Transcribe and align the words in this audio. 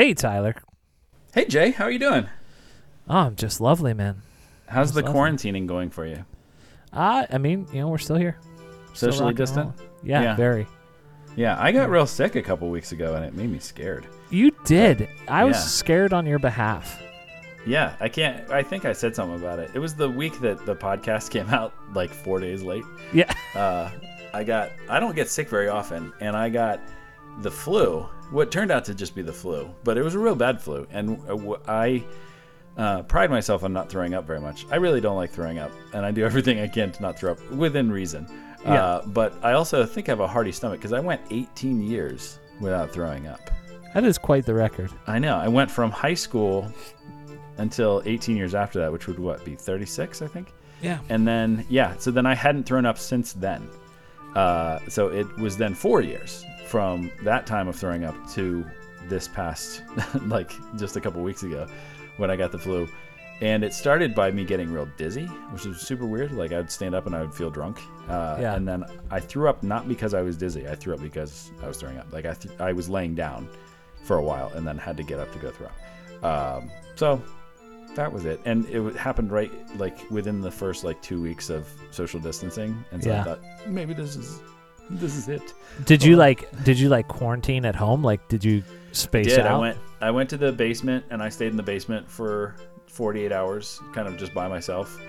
Hey, 0.00 0.14
Tyler. 0.14 0.54
Hey 1.34 1.44
Jay, 1.44 1.72
how 1.72 1.84
are 1.84 1.90
you 1.90 1.98
doing? 1.98 2.26
Oh, 3.06 3.18
I'm 3.18 3.36
just 3.36 3.60
lovely, 3.60 3.92
man. 3.92 4.22
How's 4.66 4.92
the 4.94 5.02
lovely. 5.02 5.20
quarantining 5.20 5.66
going 5.66 5.90
for 5.90 6.06
you? 6.06 6.24
Uh, 6.90 7.26
I 7.30 7.36
mean, 7.36 7.66
you 7.70 7.80
know, 7.80 7.88
we're 7.88 7.98
still 7.98 8.16
here. 8.16 8.38
Still 8.94 9.12
Socially 9.12 9.34
distant? 9.34 9.74
Yeah, 10.02 10.22
Yeah. 10.22 10.36
very. 10.36 10.66
Yeah, 11.36 11.54
I 11.60 11.70
got 11.70 11.90
real 11.90 12.06
sick 12.06 12.34
a 12.34 12.40
couple 12.40 12.70
weeks 12.70 12.92
ago 12.92 13.14
and 13.14 13.22
it 13.26 13.34
made 13.34 13.50
me 13.50 13.58
scared. 13.58 14.06
You 14.30 14.52
did. 14.64 15.06
I 15.28 15.44
was 15.44 15.56
Yeah. 15.56 15.64
scared 15.64 16.14
on 16.14 16.24
your 16.24 16.38
behalf. 16.38 17.02
Yeah, 17.66 17.92
I 18.00 18.08
can't. 18.08 18.48
I 18.50 18.62
think 18.62 18.86
I 18.86 18.94
said 18.94 19.14
something 19.14 19.38
about 19.38 19.58
it. 19.58 19.70
It 19.74 19.80
was 19.80 19.94
the 19.94 20.08
week 20.08 20.40
that 20.40 20.64
the 20.64 20.74
podcast 20.74 21.28
came 21.36 21.50
out, 21.50 21.74
like 21.92 22.08
four 22.08 22.40
days 22.40 22.62
late. 22.62 22.84
Yeah. 23.12 23.30
Uh, 23.54 23.90
I 24.32 24.44
got. 24.44 24.70
I 24.88 24.98
don't 24.98 25.14
get 25.14 25.28
sick 25.28 25.50
very 25.50 25.68
often, 25.68 26.10
and 26.20 26.34
I 26.34 26.48
got 26.48 26.80
the 27.38 27.50
flu. 27.50 28.08
What 28.30 28.50
turned 28.50 28.70
out 28.70 28.84
to 28.84 28.94
just 28.94 29.14
be 29.14 29.22
the 29.22 29.32
flu, 29.32 29.70
but 29.82 29.98
it 29.98 30.02
was 30.02 30.14
a 30.14 30.18
real 30.18 30.36
bad 30.36 30.60
flu, 30.60 30.86
and 30.90 31.20
uh, 31.28 31.56
I 31.66 32.04
uh, 32.76 33.02
pride 33.02 33.30
myself 33.30 33.64
on 33.64 33.72
not 33.72 33.88
throwing 33.88 34.14
up 34.14 34.24
very 34.24 34.40
much. 34.40 34.66
I 34.70 34.76
really 34.76 35.00
don't 35.00 35.16
like 35.16 35.30
throwing 35.30 35.58
up, 35.58 35.72
and 35.92 36.06
I 36.06 36.10
do 36.10 36.24
everything 36.26 36.60
I 36.60 36.68
can 36.68 36.92
to 36.92 37.02
not 37.02 37.18
throw 37.18 37.32
up 37.32 37.50
within 37.50 37.90
reason. 37.90 38.26
Yeah. 38.64 38.84
Uh, 38.84 39.06
but 39.06 39.34
I 39.42 39.52
also 39.52 39.84
think 39.84 40.08
I 40.08 40.12
have 40.12 40.20
a 40.20 40.28
hearty 40.28 40.52
stomach 40.52 40.78
because 40.78 40.92
I 40.92 41.00
went 41.00 41.20
18 41.30 41.82
years 41.82 42.38
without 42.60 42.92
throwing 42.92 43.26
up. 43.26 43.50
That 43.94 44.04
is 44.04 44.18
quite 44.18 44.46
the 44.46 44.54
record. 44.54 44.90
I 45.06 45.18
know. 45.18 45.36
I 45.36 45.48
went 45.48 45.70
from 45.70 45.90
high 45.90 46.14
school 46.14 46.72
until 47.56 48.02
18 48.04 48.36
years 48.36 48.54
after 48.54 48.78
that, 48.80 48.92
which 48.92 49.06
would 49.06 49.18
what 49.18 49.44
be 49.44 49.56
36, 49.56 50.22
I 50.22 50.26
think. 50.26 50.52
Yeah. 50.82 51.00
And 51.08 51.26
then 51.26 51.66
yeah, 51.68 51.96
so 51.98 52.10
then 52.10 52.26
I 52.26 52.34
hadn't 52.34 52.64
thrown 52.64 52.86
up 52.86 52.98
since 52.98 53.32
then. 53.32 53.68
Uh, 54.34 54.78
so 54.88 55.08
it 55.08 55.26
was 55.38 55.56
then 55.56 55.74
four 55.74 56.00
years 56.00 56.44
from 56.70 57.10
that 57.24 57.46
time 57.46 57.66
of 57.68 57.74
throwing 57.76 58.04
up 58.04 58.14
to 58.34 58.64
this 59.08 59.26
past, 59.26 59.82
like 60.26 60.52
just 60.78 60.96
a 60.96 61.00
couple 61.00 61.20
weeks 61.22 61.42
ago, 61.42 61.66
when 62.16 62.30
I 62.30 62.36
got 62.36 62.52
the 62.52 62.58
flu. 62.58 62.88
And 63.42 63.64
it 63.64 63.72
started 63.72 64.14
by 64.14 64.30
me 64.30 64.44
getting 64.44 64.70
real 64.70 64.86
dizzy, 64.98 65.24
which 65.52 65.64
was 65.64 65.80
super 65.80 66.04
weird. 66.06 66.30
Like 66.32 66.52
I'd 66.52 66.70
stand 66.70 66.94
up 66.94 67.06
and 67.06 67.16
I 67.16 67.22
would 67.22 67.32
feel 67.34 67.50
drunk. 67.50 67.80
Uh, 68.08 68.36
Yeah. 68.38 68.54
And 68.54 68.68
then 68.68 68.84
I 69.10 69.18
threw 69.18 69.48
up 69.48 69.62
not 69.62 69.88
because 69.88 70.12
I 70.12 70.20
was 70.20 70.36
dizzy. 70.36 70.68
I 70.68 70.74
threw 70.74 70.94
up 70.94 71.00
because 71.00 71.50
I 71.62 71.66
was 71.66 71.78
throwing 71.78 71.96
up. 71.98 72.12
Like 72.12 72.26
I, 72.26 72.34
th- 72.34 72.54
I 72.60 72.72
was 72.72 72.88
laying 72.90 73.14
down 73.14 73.48
for 74.04 74.16
a 74.18 74.22
while 74.22 74.48
and 74.54 74.66
then 74.66 74.76
had 74.78 74.96
to 74.98 75.02
get 75.02 75.18
up 75.18 75.32
to 75.32 75.38
go 75.38 75.50
throw 75.50 75.68
up. 76.22 76.24
Um, 76.24 76.70
so 76.96 77.22
that 77.94 78.12
was 78.12 78.26
it. 78.26 78.40
And 78.44 78.66
it 78.66 78.74
w- 78.74 78.94
happened 78.94 79.32
right 79.32 79.50
like 79.78 79.98
within 80.10 80.42
the 80.42 80.50
first 80.50 80.84
like 80.84 81.00
two 81.00 81.20
weeks 81.22 81.48
of 81.48 81.66
social 81.90 82.20
distancing. 82.20 82.84
And 82.92 83.02
so 83.02 83.08
Yeah. 83.08 83.20
I 83.22 83.24
thought 83.24 83.40
maybe 83.66 83.94
this 83.94 84.16
is 84.16 84.40
this 84.98 85.16
is 85.16 85.28
it. 85.28 85.54
Did 85.84 86.02
you 86.02 86.16
like? 86.16 86.48
Did 86.64 86.78
you 86.78 86.88
like 86.88 87.08
quarantine 87.08 87.64
at 87.64 87.74
home? 87.76 88.02
Like, 88.02 88.26
did 88.28 88.44
you 88.44 88.62
space 88.92 89.26
did 89.26 89.38
it 89.40 89.46
I 89.46 89.56
went 89.56 89.78
I 90.00 90.10
went 90.10 90.28
to 90.30 90.36
the 90.36 90.50
basement 90.52 91.04
and 91.10 91.22
I 91.22 91.28
stayed 91.28 91.48
in 91.48 91.56
the 91.56 91.62
basement 91.62 92.10
for 92.10 92.56
48 92.86 93.30
hours, 93.32 93.80
kind 93.94 94.08
of 94.08 94.16
just 94.16 94.34
by 94.34 94.48
myself, 94.48 95.00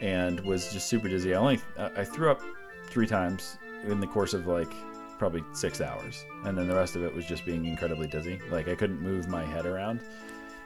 and 0.00 0.38
was 0.40 0.72
just 0.72 0.88
super 0.88 1.08
dizzy. 1.08 1.34
I 1.34 1.38
only 1.38 1.60
I 1.78 2.00
I 2.00 2.04
threw 2.04 2.30
up 2.30 2.40
three 2.86 3.06
times 3.06 3.56
in 3.84 4.00
the 4.00 4.06
course 4.06 4.34
of 4.34 4.46
like 4.46 4.70
probably 5.18 5.42
six 5.54 5.80
hours, 5.80 6.24
and 6.44 6.56
then 6.58 6.68
the 6.68 6.74
rest 6.74 6.96
of 6.96 7.04
it 7.04 7.14
was 7.14 7.24
just 7.24 7.46
being 7.46 7.64
incredibly 7.64 8.06
dizzy. 8.06 8.38
Like 8.50 8.68
I 8.68 8.74
couldn't 8.74 9.00
move 9.00 9.28
my 9.28 9.44
head 9.44 9.66
around 9.66 10.00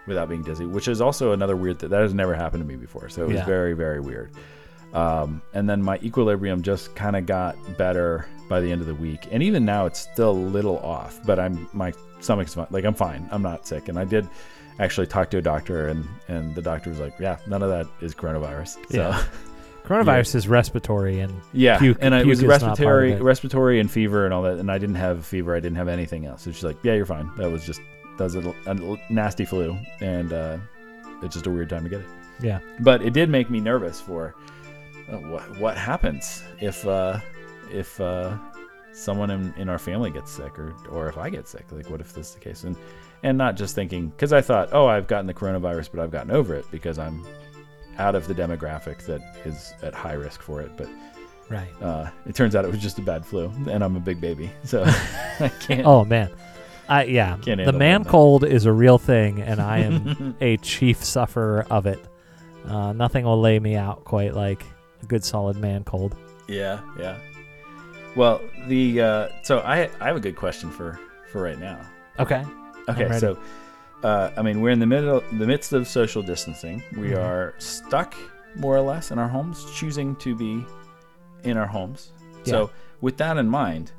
without 0.06 0.28
being 0.28 0.42
dizzy, 0.42 0.64
which 0.66 0.88
is 0.88 1.00
also 1.00 1.32
another 1.32 1.56
weird 1.56 1.78
thing 1.78 1.90
that 1.90 2.00
has 2.00 2.14
never 2.14 2.34
happened 2.34 2.62
to 2.62 2.66
me 2.66 2.76
before. 2.76 3.08
So 3.08 3.22
it 3.22 3.26
was 3.28 3.36
Yeah. 3.36 3.44
very 3.44 3.74
very 3.74 4.00
weird. 4.00 4.30
Um, 4.92 5.42
and 5.52 5.68
then 5.68 5.82
my 5.82 5.98
equilibrium 6.02 6.62
just 6.62 6.94
kind 6.94 7.16
of 7.16 7.26
got 7.26 7.56
better 7.76 8.26
by 8.48 8.60
the 8.60 8.70
end 8.70 8.80
of 8.80 8.86
the 8.86 8.94
week, 8.94 9.28
and 9.30 9.42
even 9.42 9.64
now 9.64 9.86
it's 9.86 9.98
still 10.00 10.30
a 10.30 10.32
little 10.32 10.78
off. 10.78 11.18
But 11.24 11.38
I'm 11.38 11.68
my 11.72 11.92
stomach's 12.20 12.54
fine. 12.54 12.66
Like 12.70 12.84
I'm 12.84 12.94
fine. 12.94 13.28
I'm 13.30 13.42
not 13.42 13.66
sick, 13.66 13.88
and 13.88 13.98
I 13.98 14.04
did 14.04 14.28
actually 14.78 15.06
talk 15.06 15.30
to 15.30 15.38
a 15.38 15.42
doctor, 15.42 15.88
and 15.88 16.06
and 16.28 16.54
the 16.54 16.62
doctor 16.62 16.90
was 16.90 16.98
like, 17.00 17.14
"Yeah, 17.18 17.38
none 17.46 17.62
of 17.62 17.70
that 17.70 17.86
is 18.04 18.14
coronavirus." 18.14 18.74
So, 18.90 18.98
Yeah. 18.98 19.24
Coronavirus 19.86 20.34
is 20.34 20.48
respiratory, 20.48 21.20
and 21.20 21.32
yeah, 21.52 21.78
Puke- 21.78 21.98
and 22.00 22.12
it 22.12 22.26
was 22.26 22.40
puke 22.40 22.48
not 22.48 22.62
respiratory, 22.62 23.14
respiratory, 23.14 23.78
and 23.78 23.88
fever, 23.88 24.24
and 24.24 24.34
all 24.34 24.42
that. 24.42 24.58
And 24.58 24.68
I 24.68 24.78
didn't 24.78 24.96
have 24.96 25.24
fever. 25.24 25.54
I 25.54 25.60
didn't 25.60 25.76
have 25.76 25.86
anything 25.86 26.26
else. 26.26 26.42
So 26.42 26.50
she's 26.50 26.64
like, 26.64 26.76
"Yeah, 26.82 26.94
you're 26.94 27.06
fine. 27.06 27.30
That 27.36 27.52
was 27.52 27.64
just 27.64 27.80
that 28.18 28.24
was 28.24 28.34
a, 28.34 28.52
a 28.66 28.96
nasty 29.12 29.44
flu, 29.44 29.78
and 30.00 30.32
uh, 30.32 30.58
it's 31.22 31.34
just 31.34 31.46
a 31.46 31.50
weird 31.50 31.70
time 31.70 31.84
to 31.84 31.88
get 31.88 32.00
it." 32.00 32.06
yeah, 32.40 32.58
but 32.80 33.00
it 33.00 33.12
did 33.12 33.30
make 33.30 33.48
me 33.48 33.60
nervous 33.60 34.00
for 34.00 34.34
uh, 35.08 35.18
what 35.18 35.56
what 35.60 35.76
happens 35.76 36.42
if 36.60 36.84
uh, 36.84 37.20
if 37.70 38.00
uh, 38.00 38.36
someone 38.96 39.30
in, 39.30 39.52
in 39.56 39.68
our 39.68 39.78
family 39.78 40.10
gets 40.10 40.30
sick 40.30 40.58
or 40.58 40.74
or 40.90 41.08
if 41.08 41.18
I 41.18 41.30
get 41.30 41.46
sick. 41.46 41.66
Like, 41.70 41.90
what 41.90 42.00
if 42.00 42.12
this 42.12 42.28
is 42.28 42.34
the 42.34 42.40
case? 42.40 42.64
And 42.64 42.76
and 43.22 43.36
not 43.36 43.56
just 43.56 43.74
thinking 43.74 44.08
because 44.08 44.32
I 44.32 44.40
thought, 44.40 44.70
oh, 44.72 44.86
I've 44.86 45.06
gotten 45.06 45.26
the 45.26 45.34
coronavirus, 45.34 45.90
but 45.92 46.00
I've 46.00 46.10
gotten 46.10 46.30
over 46.30 46.54
it 46.54 46.64
because 46.70 46.98
I'm 46.98 47.24
out 47.98 48.14
of 48.14 48.26
the 48.26 48.34
demographic 48.34 49.04
that 49.06 49.20
is 49.44 49.72
at 49.82 49.94
high 49.94 50.14
risk 50.14 50.42
for 50.42 50.60
it. 50.60 50.70
But 50.76 50.88
right. 51.48 51.70
uh, 51.82 52.10
it 52.26 52.34
turns 52.34 52.54
out 52.54 52.64
it 52.64 52.70
was 52.70 52.80
just 52.80 52.98
a 52.98 53.02
bad 53.02 53.24
flu, 53.24 53.52
and 53.70 53.84
I'm 53.84 53.96
a 53.96 54.00
big 54.00 54.20
baby, 54.20 54.50
so 54.64 54.84
I 55.40 55.50
can't. 55.60 55.86
Oh 55.86 56.04
man, 56.04 56.30
I 56.88 57.04
yeah. 57.04 57.36
Can't 57.42 57.64
the 57.64 57.72
man 57.72 58.02
that. 58.02 58.10
cold 58.10 58.44
is 58.44 58.64
a 58.64 58.72
real 58.72 58.98
thing, 58.98 59.40
and 59.40 59.60
I 59.60 59.78
am 59.78 60.36
a 60.40 60.56
chief 60.58 61.04
sufferer 61.04 61.66
of 61.70 61.86
it. 61.86 62.00
Uh, 62.64 62.92
nothing 62.92 63.24
will 63.24 63.40
lay 63.40 63.60
me 63.60 63.76
out 63.76 64.04
quite 64.04 64.34
like 64.34 64.64
a 65.02 65.06
good 65.06 65.24
solid 65.24 65.56
man 65.56 65.84
cold. 65.84 66.16
Yeah, 66.48 66.80
yeah. 66.98 67.18
Well, 68.16 68.40
the 68.66 69.00
uh, 69.00 69.28
so 69.42 69.58
I 69.60 69.90
I 70.00 70.06
have 70.06 70.16
a 70.16 70.20
good 70.20 70.36
question 70.36 70.70
for 70.70 70.98
for 71.30 71.42
right 71.42 71.58
now. 71.58 71.78
Okay. 72.18 72.44
Okay, 72.88 73.18
so 73.18 73.36
uh, 74.02 74.30
I 74.36 74.42
mean, 74.42 74.60
we're 74.60 74.70
in 74.70 74.78
the 74.78 74.86
middle, 74.86 75.22
the 75.32 75.46
midst 75.46 75.72
of 75.72 75.86
social 75.88 76.22
distancing. 76.22 76.82
We 76.96 77.08
Mhm. 77.08 77.18
are 77.18 77.54
stuck 77.58 78.14
more 78.54 78.76
or 78.76 78.80
less 78.80 79.10
in 79.10 79.18
our 79.18 79.28
homes, 79.28 79.66
choosing 79.74 80.16
to 80.16 80.34
be 80.34 80.64
in 81.44 81.56
our 81.56 81.66
homes. 81.66 82.12
So, 82.44 82.70
with 83.00 83.16
that 83.18 83.36
in 83.38 83.48
mind, 83.48 83.90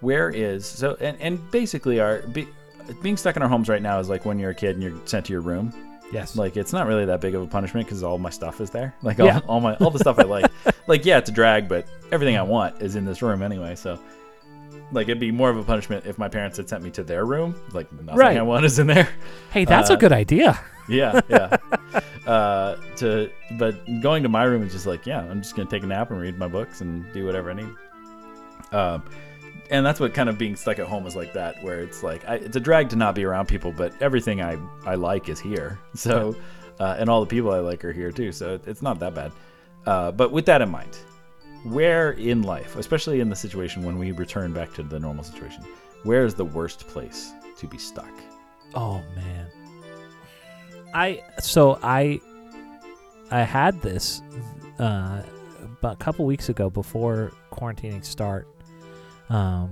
where 0.00 0.30
is 0.30 0.64
so 0.64 0.96
and, 1.00 1.16
and 1.20 1.50
basically 1.50 1.98
our 2.00 2.18
be, 2.28 2.46
being 3.02 3.16
stuck 3.16 3.36
in 3.36 3.42
our 3.42 3.48
homes 3.48 3.68
right 3.68 3.82
now 3.82 3.98
is 3.98 4.08
like 4.08 4.24
when 4.24 4.38
you're 4.38 4.50
a 4.52 4.54
kid 4.54 4.76
and 4.76 4.82
you're 4.82 4.94
sent 5.06 5.26
to 5.26 5.32
your 5.32 5.42
room. 5.42 5.72
Yes. 6.12 6.36
Like 6.36 6.56
it's 6.56 6.72
not 6.72 6.86
really 6.86 7.04
that 7.06 7.20
big 7.20 7.34
of 7.34 7.42
a 7.42 7.46
punishment 7.46 7.86
because 7.86 8.02
all 8.02 8.18
my 8.18 8.30
stuff 8.30 8.60
is 8.60 8.70
there. 8.70 8.94
Like 9.02 9.18
all, 9.20 9.26
Yeah. 9.26 9.40
all 9.48 9.60
my 9.60 9.74
all 9.76 9.90
the 9.90 9.98
stuff 9.98 10.18
I 10.18 10.22
like. 10.22 10.50
like 10.86 11.04
yeah, 11.04 11.18
it's 11.18 11.28
a 11.28 11.32
drag, 11.32 11.68
but 11.68 11.86
everything 12.12 12.36
I 12.36 12.42
want 12.42 12.80
is 12.82 12.94
in 12.96 13.04
this 13.04 13.20
room 13.22 13.42
anyway. 13.42 13.74
So 13.74 13.98
like 14.92 15.08
it'd 15.08 15.18
be 15.18 15.32
more 15.32 15.50
of 15.50 15.56
a 15.56 15.64
punishment 15.64 16.06
if 16.06 16.18
my 16.18 16.28
parents 16.28 16.56
had 16.58 16.68
sent 16.68 16.84
me 16.84 16.90
to 16.92 17.02
their 17.02 17.24
room. 17.24 17.54
Like 17.72 17.90
nothing 17.92 18.16
Right. 18.16 18.36
I 18.36 18.42
want 18.42 18.64
is 18.64 18.78
in 18.78 18.86
there. 18.86 19.08
hey, 19.50 19.64
that's 19.64 19.90
uh, 19.90 19.94
a 19.94 19.96
good 19.96 20.12
idea. 20.12 20.60
Yeah, 20.88 21.20
yeah. 21.28 21.56
uh, 22.26 22.76
to 22.96 23.30
but 23.58 23.74
going 24.02 24.22
to 24.22 24.28
my 24.28 24.44
room 24.44 24.62
is 24.62 24.72
just 24.72 24.86
like 24.86 25.06
yeah, 25.06 25.20
I'm 25.20 25.42
just 25.42 25.56
gonna 25.56 25.68
take 25.70 25.82
a 25.82 25.86
nap 25.86 26.10
and 26.10 26.20
read 26.20 26.38
my 26.38 26.48
books 26.48 26.80
and 26.80 27.10
do 27.12 27.24
whatever 27.26 27.50
I 27.50 27.54
need. 27.54 27.68
Um, 28.72 29.02
and 29.70 29.84
that's 29.84 30.00
what 30.00 30.14
kind 30.14 30.28
of 30.28 30.38
being 30.38 30.56
stuck 30.56 30.78
at 30.78 30.86
home 30.86 31.06
is 31.06 31.16
like 31.16 31.32
that, 31.32 31.62
where 31.62 31.80
it's 31.80 32.02
like 32.02 32.26
I, 32.28 32.36
it's 32.36 32.56
a 32.56 32.60
drag 32.60 32.88
to 32.90 32.96
not 32.96 33.14
be 33.14 33.24
around 33.24 33.46
people, 33.46 33.72
but 33.72 33.92
everything 34.00 34.42
I 34.42 34.58
I 34.84 34.94
like 34.94 35.28
is 35.28 35.40
here. 35.40 35.78
So, 35.94 36.36
uh, 36.80 36.96
and 36.98 37.08
all 37.08 37.20
the 37.20 37.26
people 37.26 37.52
I 37.52 37.60
like 37.60 37.84
are 37.84 37.92
here 37.92 38.10
too. 38.10 38.32
So 38.32 38.54
it, 38.54 38.66
it's 38.66 38.82
not 38.82 38.98
that 39.00 39.14
bad. 39.14 39.32
Uh, 39.86 40.10
but 40.10 40.32
with 40.32 40.46
that 40.46 40.60
in 40.60 40.70
mind, 40.70 40.96
where 41.64 42.12
in 42.12 42.42
life, 42.42 42.76
especially 42.76 43.20
in 43.20 43.28
the 43.28 43.36
situation 43.36 43.82
when 43.82 43.98
we 43.98 44.12
return 44.12 44.52
back 44.52 44.74
to 44.74 44.82
the 44.82 44.98
normal 44.98 45.24
situation, 45.24 45.64
where 46.02 46.24
is 46.24 46.34
the 46.34 46.44
worst 46.44 46.86
place 46.88 47.32
to 47.58 47.66
be 47.66 47.78
stuck? 47.78 48.12
Oh 48.74 49.02
man. 49.14 49.46
I 50.92 51.22
so 51.40 51.78
I 51.82 52.20
I 53.30 53.42
had 53.42 53.80
this 53.82 54.20
uh 54.78 55.22
about 55.62 55.94
a 55.94 56.04
couple 56.04 56.24
weeks 56.24 56.48
ago 56.48 56.70
before 56.70 57.32
quarantining 57.50 58.04
start. 58.04 58.46
Um 59.28 59.70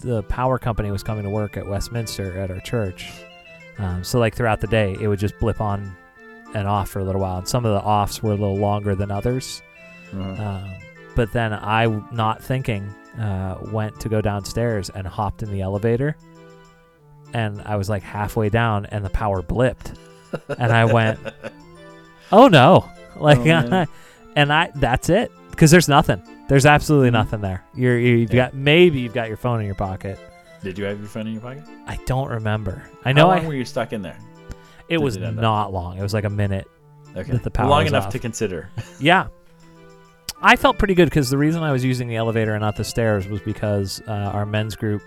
the 0.00 0.22
power 0.24 0.58
company 0.58 0.90
was 0.90 1.02
coming 1.02 1.24
to 1.24 1.30
work 1.30 1.56
at 1.56 1.66
Westminster 1.66 2.38
at 2.38 2.50
our 2.50 2.60
church. 2.60 3.10
Um, 3.78 4.02
so 4.04 4.18
like 4.18 4.34
throughout 4.34 4.60
the 4.60 4.66
day 4.66 4.96
it 5.00 5.08
would 5.08 5.18
just 5.18 5.38
blip 5.38 5.60
on 5.60 5.96
and 6.54 6.66
off 6.66 6.90
for 6.90 6.98
a 6.98 7.04
little 7.04 7.20
while 7.20 7.38
and 7.38 7.48
some 7.48 7.64
of 7.64 7.72
the 7.72 7.80
offs 7.80 8.22
were 8.22 8.32
a 8.32 8.36
little 8.36 8.56
longer 8.56 8.94
than 8.94 9.10
others. 9.10 9.62
Uh-huh. 10.12 10.42
Um, 10.42 10.74
but 11.14 11.32
then 11.32 11.52
I, 11.52 11.86
not 12.12 12.42
thinking, 12.42 12.94
uh, 13.18 13.58
went 13.72 13.98
to 14.00 14.08
go 14.08 14.20
downstairs 14.20 14.88
and 14.90 15.06
hopped 15.06 15.42
in 15.42 15.50
the 15.50 15.60
elevator. 15.60 16.16
And 17.34 17.60
I 17.62 17.76
was 17.76 17.88
like 17.88 18.02
halfway 18.02 18.48
down, 18.48 18.86
and 18.86 19.04
the 19.04 19.10
power 19.10 19.42
blipped. 19.42 19.98
and 20.56 20.72
I 20.72 20.84
went, 20.84 21.18
"Oh 22.32 22.48
no!" 22.48 22.88
Like, 23.16 23.38
Oh, 23.46 23.86
and 24.36 24.52
I 24.52 24.70
that's 24.76 25.08
it 25.10 25.32
because 25.50 25.70
there's 25.70 25.88
nothing. 25.88 26.22
There's 26.48 26.66
absolutely 26.66 27.10
Mhm. 27.10 27.12
nothing 27.12 27.40
there. 27.40 27.64
You're 27.74 27.98
you've 27.98 28.32
Yeah. 28.32 28.46
got 28.46 28.54
maybe 28.54 29.00
you've 29.00 29.14
got 29.14 29.28
your 29.28 29.36
phone 29.36 29.60
in 29.60 29.66
your 29.66 29.74
pocket. 29.74 30.18
Did 30.62 30.78
you 30.78 30.84
have 30.86 30.98
your 30.98 31.08
phone 31.08 31.26
in 31.26 31.34
your 31.34 31.42
pocket? 31.42 31.62
I 31.86 31.98
don't 32.06 32.28
remember. 32.30 32.82
I 33.04 33.12
know 33.12 33.26
How 33.26 33.32
I 33.32 33.36
long 33.38 33.46
were 33.48 33.54
you 33.54 33.64
stuck 33.64 33.92
in 33.92 34.02
there? 34.02 34.16
it 34.88 34.96
did 34.96 35.02
was 35.02 35.16
it 35.16 35.34
not 35.34 35.72
long. 35.72 35.98
It 35.98 36.02
was 36.02 36.14
like 36.14 36.24
a 36.24 36.30
minute. 36.30 36.66
Okay, 37.16 37.32
That 37.32 37.42
the 37.42 37.50
power 37.50 37.68
long 37.68 37.86
enough 37.86 38.06
off. 38.06 38.12
to 38.12 38.18
consider. 38.18 38.68
Yeah. 39.00 39.26
I 40.40 40.54
felt 40.56 40.78
pretty 40.78 40.94
good 40.94 41.06
because 41.06 41.30
the 41.30 41.38
reason 41.38 41.62
I 41.64 41.72
was 41.72 41.84
using 41.84 42.06
the 42.08 42.16
elevator 42.16 42.54
and 42.54 42.60
not 42.62 42.76
the 42.76 42.84
stairs 42.84 43.26
was 43.26 43.40
because 43.40 44.00
uh, 44.06 44.12
our 44.12 44.46
men's 44.46 44.76
group 44.76 45.02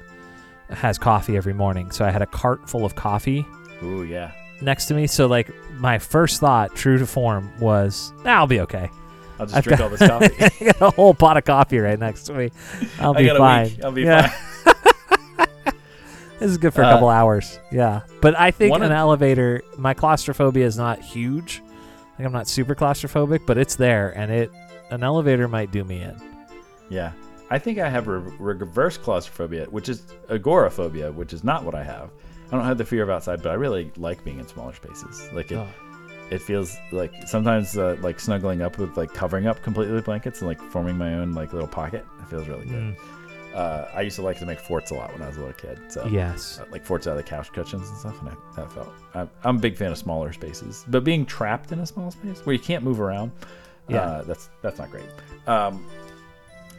has 0.70 0.98
coffee 0.98 1.38
every 1.38 1.54
morning. 1.54 1.90
So 1.92 2.04
I 2.06 2.12
had 2.12 2.22
a 2.22 2.26
cart 2.26 2.70
full 2.70 2.84
of 2.86 2.96
coffee 2.96 3.46
Ooh, 3.82 4.04
yeah. 4.04 4.32
next 4.62 4.88
to 4.88 4.94
me. 4.94 5.08
So 5.08 5.28
like 5.28 5.50
my 5.80 6.00
first 6.00 6.40
thought, 6.42 6.76
true 6.76 6.98
to 6.98 7.06
form, 7.06 7.50
was 7.62 8.12
nah, 8.26 8.32
I'll 8.36 8.48
be 8.48 8.60
okay. 8.62 8.90
I'll 9.42 9.48
just 9.48 9.58
I've 9.58 9.64
drink 9.64 9.80
got- 9.80 9.84
all 9.86 9.90
this 9.90 10.08
coffee. 10.08 10.66
I 10.70 10.72
got 10.72 10.82
a 10.82 10.96
whole 10.96 11.14
pot 11.14 11.36
of 11.36 11.44
coffee 11.46 11.80
right 11.80 11.98
next 12.00 12.24
to 12.24 12.34
me. 12.34 12.52
I'll 13.00 13.14
be 13.14 13.28
fine. 13.28 13.66
week. 13.68 13.84
I'll 13.84 13.92
be 13.92 14.04
Yeah. 14.04 14.28
fine. 14.30 14.48
This 16.40 16.50
is 16.50 16.58
good 16.58 16.74
for 16.74 16.82
a 16.82 16.88
Uh, 16.88 16.94
couple 16.94 17.10
hours. 17.10 17.60
Yeah. 17.72 18.02
But 18.20 18.40
I 18.40 18.50
think 18.50 18.76
an 18.76 18.82
of- 18.82 18.92
elevator, 18.92 19.62
my 19.78 19.94
claustrophobia 19.94 20.66
is 20.66 20.76
not 20.76 21.00
huge. 21.00 21.62
Like 22.18 22.26
I'm 22.26 22.32
not 22.32 22.48
super 22.48 22.74
claustrophobic, 22.74 23.46
but 23.46 23.58
it's 23.60 23.76
there 23.76 24.10
and 24.18 24.32
it 24.32 24.52
an 24.90 25.04
elevator 25.04 25.48
might 25.48 25.72
do 25.72 25.84
me 25.84 26.02
in. 26.02 26.20
Yeah. 26.90 27.12
I 27.52 27.60
think 27.60 27.78
I 27.78 27.90
have 27.90 28.08
re- 28.08 28.32
reverse 28.40 28.98
claustrophobia, 28.98 29.66
which 29.70 29.88
is 29.88 30.04
agoraphobia, 30.30 31.12
which 31.12 31.32
is 31.32 31.44
not 31.44 31.64
what 31.64 31.76
I 31.76 31.84
have. 31.84 32.10
I 32.52 32.56
don't 32.58 32.66
have 32.66 32.78
the 32.80 32.86
fear 32.86 33.04
of 33.04 33.10
outside, 33.12 33.44
but 33.44 33.50
I 33.52 33.54
really 33.56 33.92
like 33.98 34.24
being 34.24 34.40
in 34.40 34.48
smaller 34.48 34.74
spaces. 34.74 35.28
Like 35.34 35.52
it, 35.52 35.58
Oh. 35.58 35.68
It 36.32 36.42
feels 36.42 36.78
like 36.92 37.14
sometimes 37.28 37.78
uh, 37.78 37.98
like 38.02 38.20
snuggling 38.20 38.62
up 38.62 38.78
with 38.78 38.98
like 38.98 39.14
covering 39.14 39.46
up 39.48 39.62
completely 39.62 39.94
with 39.94 40.06
blankets 40.06 40.40
and 40.40 40.48
like 40.48 40.62
forming 40.62 40.98
my 40.98 41.14
own 41.16 41.34
like 41.34 41.54
little 41.54 41.68
pocket. 41.68 42.06
It 42.22 42.28
feels 42.30 42.48
really 42.48 42.66
good. 42.66 42.96
Mm, 42.96 42.96
Uh, 43.54 43.86
I 43.94 44.00
used 44.02 44.16
to 44.16 44.22
like 44.22 44.40
to 44.40 44.46
make 44.46 44.60
forts 44.60 44.92
a 44.92 44.94
lot 44.96 45.12
when 45.12 45.22
I 45.22 45.28
was 45.28 45.36
a 45.36 45.42
little 45.42 45.54
kid. 45.54 45.78
So 45.92 46.08
yes. 46.08 46.60
uh, 46.62 46.66
like 46.72 46.86
forts 46.86 47.06
out 47.06 47.12
of 47.12 47.18
the 47.18 47.24
couch 47.24 47.52
cushions 47.52 47.90
and 47.90 47.98
stuff, 47.98 48.18
and 48.22 48.30
I, 48.30 48.36
that 48.56 48.72
felt. 48.72 48.94
I'm, 49.14 49.30
I'm 49.44 49.58
a 49.58 49.60
big 49.60 49.76
fan 49.76 49.92
of 49.92 49.98
smaller 49.98 50.32
spaces, 50.32 50.86
but 50.88 51.04
being 51.04 51.26
trapped 51.26 51.74
in 51.74 51.80
a 51.80 51.86
small 51.86 52.12
space 52.12 52.46
where 52.46 52.54
you 52.54 52.62
can't 52.62 52.82
move 52.84 53.02
around, 53.02 53.32
Yeah. 53.90 54.00
uh, 54.02 54.24
that's 54.24 54.50
that's 54.62 54.80
not 54.80 54.90
great. 54.90 55.10
Um, 55.48 55.86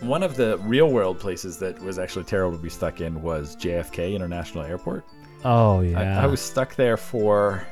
one 0.00 0.22
of 0.22 0.34
the 0.34 0.56
real 0.60 0.90
world 0.90 1.20
places 1.20 1.58
that 1.58 1.78
was 1.82 1.98
actually 1.98 2.24
terrible 2.24 2.56
to 2.56 2.62
be 2.62 2.70
stuck 2.70 3.00
in 3.02 3.22
was 3.22 3.54
JFK 3.56 4.14
International 4.14 4.64
Airport. 4.64 5.04
Oh 5.44 5.80
yeah. 5.80 6.20
I, 6.20 6.24
I 6.24 6.26
was 6.26 6.40
stuck 6.40 6.74
there 6.74 6.96
for 6.96 7.66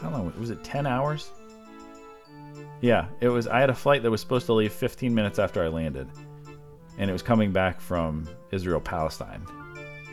how 0.00 0.10
long 0.10 0.32
was 0.38 0.50
it? 0.50 0.62
Ten 0.64 0.86
hours. 0.86 1.30
Yeah, 2.80 3.06
it 3.20 3.28
was. 3.28 3.46
I 3.46 3.60
had 3.60 3.70
a 3.70 3.74
flight 3.74 4.02
that 4.02 4.10
was 4.10 4.20
supposed 4.20 4.46
to 4.46 4.52
leave 4.52 4.72
15 4.72 5.14
minutes 5.14 5.38
after 5.38 5.62
I 5.62 5.68
landed, 5.68 6.08
and 6.96 7.10
it 7.10 7.12
was 7.12 7.22
coming 7.22 7.52
back 7.52 7.80
from 7.80 8.28
Israel 8.52 8.80
Palestine. 8.80 9.44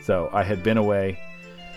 So 0.02 0.30
I 0.32 0.42
had 0.42 0.62
been 0.62 0.76
away 0.76 1.18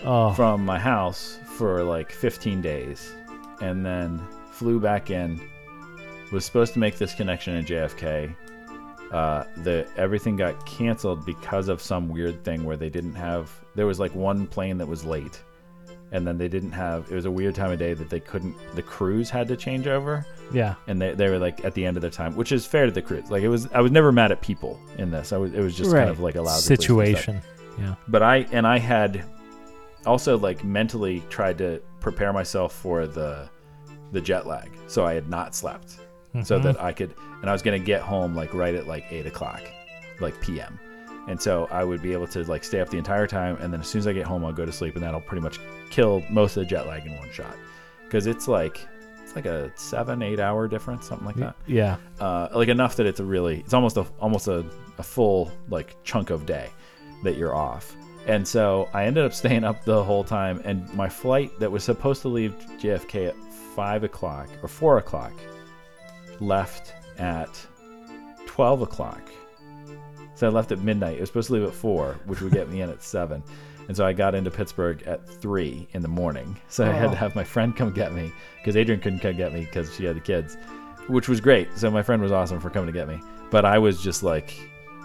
oh. 0.04 0.32
from 0.32 0.64
my 0.64 0.78
house 0.78 1.38
for 1.56 1.82
like 1.82 2.10
15 2.10 2.60
days 2.60 3.12
and 3.60 3.84
then 3.84 4.20
flew 4.50 4.80
back 4.80 5.10
in 5.10 5.40
was 6.32 6.44
supposed 6.44 6.72
to 6.72 6.78
make 6.78 6.96
this 6.96 7.14
connection 7.14 7.56
in 7.56 7.64
jfk 7.64 8.34
uh, 9.12 9.44
the 9.64 9.86
everything 9.96 10.36
got 10.36 10.64
canceled 10.64 11.26
because 11.26 11.68
of 11.68 11.82
some 11.82 12.08
weird 12.08 12.44
thing 12.44 12.62
where 12.62 12.76
they 12.76 12.88
didn't 12.88 13.14
have 13.14 13.50
there 13.74 13.86
was 13.86 13.98
like 13.98 14.14
one 14.14 14.46
plane 14.46 14.78
that 14.78 14.86
was 14.86 15.04
late 15.04 15.42
and 16.12 16.26
then 16.26 16.36
they 16.38 16.48
didn't 16.48 16.72
have 16.72 17.10
it 17.10 17.14
was 17.14 17.24
a 17.24 17.30
weird 17.30 17.54
time 17.54 17.70
of 17.70 17.78
day 17.78 17.94
that 17.94 18.10
they 18.10 18.20
couldn't 18.20 18.54
the 18.74 18.82
crews 18.82 19.30
had 19.30 19.46
to 19.48 19.56
change 19.56 19.86
over 19.86 20.26
yeah. 20.52 20.74
and 20.88 21.00
they, 21.00 21.14
they 21.14 21.28
were 21.28 21.38
like 21.38 21.64
at 21.64 21.74
the 21.74 21.84
end 21.86 21.96
of 21.96 22.00
their 22.00 22.10
time 22.10 22.34
which 22.34 22.50
is 22.52 22.66
fair 22.66 22.86
to 22.86 22.92
the 22.92 23.02
crews 23.02 23.30
like 23.30 23.42
it 23.42 23.48
was 23.48 23.68
i 23.72 23.80
was 23.80 23.92
never 23.92 24.10
mad 24.10 24.32
at 24.32 24.40
people 24.40 24.80
in 24.98 25.10
this 25.10 25.32
i 25.32 25.36
was 25.36 25.52
it 25.54 25.60
was 25.60 25.76
just 25.76 25.90
right. 25.92 26.00
kind 26.00 26.10
of 26.10 26.20
like 26.20 26.34
a 26.34 26.42
lousy 26.42 26.74
place 26.74 26.86
to 26.86 26.98
be 26.98 27.06
stuck 27.12 27.16
situation. 27.24 27.42
Yeah. 27.78 27.94
but 28.08 28.22
I 28.22 28.38
and 28.52 28.66
I 28.66 28.78
had 28.78 29.24
also 30.04 30.36
like 30.36 30.64
mentally 30.64 31.22
tried 31.30 31.56
to 31.58 31.80
prepare 32.00 32.32
myself 32.32 32.74
for 32.74 33.06
the 33.06 33.48
the 34.12 34.20
jet 34.20 34.46
lag, 34.46 34.70
so 34.88 35.06
I 35.06 35.14
had 35.14 35.28
not 35.30 35.54
slept, 35.54 35.98
so 36.42 36.58
Mhm. 36.58 36.62
that 36.64 36.82
I 36.82 36.92
could 36.92 37.14
and 37.40 37.48
I 37.48 37.52
was 37.52 37.62
gonna 37.62 37.78
get 37.78 38.02
home 38.02 38.34
like 38.34 38.52
right 38.54 38.74
at 38.74 38.86
like 38.86 39.04
eight 39.10 39.26
o'clock, 39.26 39.62
like 40.20 40.38
p.m. 40.40 40.78
And 41.28 41.40
so 41.40 41.68
I 41.70 41.84
would 41.84 42.02
be 42.02 42.12
able 42.12 42.26
to 42.28 42.42
like 42.44 42.64
stay 42.64 42.80
up 42.80 42.88
the 42.88 42.98
entire 42.98 43.26
time, 43.26 43.56
and 43.60 43.72
then 43.72 43.80
as 43.80 43.88
soon 43.88 44.00
as 44.00 44.06
I 44.06 44.12
get 44.12 44.26
home, 44.26 44.44
I'll 44.44 44.52
go 44.52 44.66
to 44.66 44.72
sleep, 44.72 44.94
and 44.94 45.04
that'll 45.04 45.20
pretty 45.20 45.42
much 45.42 45.58
kill 45.90 46.22
most 46.30 46.56
of 46.56 46.62
the 46.62 46.66
jet 46.66 46.86
lag 46.86 47.06
in 47.06 47.16
one 47.18 47.30
shot, 47.30 47.56
because 48.04 48.26
it's 48.26 48.48
like 48.48 48.80
it's 49.22 49.36
like 49.36 49.46
a 49.46 49.70
seven 49.76 50.22
eight 50.22 50.40
hour 50.40 50.66
difference, 50.66 51.06
something 51.06 51.26
like 51.26 51.36
that. 51.36 51.54
Yeah. 51.66 51.96
uh, 52.18 52.48
like 52.52 52.68
enough 52.68 52.96
that 52.96 53.06
it's 53.06 53.20
a 53.20 53.24
really 53.24 53.60
it's 53.60 53.74
almost 53.74 53.96
a 53.96 54.06
almost 54.18 54.48
a, 54.48 54.64
a 54.98 55.02
full 55.02 55.52
like 55.68 55.96
chunk 56.02 56.30
of 56.30 56.46
day 56.46 56.68
that 57.22 57.36
you're 57.36 57.54
off. 57.54 57.96
And 58.26 58.46
so 58.46 58.88
i 58.92 59.06
ended 59.06 59.24
up 59.24 59.32
staying 59.42 59.64
up 59.64 59.84
the 59.84 60.02
whole 60.04 60.24
time 60.24 60.60
and 60.64 60.92
my 60.94 61.08
flight 61.08 61.50
that 61.58 61.70
was 61.70 61.82
supposed 61.84 62.20
to 62.22 62.28
leave 62.28 62.54
jfk 62.78 63.28
at 63.28 63.36
five 63.74 64.04
o'clock 64.04 64.48
or 64.62 64.68
four 64.68 64.98
o'clock 64.98 65.32
left 66.38 66.92
at 67.18 67.48
12 68.46 68.82
o'clock 68.82 69.29
so 70.40 70.46
i 70.46 70.50
left 70.50 70.72
at 70.72 70.80
midnight 70.80 71.16
it 71.16 71.20
was 71.20 71.28
supposed 71.28 71.48
to 71.48 71.52
leave 71.54 71.62
at 71.64 71.72
four 71.74 72.18
which 72.26 72.40
would 72.40 72.52
get 72.52 72.68
me 72.70 72.80
in 72.80 72.88
at 72.90 73.02
seven 73.02 73.42
and 73.88 73.96
so 73.96 74.04
i 74.06 74.12
got 74.12 74.34
into 74.34 74.50
pittsburgh 74.50 75.02
at 75.04 75.24
three 75.28 75.86
in 75.92 76.00
the 76.02 76.08
morning 76.08 76.56
so 76.68 76.84
i 76.84 76.92
had 76.92 77.08
Oh. 77.08 77.10
to 77.10 77.16
have 77.16 77.36
my 77.36 77.44
friend 77.44 77.76
come 77.76 77.92
get 77.92 78.12
me 78.14 78.32
because 78.58 78.74
adrian 78.76 79.00
couldn't 79.00 79.20
come 79.20 79.36
get 79.36 79.52
me 79.52 79.60
because 79.66 79.94
she 79.94 80.04
had 80.04 80.16
the 80.16 80.20
kids 80.20 80.56
which 81.08 81.28
was 81.28 81.40
great. 81.40 81.68
So 81.76 81.90
my 81.90 82.02
friend 82.02 82.22
was 82.22 82.30
awesome 82.30 82.60
for 82.60 82.70
coming 82.70 82.86
to 82.86 82.92
get 82.92 83.08
me. 83.08 83.20
But 83.50 83.64
I 83.64 83.78
was 83.78 84.00
just 84.00 84.22
like, 84.22 84.54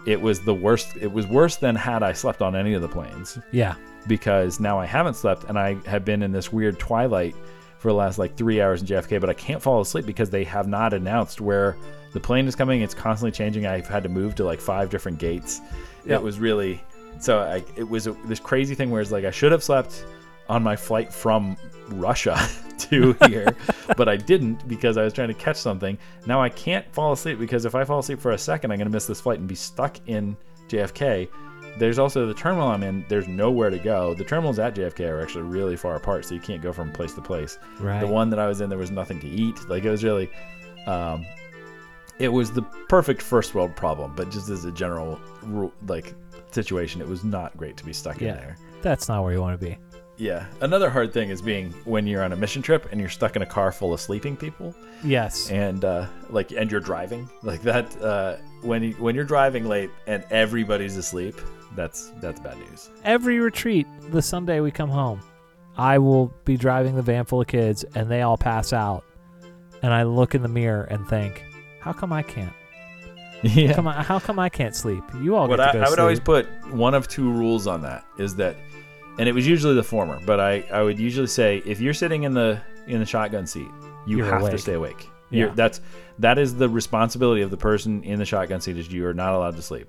it 0.06 0.22
was 0.22 0.40
the 0.42 0.54
worst. 0.54 0.96
It 0.98 1.12
was 1.12 1.26
worse 1.26 1.56
than 1.56 1.74
had 1.76 2.04
I 2.04 2.14
slept 2.14 2.44
on 2.44 2.56
any 2.56 2.76
of 2.76 2.84
the 2.84 2.88
planes 2.88 3.40
Yeah. 3.52 3.74
because 4.06 4.60
now 4.60 4.78
I 4.78 4.86
haven't 4.86 5.16
slept 5.16 5.46
and 5.46 5.58
I 5.58 5.78
have 5.88 6.06
been 6.06 6.22
in 6.22 6.32
this 6.32 6.54
weird 6.54 6.78
twilight 6.78 7.34
for 7.80 7.88
the 7.88 7.96
last 7.96 8.20
like 8.20 8.36
three 8.38 8.62
hours 8.62 8.82
in 8.82 8.88
JFK, 8.88 9.20
but 9.20 9.32
I 9.32 9.34
can't 9.34 9.60
fall 9.64 9.82
asleep 9.82 10.06
because 10.06 10.30
they 10.30 10.44
have 10.44 10.68
not 10.68 10.94
announced 10.94 11.42
where 11.42 11.76
the 12.16 12.20
plane 12.22 12.48
is 12.48 12.56
coming. 12.56 12.82
It's 12.82 12.94
constantly 12.94 13.34
changing. 13.34 13.68
I've 13.68 13.88
had 13.88 14.02
to 14.04 14.10
move 14.10 14.36
to 14.36 14.46
like 14.46 14.62
five 14.62 14.90
different 14.90 15.20
gates. 15.20 15.60
Yep. 16.06 16.22
It 16.22 16.24
was 16.24 16.40
really 16.40 16.82
so. 17.20 17.40
I, 17.40 17.62
it 17.76 17.88
was 17.88 18.08
a, 18.08 18.14
this 18.26 18.40
crazy 18.40 18.74
thing 18.74 18.90
where 18.90 19.02
it's 19.02 19.12
like 19.12 19.26
I 19.26 19.32
should 19.32 19.52
have 19.52 19.62
slept 19.62 20.06
on 20.48 20.64
my 20.64 20.78
flight 20.78 21.12
from 21.12 21.58
Russia 21.90 22.40
to 22.80 23.18
here, 23.28 23.54
but 23.98 24.08
I 24.08 24.16
didn't 24.16 24.66
because 24.66 24.96
I 24.96 25.04
was 25.04 25.12
trying 25.12 25.28
to 25.28 25.34
catch 25.34 25.58
something. 25.58 25.98
Now 26.26 26.42
I 26.42 26.48
can't 26.48 26.90
fall 26.94 27.12
asleep 27.12 27.38
because 27.38 27.66
if 27.66 27.76
I 27.76 27.84
fall 27.84 28.00
asleep 28.00 28.22
for 28.22 28.32
a 28.32 28.38
second, 28.38 28.72
I'm 28.72 28.78
going 28.78 28.88
to 28.88 28.94
miss 28.94 29.08
this 29.08 29.20
flight 29.20 29.40
and 29.40 29.48
be 29.48 29.56
stuck 29.56 29.98
in 30.08 30.38
JFK. 30.70 31.28
There's 31.78 32.00
also 32.00 32.26
the 32.26 32.34
terminal 32.34 32.70
I'm 32.70 32.84
in. 32.84 33.04
There's 33.10 33.28
nowhere 33.28 33.70
to 33.70 33.78
go. 33.78 34.14
The 34.14 34.24
terminals 34.24 34.58
at 34.58 34.74
JFK 34.74 35.10
are 35.10 35.22
actually 35.22 35.44
really 35.44 35.76
far 35.76 35.98
apart, 35.98 36.24
so 36.24 36.34
you 36.34 36.40
can't 36.40 36.62
go 36.62 36.72
from 36.72 36.94
place 36.94 37.12
to 37.16 37.22
place. 37.22 37.60
Right. 37.82 38.00
The 38.00 38.08
one 38.08 38.30
that 38.30 38.40
I 38.40 38.48
was 38.48 38.62
in, 38.62 38.70
there 38.70 38.80
was 38.80 38.92
nothing 38.92 39.20
to 39.20 39.28
eat. 39.28 39.68
Like 39.68 39.84
it 39.84 39.90
was 39.90 40.02
really, 40.02 40.32
um, 40.88 41.26
it 42.20 42.30
was 42.30 42.52
the 42.52 42.62
perfect 42.90 43.22
first 43.22 43.54
world 43.56 43.76
problem. 43.76 44.14
But 44.16 44.32
just 44.32 44.50
as 44.50 44.66
a 44.66 44.72
general 44.72 45.20
like 45.88 46.14
situation, 46.52 47.02
it 47.02 47.08
was 47.08 47.24
not 47.24 47.56
great 47.58 47.78
to 47.78 47.86
be 47.86 47.94
stuck 47.94 48.22
Yeah. 48.22 48.30
in 48.32 48.36
there. 48.38 48.58
That's 48.82 49.08
not 49.08 49.24
where 49.24 49.34
you 49.34 49.42
want 49.42 49.60
to 49.60 49.66
be. 49.66 49.78
Yeah. 50.18 50.46
Another 50.62 50.90
hard 50.90 51.12
thing 51.12 51.30
is 51.30 51.42
being 51.42 51.72
when 51.84 52.08
you're 52.08 52.24
on 52.24 52.32
a 52.32 52.38
mission 52.38 52.62
trip 52.62 52.88
and 52.92 53.02
you're 53.02 53.10
stuck 53.10 53.36
in 53.36 53.42
a 53.42 53.46
car 53.46 53.74
full 53.74 53.94
of 53.94 54.00
sleeping 54.00 54.38
people 54.38 54.74
Yes. 55.04 55.52
and 55.52 55.84
uh, 55.84 56.06
like 56.30 56.52
and 56.52 56.72
you're 56.72 56.80
driving 56.80 57.30
like 57.44 57.62
that 57.64 58.02
uh, 58.02 58.38
when 58.62 58.82
you, 58.82 58.94
when 58.94 59.14
you're 59.14 59.26
driving 59.26 59.66
late 59.68 59.90
and 60.08 60.24
everybody's 60.32 60.96
asleep 60.96 61.36
that's 61.76 62.12
that's 62.22 62.40
bad 62.40 62.58
news 62.60 62.90
Every 63.04 63.40
retreat, 63.40 63.86
the 64.12 64.22
Sunday 64.22 64.62
we 64.62 64.72
come 64.72 64.90
home, 64.90 65.20
I 65.78 65.98
will 65.98 66.34
be 66.46 66.56
driving 66.56 66.96
the 66.96 67.02
van 67.02 67.26
full 67.26 67.42
of 67.42 67.48
kids 67.48 67.84
and 67.96 68.10
they 68.10 68.22
all 68.22 68.38
pass 68.38 68.72
out. 68.72 69.04
And 69.84 69.94
I 69.94 70.04
look 70.04 70.34
in 70.34 70.42
the 70.42 70.48
mirror 70.48 70.84
and 70.86 71.06
think, 71.10 71.44
how 71.86 71.94
come 71.94 72.12
I 72.12 72.24
can't? 72.24 72.52
yeah 73.44 73.74
Come 73.74 73.88
on, 73.88 74.04
how 74.04 74.18
come 74.20 74.40
I 74.40 74.50
can't 74.50 74.76
sleep? 74.76 75.04
You 75.22 75.36
all 75.36 75.48
what 75.48 75.58
get 75.58 75.70
I, 75.70 75.72
to 75.74 75.78
go 75.78 75.80
I 75.80 75.82
would 75.84 75.90
sleep. 75.90 76.00
always 76.00 76.20
put 76.20 76.48
one 76.74 76.94
of 76.96 77.08
two 77.08 77.32
rules 77.32 77.68
on 77.68 77.82
that 77.84 78.04
is 78.18 78.36
that 78.38 78.56
and 79.20 79.30
it 79.30 79.34
was 79.34 79.48
usually 79.48 79.76
the 79.76 79.84
former 79.84 80.20
but 80.26 80.40
i 80.40 80.62
i 80.74 80.82
would 80.82 81.00
usually 81.00 81.28
say 81.28 81.62
if 81.66 81.80
you're 81.80 81.94
sitting 81.94 82.24
in 82.24 82.34
the 82.34 82.60
in 82.88 83.00
the 83.00 83.06
shotgun 83.06 83.46
seat 83.48 83.68
you 84.08 84.18
You're 84.18 84.26
have 84.26 84.42
to 84.42 84.48
awake. 84.48 84.60
stay 84.60 84.74
awake 84.74 85.08
You're, 85.30 85.48
Yeah. 85.50 85.54
that's 85.56 85.80
that 86.20 86.38
is 86.40 86.56
the 86.56 86.68
responsibility 86.70 87.42
of 87.42 87.50
the 87.52 87.58
person 87.58 88.04
in 88.04 88.18
the 88.20 88.26
shotgun 88.26 88.62
seat 88.62 88.78
is 88.78 88.92
you 88.92 89.06
are 89.08 89.14
not 89.14 89.34
allowed 89.34 89.56
to 89.58 89.62
sleep 89.62 89.88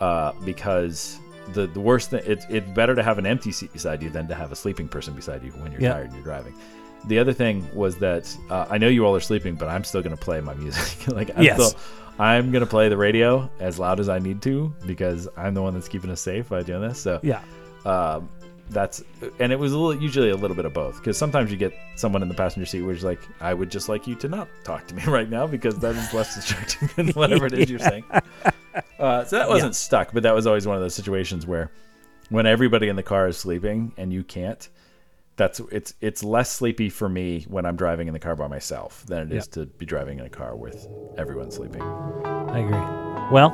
uh, 0.00 0.32
because 0.44 1.18
the 1.54 1.66
the 1.68 1.80
worst 1.80 2.10
thing 2.10 2.22
it's 2.26 2.44
it's 2.48 2.68
better 2.74 2.94
to 2.94 3.02
have 3.02 3.18
an 3.18 3.26
empty 3.26 3.52
seat 3.52 3.72
beside 3.72 4.02
you 4.02 4.10
than 4.10 4.26
to 4.28 4.34
have 4.34 4.50
a 4.52 4.56
sleeping 4.56 4.88
person 4.88 5.14
beside 5.14 5.42
you 5.42 5.50
when 5.52 5.72
you're 5.72 5.80
Yeah. 5.80 5.92
tired 5.94 6.06
and 6.06 6.14
you're 6.14 6.24
driving 6.24 6.54
the 7.08 7.18
other 7.18 7.32
thing 7.32 7.66
was 7.74 7.96
that 7.98 8.34
uh, 8.50 8.66
I 8.70 8.78
know 8.78 8.88
you 8.88 9.04
all 9.06 9.14
are 9.14 9.20
sleeping, 9.20 9.54
but 9.56 9.68
I'm 9.68 9.84
still 9.84 10.02
going 10.02 10.16
to 10.16 10.22
play 10.22 10.40
my 10.40 10.54
music. 10.54 11.08
like, 11.14 11.30
I'm 11.36 11.42
Yes. 11.42 11.54
still, 11.68 11.80
I'm 12.18 12.50
going 12.52 12.64
to 12.64 12.70
play 12.70 12.88
the 12.88 12.96
radio 12.96 13.50
as 13.60 13.78
loud 13.78 14.00
as 14.00 14.08
I 14.08 14.18
need 14.18 14.40
to 14.42 14.72
because 14.86 15.28
I'm 15.36 15.54
the 15.54 15.62
one 15.62 15.74
that's 15.74 15.88
keeping 15.88 16.10
us 16.10 16.20
safe 16.20 16.48
by 16.48 16.62
doing 16.62 16.80
this. 16.82 16.98
So, 17.00 17.20
Yeah. 17.22 17.40
um, 17.84 18.28
that's 18.70 19.04
and 19.40 19.52
it 19.52 19.58
was 19.58 19.72
a 19.74 19.78
little, 19.78 20.02
usually 20.02 20.30
a 20.30 20.36
little 20.36 20.56
bit 20.56 20.64
of 20.64 20.72
both 20.72 20.96
because 20.96 21.18
sometimes 21.18 21.50
you 21.50 21.58
get 21.58 21.74
someone 21.96 22.22
in 22.22 22.28
the 22.28 22.34
passenger 22.34 22.64
seat 22.64 22.78
who's 22.80 23.04
like, 23.04 23.20
I 23.40 23.52
would 23.52 23.70
just 23.70 23.90
like 23.90 24.06
you 24.06 24.14
to 24.16 24.28
not 24.28 24.48
talk 24.64 24.86
to 24.86 24.94
me 24.94 25.02
right 25.06 25.28
now 25.28 25.46
because 25.46 25.78
that 25.80 25.94
is 25.94 26.14
less 26.14 26.34
distracting 26.34 26.88
than 26.96 27.08
whatever 27.14 27.44
it 27.44 27.52
is 27.52 27.68
you're 27.68 27.78
saying. 27.78 28.04
Uh, 28.98 29.24
so 29.24 29.36
that 29.36 29.48
wasn't 29.50 29.74
stuck, 29.74 30.12
but 30.14 30.22
that 30.22 30.34
was 30.34 30.46
always 30.46 30.66
one 30.66 30.76
of 30.76 30.82
those 30.82 30.94
situations 30.94 31.46
where 31.46 31.70
when 32.30 32.46
everybody 32.46 32.88
in 32.88 32.96
the 32.96 33.02
car 33.02 33.28
is 33.28 33.36
sleeping 33.36 33.92
and 33.98 34.12
you 34.14 34.24
can't, 34.24 34.68
that's 35.36 35.60
it's 35.72 35.94
it's 36.00 36.22
less 36.22 36.50
sleepy 36.50 36.88
for 36.88 37.08
me 37.08 37.44
when 37.48 37.66
I'm 37.66 37.76
driving 37.76 38.06
in 38.08 38.14
the 38.14 38.20
car 38.20 38.36
by 38.36 38.46
myself 38.48 39.04
than 39.06 39.22
it 39.30 39.32
is 39.32 39.46
Yep. 39.46 39.50
to 39.52 39.66
be 39.66 39.86
driving 39.86 40.18
in 40.20 40.26
a 40.26 40.30
car 40.30 40.54
with 40.56 40.86
everyone 41.16 41.50
sleeping. 41.50 41.82
I 41.82 42.58
agree. 42.60 43.32
Well, 43.32 43.50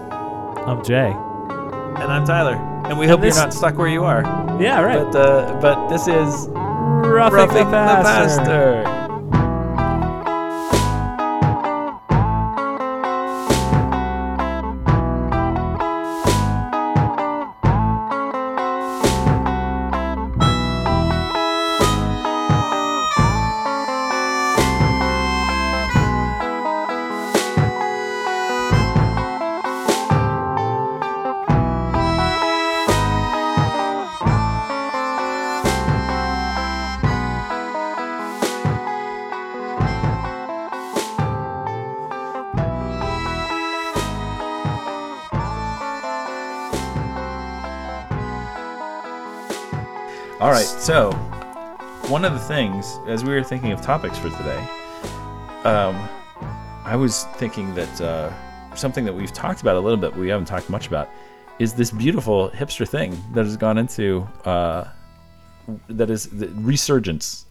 I'm 0.67 0.85
Jay. 0.85 1.11
And 1.11 2.13
I'm 2.13 2.25
Tyler. 2.27 2.55
And 2.89 2.99
we 2.99 3.07
hope 3.07 3.21
this- 3.21 3.37
you're 3.37 3.45
not 3.45 3.53
stuck 3.55 3.77
where 3.79 3.89
you 3.89 4.05
are. 4.05 4.23
Yeah, 4.61 4.81
right. 4.83 5.05
But 5.13 5.17
uh, 5.17 5.59
but 5.61 5.89
this 5.89 6.07
is 6.09 6.49
Roughing, 6.51 7.37
Roughing 7.39 7.65
the 7.65 7.71
Passer. 7.71 8.39
Pastor. 8.43 9.10
All 50.41 50.51
right. 50.51 50.65
So, 50.65 51.13
one 52.09 52.25
of 52.25 52.33
the 52.33 52.39
things, 52.39 52.99
as 53.07 53.23
we 53.23 53.35
were 53.35 53.45
thinking 53.45 53.73
of 53.73 53.83
topics 53.83 54.17
for 54.17 54.31
today, 54.31 54.59
um, 55.65 56.09
I 56.83 56.97
was 56.97 57.25
thinking 57.35 57.75
that 57.75 58.01
uh, 58.01 58.75
something 58.75 59.05
that 59.05 59.13
we've 59.13 59.35
talked 59.35 59.61
about 59.61 59.77
a 59.77 59.81
little 59.81 59.99
bit, 59.99 60.13
but 60.13 60.19
we 60.19 60.31
haven't 60.31 60.47
talked 60.47 60.71
much 60.71 60.87
about, 60.87 61.11
is 61.59 61.75
this 61.75 61.91
beautiful 61.91 62.49
hipster 62.53 62.89
thing 62.89 63.23
that 63.35 63.45
has 63.45 63.59
gone 63.59 63.77
into 63.77 64.27
uh, 64.47 64.89
that 65.91 66.09
is 66.09 66.29
the 66.31 66.49
resurgence 66.55 67.45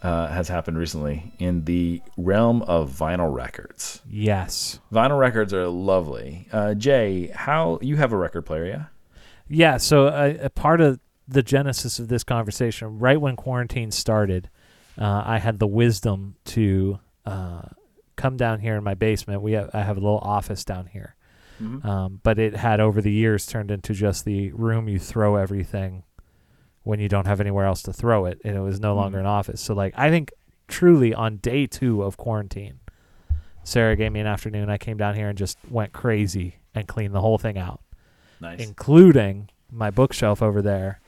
uh, 0.00 0.28
has 0.28 0.48
happened 0.48 0.78
recently 0.78 1.34
in 1.38 1.66
the 1.66 2.00
realm 2.16 2.62
of 2.62 2.90
vinyl 2.90 3.30
records. 3.30 4.00
Yes. 4.08 4.80
Vinyl 4.90 5.18
records 5.18 5.52
are 5.52 5.66
lovely. 5.68 6.48
Uh, 6.50 6.72
Jay, 6.72 7.26
how 7.34 7.78
you 7.82 7.96
have 7.96 8.10
a 8.10 8.16
record 8.16 8.46
player, 8.46 8.64
yeah? 8.64 8.84
Yeah. 9.48 9.76
So 9.76 10.06
a 10.06 10.48
part 10.48 10.80
of 10.80 10.98
the 11.32 11.42
genesis 11.42 11.98
of 11.98 12.08
this 12.08 12.24
conversation, 12.24 12.98
right 12.98 13.20
when 13.20 13.36
quarantine 13.36 13.90
started, 13.90 14.48
uh, 14.98 15.22
I 15.24 15.38
had 15.38 15.58
the 15.58 15.66
wisdom 15.66 16.36
to 16.46 16.98
uh, 17.26 17.62
come 18.16 18.36
down 18.36 18.60
here 18.60 18.76
in 18.76 18.84
my 18.84 18.94
basement. 18.94 19.42
We 19.42 19.52
have, 19.52 19.70
I 19.72 19.82
have 19.82 19.96
a 19.96 20.00
little 20.00 20.18
office 20.18 20.64
down 20.64 20.86
here, 20.86 21.14
um, 21.84 22.20
but 22.22 22.38
it 22.38 22.56
had 22.56 22.80
over 22.80 23.00
the 23.00 23.12
years 23.12 23.46
turned 23.46 23.70
into 23.70 23.94
just 23.94 24.24
the 24.24 24.50
room 24.52 24.88
you 24.88 24.98
throw 24.98 25.36
everything 25.36 26.02
when 26.82 26.98
you 26.98 27.08
don't 27.08 27.26
have 27.28 27.40
anywhere 27.40 27.64
else 27.66 27.82
to 27.82 27.92
throw 27.92 28.24
it, 28.26 28.40
and 28.44 28.56
it 28.56 28.60
was 28.60 28.80
no 28.80 28.94
longer 28.96 29.18
Mhm. 29.18 29.20
an 29.20 29.26
office. 29.26 29.60
So 29.60 29.72
like 29.74 29.94
I 29.96 30.10
think 30.10 30.32
truly 30.66 31.14
on 31.14 31.36
day 31.36 31.66
two 31.66 32.02
of 32.02 32.16
quarantine, 32.16 32.80
Sarah 33.62 33.94
gave 33.94 34.10
me 34.10 34.18
an 34.20 34.26
afternoon. 34.26 34.68
I 34.68 34.78
came 34.78 34.96
down 34.96 35.14
here 35.14 35.28
and 35.28 35.38
just 35.38 35.56
went 35.70 35.92
crazy 35.92 36.56
and 36.74 36.88
cleaned 36.88 37.14
the 37.14 37.20
whole 37.20 37.38
thing 37.38 37.56
out 37.58 37.80
Nice. 38.40 38.58
including 38.66 39.48
my 39.70 39.90
bookshelf 39.90 40.42
over 40.42 40.60
there, 40.60 41.00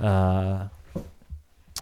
uh, 0.00 0.68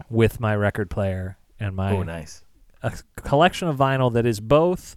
with 0.09 0.39
my 0.39 0.55
record 0.55 0.89
player 0.89 1.37
and 1.59 1.75
my 1.75 1.91
oh, 1.91 2.03
nice. 2.03 2.43
a 2.81 2.91
collection 3.17 3.67
of 3.67 3.77
vinyl 3.77 4.11
that 4.13 4.25
is 4.25 4.39
both 4.39 4.95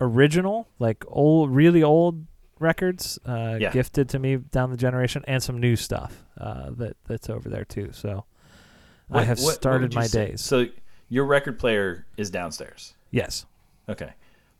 original, 0.00 0.68
like 0.78 1.04
old, 1.08 1.50
really 1.50 1.82
old 1.82 2.26
records, 2.58 3.18
uh, 3.26 3.56
Yeah. 3.60 3.70
gifted 3.70 4.08
to 4.10 4.18
me 4.18 4.36
down 4.36 4.70
the 4.70 4.76
generation, 4.76 5.24
and 5.26 5.42
some 5.42 5.58
new 5.60 5.76
stuff 5.76 6.24
uh, 6.38 6.70
that 6.72 6.96
that's 7.04 7.28
over 7.30 7.48
there 7.48 7.64
too. 7.64 7.90
So 7.92 8.24
I 9.10 9.22
have 9.24 9.38
what- 9.38 9.44
what 9.46 9.54
started 9.54 9.92
you 9.94 10.00
my 10.00 10.06
say- 10.06 10.26
days. 10.30 10.40
So 10.42 10.66
your 11.08 11.24
record 11.24 11.58
player 11.58 12.06
is 12.16 12.30
downstairs. 12.30 12.94
yes. 13.10 13.46
Okay. 13.88 14.12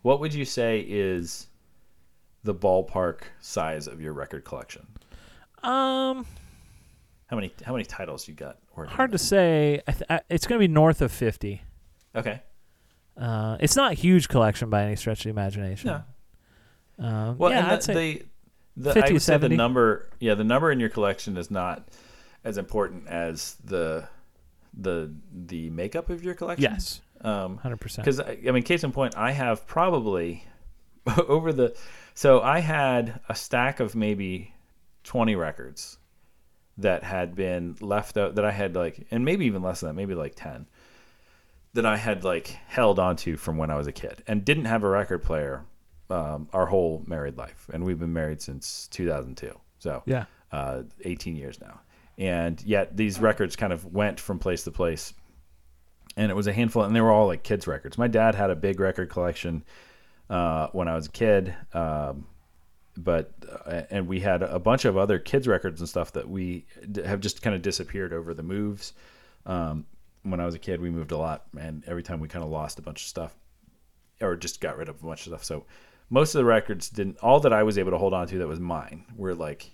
What 0.03 0.21
would 0.21 0.33
you 0.33 0.45
say 0.45 0.81
is 0.89 1.49
the 2.45 2.55
ballpark 2.55 3.23
size 3.41 3.89
of 3.89 4.01
your 4.01 4.13
record 4.13 4.45
collection? 4.45 4.87
Um, 5.65 6.25
How 7.27 7.37
many 7.37 7.53
how 7.65 7.73
many 7.73 7.85
titles 7.85 8.29
you 8.29 8.35
got? 8.35 8.59
hard 8.89 9.13
to 9.13 9.19
say. 9.19 9.81
I 9.87 9.93
th- 9.93 10.05
I, 10.09 10.21
it's 10.31 10.47
going 10.47 10.61
to 10.61 10.69
be 10.69 10.73
north 10.73 11.03
of 11.03 11.11
fifty. 11.11 11.63
Okay. 12.15 12.43
Uh, 13.17 13.57
it's 13.61 13.77
not 13.77 13.93
a 13.93 13.95
huge 13.95 14.29
collection 14.29 14.69
by 14.71 14.83
any 14.85 14.95
stretch 14.97 15.21
of 15.21 15.25
the 15.25 15.31
imagination. 15.31 15.89
No. 16.99 17.05
Um, 17.07 17.39
Well, 17.39 17.51
yeah, 17.51 17.59
and 17.61 17.67
I'd 17.69 17.79
the, 17.79 17.83
say 17.83 17.95
the, 17.95 18.23
the 18.77 18.93
50, 18.95 19.09
I 19.09 19.13
would 19.13 19.23
say 19.23 19.37
the 19.39 19.49
number 19.49 20.09
yeah, 20.21 20.35
the 20.35 20.45
number 20.45 20.71
in 20.71 20.79
your 20.81 20.89
collection 20.91 21.37
is 21.37 21.51
not 21.51 21.89
as 22.45 22.59
important 22.59 23.09
as 23.09 23.57
the 23.65 24.07
the 24.79 25.13
the 25.33 25.71
makeup 25.71 26.11
of 26.11 26.23
your 26.23 26.35
collection. 26.35 26.71
yes, 26.71 27.01
Um 27.23 27.57
hundred 27.57 27.81
percent. 27.81 28.05
because 28.05 28.21
I 28.21 28.39
I 28.47 28.51
mean, 28.53 28.63
case 28.63 28.85
in 28.85 28.93
point, 28.93 29.17
I 29.17 29.33
have 29.33 29.67
probably 29.67 30.45
over 31.29 31.53
the 31.53 31.75
so 32.15 32.41
I 32.43 32.61
had 32.61 33.21
a 33.29 33.35
stack 33.35 33.81
of 33.81 33.95
maybe 33.97 34.55
twenty 35.05 35.35
records 35.37 35.99
that 36.79 37.03
had 37.03 37.35
been 37.35 37.77
left 37.81 38.17
out 38.17 38.35
that 38.35 38.45
I 38.45 38.51
had 38.51 38.75
like, 38.75 39.07
and 39.11 39.25
maybe 39.25 39.47
even 39.47 39.63
less 39.63 39.81
than 39.81 39.89
that, 39.89 39.95
maybe 39.95 40.15
like 40.15 40.35
ten 40.35 40.67
that 41.75 41.87
I 41.87 41.97
had 41.97 42.25
like 42.25 42.49
held 42.69 42.99
onto 42.99 43.37
from 43.37 43.59
when 43.59 43.71
I 43.71 43.77
was 43.77 43.87
a 43.87 43.93
kid 43.93 44.23
and 44.27 44.45
didn't 44.45 44.65
have 44.65 44.83
a 44.83 44.89
record 44.89 45.23
player 45.23 45.65
um, 46.11 46.49
our 46.53 46.67
whole 46.67 47.03
married 47.07 47.37
life, 47.37 47.69
and 47.73 47.85
we've 47.85 47.99
been 47.99 48.13
married 48.13 48.41
since 48.41 48.89
2002, 48.93 49.53
so 49.79 50.03
Yeah, 50.07 50.25
uh, 50.53 50.83
18 51.05 51.37
years 51.37 51.61
now. 51.61 51.81
And 52.19 52.63
yet 52.63 52.97
these 52.97 53.21
records 53.21 53.57
kind 53.57 53.73
of 53.73 53.85
went 53.93 54.19
from 54.19 54.39
place 54.39 54.65
to 54.65 54.71
place. 54.71 55.13
And 56.17 56.31
it 56.31 56.35
was 56.35 56.47
a 56.47 56.53
handful, 56.53 56.83
and 56.83 56.97
they 56.97 57.01
were 57.03 57.11
all 57.11 57.27
like 57.27 57.43
kids' 57.43 57.67
records. 57.67 57.99
My 57.99 58.09
dad 58.09 58.35
had 58.35 58.51
a 58.51 58.57
big 58.57 58.81
record 58.81 59.11
collection 59.11 59.65
uh, 60.31 60.69
when 60.73 60.89
I 60.89 60.95
was 60.95 61.07
a 61.07 61.11
kid, 61.11 61.55
um, 61.75 62.27
but 62.97 63.33
uh, 63.67 63.83
and 63.91 64.07
we 64.07 64.21
had 64.21 64.43
a 64.43 64.59
bunch 64.59 64.85
of 64.85 64.97
other 64.97 65.19
kids' 65.19 65.47
records 65.47 65.81
and 65.81 65.89
stuff 65.89 66.13
that 66.13 66.29
we 66.29 66.67
d- 66.91 67.03
have 67.03 67.21
just 67.21 67.43
kind 67.43 67.55
of 67.55 67.63
disappeared 67.63 68.13
over 68.13 68.35
the 68.35 68.43
moves. 68.43 68.93
Um, 69.45 69.87
when 70.23 70.41
I 70.41 70.47
was 70.47 70.55
a 70.55 70.59
kid, 70.59 70.81
we 70.81 70.91
moved 70.91 71.13
a 71.13 71.19
lot, 71.19 71.45
and 71.59 71.85
every 71.87 72.03
time 72.03 72.21
we 72.21 72.29
kind 72.29 72.45
of 72.45 72.51
lost 72.51 72.79
a 72.79 72.83
bunch 72.83 73.03
of 73.03 73.09
stuff, 73.09 73.35
or 74.21 74.37
just 74.37 74.61
got 74.61 74.77
rid 74.77 74.89
of 74.89 75.03
a 75.03 75.07
bunch 75.07 75.27
of 75.27 75.31
stuff. 75.31 75.45
So 75.45 75.67
most 76.11 76.35
of 76.35 76.41
the 76.41 76.45
records 76.45 76.89
didn't. 76.89 77.19
All 77.19 77.41
that 77.41 77.53
I 77.53 77.63
was 77.63 77.79
able 77.79 77.93
to 77.93 77.99
hold 77.99 78.15
on 78.15 78.27
to 78.29 78.39
that 78.39 78.49
was 78.49 78.61
mine 78.61 79.05
were 79.17 79.35
like 79.35 79.71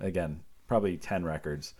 again, 0.00 0.40
probably 0.66 0.96
10 0.96 1.24
records. 1.24 1.74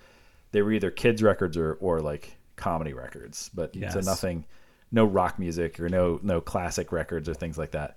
They 0.53 0.63
were 0.63 0.73
either 0.73 0.91
kids 0.91 1.23
records 1.23 1.57
or, 1.57 1.75
or 1.75 2.01
like 2.01 2.37
comedy 2.57 2.93
records, 2.93 3.51
but 3.55 3.75
so 3.91 4.01
nothing, 4.01 4.45
no 4.93 5.05
rock 5.05 5.39
music 5.39 5.81
or 5.81 5.89
no, 5.89 6.21
no 6.23 6.41
classic 6.41 6.93
records 6.93 7.29
or 7.29 7.35
things 7.35 7.57
like 7.57 7.73
that. 7.73 7.97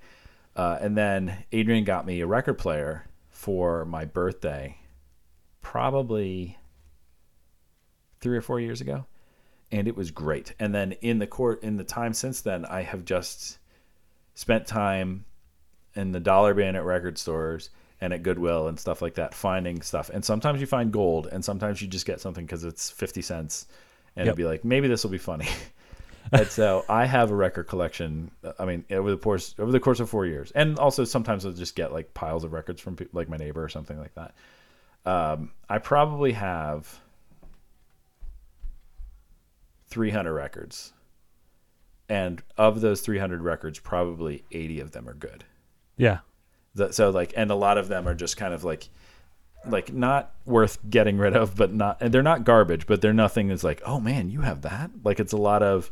Uh, 0.56 0.78
and 0.82 0.96
then 0.98 1.44
Adrian 1.52 1.84
got 1.84 2.06
me 2.06 2.22
a 2.22 2.28
record 2.28 2.56
player 2.58 3.06
for 3.30 3.86
my 3.86 4.06
birthday, 4.06 4.78
probably 5.62 6.58
three 8.22 8.38
or 8.38 8.42
four 8.42 8.60
years 8.60 8.82
ago. 8.82 9.06
And 9.72 9.88
it 9.88 9.96
was 9.98 10.12
great. 10.12 10.54
And 10.60 10.74
then 10.74 10.92
in 11.02 11.18
the 11.20 11.26
court, 11.28 11.64
in 11.64 11.78
the 11.78 11.84
time 11.84 12.14
since 12.14 12.42
then, 12.42 12.66
I 12.66 12.82
have 12.84 13.04
just 13.06 13.58
spent 14.36 14.68
time 14.68 15.26
in 15.96 16.12
the 16.12 16.20
dollar 16.20 16.54
bin 16.54 16.76
at 16.76 16.84
record 16.84 17.18
stores 17.18 17.70
and 18.00 18.14
at 18.14 18.22
Goodwill 18.22 18.68
and 18.68 18.80
stuff 18.80 19.02
like 19.02 19.16
that, 19.16 19.34
finding 19.34 19.82
stuff. 19.82 20.12
And 20.12 20.24
sometimes 20.24 20.62
you 20.62 20.68
find 20.68 20.92
gold, 20.92 21.28
and 21.32 21.44
sometimes 21.44 21.82
you 21.82 21.88
just 21.88 22.06
get 22.06 22.20
something 22.22 22.46
because 22.46 22.64
it's 22.64 22.90
fifty 22.90 23.22
cents, 23.22 23.66
and 24.16 24.26
Yep. 24.26 24.34
it'd 24.34 24.38
be 24.38 24.46
like 24.46 24.64
maybe 24.66 24.88
this 24.88 25.04
will 25.04 25.12
be 25.12 25.18
funny. 25.18 25.48
and 26.34 26.48
so 26.48 26.84
I 26.90 27.06
have 27.06 27.32
a 27.32 27.36
record 27.36 27.68
collection. 27.68 28.32
I 28.60 28.66
mean, 28.66 28.86
over 28.92 29.12
the 29.12 29.18
course 29.18 29.56
over 29.58 29.72
the 29.72 29.80
course 29.80 30.00
of 30.00 30.10
four 30.10 30.26
years, 30.26 30.52
and 30.52 30.78
also 30.80 31.04
sometimes 31.04 31.46
I'll 31.46 31.52
just 31.54 31.76
get 31.76 31.94
like 31.94 32.14
piles 32.14 32.44
of 32.44 32.54
records 32.54 32.82
from 32.82 32.98
like 33.14 33.30
my 33.30 33.38
neighbor 33.38 33.64
or 33.64 33.70
something 33.70 33.98
like 33.98 34.14
that. 34.16 34.34
Um, 35.06 35.52
I 35.70 35.78
probably 35.80 36.32
have 36.34 37.00
three 39.88 40.10
hundred 40.10 40.34
records, 40.34 40.94
and 42.10 42.42
of 42.58 42.82
those 42.82 43.02
three 43.02 43.20
hundred 43.20 43.42
records, 43.42 43.80
probably 43.80 44.44
eighty 44.52 44.80
of 44.80 44.92
them 44.92 45.08
are 45.08 45.14
good. 45.14 45.44
yeah, 45.98 46.20
The, 46.76 46.92
so 46.92 47.10
like, 47.10 47.34
and 47.36 47.52
a 47.52 47.56
lot 47.56 47.78
of 47.78 47.88
them 47.88 48.08
are 48.08 48.16
just 48.16 48.38
kind 48.38 48.54
of 48.54 48.64
like, 48.64 48.90
like 49.68 49.94
not 49.94 50.34
worth 50.46 50.80
getting 50.90 51.18
rid 51.18 51.36
of, 51.36 51.56
but 51.56 51.74
not, 51.74 51.98
and 52.02 52.14
they're 52.14 52.24
not 52.24 52.44
garbage, 52.44 52.88
but 52.88 53.02
they're 53.02 53.14
nothing 53.14 53.50
that's 53.50 53.64
like, 53.64 53.82
oh 53.86 54.00
man, 54.00 54.30
you 54.30 54.42
have 54.42 54.62
that. 54.64 54.90
Like 55.04 55.20
it's 55.20 55.34
a 55.34 55.38
lot 55.38 55.62
of 55.62 55.92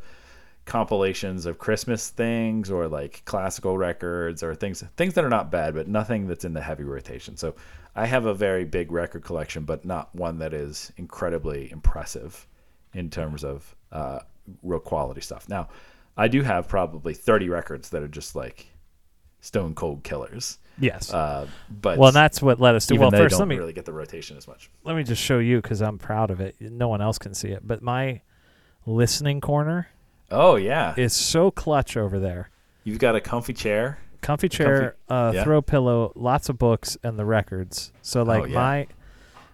compilations 0.66 1.46
of 1.46 1.58
Christmas 1.58 2.10
things 2.10 2.70
or 2.70 2.88
like 2.88 3.24
classical 3.26 3.78
records 3.78 4.44
or 4.44 4.56
things, 4.56 4.84
things 4.96 5.14
that 5.16 5.26
are 5.26 5.30
not 5.30 5.52
bad, 5.52 5.74
but 5.74 5.88
nothing 5.88 6.28
that's 6.28 6.46
in 6.46 6.54
the 6.54 6.62
heavy 6.62 6.84
rotation. 6.84 7.36
So 7.36 7.56
I 7.96 8.06
have 8.06 8.26
a 8.26 8.34
very 8.34 8.64
big 8.64 8.92
record 8.92 9.24
collection, 9.24 9.64
but 9.64 9.86
not 9.86 10.14
one 10.16 10.40
that 10.40 10.54
is 10.54 10.92
incredibly 10.98 11.72
impressive 11.72 12.48
in 12.94 13.10
terms 13.10 13.44
of 13.44 13.76
uh, 13.92 14.20
real 14.62 14.80
quality 14.80 15.22
stuff. 15.22 15.50
Now, 15.50 15.70
I 16.16 16.28
do 16.28 16.42
have 16.42 16.68
probably 16.68 17.14
30 17.14 17.50
records 17.50 17.90
that 17.90 18.04
are 18.04 18.08
just 18.08 18.36
like 18.36 18.68
Stone 19.42 19.76
Cold 19.76 20.04
Killers. 20.04 20.60
Yes. 20.80 21.14
Uh, 21.14 21.48
but 21.70 21.98
well, 21.98 22.12
that's 22.12 22.42
what 22.42 22.60
led 22.60 22.76
us 22.76 22.86
to. 22.88 22.98
Well, 22.98 23.12
first 23.12 23.40
let 23.40 23.48
me 23.48 23.58
really 23.58 23.74
get 23.74 23.86
the 23.86 23.94
rotation 23.94 24.38
as 24.38 24.48
much. 24.48 24.70
let 24.84 24.96
me 24.96 25.04
just 25.04 25.22
show 25.22 25.40
you 25.40 25.62
because 25.62 25.82
I'm 25.82 25.98
proud 25.98 26.32
of 26.32 26.40
it. 26.40 26.56
No 26.60 26.88
one 26.88 27.02
else 27.02 27.18
can 27.18 27.34
see 27.34 27.50
it, 27.50 27.66
but 27.68 27.82
my 27.82 28.22
listening 28.86 29.42
corner 29.42 29.88
Oh 30.32 30.56
yeah, 30.56 30.94
it's 30.98 31.16
so 31.16 31.52
clutch 31.52 31.98
over 31.98 32.20
there. 32.20 32.50
you've 32.84 33.00
got 33.00 33.16
a 33.16 33.22
comfy 33.22 33.54
chair. 33.54 34.00
Comfy 34.22 34.50
chair, 34.50 34.96
uh, 35.10 35.32
yeah. 35.34 35.44
throw 35.44 35.62
pillow, 35.64 36.12
lots 36.16 36.48
of 36.50 36.58
books, 36.60 36.96
and 37.04 37.18
the 37.18 37.26
records. 37.26 37.92
So 38.04 38.22
like 38.24 38.44
Oh, 38.44 38.46
yeah. 38.46 38.54
my 38.56 38.88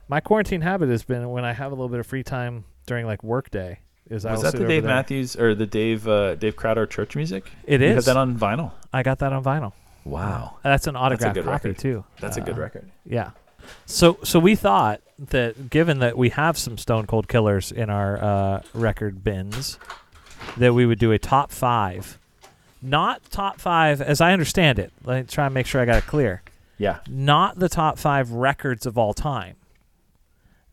my 0.10 0.19
quarantine 0.19 0.62
habit 0.62 0.89
has 0.89 1.03
been 1.03 1.29
when 1.29 1.46
I 1.46 1.53
have 1.53 1.72
a 1.72 1.75
little 1.75 1.89
bit 1.89 2.00
of 2.00 2.07
free 2.07 2.24
time 2.24 2.65
during 2.86 3.05
like 3.05 3.24
work 3.24 3.50
day. 3.50 3.79
Is 4.10 4.25
I 4.25 4.31
Was 4.34 4.41
that 4.43 4.53
the 4.53 4.65
Dave 4.65 4.84
there. 4.84 4.93
Matthews 4.93 5.36
or 5.36 5.53
the 5.55 5.65
Dave 5.65 6.07
uh, 6.07 6.36
Dave 6.36 6.55
Crowder 6.55 6.86
church 6.86 7.15
music? 7.15 7.50
It 7.65 7.81
You 7.81 7.88
is. 7.88 8.05
that 8.05 8.15
on 8.17 8.38
vinyl. 8.38 8.72
I 8.93 9.03
got 9.03 9.19
that 9.19 9.34
on 9.34 9.43
vinyl. 9.43 9.74
Wow, 10.05 10.57
That's 10.63 10.88
an 10.88 10.96
autographed 10.96 11.36
good 11.36 11.43
copy 11.43 11.69
record. 11.69 11.77
too. 11.79 12.05
that's 12.22 12.38
a 12.38 12.41
good 12.41 12.57
Uh, 12.57 12.62
record. 12.62 12.89
Yeah. 13.05 13.31
So 13.86 14.17
so 14.24 14.39
we 14.39 14.55
thought 14.55 15.01
that 15.19 15.69
given 15.69 16.00
that 16.00 16.17
we 16.17 16.29
have 16.29 16.57
some 16.57 16.77
Stone 16.77 17.07
Cold 17.07 17.27
Killers 17.27 17.72
in 17.74 17.89
our 17.89 18.17
uh, 18.24 18.62
record 18.74 19.24
bins, 19.25 19.77
that 20.58 20.74
we 20.74 20.86
would 20.86 21.00
do 21.00 21.12
a 21.12 21.20
top 21.20 21.51
five, 21.51 22.17
not 22.82 23.22
top 23.32 23.60
five 23.60 24.01
as 24.01 24.22
I 24.22 24.34
understand 24.34 24.79
it. 24.79 24.91
Let 25.03 25.17
me 25.17 25.27
try 25.27 25.46
and 25.46 25.53
make 25.53 25.65
sure 25.67 25.82
I 25.82 25.86
got 25.86 25.98
it 25.98 26.08
clear. 26.08 26.41
Yeah, 26.79 27.00
Not 27.10 27.58
the 27.58 27.70
top 27.70 27.98
five 27.98 28.32
records 28.32 28.86
of 28.86 28.98
all 29.00 29.13
time. 29.15 29.56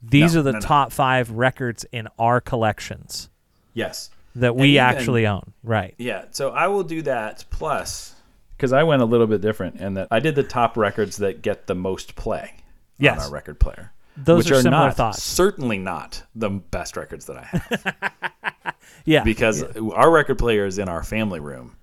These 0.02 0.34
No, 0.34 0.40
are 0.40 0.42
the 0.42 0.52
no, 0.52 0.58
no. 0.58 0.66
top 0.66 0.92
five 0.92 1.30
records 1.30 1.86
in 1.92 2.08
our 2.18 2.42
collections 2.42 3.30
yes, 3.72 4.10
that 4.34 4.54
we 4.54 4.72
even- 4.72 4.82
actually 4.84 5.26
own. 5.26 5.54
Right. 5.62 5.94
yeah. 5.96 6.26
So 6.30 6.50
I 6.50 6.66
will 6.66 6.82
do 6.84 7.00
that 7.02 7.46
plus 7.48 8.14
because 8.54 8.74
I 8.74 8.82
went 8.82 9.00
a 9.00 9.06
little 9.06 9.26
bit 9.26 9.40
different 9.40 9.80
in 9.80 9.94
that 9.94 10.08
I 10.10 10.20
did 10.20 10.34
the 10.34 10.42
top 10.42 10.76
records 10.76 11.16
that 11.16 11.40
get 11.40 11.66
the 11.68 11.74
most 11.74 12.16
play 12.16 12.56
Yes. 12.98 13.18
on 13.20 13.24
our 13.24 13.30
record 13.30 13.58
player. 13.58 13.92
Those 14.16 14.44
which 14.44 14.52
are 14.52 14.54
are, 14.56 14.62
similar 14.62 14.86
not 14.86 14.96
thoughts. 14.96 15.22
certainly 15.22 15.78
not 15.78 16.22
the 16.34 16.50
best 16.50 16.96
records 16.96 17.26
that 17.26 17.36
I 17.38 17.44
have 17.44 18.74
Yeah. 19.04 19.24
because 19.24 19.62
our 19.62 20.10
record 20.10 20.38
player 20.38 20.66
is 20.66 20.78
in 20.78 20.88
our 20.88 21.02
family 21.02 21.40
room, 21.40 21.76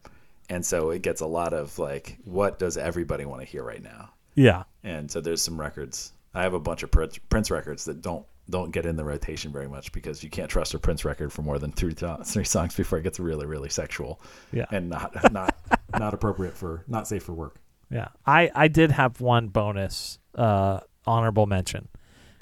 and 0.49 0.65
so 0.65 0.89
it 0.91 1.01
gets 1.01 1.21
a 1.21 1.25
lot 1.25 1.53
of 1.53 1.77
like, 1.77 2.17
what 2.23 2.57
does 2.59 2.77
everybody 2.77 3.25
want 3.25 3.41
to 3.41 3.47
hear 3.47 3.63
right 3.63 3.83
now? 3.83 4.09
yeah. 4.35 4.63
And 4.83 5.11
so 5.11 5.21
there's 5.21 5.41
some 5.41 5.59
records. 5.59 6.13
I 6.33 6.41
have 6.43 6.53
a 6.53 6.59
bunch 6.59 6.81
of 6.83 6.89
Prince, 6.91 7.51
records 7.51 7.85
that 7.85 8.01
don't 8.01 8.25
don't 8.49 8.71
get 8.71 8.85
in 8.85 8.95
the 8.95 9.03
rotation 9.05 9.51
very 9.51 9.67
much 9.67 9.91
because 9.91 10.23
you 10.23 10.29
can't 10.29 10.49
trust 10.49 10.73
a 10.73 10.79
Prince 10.79 11.05
record 11.05 11.31
for 11.31 11.41
more 11.43 11.59
than 11.59 11.71
three 11.71 11.93
to- 11.95 12.19
three 12.25 12.43
songs 12.43 12.75
before 12.75 12.97
it 12.97 13.03
gets 13.03 13.19
really 13.19 13.45
really 13.45 13.69
sexual 13.69 14.19
Yeah. 14.51 14.65
and 14.71 14.89
not 14.89 15.13
not 15.33 15.55
not 15.99 16.13
appropriate 16.13 16.55
for 16.57 16.83
not 16.87 17.07
safe 17.07 17.23
for 17.23 17.33
work. 17.33 17.57
Yeah, 17.91 18.07
I 18.25 18.49
I 18.55 18.67
did 18.69 18.91
have 18.91 19.19
one 19.21 19.49
bonus 19.49 20.17
uh, 20.35 20.79
honorable 21.05 21.45
mention 21.45 21.87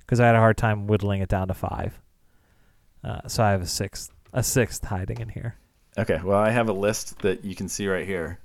because 0.09 0.19
I 0.19 0.25
had 0.25 0.33
a 0.33 0.39
hard 0.39 0.57
time 0.57 0.87
whittling 0.87 1.21
it 1.21 1.29
down 1.29 1.49
to 1.49 1.53
five. 1.53 2.01
Uh, 3.03 3.27
so 3.27 3.43
I 3.43 3.51
have 3.51 3.61
a 3.61 3.67
sixth, 3.67 4.11
a 4.33 4.41
sixth 4.41 4.83
hiding 4.83 5.19
in 5.19 5.29
here. 5.29 5.53
Okay, 5.99 6.19
well 6.23 6.39
I 6.39 6.49
have 6.49 6.67
a 6.67 6.73
list 6.73 7.19
that 7.19 7.45
you 7.45 7.55
can 7.55 7.69
see 7.69 7.87
right 7.87 8.07
here. 8.07 8.39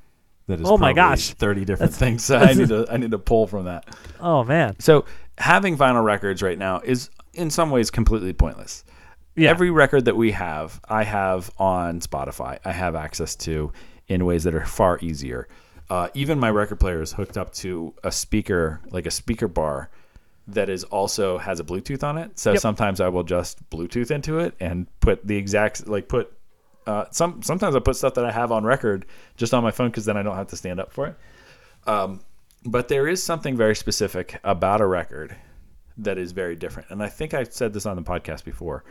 That 0.47 0.61
is 0.61 0.69
Oh 0.69 0.77
my 0.77 0.93
gosh. 0.93 1.31
thirty 1.31 1.65
different 1.65 1.93
That's- 1.93 1.99
things. 1.99 2.23
So 2.25 2.37
I 2.39 2.53
need 2.53 2.69
to 2.69 2.87
I 2.91 2.99
need 2.99 3.13
to 3.13 3.19
pull 3.19 3.47
from 3.47 3.65
that. 3.65 3.97
Oh 4.21 4.45
man, 4.45 4.79
So 4.79 5.07
having 5.39 5.77
vinyl 5.79 6.05
records 6.05 6.43
right 6.43 6.59
now 6.59 6.81
is 6.81 7.09
in 7.33 7.49
some 7.49 7.71
ways 7.71 7.91
completely 7.91 8.35
pointless. 8.35 8.85
yeah, 9.37 9.49
Every 9.49 9.71
record 9.71 10.05
that 10.05 10.17
we 10.17 10.33
have, 10.33 10.81
I 10.87 11.05
have 11.05 11.51
on 11.59 12.01
Spotify. 12.01 12.59
I 12.65 12.73
have 12.73 12.95
access 12.95 13.35
to 13.37 13.73
in 14.07 14.27
ways 14.27 14.45
that 14.45 14.55
are 14.55 14.67
far 14.67 14.99
easier. 15.01 15.49
Uh, 15.91 16.09
even 16.15 16.39
my 16.39 16.51
record 16.51 16.79
player 16.79 17.01
is 17.03 17.13
hooked 17.15 17.37
up 17.39 17.53
to 17.55 17.95
a 18.05 18.13
speaker, 18.13 18.81
like 18.91 19.07
a 19.07 19.11
speaker 19.11 19.49
bar, 19.49 19.91
that 20.47 20.69
is 20.69 20.85
also 20.85 21.39
has 21.39 21.61
a 21.61 21.65
Bluetooth 21.65 22.03
on 22.03 22.19
it. 22.19 22.39
So 22.39 22.53
Yep. 22.53 22.61
sometimes 22.61 23.01
I 23.01 23.09
will 23.09 23.23
just 23.23 23.69
Bluetooth 23.71 24.11
into 24.11 24.39
it 24.39 24.55
and 24.61 24.87
put 25.01 25.27
the 25.27 25.37
exact 25.37 25.87
like 25.87 26.09
put 26.09 26.33
uh, 26.87 27.07
some. 27.11 27.43
Sometimes 27.43 27.75
I 27.75 27.79
put 27.79 27.97
stuff 27.97 28.15
that 28.15 28.27
I 28.27 28.31
have 28.31 28.53
on 28.53 28.65
record 28.65 29.07
just 29.37 29.55
on 29.55 29.63
my 29.63 29.71
phone 29.71 29.89
because 29.89 30.05
then 30.05 30.17
I 30.19 30.23
don't 30.23 30.37
have 30.37 30.49
to 30.49 30.57
stand 30.57 30.81
up 30.81 30.93
for 30.93 31.07
it. 31.07 31.17
Um, 31.87 32.21
but 32.67 32.89
there 32.89 33.09
is 33.09 33.23
something 33.23 33.57
very 33.57 33.75
specific 33.77 34.39
about 34.45 34.81
a 34.81 34.87
record 34.87 35.35
that 35.99 36.19
is 36.19 36.33
very 36.33 36.57
different. 36.57 36.91
And 36.91 37.03
I 37.03 37.09
think 37.09 37.33
I've 37.35 37.53
said 37.53 37.73
this 37.73 37.87
on 37.87 37.97
the 37.97 38.03
podcast 38.03 38.45
before. 38.45 38.85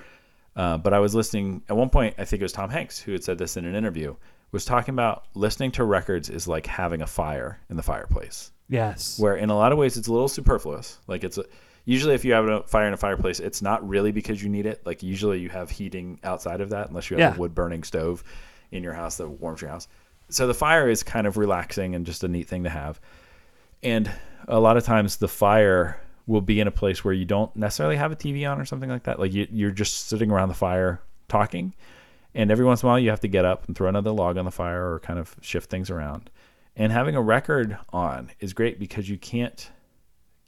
Uh, 0.55 0.77
but 0.77 0.93
I 0.93 0.99
was 0.99 1.13
listening 1.15 1.63
at 1.69 1.75
one 1.75 1.89
point. 1.89 2.15
I 2.17 2.25
think 2.25 2.41
it 2.41 2.45
was 2.45 2.51
Tom 2.51 2.69
Hanks 2.69 2.99
who 2.99 3.11
had 3.11 3.23
said 3.23 3.37
this 3.37 3.57
in 3.57 3.65
an 3.65 3.75
interview. 3.75 4.15
Was 4.51 4.65
talking 4.65 4.93
about 4.93 5.25
listening 5.33 5.71
to 5.73 5.83
records 5.83 6.29
is 6.29 6.47
like 6.47 6.67
having 6.67 7.01
a 7.01 7.07
fire 7.07 7.59
in 7.71 7.75
the 7.75 7.81
fireplace, 7.81 8.51
yes, 8.69 9.19
where 9.19 9.35
in 9.35 9.49
a 9.49 9.55
lot 9.55 9.71
of 9.71 9.77
ways 9.77 9.97
it's 9.97 10.07
a 10.07 10.11
little 10.13 10.27
superfluous. 10.27 10.99
Like 11.07 11.23
it's 11.23 11.37
a, 11.37 11.45
usually 11.85 12.15
if 12.15 12.23
you 12.25 12.33
have 12.33 12.45
a 12.47 12.63
fire 12.63 12.87
in 12.87 12.93
a 12.93 12.97
fireplace, 12.97 13.39
it's 13.39 13.61
not 13.61 13.87
really 13.87 14.11
because 14.11 14.41
you 14.43 14.49
need 14.49 14.65
it. 14.65 14.81
Like 14.85 15.03
usually 15.03 15.39
you 15.39 15.49
have 15.49 15.69
heating 15.69 16.19
outside 16.23 16.61
of 16.61 16.69
that, 16.71 16.89
unless 16.89 17.09
you 17.09 17.17
have 17.17 17.33
Yeah. 17.33 17.35
a 17.35 17.39
wood 17.39 17.53
burning 17.55 17.83
stove 17.83 18.23
in 18.71 18.83
your 18.83 18.93
house 18.93 19.17
that 19.17 19.27
warms 19.27 19.61
your 19.61 19.69
house. 19.69 19.87
So 20.29 20.47
the 20.47 20.53
fire 20.53 20.89
is 20.89 21.03
kind 21.03 21.27
of 21.27 21.37
relaxing 21.37 21.93
and 21.95 22.05
just 22.05 22.23
a 22.23 22.27
neat 22.27 22.47
thing 22.47 22.63
to 22.63 22.69
have. 22.69 22.99
And 23.83 24.09
a 24.47 24.59
lot 24.59 24.77
of 24.77 24.83
times 24.83 25.17
the 25.17 25.27
fire 25.27 25.99
will 26.25 26.41
be 26.41 26.59
in 26.61 26.67
a 26.67 26.71
place 26.71 27.03
where 27.03 27.13
you 27.13 27.25
don't 27.25 27.53
necessarily 27.55 27.97
have 27.97 28.11
a 28.11 28.15
TV 28.15 28.49
on 28.49 28.59
or 28.59 28.65
something 28.65 28.89
like 28.89 29.03
that. 29.03 29.19
Like 29.19 29.33
you, 29.33 29.47
you're 29.51 29.71
just 29.71 30.07
sitting 30.07 30.31
around 30.31 30.47
the 30.47 30.53
fire 30.55 31.01
talking. 31.27 31.73
And 32.33 32.49
every 32.49 32.65
once 32.65 32.81
in 32.81 32.87
a 32.87 32.89
while 32.89 32.99
you 32.99 33.09
have 33.09 33.19
to 33.19 33.27
get 33.27 33.45
up 33.45 33.67
and 33.67 33.75
throw 33.75 33.89
another 33.89 34.09
log 34.11 34.37
on 34.37 34.45
the 34.45 34.51
fire 34.51 34.93
or 34.93 34.99
kind 35.01 35.19
of 35.19 35.35
shift 35.41 35.69
things 35.69 35.89
around. 35.91 36.29
And 36.75 36.91
having 36.91 37.15
a 37.15 37.21
record 37.21 37.77
on 37.91 38.31
is 38.39 38.53
great 38.53 38.79
because 38.79 39.07
you 39.09 39.17
can't 39.17 39.69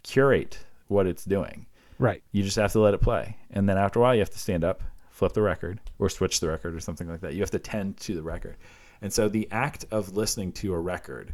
curate 0.03 0.59
what 0.87 1.05
it's 1.07 1.23
doing. 1.25 1.65
right, 1.99 2.21
You 2.31 2.43
just 2.43 2.55
have 2.57 2.71
to 2.73 2.79
let 2.79 2.93
it 2.93 3.01
play. 3.01 3.37
And 3.51 3.67
then 3.69 3.77
after 3.77 3.99
a 3.99 4.01
while, 4.01 4.13
you 4.13 4.19
have 4.21 4.29
to 4.31 4.39
stand 4.39 4.63
up, 4.63 4.83
flip 5.09 5.33
the 5.33 5.41
record, 5.41 5.79
or 5.99 6.09
switch 6.09 6.39
the 6.39 6.47
record 6.49 6.75
or 6.75 6.79
something 6.79 7.07
like 7.07 7.21
that. 7.21 7.33
You 7.33 7.41
have 7.41 7.51
to 7.51 7.59
tend 7.59 7.97
to 8.01 8.15
the 8.15 8.23
record. 8.23 8.57
And 9.01 9.11
so 9.13 9.29
the 9.29 9.47
act 9.51 9.85
of 9.91 10.15
listening 10.15 10.51
to 10.53 10.73
a 10.73 10.79
record 10.79 11.33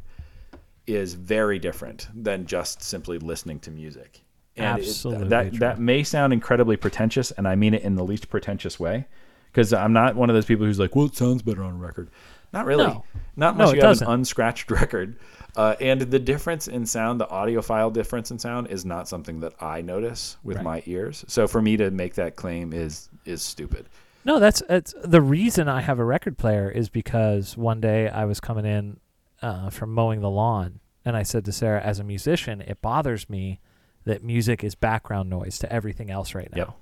is 0.88 1.14
very 1.14 1.58
different 1.60 2.08
than 2.14 2.46
just 2.46 2.82
simply 2.82 3.18
listening 3.18 3.60
to 3.62 3.72
music. 3.72 4.22
And 4.58 4.80
it- 4.80 4.82
Absolutely 4.88 5.28
that 5.30 5.50
true. 5.50 5.60
that 5.60 5.80
may 5.80 6.04
sound 6.04 6.34
incredibly 6.34 6.76
pretentious, 6.76 7.32
and 7.32 7.48
I 7.48 7.56
mean 7.56 7.74
it 7.74 7.84
in 7.84 7.96
the 7.96 8.04
least 8.04 8.30
pretentious 8.30 8.80
way, 8.80 9.08
because 9.52 9.72
I'm 9.74 9.94
not 9.94 10.16
one 10.16 10.30
of 10.30 10.34
those 10.36 10.46
people 10.46 10.66
who's 10.66 10.80
like, 10.80 10.96
"Well, 10.96 11.06
it 11.06 11.16
sounds 11.16 11.42
better 11.42 11.64
on 11.64 11.80
record." 11.80 12.10
Not 12.54 12.66
really. 12.66 12.86
No. 12.86 13.04
Not 13.36 13.58
No, 13.58 13.64
unless 13.64 13.74
it 13.74 13.76
you 13.78 13.82
have 13.82 13.90
doesn't. 13.92 14.08
an 14.08 14.14
unscratched 14.14 14.70
record. 14.82 15.16
Uh, 15.56 15.76
and 15.82 16.00
the 16.02 16.20
difference 16.20 16.68
in 16.70 16.86
sound, 16.86 17.20
the 17.20 17.26
audiophile 17.28 17.92
difference 17.92 18.32
in 18.32 18.40
sound, 18.40 18.68
is 18.68 18.86
not 18.86 19.08
something 19.08 19.42
that 19.42 19.54
I 19.62 19.82
notice 19.82 20.38
with 20.44 20.58
Right. 20.58 20.64
my 20.64 20.84
ears. 20.86 21.26
So 21.28 21.48
for 21.48 21.62
me 21.62 21.76
to 21.78 21.92
make 21.92 22.16
that 22.16 22.36
claim 22.36 22.72
is 22.74 23.10
is 23.26 23.42
stupid. 23.42 23.88
No, 24.24 24.40
that's 24.40 24.62
it's 24.70 24.94
the 25.04 25.22
reason 25.22 25.68
I 25.68 25.82
have 25.82 26.00
a 26.00 26.06
record 26.06 26.38
player 26.38 26.70
is 26.70 26.90
because 26.90 27.58
one 27.58 27.82
day 27.82 28.08
I 28.08 28.26
was 28.26 28.40
coming 28.40 28.66
in 28.66 29.00
uh, 29.42 29.70
from 29.72 29.94
mowing 29.94 30.22
the 30.22 30.30
lawn, 30.30 30.80
and 31.04 31.18
I 31.18 31.24
said 31.24 31.44
to 31.46 31.52
Sarah, 31.52 31.82
as 31.82 32.00
a 32.00 32.04
musician, 32.04 32.62
it 32.62 32.82
bothers 32.82 33.30
me 33.30 33.60
that 34.06 34.24
music 34.24 34.64
is 34.64 34.76
background 34.76 35.30
noise 35.30 35.58
to 35.60 35.72
everything 35.74 36.10
else 36.12 36.34
right 36.36 36.50
now. 36.56 36.76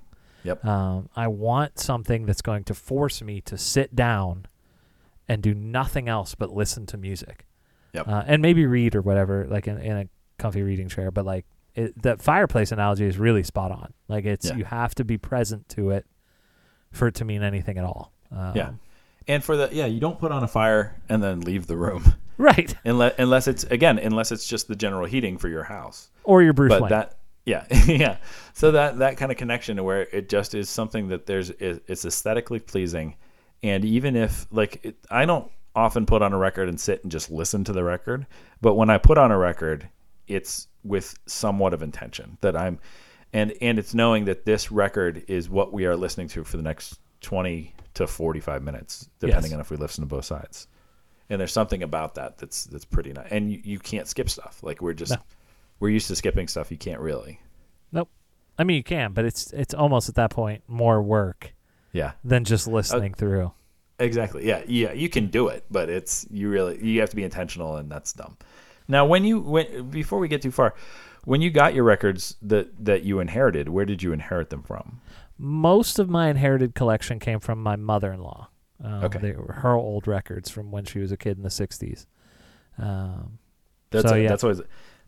Yep. 0.44 0.60
Yep. 0.62 0.64
Um, 0.64 1.08
I 1.16 1.26
want 1.28 1.78
something 1.78 2.24
that's 2.26 2.42
going 2.42 2.64
to 2.64 2.74
force 2.74 3.20
me 3.22 3.40
to 3.42 3.58
sit 3.58 3.96
down 3.96 4.46
and 5.30 5.42
do 5.42 5.54
nothing 5.54 6.08
else 6.08 6.34
but 6.34 6.50
listen 6.52 6.86
to 6.86 6.96
music. 6.98 7.46
Yep. 7.92 8.08
Uh, 8.08 8.22
and 8.26 8.42
maybe 8.42 8.66
read 8.66 8.96
or 8.96 9.00
whatever, 9.00 9.46
like 9.48 9.68
in, 9.68 9.78
in 9.78 9.96
a 9.96 10.04
comfy 10.38 10.62
reading 10.62 10.88
chair. 10.88 11.10
But 11.12 11.24
like 11.24 11.46
it, 11.76 12.00
that 12.02 12.20
fireplace 12.20 12.72
analogy 12.72 13.06
is 13.06 13.16
really 13.16 13.44
spot 13.44 13.70
on. 13.70 13.94
Like 14.08 14.24
it's 14.24 14.46
Yeah. 14.50 14.56
you 14.56 14.64
have 14.64 14.94
to 14.96 15.04
be 15.04 15.18
present 15.18 15.68
to 15.70 15.90
it 15.90 16.04
for 16.92 17.06
it 17.06 17.14
to 17.16 17.24
mean 17.24 17.42
anything 17.44 17.78
at 17.78 17.84
all. 17.84 18.12
Um, 18.32 18.52
Yeah. 18.56 18.70
And 19.28 19.44
for 19.44 19.56
the 19.56 19.68
yeah, 19.72 19.86
you 19.86 20.00
don't 20.00 20.18
put 20.18 20.32
on 20.32 20.42
a 20.42 20.48
fire 20.48 21.00
and 21.08 21.22
then 21.22 21.40
leave 21.42 21.68
the 21.68 21.76
room 21.76 22.14
Right. 22.38 22.74
unless 22.84 23.14
unless 23.18 23.46
it's 23.46 23.62
again 23.64 23.98
unless 24.00 24.32
it's 24.32 24.48
just 24.48 24.66
the 24.66 24.74
general 24.76 25.06
heating 25.06 25.38
for 25.38 25.48
your 25.48 25.62
house. 25.64 26.10
Or 26.24 26.42
your 26.42 26.52
Bruce 26.52 26.70
but 26.70 26.82
Wayne. 26.82 26.90
that 26.90 27.18
yeah 27.46 27.64
yeah 27.86 28.16
so 28.52 28.72
that 28.72 28.98
that 28.98 29.16
kind 29.16 29.30
of 29.32 29.38
connection 29.38 29.76
to 29.76 29.82
where 29.84 30.02
it 30.12 30.28
just 30.28 30.54
is 30.54 30.68
something 30.68 31.08
that 31.08 31.26
there's 31.26 31.50
it, 31.50 31.82
it's 31.86 32.04
aesthetically 32.04 32.58
pleasing 32.58 33.14
and 33.62 33.84
even 33.84 34.16
if 34.16 34.46
like 34.50 34.80
it, 34.84 34.96
i 35.10 35.24
don't 35.26 35.50
often 35.74 36.04
put 36.06 36.22
on 36.22 36.32
a 36.32 36.38
record 36.38 36.68
and 36.68 36.80
sit 36.80 37.02
and 37.02 37.12
just 37.12 37.30
listen 37.30 37.62
to 37.64 37.72
the 37.72 37.84
record 37.84 38.26
but 38.60 38.74
when 38.74 38.90
i 38.90 38.98
put 38.98 39.18
on 39.18 39.30
a 39.30 39.38
record 39.38 39.88
it's 40.26 40.66
with 40.84 41.14
somewhat 41.26 41.72
of 41.74 41.82
intention 41.82 42.36
that 42.40 42.56
i'm 42.56 42.78
and 43.32 43.52
and 43.60 43.78
it's 43.78 43.94
knowing 43.94 44.24
that 44.24 44.44
this 44.44 44.70
record 44.72 45.22
is 45.28 45.48
what 45.48 45.72
we 45.72 45.84
are 45.86 45.96
listening 45.96 46.26
to 46.28 46.42
for 46.44 46.56
the 46.56 46.62
next 46.62 46.98
20 47.20 47.74
to 47.94 48.06
45 48.06 48.62
minutes 48.62 49.08
depending 49.18 49.50
Yes. 49.50 49.54
on 49.54 49.60
if 49.60 49.70
we 49.70 49.76
listen 49.76 50.02
to 50.02 50.06
both 50.08 50.24
sides 50.24 50.66
and 51.28 51.40
there's 51.40 51.52
something 51.52 51.82
about 51.82 52.14
that 52.16 52.38
that's 52.38 52.64
that's 52.64 52.84
pretty 52.84 53.12
nice 53.12 53.28
and 53.30 53.50
you, 53.52 53.60
you 53.62 53.78
can't 53.78 54.08
skip 54.08 54.28
stuff 54.30 54.60
like 54.62 54.80
we're 54.80 54.94
just 54.94 55.12
No. 55.12 55.18
we're 55.80 55.90
used 55.90 56.08
to 56.08 56.16
skipping 56.16 56.48
stuff 56.48 56.70
you 56.70 56.76
can't 56.78 57.00
really 57.00 57.40
nope. 57.92 58.08
I 58.58 58.64
mean, 58.64 58.76
you 58.76 58.82
can, 58.82 59.12
but 59.14 59.24
it's 59.24 59.52
it's 59.52 59.72
almost 59.72 60.08
at 60.10 60.16
that 60.16 60.30
point 60.30 60.62
more 60.68 61.00
work 61.00 61.54
yeah 61.92 62.12
than 62.24 62.44
just 62.44 62.66
listening 62.66 63.14
through. 63.14 63.52
exactly 63.98 64.46
yeah 64.46 64.62
yeah 64.66 64.92
you 64.92 65.08
can 65.08 65.26
do 65.26 65.48
it 65.48 65.64
but 65.70 65.88
it's 65.88 66.26
you 66.30 66.48
really 66.48 66.82
you 66.84 67.00
have 67.00 67.10
to 67.10 67.16
be 67.16 67.24
intentional 67.24 67.76
and 67.76 67.90
that's 67.90 68.12
dumb 68.12 68.36
Now, 68.88 69.06
when 69.06 69.24
you 69.24 69.40
when 69.40 69.90
before 69.90 70.18
we 70.18 70.26
get 70.28 70.42
too 70.42 70.50
far, 70.50 70.74
when 71.24 71.40
you 71.42 71.50
got 71.50 71.74
your 71.74 71.84
records 71.84 72.34
that 72.42 72.66
that 72.84 73.02
you 73.04 73.20
inherited, 73.20 73.68
where 73.68 73.84
did 73.86 74.02
you 74.02 74.12
inherit 74.12 74.50
them 74.50 74.62
from? 74.62 75.00
Most 75.38 75.98
of 76.00 76.08
my 76.08 76.28
inherited 76.28 76.74
collection 76.74 77.18
came 77.20 77.38
from 77.40 77.62
my 77.62 77.76
mother-in-law. 77.76 78.48
Um, 78.82 79.04
Okay. 79.04 79.18
they 79.20 79.32
were 79.32 79.52
her 79.62 79.74
old 79.74 80.06
records 80.08 80.50
from 80.50 80.70
when 80.72 80.84
she 80.84 80.98
was 80.98 81.12
a 81.12 81.16
kid 81.16 81.36
in 81.36 81.42
the 81.44 81.50
'60s. 81.50 82.06
Um, 82.78 83.38
That's 83.90 84.08
So, 84.08 84.14
a, 84.14 84.18
yeah. 84.22 84.28
that's 84.28 84.44
always 84.44 84.60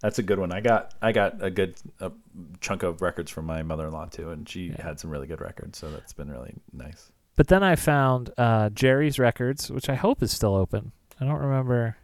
that's 0.03 0.19
a 0.19 0.23
good 0.23 0.39
one. 0.39 0.53
I 0.53 0.61
got 0.61 0.93
I 1.01 1.13
got 1.13 1.43
a 1.43 1.51
good 1.51 1.77
uh 2.01 2.11
chunk 2.61 2.83
of 2.83 3.01
records 3.01 3.31
from 3.31 3.47
my 3.47 3.63
mother-in-law 3.63 4.07
too, 4.07 4.31
and 4.31 4.47
she 4.49 4.67
Yeah. 4.67 4.83
had 4.83 5.01
some 5.01 5.11
really 5.11 5.27
good 5.27 5.41
records, 5.41 5.79
so 5.79 5.91
that's 5.91 6.13
been 6.13 6.31
really 6.31 6.55
nice. 6.73 7.11
But 7.37 7.49
then 7.49 7.63
I 7.63 7.77
found 7.77 8.31
uh, 8.37 8.69
Jerry's 8.69 9.19
Records, 9.19 9.71
which 9.71 9.89
I 9.89 9.95
hope 9.95 10.23
is 10.23 10.31
still 10.33 10.55
open. 10.55 10.93
I 11.19 11.25
don't 11.25 11.41
remember. 11.41 11.97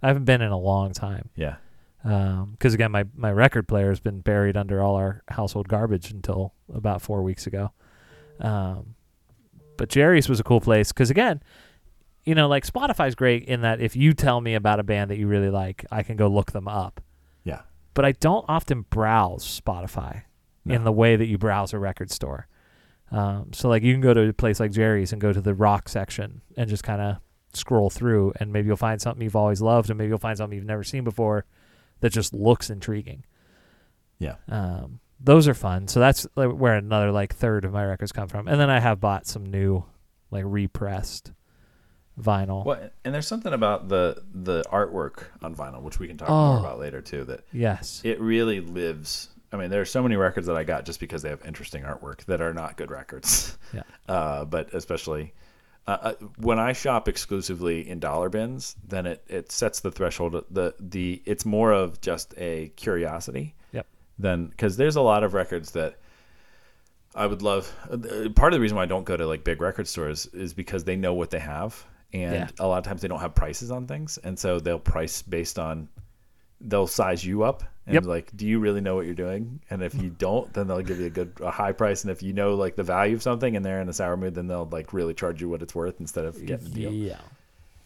I 0.00 0.06
haven't 0.06 0.26
been 0.26 0.40
in 0.42 0.52
a 0.52 0.58
long 0.58 0.92
time. 0.92 1.30
Yeah, 1.34 1.56
Because 2.04 2.72
again, 2.74 2.92
my, 2.92 3.04
my 3.16 3.32
record 3.32 3.66
player 3.66 3.88
has 3.88 3.98
been 3.98 4.20
buried 4.20 4.56
under 4.56 4.80
all 4.80 4.94
our 4.94 5.22
household 5.28 5.66
garbage 5.66 6.12
until 6.12 6.52
about 6.72 7.02
four 7.02 7.22
weeks 7.24 7.48
ago. 7.48 7.72
Um, 8.38 8.94
but 9.76 9.88
Jerry's 9.88 10.28
was 10.28 10.38
a 10.38 10.44
cool 10.44 10.60
place 10.60 10.92
because 10.92 11.10
again, 11.10 11.42
you 12.24 12.34
know, 12.36 12.46
like 12.48 12.64
Spotify's 12.66 13.14
great 13.16 13.44
in 13.44 13.62
that 13.62 13.80
if 13.80 13.96
you 13.96 14.12
tell 14.12 14.40
me 14.40 14.54
about 14.54 14.78
a 14.78 14.82
band 14.84 15.10
that 15.10 15.18
you 15.18 15.26
really 15.26 15.50
like, 15.50 15.84
I 15.90 16.02
can 16.04 16.16
go 16.16 16.28
look 16.28 16.52
them 16.52 16.68
up. 16.68 17.00
But 17.96 18.04
I 18.04 18.12
don't 18.12 18.44
often 18.46 18.82
browse 18.82 19.60
Spotify 19.60 20.22
in 20.66 20.84
the 20.84 20.92
way 20.92 21.16
that 21.16 21.26
you 21.26 21.38
browse 21.38 21.72
a 21.72 21.78
record 21.78 22.10
store. 22.10 22.46
Um, 23.10 23.52
so 23.52 23.68
like 23.68 23.82
you 23.82 23.94
can 23.94 24.00
go 24.00 24.12
to 24.12 24.28
a 24.28 24.32
place 24.32 24.60
like 24.60 24.70
Jerry's 24.72 25.12
and 25.12 25.20
go 25.20 25.32
to 25.32 25.40
the 25.40 25.54
rock 25.54 25.88
section 25.88 26.42
and 26.56 26.68
just 26.68 26.82
kind 26.84 27.00
of 27.00 27.16
scroll 27.54 27.88
through, 27.88 28.34
and 28.38 28.52
maybe 28.52 28.66
you'll 28.66 28.76
find 28.76 29.00
something 29.00 29.22
you've 29.22 29.34
always 29.34 29.62
loved, 29.62 29.88
and 29.90 29.96
maybe 29.96 30.08
you'll 30.08 30.18
find 30.18 30.36
something 30.36 30.56
you've 30.58 30.66
never 30.66 30.84
seen 30.84 31.04
before 31.04 31.46
that 32.00 32.12
just 32.12 32.34
looks 32.34 32.68
intriguing. 32.68 33.24
yeah. 34.18 34.36
Um, 34.48 35.00
those 35.18 35.48
are 35.48 35.54
fun. 35.54 35.88
So 35.88 35.98
that's 35.98 36.26
like 36.36 36.50
where 36.50 36.74
another 36.74 37.10
like 37.10 37.34
third 37.34 37.64
of 37.64 37.72
my 37.72 37.84
records 37.84 38.12
come 38.12 38.28
from, 38.28 38.46
and 38.46 38.60
then 38.60 38.68
I 38.68 38.80
have 38.80 39.00
bought 39.00 39.26
some 39.26 39.46
new, 39.46 39.84
like 40.30 40.44
repressed 40.46 41.32
vinyl. 42.20 42.64
Well, 42.64 42.90
and 43.04 43.14
there's 43.14 43.26
something 43.26 43.52
about 43.52 43.88
the 43.88 44.22
the 44.34 44.62
artwork 44.72 45.24
on 45.42 45.54
vinyl, 45.54 45.82
which 45.82 45.98
we 45.98 46.06
can 46.08 46.16
talk 46.16 46.28
more 46.28 46.56
Oh. 46.56 46.60
about 46.60 46.78
later 46.78 47.00
too. 47.00 47.24
That 47.24 47.40
Yes. 47.52 48.00
it 48.04 48.20
really 48.20 48.60
lives. 48.60 49.28
I 49.52 49.56
mean, 49.56 49.70
there 49.70 49.80
are 49.80 49.84
so 49.86 50.02
many 50.02 50.16
records 50.16 50.46
that 50.48 50.56
I 50.56 50.64
got 50.64 50.84
just 50.84 50.98
because 51.00 51.22
they 51.22 51.28
have 51.28 51.44
interesting 51.46 51.84
artwork 51.84 52.24
that 52.24 52.40
are 52.40 52.52
not 52.52 52.76
good 52.76 52.90
records. 52.90 53.56
Yeah. 53.74 53.82
Uh, 54.08 54.44
but 54.44 54.72
especially 54.72 55.34
uh, 55.88 55.98
uh, 56.02 56.12
when 56.38 56.58
I 56.58 56.72
shop 56.72 57.08
exclusively 57.08 57.88
in 57.88 57.98
dollar 58.00 58.28
bins, 58.28 58.76
then 58.86 59.06
it, 59.06 59.24
it 59.28 59.50
sets 59.52 59.80
the 59.80 59.90
threshold. 59.90 60.44
The 60.50 60.74
the 60.80 61.22
it's 61.26 61.44
more 61.44 61.72
of 61.72 62.00
just 62.00 62.34
a 62.38 62.68
curiosity. 62.76 63.54
Yep. 63.72 63.86
Than 64.18 64.46
because 64.46 64.76
there's 64.76 64.96
a 64.96 65.00
lot 65.02 65.22
of 65.24 65.34
records 65.34 65.72
that 65.72 65.96
I 67.14 67.26
would 67.26 67.42
love. 67.42 67.72
uh, 67.90 68.28
Part 68.34 68.52
of 68.52 68.56
the 68.56 68.60
reason 68.60 68.76
why 68.76 68.82
I 68.82 68.86
don't 68.86 69.04
go 69.04 69.16
to 69.16 69.26
like 69.26 69.42
big 69.44 69.60
record 69.60 69.88
stores 69.88 70.26
is 70.26 70.54
because 70.54 70.84
they 70.84 70.96
know 70.96 71.14
what 71.14 71.30
they 71.30 71.38
have, 71.38 71.84
and 72.12 72.34
Yeah. 72.34 72.48
a 72.58 72.66
lot 72.66 72.78
of 72.78 72.84
times 72.84 73.02
they 73.02 73.08
don't 73.08 73.20
have 73.20 73.34
prices 73.34 73.70
on 73.70 73.86
things, 73.86 74.18
and 74.18 74.38
so 74.38 74.58
they'll 74.60 74.78
price 74.78 75.22
based 75.22 75.58
on 75.58 75.88
they'll 76.60 76.86
size 76.86 77.22
you 77.22 77.42
up 77.42 77.62
and 77.84 77.94
Yep. 77.94 78.04
like, 78.06 78.34
do 78.34 78.46
you 78.46 78.58
really 78.58 78.80
know 78.80 78.96
what 78.96 79.04
you're 79.04 79.14
doing? 79.14 79.60
And 79.68 79.82
if 79.82 79.94
you 79.94 80.08
don't, 80.08 80.50
then 80.54 80.66
they'll 80.66 80.80
give 80.80 80.98
you 80.98 81.04
a 81.06 81.10
good 81.10 81.32
a 81.42 81.50
high 81.50 81.72
price. 81.72 82.02
And 82.02 82.10
if 82.10 82.22
you 82.22 82.32
know 82.32 82.54
like 82.54 82.76
the 82.76 82.82
value 82.82 83.14
of 83.14 83.22
something 83.22 83.54
and 83.56 83.62
they're 83.64 83.82
in 83.82 83.88
a 83.90 83.92
sour 83.92 84.16
mood, 84.16 84.34
then 84.34 84.46
they'll 84.46 84.64
like 84.72 84.94
really 84.94 85.12
charge 85.12 85.42
you 85.42 85.50
what 85.50 85.60
it's 85.60 85.74
worth 85.74 86.00
instead 86.00 86.24
of 86.24 86.34
getting 86.46 86.66
a 86.66 86.70
deal. 86.70 86.92
Yeah. 86.92 87.20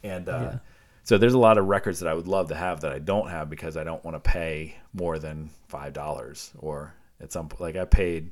And 0.04 0.28
uh, 0.28 0.38
Yeah. 0.52 0.58
so 1.02 1.18
there's 1.18 1.34
a 1.34 1.38
lot 1.38 1.58
of 1.58 1.66
records 1.66 1.98
that 1.98 2.08
I 2.08 2.14
would 2.14 2.28
love 2.28 2.48
to 2.50 2.54
have 2.54 2.82
that 2.82 2.92
I 2.92 3.00
don't 3.00 3.28
have 3.28 3.50
because 3.50 3.76
I 3.76 3.82
don't 3.82 4.04
want 4.04 4.14
to 4.14 4.20
pay 4.20 4.76
more 4.94 5.18
than 5.18 5.50
five 5.66 5.92
dollars 5.92 6.52
or 6.60 6.94
at 7.20 7.32
some 7.32 7.48
like 7.58 7.74
I 7.76 7.86
paid. 7.86 8.30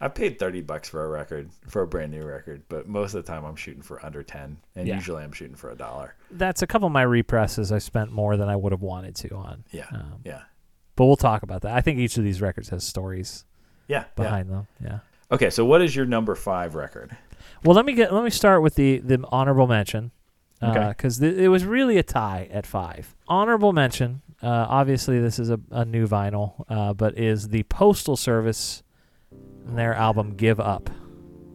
I 0.00 0.08
paid 0.08 0.38
thirty 0.38 0.60
bucks 0.60 0.88
for 0.90 1.04
a 1.04 1.08
record 1.08 1.48
for 1.68 1.82
a 1.82 1.86
brand 1.86 2.12
new 2.12 2.22
record, 2.22 2.62
but 2.68 2.86
most 2.86 3.14
of 3.14 3.24
the 3.24 3.32
time 3.32 3.44
I'm 3.44 3.56
shooting 3.56 3.82
for 3.82 4.04
under 4.04 4.22
ten, 4.22 4.58
and 4.74 4.86
Yeah. 4.86 4.94
usually 4.96 5.22
I'm 5.22 5.32
shooting 5.32 5.56
for 5.56 5.70
a 5.70 5.74
dollar. 5.76 6.14
That's 6.30 6.60
a 6.62 6.66
couple 6.66 6.86
of 6.86 6.92
my 6.92 7.04
represses 7.04 7.72
I 7.72 7.78
spent 7.78 8.12
more 8.12 8.36
than 8.36 8.48
I 8.48 8.56
would 8.56 8.72
have 8.72 8.82
wanted 8.82 9.14
to 9.16 9.34
on. 9.34 9.64
Yeah, 9.70 9.86
Um, 9.92 10.20
yeah, 10.24 10.42
But 10.96 11.06
we'll 11.06 11.16
talk 11.16 11.42
about 11.42 11.62
that. 11.62 11.74
I 11.74 11.80
think 11.80 11.98
each 11.98 12.18
of 12.18 12.24
these 12.24 12.42
records 12.42 12.68
has 12.70 12.84
stories 12.84 13.44
yeah, 13.88 14.00
yeah. 14.00 14.04
behind 14.16 14.50
them. 14.50 14.66
Yeah. 14.82 14.98
Okay, 15.32 15.48
so 15.50 15.64
what 15.64 15.80
is 15.82 15.96
your 15.96 16.06
number 16.06 16.34
five 16.34 16.74
record? 16.74 17.16
Well, 17.64 17.74
let 17.74 17.86
me 17.86 17.94
get 17.94 18.12
let 18.12 18.22
me 18.22 18.30
start 18.30 18.60
with 18.62 18.74
the 18.74 18.98
the 18.98 19.24
honorable 19.32 19.66
mention 19.66 20.10
Okay. 20.62 20.88
because 20.88 21.18
th- 21.18 21.36
it 21.36 21.48
was 21.48 21.64
really 21.64 21.96
a 21.96 22.02
tie 22.02 22.48
at 22.52 22.66
five. 22.66 23.14
Honorable 23.28 23.72
mention. 23.72 24.20
Uh, 24.42 24.66
obviously, 24.68 25.18
this 25.20 25.38
is 25.38 25.48
a, 25.50 25.58
a 25.70 25.84
new 25.86 26.06
vinyl, 26.06 26.64
uh, 26.68 26.92
but 26.92 27.18
is 27.18 27.48
the 27.48 27.62
Postal 27.64 28.16
Service 28.16 28.82
their 29.74 29.94
album 29.94 30.34
"Give 30.36 30.60
Up." 30.60 30.88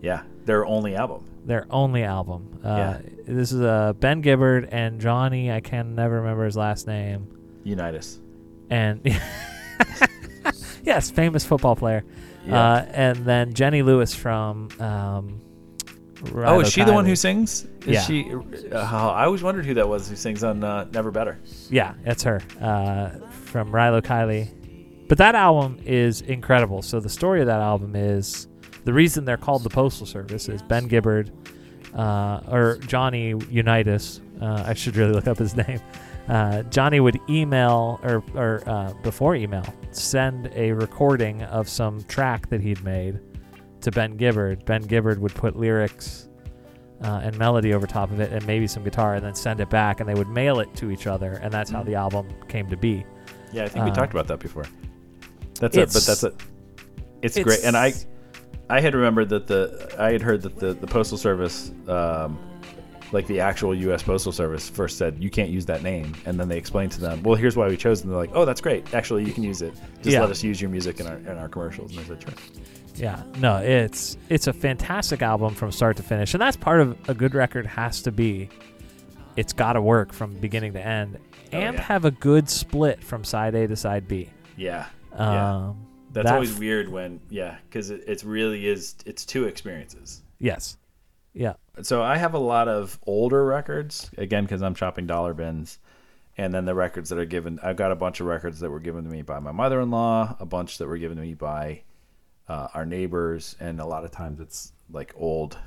Yeah, 0.02 0.24
their 0.46 0.66
only 0.66 0.96
album. 0.96 1.26
Their 1.46 1.66
only 1.70 2.04
album. 2.04 2.60
Uh, 2.64 2.68
Yeah. 2.68 3.00
This 3.28 3.52
is 3.52 3.62
uh, 3.62 3.94
Ben 3.94 4.22
Gibbard 4.22 4.68
and 4.72 5.00
Johnny. 5.00 5.52
I 5.52 5.62
can 5.62 5.96
never 5.96 6.16
remember 6.18 6.46
his 6.46 6.58
last 6.58 6.86
name. 6.88 7.28
Unitas. 7.64 8.20
And 8.70 9.02
yes, 10.84 11.12
famous 11.12 11.46
football 11.46 11.76
player. 11.76 12.04
Yeah. 12.46 12.60
Uh, 12.74 12.86
and 12.92 13.18
then 13.26 13.54
Jenny 13.54 13.82
Lewis 13.84 14.14
from. 14.16 14.70
Um, 14.80 15.42
oh, 16.36 16.60
is 16.62 16.72
she 16.72 16.84
the 16.84 16.94
one 16.94 17.06
who 17.06 17.16
sings? 17.16 17.64
Is 17.82 17.88
Yeah. 17.88 18.02
she? 18.02 18.32
Uh, 18.72 18.78
I 18.78 19.26
always 19.26 19.44
wondered 19.44 19.66
who 19.66 19.74
that 19.76 19.88
was 19.88 20.10
who 20.10 20.16
sings 20.16 20.44
on 20.44 20.64
uh, 20.64 20.86
Never 20.92 21.12
Better. 21.12 21.40
Yeah, 21.70 21.94
that's 22.04 22.24
her 22.24 22.42
uh, 22.60 23.10
from 23.30 23.72
Rilo 23.72 24.02
Kiley. 24.02 24.50
But 25.12 25.18
that 25.18 25.36
album 25.36 25.78
is 25.86 26.22
incredible. 26.22 26.82
So 26.82 27.02
the 27.02 27.10
story 27.10 27.42
of 27.42 27.48
that 27.48 27.60
album 27.60 27.98
is 27.98 28.48
the 28.86 28.94
reason 28.94 29.26
they're 29.26 29.36
called 29.36 29.62
the 29.62 29.70
Postal 29.70 30.06
Service 30.06 30.48
is 30.48 30.62
Ben 30.62 30.88
Gibbard 30.88 31.34
uh, 31.94 32.40
or 32.50 32.78
Johnny 32.88 33.34
Unitas. 33.50 34.22
Uh, 34.42 34.64
I 34.66 34.74
should 34.74 34.96
really 34.96 35.12
look 35.12 35.28
up 35.28 35.38
his 35.38 35.54
name. 35.68 35.82
Uh, 36.30 36.64
Johnny 36.64 37.02
would 37.02 37.20
email 37.30 38.00
or, 38.04 38.24
or 38.36 38.64
uh, 38.66 38.94
before 39.04 39.36
email 39.36 39.66
send 39.92 40.50
a 40.56 40.72
recording 40.72 41.44
of 41.44 41.68
some 41.68 42.02
track 42.06 42.48
that 42.48 42.62
he'd 42.62 42.82
made 42.82 43.20
to 43.82 43.92
Ben 43.92 44.16
Gibbard. 44.16 44.64
Ben 44.64 44.82
Gibbard 44.82 45.20
would 45.20 45.36
put 45.36 45.58
lyrics 45.58 46.30
uh, 47.04 47.20
and 47.22 47.38
melody 47.38 47.74
over 47.74 47.86
top 47.86 48.12
of 48.12 48.22
it 48.22 48.32
and 48.32 48.48
maybe 48.48 48.66
some 48.66 48.86
guitar 48.86 49.16
and 49.16 49.26
then 49.26 49.36
send 49.36 49.60
it 49.60 49.70
back 49.70 50.00
and 50.00 50.08
they 50.08 50.16
would 50.16 50.30
mail 50.30 50.62
it 50.62 50.74
to 50.76 50.90
each 50.90 51.06
other 51.06 51.34
and 51.44 51.52
that's 51.52 51.70
how 51.70 51.84
the 51.84 51.96
album 51.96 52.30
came 52.48 52.70
to 52.70 52.78
be. 52.78 53.04
Yeah, 53.52 53.66
I 53.66 53.68
think 53.68 53.84
we 53.84 53.92
Uh, 53.92 53.96
talked 53.96 54.14
about 54.14 54.28
that 54.30 54.40
before. 54.40 54.64
That's 55.62 55.78
it, 55.78 55.94
but 55.94 56.04
that's 56.06 56.24
it. 56.24 56.36
It's, 57.22 57.40
great, 57.40 57.64
and 57.64 57.78
I, 57.78 57.94
I 58.70 58.82
had 58.82 58.94
remembered 58.96 59.30
that 59.30 59.48
the 59.48 59.96
I 59.98 60.12
had 60.12 60.22
heard 60.22 60.42
that 60.42 60.58
the 60.58 60.74
the 60.74 60.88
postal 60.88 61.18
service, 61.18 61.72
um, 61.88 62.38
like 63.12 63.28
the 63.28 63.40
actual 63.40 63.76
U.S. 63.76 64.02
Postal 64.04 64.32
Service, 64.32 64.68
first 64.70 64.98
said 64.98 65.22
you 65.24 65.30
can't 65.30 65.50
use 65.50 65.66
that 65.68 65.84
name, 65.84 66.16
and 66.26 66.40
then 66.40 66.48
they 66.48 66.58
explained 66.58 66.92
to 66.94 67.00
them, 67.02 67.22
well, 67.24 67.36
here's 67.36 67.56
why 67.56 67.68
we 67.68 67.78
chose, 67.78 68.00
it. 68.00 68.04
and 68.06 68.12
they're 68.12 68.18
like, 68.20 68.32
oh, 68.34 68.44
that's 68.46 68.62
great. 68.62 68.94
Actually, 68.94 69.24
you 69.26 69.34
can 69.34 69.44
use 69.44 69.62
it. 69.62 69.74
Just 69.98 70.10
Yeah. 70.10 70.22
let 70.22 70.30
us 70.32 70.44
use 70.44 70.60
your 70.60 70.70
music 70.70 71.00
in 71.00 71.08
our 71.08 71.18
in 71.18 71.38
our 71.38 71.48
commercials. 71.48 71.92
And 71.92 72.00
I 72.02 72.04
said, 72.08 72.22
sure. 72.24 72.34
Yeah, 72.96 73.24
no, 73.38 73.58
it's 73.58 74.18
it's 74.30 74.48
a 74.48 74.54
fantastic 74.54 75.22
album 75.22 75.54
from 75.56 75.72
start 75.72 75.96
to 75.98 76.04
finish, 76.04 76.34
and 76.34 76.42
that's 76.42 76.58
part 76.58 76.82
of 76.82 76.98
a 77.10 77.14
good 77.14 77.36
record 77.36 77.66
has 77.68 78.02
to 78.04 78.12
be. 78.12 78.50
It's 79.38 79.54
got 79.54 79.74
to 79.74 79.82
work 79.82 80.12
from 80.12 80.34
beginning 80.34 80.74
to 80.74 80.86
end, 80.86 81.18
Oh, 81.54 81.58
and 81.58 81.76
yeah. 81.76 81.82
have 81.84 82.04
a 82.06 82.12
good 82.12 82.50
split 82.50 83.02
from 83.04 83.24
side 83.24 83.56
A 83.56 83.68
to 83.68 83.76
side 83.76 84.08
B. 84.08 84.30
Yeah, 84.58 84.88
Um, 85.14 85.34
Yeah. 85.34 85.74
that's 86.14 86.26
that 86.26 86.34
always 86.36 86.54
f- 86.54 86.60
weird 86.60 86.90
when 86.90 87.20
yeah, 87.30 87.58
because 87.70 87.90
it, 87.90 88.04
it 88.08 88.24
really 88.24 88.68
is. 88.68 88.96
It's 89.06 89.26
two 89.26 89.46
experiences. 89.46 90.22
Yes, 90.40 90.78
yeah, 91.34 91.54
so 91.82 92.02
I 92.02 92.18
have 92.18 92.34
a 92.34 92.40
lot 92.40 92.68
of 92.68 93.00
older 93.06 93.46
records 93.46 94.10
again 94.18 94.44
because 94.44 94.62
I'm 94.62 94.76
shopping 94.76 95.08
dollar 95.08 95.34
bins, 95.34 95.80
and 96.38 96.54
then 96.54 96.66
the 96.66 96.76
records 96.76 97.10
that 97.10 97.20
are 97.20 97.26
given. 97.26 97.60
I've 97.64 97.78
got 97.78 97.92
a 97.92 97.96
bunch 97.96 98.20
of 98.20 98.28
records 98.28 98.60
that 98.60 98.70
were 98.72 98.80
given 98.80 99.04
to 99.06 99.10
me 99.10 99.22
by 99.22 99.40
my 99.40 99.52
mother-in-law, 99.52 100.38
a 100.40 100.46
bunch 100.46 100.78
that 100.80 100.88
were 100.88 100.98
given 100.98 101.18
to 101.18 101.24
me 101.24 101.34
by 101.36 101.84
uh, 102.50 102.68
our 102.74 102.86
neighbors, 102.86 103.56
and 103.60 103.80
a 103.80 103.86
lot 103.86 104.04
of 104.04 104.12
times 104.12 104.40
it's 104.42 104.74
like 104.92 105.14
old 105.16 105.58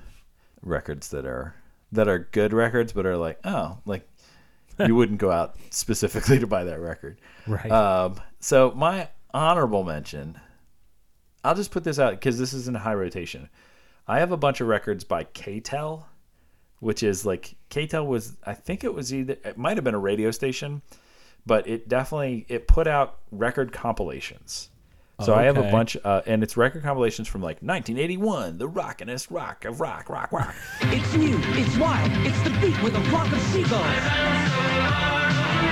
records 0.63 1.09
that 1.11 1.25
are 1.25 1.55
that 1.93 2.09
are 2.09 2.29
good 2.33 2.53
records, 2.53 2.93
but 2.93 3.07
are 3.07 3.17
like 3.17 3.39
oh, 3.45 3.79
like 3.87 4.07
you 4.87 4.95
wouldn't 4.95 5.19
go 5.21 5.31
out 5.31 5.57
specifically 5.71 6.39
to 6.41 6.47
buy 6.47 6.65
that 6.65 6.81
record. 6.81 7.19
right. 7.47 7.71
Um, 7.71 8.17
so 8.41 8.73
my 8.77 9.09
honorable 9.35 9.85
mention, 9.85 10.41
I'll 11.43 11.55
just 11.55 11.73
put 11.73 11.85
this 11.85 11.99
out 11.99 12.13
because 12.13 12.39
this 12.39 12.55
is 12.55 12.69
in 12.69 12.75
high 12.75 12.95
rotation. 12.95 13.51
I 14.07 14.21
have 14.21 14.33
a 14.33 14.37
bunch 14.37 14.61
of 14.61 14.69
records 14.69 15.05
by 15.05 15.25
KTEL, 15.25 16.05
which 16.79 17.03
is 17.03 17.27
like 17.27 17.57
KTEL 17.71 18.07
was 18.07 18.37
I 18.47 18.55
think 18.55 18.85
it 18.85 18.95
was 18.95 19.13
either 19.13 19.37
it 19.45 19.59
might 19.59 19.77
have 19.77 19.85
been 19.85 19.95
a 19.95 19.99
radio 19.99 20.31
station, 20.31 20.81
but 21.45 21.67
it 21.67 21.89
definitely 21.89 22.47
it 22.49 22.69
put 22.69 22.87
out 22.87 23.19
record 23.31 23.73
compilations. 23.73 24.71
So 25.21 25.33
I 25.33 25.45
have 25.45 25.57
a 25.57 25.71
bunch, 25.71 25.97
uh, 26.03 26.23
and 26.27 26.43
it's 26.43 26.57
record 26.57 26.83
compilations 26.83 27.29
from 27.29 27.41
like 27.41 27.59
1981, 27.63 28.59
the 28.59 28.69
rockinest 28.69 29.31
rock 29.31 29.65
of 29.65 29.81
rock, 29.81 30.09
rock, 30.09 30.33
rock. 30.33 30.57
It's 30.83 31.15
new, 31.15 31.39
it's 31.41 31.77
wild, 31.77 32.11
it's 32.27 32.43
the 32.43 32.51
beat 32.61 32.83
with 32.83 32.97
a 32.97 33.05
flock 33.11 33.33
of 33.33 33.41
seagulls. 33.43 33.71
Bow 33.71 33.87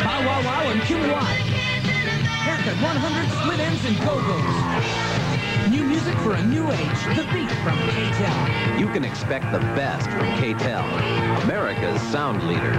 Wow 0.04 0.26
Wow 0.26 0.44
Wow 0.44 0.70
and 0.70 0.80
QY. 0.82 1.51
Haircut 2.62 2.80
100 2.80 3.28
Split 3.28 3.58
Enz 3.58 3.84
and 3.88 3.98
go-go's. 3.98 5.01
New 6.02 6.08
music 6.08 6.24
for 6.24 6.34
a 6.34 6.42
new 6.44 6.68
age. 6.68 7.16
The 7.16 7.22
beat 7.32 7.50
from 7.62 7.78
K-Tel. 7.90 8.80
You 8.80 8.88
can 8.88 9.04
expect 9.04 9.52
the 9.52 9.60
best 9.76 10.08
from 10.10 10.26
KTEL, 10.40 11.44
America's 11.44 12.00
sound 12.02 12.42
leader. 12.48 12.72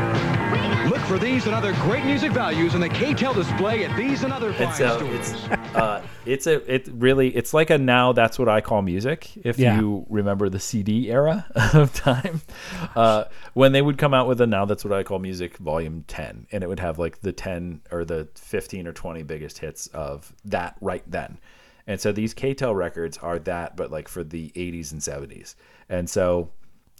Look 0.89 0.99
for 1.03 1.17
these 1.17 1.45
and 1.45 1.55
other 1.55 1.71
great 1.83 2.03
music 2.03 2.33
values 2.33 2.75
in 2.75 2.81
the 2.81 2.89
KTEL 2.89 3.33
display 3.33 3.85
at 3.85 3.95
these 3.95 4.23
and 4.23 4.33
other 4.33 4.51
fine 4.51 4.67
It's 4.67 4.79
uh, 4.81 4.97
stores. 4.97 5.31
it's 5.31 5.75
uh, 5.75 6.01
it's 6.25 6.47
a 6.47 6.73
it 6.73 6.89
really 6.91 7.33
it's 7.33 7.53
like 7.53 7.69
a 7.69 7.77
now 7.77 8.11
that's 8.11 8.37
what 8.37 8.49
I 8.49 8.59
call 8.59 8.81
music. 8.81 9.31
If 9.37 9.57
Yeah. 9.57 9.79
you 9.79 10.05
remember 10.09 10.49
the 10.49 10.59
CD 10.59 11.09
era 11.09 11.45
of 11.73 11.93
time, 11.93 12.41
uh, 12.95 13.25
when 13.53 13.71
they 13.71 13.81
would 13.81 13.97
come 13.97 14.13
out 14.13 14.27
with 14.27 14.41
a 14.41 14.47
now 14.47 14.65
that's 14.65 14.83
what 14.83 14.91
I 14.93 15.03
call 15.03 15.19
music 15.19 15.55
volume 15.57 16.03
ten, 16.09 16.45
and 16.51 16.61
it 16.61 16.67
would 16.67 16.81
have 16.81 16.99
like 16.99 17.21
the 17.21 17.31
ten 17.31 17.81
or 17.89 18.03
the 18.03 18.27
fifteen 18.35 18.85
or 18.85 18.91
twenty 18.91 19.23
biggest 19.23 19.59
hits 19.59 19.87
of 19.87 20.33
that 20.43 20.75
right 20.81 21.03
then. 21.09 21.37
And 21.87 21.99
so 21.99 22.11
these 22.11 22.33
KTEL 22.33 22.75
records 22.75 23.17
are 23.17 23.39
that, 23.39 23.75
but 23.75 23.91
like 23.91 24.07
for 24.07 24.23
the 24.23 24.51
80s 24.55 24.91
and 24.91 25.01
70s. 25.01 25.55
And 25.89 26.09
so 26.09 26.49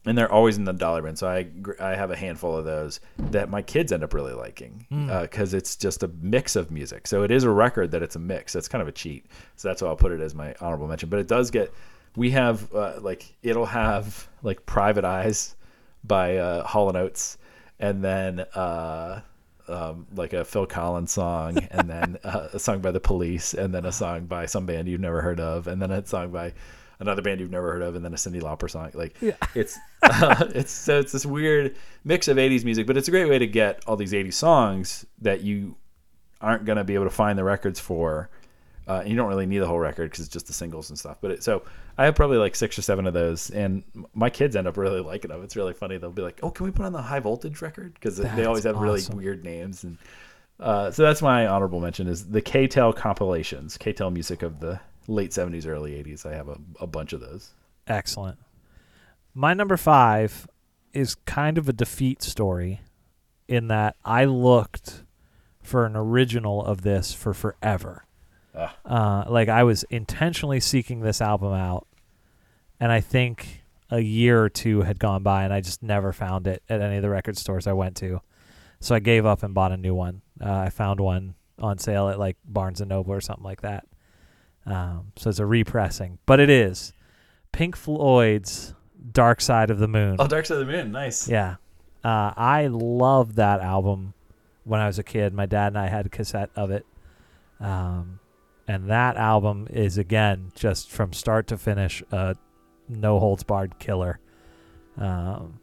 and 0.06 0.18
they're 0.18 0.32
always 0.32 0.58
in 0.58 0.66
the 0.66 0.74
dollar 0.74 1.02
bin. 1.02 1.16
So 1.16 1.28
I 1.28 1.48
I 1.80 1.96
have 1.96 2.12
a 2.12 2.16
handful 2.16 2.58
of 2.58 2.66
those 2.66 3.00
that 3.18 3.50
my 3.50 3.62
kids 3.62 3.92
end 3.92 4.04
up 4.04 4.14
really 4.14 4.34
liking 4.34 4.86
because 5.22 5.54
it's 5.54 5.76
just 5.76 6.04
a 6.04 6.10
mix 6.22 6.56
of 6.56 6.72
music. 6.72 7.08
So 7.08 7.24
it 7.24 7.32
is 7.32 7.44
a 7.44 7.50
record 7.50 7.92
that 7.92 8.04
it's 8.04 8.16
a 8.16 8.20
mix. 8.20 8.54
That's 8.54 8.68
kind 8.68 8.82
of 8.82 8.88
a 8.88 8.92
cheat. 8.92 9.26
So 9.56 9.68
that's 9.68 9.82
why 9.82 9.88
I'll 9.88 9.96
put 9.96 10.12
it 10.12 10.20
as 10.20 10.36
my 10.36 10.56
honorable 10.60 10.88
mention. 10.88 11.10
But 11.10 11.20
it 11.20 11.28
does 11.28 11.52
get 11.52 11.74
we 12.16 12.32
have 12.32 12.74
uh, 12.74 13.00
like 13.00 13.34
it'll 13.42 13.66
have 13.66 14.28
like 14.42 14.66
Private 14.66 15.06
Eyes 15.06 15.56
by 16.04 16.38
uh, 16.38 16.64
Hall 16.64 16.90
and 16.90 16.98
Oates, 16.98 17.38
and 17.80 18.04
then 18.04 18.42
uh, 18.56 19.22
um, 19.68 20.08
like 20.16 20.34
a 20.34 20.44
Phil 20.46 20.66
Collins 20.66 21.12
song, 21.12 21.58
and 21.72 21.90
then 21.90 22.18
uh, 22.24 22.50
a 22.54 22.60
song 22.60 22.80
by 22.80 22.92
the 22.92 23.00
Police, 23.00 23.54
and 23.54 23.74
then 23.74 23.86
a 23.86 23.92
song 23.92 24.26
by 24.26 24.46
some 24.46 24.66
band 24.66 24.88
you've 24.88 25.02
never 25.02 25.22
heard 25.22 25.40
of, 25.40 25.68
and 25.68 25.82
then 25.82 25.92
a 25.92 26.06
song 26.06 26.32
by 26.32 26.54
another 27.00 27.22
band 27.22 27.40
you've 27.40 27.52
never 27.52 27.72
heard 27.72 27.82
of, 27.82 27.96
and 27.96 28.04
then 28.04 28.14
a 28.14 28.18
Cyndi 28.18 28.42
Lauper 28.42 28.70
song. 28.70 28.92
Like 28.94 29.16
it's 29.56 29.78
uh, 30.02 30.46
it's 30.56 30.72
so 30.72 31.00
it's 31.00 31.12
this 31.12 31.26
weird 31.26 31.76
mix 32.04 32.28
of 32.28 32.38
'80s 32.38 32.64
music, 32.64 32.88
but 32.88 32.98
it's 32.98 33.08
a 33.08 33.12
great 33.12 33.30
way 33.30 33.40
to 33.40 33.48
get 33.48 33.84
all 33.88 33.96
these 33.96 34.14
'80s 34.14 34.34
songs 34.34 35.06
that 35.22 35.42
you 35.42 35.76
aren't 36.42 36.66
going 36.66 36.78
to 36.78 36.84
be 36.84 36.94
able 36.96 37.06
to 37.06 37.12
find 37.12 37.38
the 37.38 37.44
records 37.44 37.80
for. 37.80 38.30
Uh, 38.86 39.00
and 39.00 39.10
you 39.10 39.16
don't 39.16 39.30
really 39.30 39.46
need 39.46 39.60
the 39.60 39.66
whole 39.66 39.80
record 39.80 40.12
because 40.12 40.26
it's 40.26 40.34
just 40.34 40.48
the 40.48 40.52
singles 40.52 40.90
and 40.90 41.00
stuff. 41.00 41.16
But 41.22 41.32
it, 41.32 41.44
so 41.44 41.64
I 41.98 42.06
have 42.06 42.16
probably 42.16 42.38
like 42.38 42.56
six 42.56 42.78
or 42.78 42.82
seven 42.82 43.06
of 43.06 43.14
those, 43.14 43.50
and 43.52 43.84
my 44.14 44.30
kids 44.30 44.56
end 44.56 44.68
up 44.68 44.78
really 44.78 45.00
liking 45.00 45.30
them. 45.30 45.44
It's 45.44 45.56
really 45.56 45.74
funny. 45.74 45.98
They'll 45.98 46.12
be 46.12 46.22
like, 46.24 46.40
"Oh, 46.42 46.50
can 46.50 46.66
we 46.66 46.72
put 46.72 46.86
on 46.86 46.94
the 46.94 47.02
high 47.02 47.20
voltage 47.20 47.62
record?" 47.62 47.94
Because 47.94 48.18
they 48.18 48.46
always 48.46 48.64
have 48.64 48.78
really 48.78 49.02
weird 49.14 49.44
names. 49.44 49.84
And 49.84 49.98
uh, 50.60 50.92
so 50.92 51.04
that's 51.04 51.22
my 51.22 51.46
honorable 51.48 51.80
mention 51.80 52.08
is 52.08 52.30
the 52.30 52.42
KTEL 52.42 52.96
compilations, 52.96 53.78
KTEL 53.78 54.12
music 54.12 54.42
of 54.42 54.60
the 54.60 54.80
late 55.08 55.32
'70s, 55.32 55.68
early 55.68 55.92
'80s. 55.92 56.26
I 56.26 56.34
have 56.34 56.50
a, 56.50 56.58
a 56.80 56.88
bunch 56.88 57.14
of 57.14 57.22
those. 57.22 57.52
Excellent. 57.88 58.40
My 59.36 59.54
number 59.54 59.78
five 59.78 60.48
is 60.94 61.16
kind 61.26 61.58
of 61.58 61.68
a 61.68 61.74
defeat 61.74 62.24
story 62.24 62.82
in 63.48 63.68
that 63.68 63.96
I 64.06 64.26
looked 64.26 65.04
for 65.62 65.86
an 65.86 65.96
original 65.96 66.64
of 66.64 66.82
this 66.82 67.14
for 67.14 67.34
forever. 67.34 68.06
Uh, 68.56 69.24
like 69.28 69.50
I 69.50 69.64
was 69.64 69.84
intentionally 69.86 70.60
seeking 70.60 71.02
this 71.02 71.22
album 71.22 71.54
out, 71.54 71.88
and 72.80 72.92
I 72.92 73.02
think 73.02 73.64
a 73.90 74.00
year 74.00 74.42
or 74.44 74.50
two 74.50 74.82
had 74.82 75.00
gone 75.00 75.24
by, 75.24 75.44
and 75.44 75.54
I 75.54 75.62
just 75.62 75.84
never 75.84 76.14
found 76.14 76.48
it 76.48 76.64
at 76.70 76.82
any 76.82 76.98
of 76.98 77.02
the 77.02 77.10
record 77.10 77.38
stores 77.38 77.68
I 77.68 77.74
went 77.74 77.96
to. 77.98 78.22
So 78.80 78.96
I 78.96 79.00
gave 79.00 79.26
up 79.26 79.44
and 79.44 79.54
bought 79.54 79.72
a 79.72 79.78
new 79.78 79.94
one. 79.96 80.22
Uh, 80.44 80.52
I 80.52 80.70
found 80.70 81.00
one 81.00 81.36
on 81.60 81.78
sale 81.78 82.10
at 82.10 82.20
like 82.20 82.38
Barnes 82.46 82.82
and 82.82 82.90
Noble 82.90 83.14
or 83.14 83.22
something 83.22 83.44
like 83.44 83.62
that. 83.62 83.86
Um, 84.66 85.12
so 85.16 85.30
it's 85.30 85.40
a 85.40 85.46
repressing, 85.46 86.20
but 86.26 86.40
it 86.40 86.50
is 86.50 86.94
Pink 87.52 87.76
Floyd's 87.76 88.74
Dark 89.12 89.42
Side 89.42 89.70
of 89.70 89.80
the 89.80 89.88
Moon. 89.88 90.18
Oh, 90.20 90.28
Dark 90.28 90.46
Side 90.46 90.60
of 90.60 90.68
the 90.68 90.72
Moon, 90.72 90.92
nice. 90.92 91.28
Yeah. 91.28 91.56
Uh, 92.04 92.34
I 92.36 92.68
loved 92.68 93.36
that 93.36 93.62
album 93.62 94.14
when 94.64 94.80
I 94.80 94.88
was 94.88 95.00
a 95.00 95.04
kid. 95.04 95.34
My 95.34 95.46
dad 95.46 95.68
and 95.68 95.78
I 95.78 95.88
had 95.88 96.06
a 96.06 96.10
cassette 96.10 96.50
of 96.56 96.72
it. 96.72 96.86
Um, 97.60 98.20
and 98.68 98.90
that 98.90 99.18
album 99.18 99.68
is, 99.70 99.98
again, 99.98 100.52
just 100.56 100.90
from 100.92 101.14
start 101.14 101.48
to 101.48 101.58
finish, 101.58 102.02
a 102.12 102.36
no 102.88 103.20
holds 103.20 103.44
barred 103.44 103.78
killer. 103.80 104.20
Um, 104.98 105.60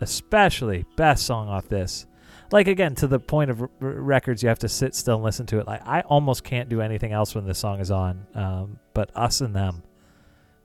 especially, 0.00 0.84
best 0.96 1.26
song 1.26 1.48
off 1.48 1.68
this. 1.68 2.06
Like, 2.52 2.66
again, 2.68 2.94
to 2.96 3.06
the 3.06 3.20
point 3.20 3.50
of 3.50 3.62
r- 3.62 3.70
records, 3.80 4.42
you 4.42 4.48
have 4.48 4.58
to 4.60 4.68
sit 4.68 4.94
still 4.94 5.16
and 5.16 5.24
listen 5.24 5.46
to 5.46 5.58
it. 5.60 5.66
Like, 5.66 5.86
I 5.86 6.00
almost 6.02 6.42
can't 6.42 6.68
do 6.68 6.80
anything 6.80 7.12
else 7.12 7.34
when 7.34 7.46
this 7.46 7.58
song 7.58 7.80
is 7.80 7.90
on. 7.90 8.26
Um, 8.34 8.78
but 8.94 9.10
Us 9.16 9.40
and 9.40 9.54
Them 9.54 9.82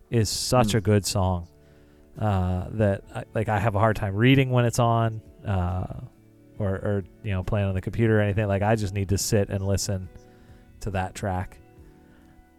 is 0.09 0.29
such 0.29 0.69
Mm. 0.69 0.75
a 0.75 0.81
good 0.81 1.05
song 1.05 1.47
uh, 2.19 2.67
that 2.71 3.03
I, 3.13 3.23
like 3.33 3.49
I 3.49 3.59
have 3.59 3.75
a 3.75 3.79
hard 3.79 3.97
time 3.97 4.15
reading 4.15 4.49
when 4.49 4.65
it's 4.65 4.79
on, 4.79 5.21
uh, 5.45 6.01
or 6.57 6.69
or 6.69 7.03
you 7.23 7.31
know 7.31 7.43
playing 7.43 7.67
on 7.67 7.75
the 7.75 7.81
computer 7.81 8.19
or 8.19 8.21
anything. 8.21 8.47
Like 8.47 8.61
I 8.61 8.75
just 8.77 8.93
need 8.93 9.09
to 9.09 9.17
sit 9.17 9.49
and 9.49 9.65
listen 9.65 10.07
to 10.81 10.91
that 10.91 11.15
track. 11.15 11.59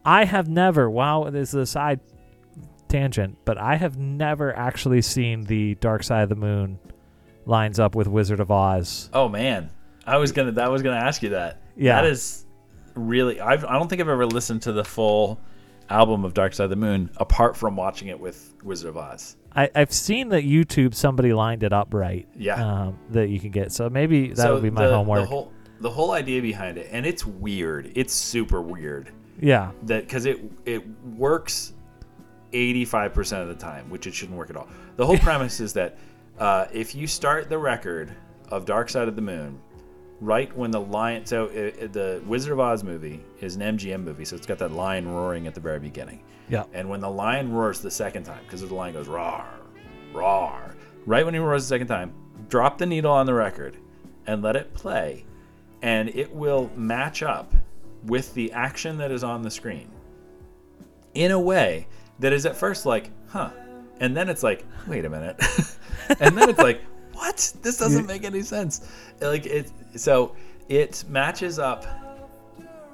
I 0.05 0.25
have 0.25 0.49
never. 0.49 0.89
Wow, 0.89 1.31
this 1.31 1.49
is 1.49 1.55
a 1.55 1.67
side 1.67 2.01
tangent, 2.89 3.39
but 3.45 3.59
I 3.59 3.77
have 3.77 3.99
never 3.99 4.55
actually 4.55 5.03
seen 5.03 5.45
the 5.45 5.75
Dark 5.77 6.03
Side 6.03 6.23
of 6.23 6.29
the 6.29 6.37
Moon 6.37 6.79
lines 7.45 7.79
up 7.79 7.95
with 7.95 8.07
Wizard 8.07 8.41
of 8.41 8.51
Oz. 8.51 9.11
Oh 9.13 9.29
man, 9.29 9.71
I 10.07 10.19
was 10.19 10.33
gonna 10.33 10.61
I 10.63 10.69
was 10.69 10.83
gonna 10.83 10.97
ask 10.97 11.23
you 11.23 11.31
that. 11.31 11.61
Yeah. 11.77 12.01
that 12.01 12.09
is 12.09 12.47
really. 12.95 13.41
I've, 13.41 13.65
I 13.65 13.79
don't 13.79 13.89
think 13.89 14.01
I've 14.01 14.09
ever 14.09 14.27
listened 14.27 14.63
to 14.63 14.73
the 14.73 14.85
full 14.85 15.41
album 15.91 16.25
of 16.25 16.35
Dark 16.35 16.55
Side 16.55 16.65
of 16.65 16.71
the 16.71 16.77
Moon 16.77 17.11
apart 17.17 17.57
from 17.57 17.77
watching 17.77 18.09
it 18.09 18.19
with 18.19 18.55
Wizard 18.63 18.91
of 18.91 18.97
Oz. 18.97 19.37
I, 19.55 19.71
I've 19.75 19.93
seen 19.93 20.29
that 20.31 20.45
YouTube 20.45 20.95
somebody 20.95 21.33
lined 21.33 21.63
it 21.63 21.73
up 21.73 21.95
right. 21.95 22.29
Yeah. 22.37 22.63
Um, 22.63 22.99
that 23.11 23.29
you 23.29 23.41
can 23.41 23.51
get. 23.51 23.73
So 23.73 23.89
maybe 23.89 24.29
that 24.29 24.37
so 24.37 24.55
would 24.55 24.63
be 24.63 24.71
my 24.71 24.87
the, 24.87 24.95
homework. 24.95 25.23
The 25.23 25.27
whole 25.27 25.53
the 25.81 25.91
whole 25.91 26.13
idea 26.13 26.41
behind 26.41 26.79
it, 26.79 26.89
and 26.91 27.05
it's 27.07 27.27
weird. 27.27 27.93
It's 27.95 28.15
super 28.15 28.63
weird 28.63 29.13
yeah. 29.41 29.73
that 29.85 30.05
because 30.05 30.27
it 30.27 30.41
it 30.65 30.87
works 31.17 31.73
85% 32.53 33.43
of 33.43 33.49
the 33.49 33.55
time, 33.55 33.91
which 33.91 34.07
it 34.07 34.15
shouldn't 34.15 34.39
work 34.39 34.51
at 34.51 34.57
all. 34.57 34.69
The 34.97 35.07
whole 35.07 35.19
premise 35.31 35.61
is 35.61 35.73
that 35.75 35.99
uh, 36.39 36.67
if 36.73 36.95
you 36.95 37.07
start 37.07 37.49
the 37.49 37.59
record 37.59 38.13
of 38.51 38.65
Dark 38.65 38.89
Side 38.89 39.09
of 39.09 39.17
the 39.17 39.23
Moon 39.23 39.61
right 40.21 40.55
when 40.57 40.71
the 40.71 40.81
lion, 40.81 41.27
so 41.27 41.47
uh, 41.47 41.85
uh, 41.85 41.89
the 41.89 42.23
Wizard 42.27 42.53
of 42.53 42.61
Oz 42.61 42.83
movie 42.83 43.23
is 43.41 43.57
an 43.57 43.77
MGM 43.77 44.03
movie, 44.03 44.25
so 44.25 44.37
it's 44.37 44.47
got 44.47 44.59
that 44.59 44.73
lion 44.73 45.09
roaring 45.09 45.47
at 45.47 45.55
the 45.55 45.61
very 45.61 45.79
beginning. 45.79 46.23
Yeah. 46.49 46.65
And 46.73 46.89
when 46.89 47.01
the 47.01 47.11
lion 47.11 47.53
roars 47.53 47.81
the 47.81 47.91
second 47.91 48.25
time, 48.25 48.43
because 48.45 48.67
the 48.67 48.75
lion 48.75 48.95
goes 48.95 49.09
roar, 49.09 49.45
roar, 50.15 50.75
right 51.05 51.25
when 51.25 51.35
he 51.35 51.41
roars 51.41 51.65
the 51.65 51.69
second 51.69 51.89
time, 51.89 52.15
drop 52.49 52.79
the 52.79 52.87
needle 52.87 53.13
on 53.13 53.27
the 53.27 53.35
record 53.35 53.77
and 54.27 54.43
let 54.43 54.57
it 54.57 54.73
play, 54.73 55.25
and 55.83 56.09
it 56.11 56.33
will 56.33 56.71
match 56.77 57.23
up 57.23 57.53
with 58.05 58.33
the 58.35 58.53
action 58.53 58.99
that 58.99 59.11
is 59.11 59.25
on 59.25 59.43
the 59.43 59.51
screen 59.51 59.91
in 61.15 61.31
a 61.33 61.41
way 61.41 61.87
that 62.19 62.33
is 62.33 62.47
at 62.47 62.57
first 62.57 62.87
like, 62.87 63.11
huh, 63.29 63.51
and 64.01 64.17
then 64.17 64.29
it's 64.29 64.43
like, 64.43 64.65
wait 64.87 65.05
a 65.05 65.11
minute, 65.11 65.41
and 66.21 66.37
then 66.37 66.49
it's 66.49 66.59
like, 66.59 66.81
what? 67.13 67.53
This 67.63 67.79
doesn't 67.79 68.07
make 68.07 68.25
any 68.25 68.43
sense. 68.43 68.87
Like 69.21 69.47
it, 69.47 69.73
so 69.97 70.37
it 70.69 71.05
matches 71.09 71.59
up 71.59 71.87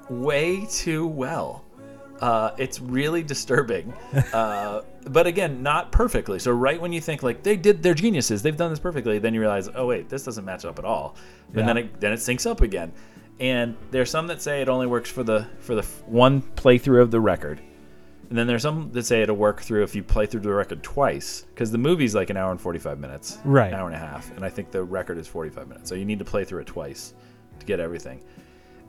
way 0.09 0.65
too 0.65 1.05
well. 1.07 1.62
Uh, 2.21 2.53
it's 2.57 2.79
really 2.79 3.21
disturbing, 3.23 3.91
uh, 4.33 4.81
but 5.09 5.27
again, 5.27 5.61
not 5.61 5.91
perfectly. 5.91 6.39
So 6.39 6.51
right 6.51 6.79
when 6.79 6.93
you 6.93 7.01
think 7.01 7.21
like 7.23 7.43
they 7.43 7.57
did, 7.57 7.83
they're 7.83 7.93
geniuses, 7.93 8.41
they've 8.41 8.55
done 8.55 8.69
this 8.69 8.79
perfectly, 8.79 9.19
then 9.19 9.33
you 9.33 9.41
realize, 9.41 9.67
oh 9.75 9.87
wait, 9.87 10.07
this 10.09 10.23
doesn't 10.23 10.45
match 10.45 10.63
up 10.63 10.79
at 10.79 10.85
all. 10.85 11.15
And 11.49 11.57
Yeah. 11.57 11.65
then 11.65 11.77
it 11.77 11.99
then 11.99 12.13
it 12.13 12.17
syncs 12.19 12.49
up 12.49 12.61
again. 12.61 12.93
And 13.39 13.75
there's 13.91 14.09
some 14.09 14.27
that 14.27 14.41
say 14.41 14.61
it 14.61 14.69
only 14.69 14.87
works 14.87 15.09
for 15.09 15.23
the 15.23 15.47
for 15.59 15.73
the 15.75 15.81
f- 15.81 16.03
one 16.05 16.41
playthrough 16.41 17.01
of 17.01 17.11
the 17.11 17.19
record, 17.19 17.59
and 18.29 18.37
then 18.37 18.47
there's 18.47 18.61
some 18.61 18.91
that 18.93 19.05
say 19.05 19.21
it'll 19.23 19.35
work 19.35 19.61
through 19.61 19.83
if 19.83 19.93
you 19.95 20.03
play 20.03 20.25
through 20.25 20.41
the 20.41 20.53
record 20.53 20.81
twice, 20.83 21.45
because 21.49 21.71
the 21.71 21.77
movie's 21.79 22.13
like 22.15 22.29
an 22.29 22.37
hour 22.37 22.51
and 22.51 22.61
45 22.61 22.99
minutes, 22.99 23.39
Right. 23.43 23.73
An 23.73 23.79
hour 23.79 23.87
and 23.87 23.95
a 23.95 23.99
half, 23.99 24.33
and 24.37 24.45
I 24.45 24.49
think 24.49 24.71
the 24.71 24.83
record 24.83 25.17
is 25.17 25.27
45 25.27 25.67
minutes. 25.67 25.89
So 25.89 25.95
you 25.95 26.05
need 26.05 26.19
to 26.19 26.25
play 26.25 26.45
through 26.45 26.61
it 26.61 26.67
twice 26.67 27.15
to 27.59 27.65
get 27.65 27.79
everything. 27.81 28.21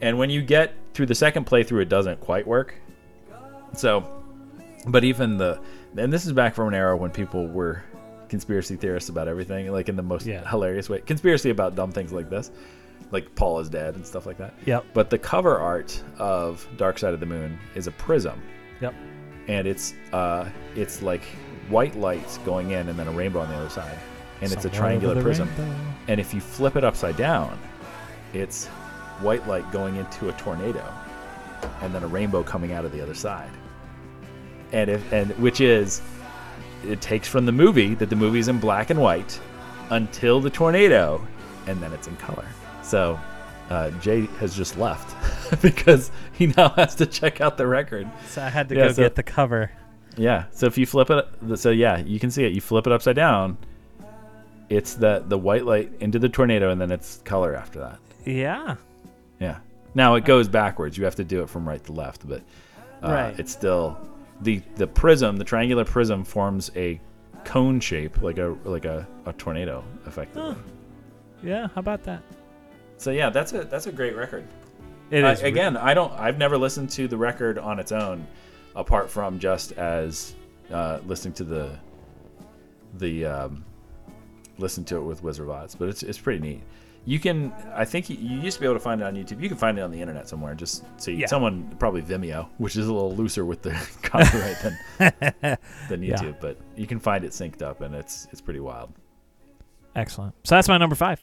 And 0.03 0.19
when 0.19 0.29
you 0.29 0.43
get 0.43 0.75
through 0.93 1.07
the 1.07 1.15
second 1.15 1.47
playthrough, 1.47 1.81
it 1.83 1.89
doesn't 1.89 2.21
quite 2.21 2.47
work. 2.47 2.75
So, 3.75 4.05
but 4.87 5.05
even 5.05 5.37
the, 5.39 5.61
and 5.97 6.13
this 6.13 6.27
is 6.27 6.33
back 6.33 6.55
from 6.55 6.69
an 6.69 6.75
era 6.75 6.97
when 6.97 7.11
people 7.11 7.47
were 7.49 7.83
conspiracy 8.29 8.77
theorists 8.77 9.09
about 9.11 9.29
everything, 9.29 9.71
like 9.73 9.89
in 9.89 9.97
the 9.97 10.03
most 10.03 10.27
Yeah. 10.27 10.49
hilarious 10.49 10.89
way. 10.89 11.01
Conspiracy 11.01 11.51
about 11.51 11.75
dumb 11.77 11.93
things 11.93 12.13
like 12.13 12.29
this, 12.31 12.51
like 13.11 13.33
Paul 13.35 13.61
is 13.61 13.69
dead 13.69 13.95
and 13.95 14.05
stuff 14.07 14.27
like 14.27 14.39
that. 14.39 14.55
Yep. 14.67 14.87
But 14.93 15.11
the 15.11 15.19
cover 15.19 15.59
art 15.59 16.03
of 16.19 16.67
Dark 16.77 16.99
Side 16.99 17.15
of 17.15 17.21
the 17.21 17.27
Moon 17.27 17.59
is 17.75 17.87
a 17.87 17.93
prism 17.93 18.41
Yep. 18.81 18.95
and 19.47 19.67
it's 19.69 19.95
uh 20.13 20.49
it's 20.75 21.01
like 21.03 21.23
white 21.69 21.95
lights 21.97 22.39
going 22.39 22.71
in 22.73 22.89
and 22.89 22.99
then 22.99 23.07
a 23.07 23.13
rainbow 23.13 23.41
on 23.41 23.49
the 23.49 23.55
other 23.55 23.69
side 23.71 23.97
and 24.43 24.53
it's 24.53 24.65
a 24.65 24.71
triangular 24.71 25.21
prism 25.23 25.49
rainbow. 25.59 25.75
and 26.09 26.19
if 26.21 26.35
you 26.35 26.41
flip 26.41 26.77
it 26.77 26.83
upside 26.85 27.17
down 27.17 27.57
it's 28.33 28.67
white 29.21 29.47
light 29.47 29.71
going 29.71 29.95
into 29.97 30.29
a 30.29 30.33
tornado, 30.33 30.83
and 31.83 31.95
then 31.95 32.03
a 32.03 32.07
rainbow 32.07 32.43
coming 32.43 32.73
out 32.73 32.85
of 32.85 32.91
the 32.93 33.01
other 33.01 33.15
side. 33.15 33.51
And 34.73 34.91
if 34.91 35.13
and 35.13 35.31
which 35.39 35.61
is, 35.61 36.03
it 36.87 37.01
takes 37.01 37.29
from 37.29 37.47
the 37.47 37.53
movie 37.53 37.95
that 37.95 38.11
the 38.11 38.17
movie's 38.17 38.49
in 38.49 38.59
black 38.59 38.91
and 38.91 39.01
white 39.01 39.39
until 39.91 40.41
the 40.41 40.51
tornado, 40.51 41.27
and 41.67 41.81
then 41.83 41.93
it's 41.93 42.07
in 42.09 42.17
color. 42.17 42.47
So. 42.83 43.19
Uh, 43.71 43.91
Jay 43.93 44.27
has 44.41 44.55
just 44.55 44.77
left 44.77 45.17
because 45.63 46.11
he 46.33 46.49
now 46.49 46.69
has 46.77 46.95
to 46.97 47.07
check 47.07 47.41
out 47.41 47.57
the 47.57 47.67
record. 47.67 48.07
So 48.29 48.43
I 48.43 48.51
had 48.51 48.69
to 48.69 48.75
Yeah, 48.75 48.89
go 48.89 48.93
so- 48.93 49.03
get 49.03 49.15
the 49.15 49.23
cover. 49.23 49.71
Yeah. 50.19 50.45
So 50.51 50.67
if 50.67 50.77
you 50.77 50.85
flip 50.85 51.09
it, 51.09 51.27
so 51.59 51.71
yeah, 51.71 51.97
you 51.97 52.21
can 52.21 52.31
see 52.31 52.45
it. 52.45 52.53
You 52.53 52.61
flip 52.61 52.87
it 52.87 52.93
upside 52.93 53.17
down. 53.17 53.57
It's 54.69 54.95
the 54.95 55.25
the 55.27 55.39
white 55.39 55.65
light 55.65 55.91
into 56.01 56.19
the 56.19 56.29
tornado, 56.29 56.71
and 56.71 56.79
then 56.79 56.91
it's 56.91 57.23
color 57.25 57.55
after 57.55 57.79
that. 57.81 57.99
Yeah. 58.27 58.77
Yeah. 59.41 59.61
Now 59.95 60.15
it 60.17 60.27
goes 60.27 60.47
backwards. 60.47 60.99
You 60.99 61.05
have 61.05 61.17
to 61.17 61.25
do 61.25 61.43
it 61.43 61.49
from 61.49 61.67
right 61.67 61.83
to 61.85 61.93
left, 61.93 62.29
but 62.29 62.43
uh, 63.03 63.11
Right. 63.13 63.39
it's 63.41 63.51
still 63.53 63.97
the 64.41 64.63
the 64.77 64.87
prism. 64.87 65.37
The 65.37 65.45
triangular 65.45 65.85
prism 65.85 66.25
forms 66.25 66.71
a 66.77 67.01
cone 67.45 67.81
shape, 67.81 68.23
like 68.23 68.39
a 68.39 68.57
like 68.65 68.85
a, 68.85 69.07
a 69.27 69.33
tornado, 69.35 69.85
effectively. 70.07 70.57
Yeah. 71.43 71.69
How 71.75 71.81
about 71.81 72.03
that? 72.05 72.23
So 72.97 73.11
yeah, 73.11 73.31
that's 73.31 73.53
a 73.53 73.65
that's 73.65 73.87
a 73.87 73.93
great 73.93 74.17
record. 74.17 74.47
It 75.11 75.25
Uh, 75.25 75.29
is 75.33 75.43
re- 75.43 75.49
again, 75.49 75.77
I 75.77 75.93
don't. 75.95 76.13
I've 76.13 76.39
never 76.39 76.57
listened 76.57 76.91
to 76.91 77.07
the 77.09 77.17
record 77.17 77.59
on 77.59 77.79
its 77.79 77.93
own, 77.93 78.27
apart 78.75 79.11
from 79.11 79.39
just 79.39 79.73
as 79.73 80.35
uh, 80.73 81.01
listening 81.07 81.35
to 81.35 81.45
the 81.45 81.79
the 82.99 83.27
um, 83.27 83.65
listen 84.59 84.85
to 84.85 84.97
it 84.97 85.03
with 85.03 85.23
Wizard 85.23 85.49
of 85.49 85.55
Oz. 85.55 85.75
But 85.75 85.89
it's 85.89 86.03
it's 86.03 86.19
pretty 86.19 86.41
neat. 86.41 86.63
You 87.07 87.19
can. 87.21 87.53
I 87.75 87.85
think 87.85 88.09
you, 88.09 88.17
used 88.17 88.57
to 88.57 88.61
be 88.61 88.67
able 88.67 88.77
to 88.77 88.81
find 88.81 89.01
it 89.01 89.05
on 89.05 89.15
YouTube. 89.15 89.43
You 89.43 89.49
can 89.49 89.59
find 89.59 89.79
it 89.79 89.83
on 89.83 89.91
the 89.91 90.01
internet 90.01 90.27
somewhere. 90.29 90.55
Just 90.55 90.85
see 91.01 91.13
Yeah. 91.15 91.27
someone 91.27 91.75
probably 91.79 92.01
Vimeo, 92.01 92.49
which 92.59 92.77
is 92.77 92.87
a 92.89 92.93
little 92.93 93.15
looser 93.15 93.45
with 93.45 93.61
the 93.63 93.73
copyright 94.03 94.57
than 94.63 94.79
than 95.89 96.03
Yeah. 96.03 96.17
YouTube. 96.17 96.41
But 96.41 96.59
you 96.77 96.87
can 96.87 96.99
find 96.99 97.25
it 97.25 97.33
synced 97.33 97.61
up, 97.61 97.83
and 97.83 97.95
it's 97.95 98.27
it's 98.33 98.41
pretty 98.41 98.61
wild. 98.61 98.93
excellent. 99.97 100.35
So 100.45 100.55
that's 100.55 100.69
my 100.69 100.79
number 100.79 100.97
five. 100.97 101.23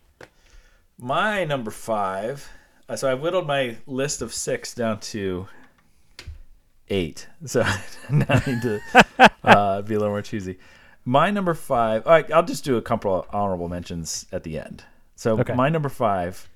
My 0.99 1.45
number 1.45 1.71
five. 1.71 2.47
Uh, 2.87 2.95
so 2.95 3.11
I've 3.11 3.21
whittled 3.21 3.47
my 3.47 3.77
list 3.87 4.21
of 4.21 4.33
six 4.33 4.75
down 4.75 4.99
to 4.99 5.47
eight. 6.89 7.27
So 7.45 7.61
now 8.09 8.25
I 8.29 8.43
need 8.45 8.61
to 8.61 8.79
uh, 9.43 9.81
be 9.81 9.95
a 9.95 9.97
little 9.99 10.13
more 10.13 10.21
choosy. 10.21 10.59
My 11.05 11.31
number 11.31 11.53
five. 11.55 12.05
All 12.05 12.11
right, 12.13 12.31
I'll 12.31 12.43
just 12.45 12.63
do 12.63 12.77
a 12.77 12.81
couple 12.83 13.15
of 13.15 13.25
honorable 13.33 13.67
mentions 13.69 14.27
at 14.31 14.43
the 14.43 14.59
end. 14.59 14.83
So 15.15 15.37
Okay. 15.39 15.53
my 15.53 15.69
number 15.69 15.89
five, 15.89 16.49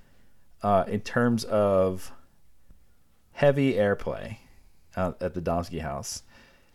uh, 0.63 0.85
in 0.87 1.01
terms 1.01 1.43
of 1.45 2.11
heavy 3.33 3.73
airplay 3.73 4.37
out 4.97 5.21
at 5.21 5.33
the 5.33 5.41
Domsky 5.41 5.81
House, 5.81 6.23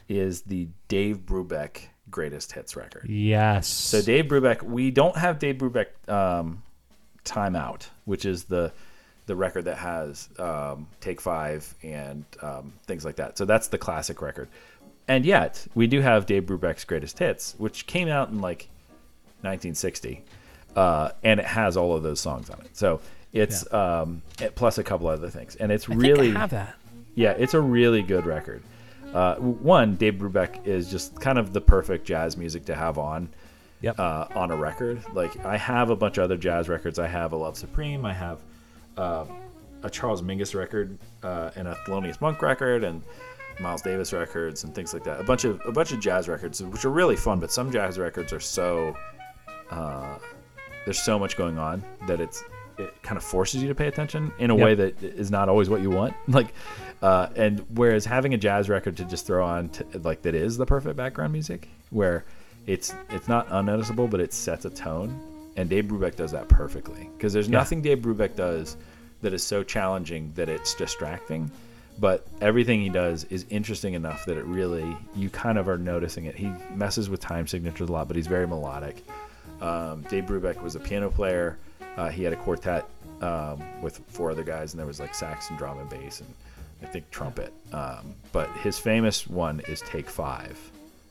is 0.08 0.42
the 0.42 0.68
Dave 0.88 1.18
Brubeck 1.18 1.88
greatest 2.10 2.52
hits 2.52 2.76
record. 2.76 3.06
Yes. 3.08 3.68
So 3.68 4.02
Dave 4.02 4.26
Brubeck, 4.26 4.62
we 4.62 4.90
don't 4.90 5.16
have 5.16 5.38
Dave 5.38 5.56
Brubeck 5.58 5.86
um, 6.12 6.62
"Time 7.24 7.54
Out," 7.56 7.88
which 8.04 8.24
is 8.24 8.44
the 8.44 8.72
the 9.26 9.36
record 9.36 9.64
that 9.66 9.78
has 9.78 10.28
um, 10.40 10.88
Take 11.00 11.20
Five 11.20 11.72
and 11.84 12.24
um, 12.42 12.72
things 12.86 13.04
like 13.04 13.16
that. 13.16 13.38
So 13.38 13.44
that's 13.44 13.68
the 13.68 13.78
classic 13.78 14.20
record. 14.20 14.48
And 15.06 15.24
yet 15.24 15.66
we 15.74 15.86
do 15.86 16.00
have 16.00 16.26
Dave 16.26 16.44
Brubeck's 16.44 16.84
greatest 16.84 17.18
hits, 17.20 17.54
which 17.58 17.86
came 17.86 18.08
out 18.08 18.28
in 18.30 18.40
like 18.40 18.68
1960, 19.42 20.22
uh, 20.76 21.10
and 21.22 21.40
it 21.40 21.46
has 21.46 21.76
all 21.76 21.94
of 21.94 22.02
those 22.02 22.20
songs 22.20 22.50
on 22.50 22.60
it. 22.60 22.76
So 22.76 23.00
it's 23.32 23.72
um, 23.72 24.22
it, 24.40 24.54
plus 24.54 24.78
a 24.78 24.82
couple 24.84 25.06
other 25.08 25.30
things, 25.30 25.56
and 25.56 25.70
it's 25.72 25.88
I 25.88 25.94
really 25.94 26.34
I 26.34 26.38
have 26.40 26.50
that. 26.50 26.74
yeah, 27.14 27.32
it's 27.32 27.54
a 27.54 27.60
really 27.60 28.02
good 28.02 28.26
record. 28.26 28.62
Uh, 29.14 29.34
one, 29.36 29.96
Dave 29.96 30.14
Brubeck 30.14 30.66
is 30.66 30.90
just 30.90 31.20
kind 31.20 31.38
of 31.38 31.52
the 31.52 31.60
perfect 31.60 32.06
jazz 32.06 32.36
music 32.36 32.64
to 32.66 32.74
have 32.74 32.96
on 32.98 33.28
Yep. 33.82 33.98
uh, 33.98 34.26
on 34.34 34.50
a 34.50 34.56
record. 34.56 35.02
Like 35.14 35.42
I 35.44 35.56
have 35.56 35.88
a 35.90 35.96
bunch 35.96 36.18
of 36.18 36.24
other 36.24 36.36
jazz 36.36 36.68
records. 36.68 36.98
I 36.98 37.06
have 37.06 37.32
a 37.32 37.36
Love 37.36 37.56
Supreme. 37.56 38.04
I 38.04 38.12
have 38.12 38.38
uh, 38.98 39.24
a 39.82 39.88
Charles 39.88 40.20
Mingus 40.22 40.54
record 40.54 40.98
uh, 41.22 41.50
and 41.56 41.66
a 41.66 41.74
Thelonious 41.86 42.20
Monk 42.20 42.42
record 42.42 42.84
and 42.84 43.00
Miles 43.58 43.80
Davis 43.82 44.12
records 44.12 44.64
and 44.64 44.74
things 44.74 44.92
like 44.92 45.02
that. 45.04 45.18
A 45.18 45.24
bunch 45.24 45.44
of 45.44 45.60
a 45.66 45.72
bunch 45.72 45.92
of 45.92 46.00
jazz 46.00 46.28
records, 46.28 46.62
which 46.62 46.84
are 46.84 46.90
really 46.90 47.16
fun. 47.16 47.40
But 47.40 47.50
some 47.50 47.72
jazz 47.72 47.98
records 47.98 48.32
are 48.34 48.40
so 48.40 48.94
uh, 49.70 50.18
there's 50.90 51.00
so 51.00 51.20
much 51.20 51.36
going 51.36 51.56
on 51.56 51.84
that 52.08 52.20
it's 52.20 52.42
it 52.76 53.00
kind 53.04 53.16
of 53.16 53.22
forces 53.22 53.62
you 53.62 53.68
to 53.68 53.74
pay 53.76 53.86
attention 53.86 54.32
in 54.40 54.50
a 54.50 54.56
Yep. 54.56 54.64
way 54.64 54.74
that 54.74 55.02
is 55.04 55.30
not 55.30 55.48
always 55.48 55.70
what 55.70 55.82
you 55.82 55.90
want. 55.90 56.14
Like, 56.26 56.52
uh, 57.00 57.28
and 57.36 57.64
whereas 57.76 58.04
having 58.04 58.34
a 58.34 58.36
jazz 58.36 58.68
record 58.68 58.96
to 58.96 59.04
just 59.04 59.24
throw 59.24 59.46
on, 59.46 59.68
to, 59.68 59.86
like 60.02 60.22
that 60.22 60.34
is 60.34 60.56
the 60.56 60.66
perfect 60.66 60.96
background 60.96 61.32
music, 61.32 61.68
where 61.90 62.24
it's 62.66 62.92
it's 63.10 63.28
not 63.28 63.46
unnoticeable, 63.50 64.08
but 64.08 64.18
it 64.18 64.32
sets 64.32 64.64
a 64.64 64.70
tone. 64.70 65.16
And 65.56 65.70
Dave 65.70 65.84
Brubeck 65.84 66.16
does 66.16 66.32
that 66.32 66.48
perfectly 66.48 67.08
because 67.16 67.32
there's 67.32 67.46
Yeah. 67.48 67.58
nothing 67.58 67.82
Dave 67.82 67.98
Brubeck 68.00 68.34
does 68.34 68.76
that 69.22 69.32
is 69.32 69.44
so 69.44 69.62
challenging 69.62 70.32
that 70.34 70.48
it's 70.48 70.74
distracting. 70.74 71.52
But 72.00 72.26
everything 72.40 72.80
he 72.80 72.88
does 72.88 73.24
is 73.24 73.44
interesting 73.50 73.94
enough 73.94 74.24
that 74.24 74.36
it 74.38 74.44
really 74.46 74.96
you 75.14 75.30
kind 75.30 75.56
of 75.56 75.68
are 75.68 75.78
noticing 75.78 76.24
it. 76.24 76.34
He 76.34 76.50
messes 76.74 77.08
with 77.08 77.20
time 77.20 77.46
signatures 77.46 77.88
a 77.88 77.92
lot, 77.92 78.08
but 78.08 78.16
he's 78.16 78.26
very 78.26 78.48
melodic. 78.48 79.04
Um, 79.60 80.02
Dave 80.02 80.24
Brubeck 80.24 80.62
was 80.62 80.74
a 80.76 80.80
piano 80.80 81.10
player. 81.10 81.58
Uh, 81.96 82.08
he 82.08 82.22
had 82.22 82.32
a 82.32 82.36
quartet 82.36 82.86
um, 83.20 83.62
with 83.82 84.00
four 84.08 84.30
other 84.30 84.44
guys, 84.44 84.72
and 84.72 84.78
there 84.78 84.86
was 84.86 85.00
like 85.00 85.14
sax 85.14 85.50
and 85.50 85.58
drum 85.58 85.78
and 85.78 85.88
bass, 85.90 86.20
and 86.20 86.32
I 86.82 86.86
think 86.86 87.10
trumpet. 87.10 87.52
Um, 87.72 88.14
but 88.32 88.48
his 88.62 88.78
famous 88.78 89.26
one 89.26 89.60
is 89.68 89.80
Take 89.82 90.08
Five, 90.08 90.58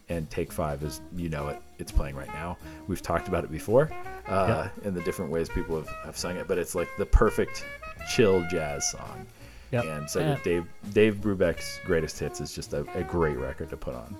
and 0.07 0.27
Take 0.29 0.51
Five 0.51 0.83
is 0.83 1.01
you 1.15 1.29
know 1.29 1.49
it. 1.49 1.62
It's 1.77 1.91
playing 1.91 2.15
right 2.15 2.33
now. 2.33 2.57
We've 2.88 3.01
talked 3.01 3.27
about 3.27 3.43
it 3.43 3.51
before, 3.51 3.91
uh, 4.27 4.67
in 4.83 4.93
the 4.93 5.01
different 5.01 5.31
ways 5.31 5.47
people 5.49 5.75
have, 5.77 5.89
have 6.03 6.17
sung 6.17 6.35
it, 6.38 6.47
but 6.47 6.57
it's 6.57 6.75
like 6.75 6.89
the 6.97 7.05
perfect 7.05 7.63
chill 8.12 8.45
jazz 8.49 8.89
song. 8.89 9.25
Yep. 9.71 9.85
And 9.85 10.09
so 10.09 10.19
Yeah. 10.21 10.39
Dave 10.43 10.65
Dave 10.93 11.15
Brubeck's 11.17 11.79
greatest 11.85 12.17
hits 12.17 12.41
is 12.41 12.53
just 12.55 12.73
a, 12.73 12.85
a 12.95 13.03
great 13.03 13.38
record 13.38 13.69
to 13.69 13.77
put 13.77 13.93
on. 13.93 14.17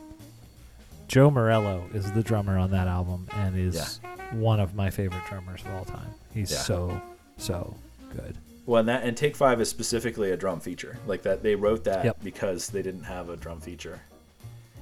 Joe 1.09 1.31
Morello 1.31 1.83
is 1.93 2.11
the 2.11 2.21
drummer 2.21 2.57
on 2.59 2.69
that 2.71 2.87
album 2.87 3.27
and 3.33 3.57
is 3.57 3.99
one 4.31 4.59
of 4.59 4.75
my 4.75 4.91
favorite 4.91 5.23
drummers 5.27 5.61
of 5.65 5.73
all 5.73 5.83
time. 5.85 6.13
He's 6.33 6.51
Yeah. 6.51 6.59
so 6.59 7.01
so 7.37 7.73
good. 8.15 8.37
Well, 8.67 8.79
and 8.81 8.89
that 8.89 9.03
and 9.03 9.17
Take 9.17 9.35
Five 9.35 9.59
is 9.59 9.67
specifically 9.69 10.31
a 10.31 10.37
drum 10.37 10.59
feature. 10.59 10.97
Like 11.07 11.23
that, 11.23 11.41
they 11.41 11.55
wrote 11.55 11.83
that 11.85 12.05
Yep. 12.05 12.17
because 12.23 12.69
they 12.69 12.83
didn't 12.83 13.03
have 13.05 13.29
a 13.29 13.35
drum 13.35 13.59
feature, 13.59 13.99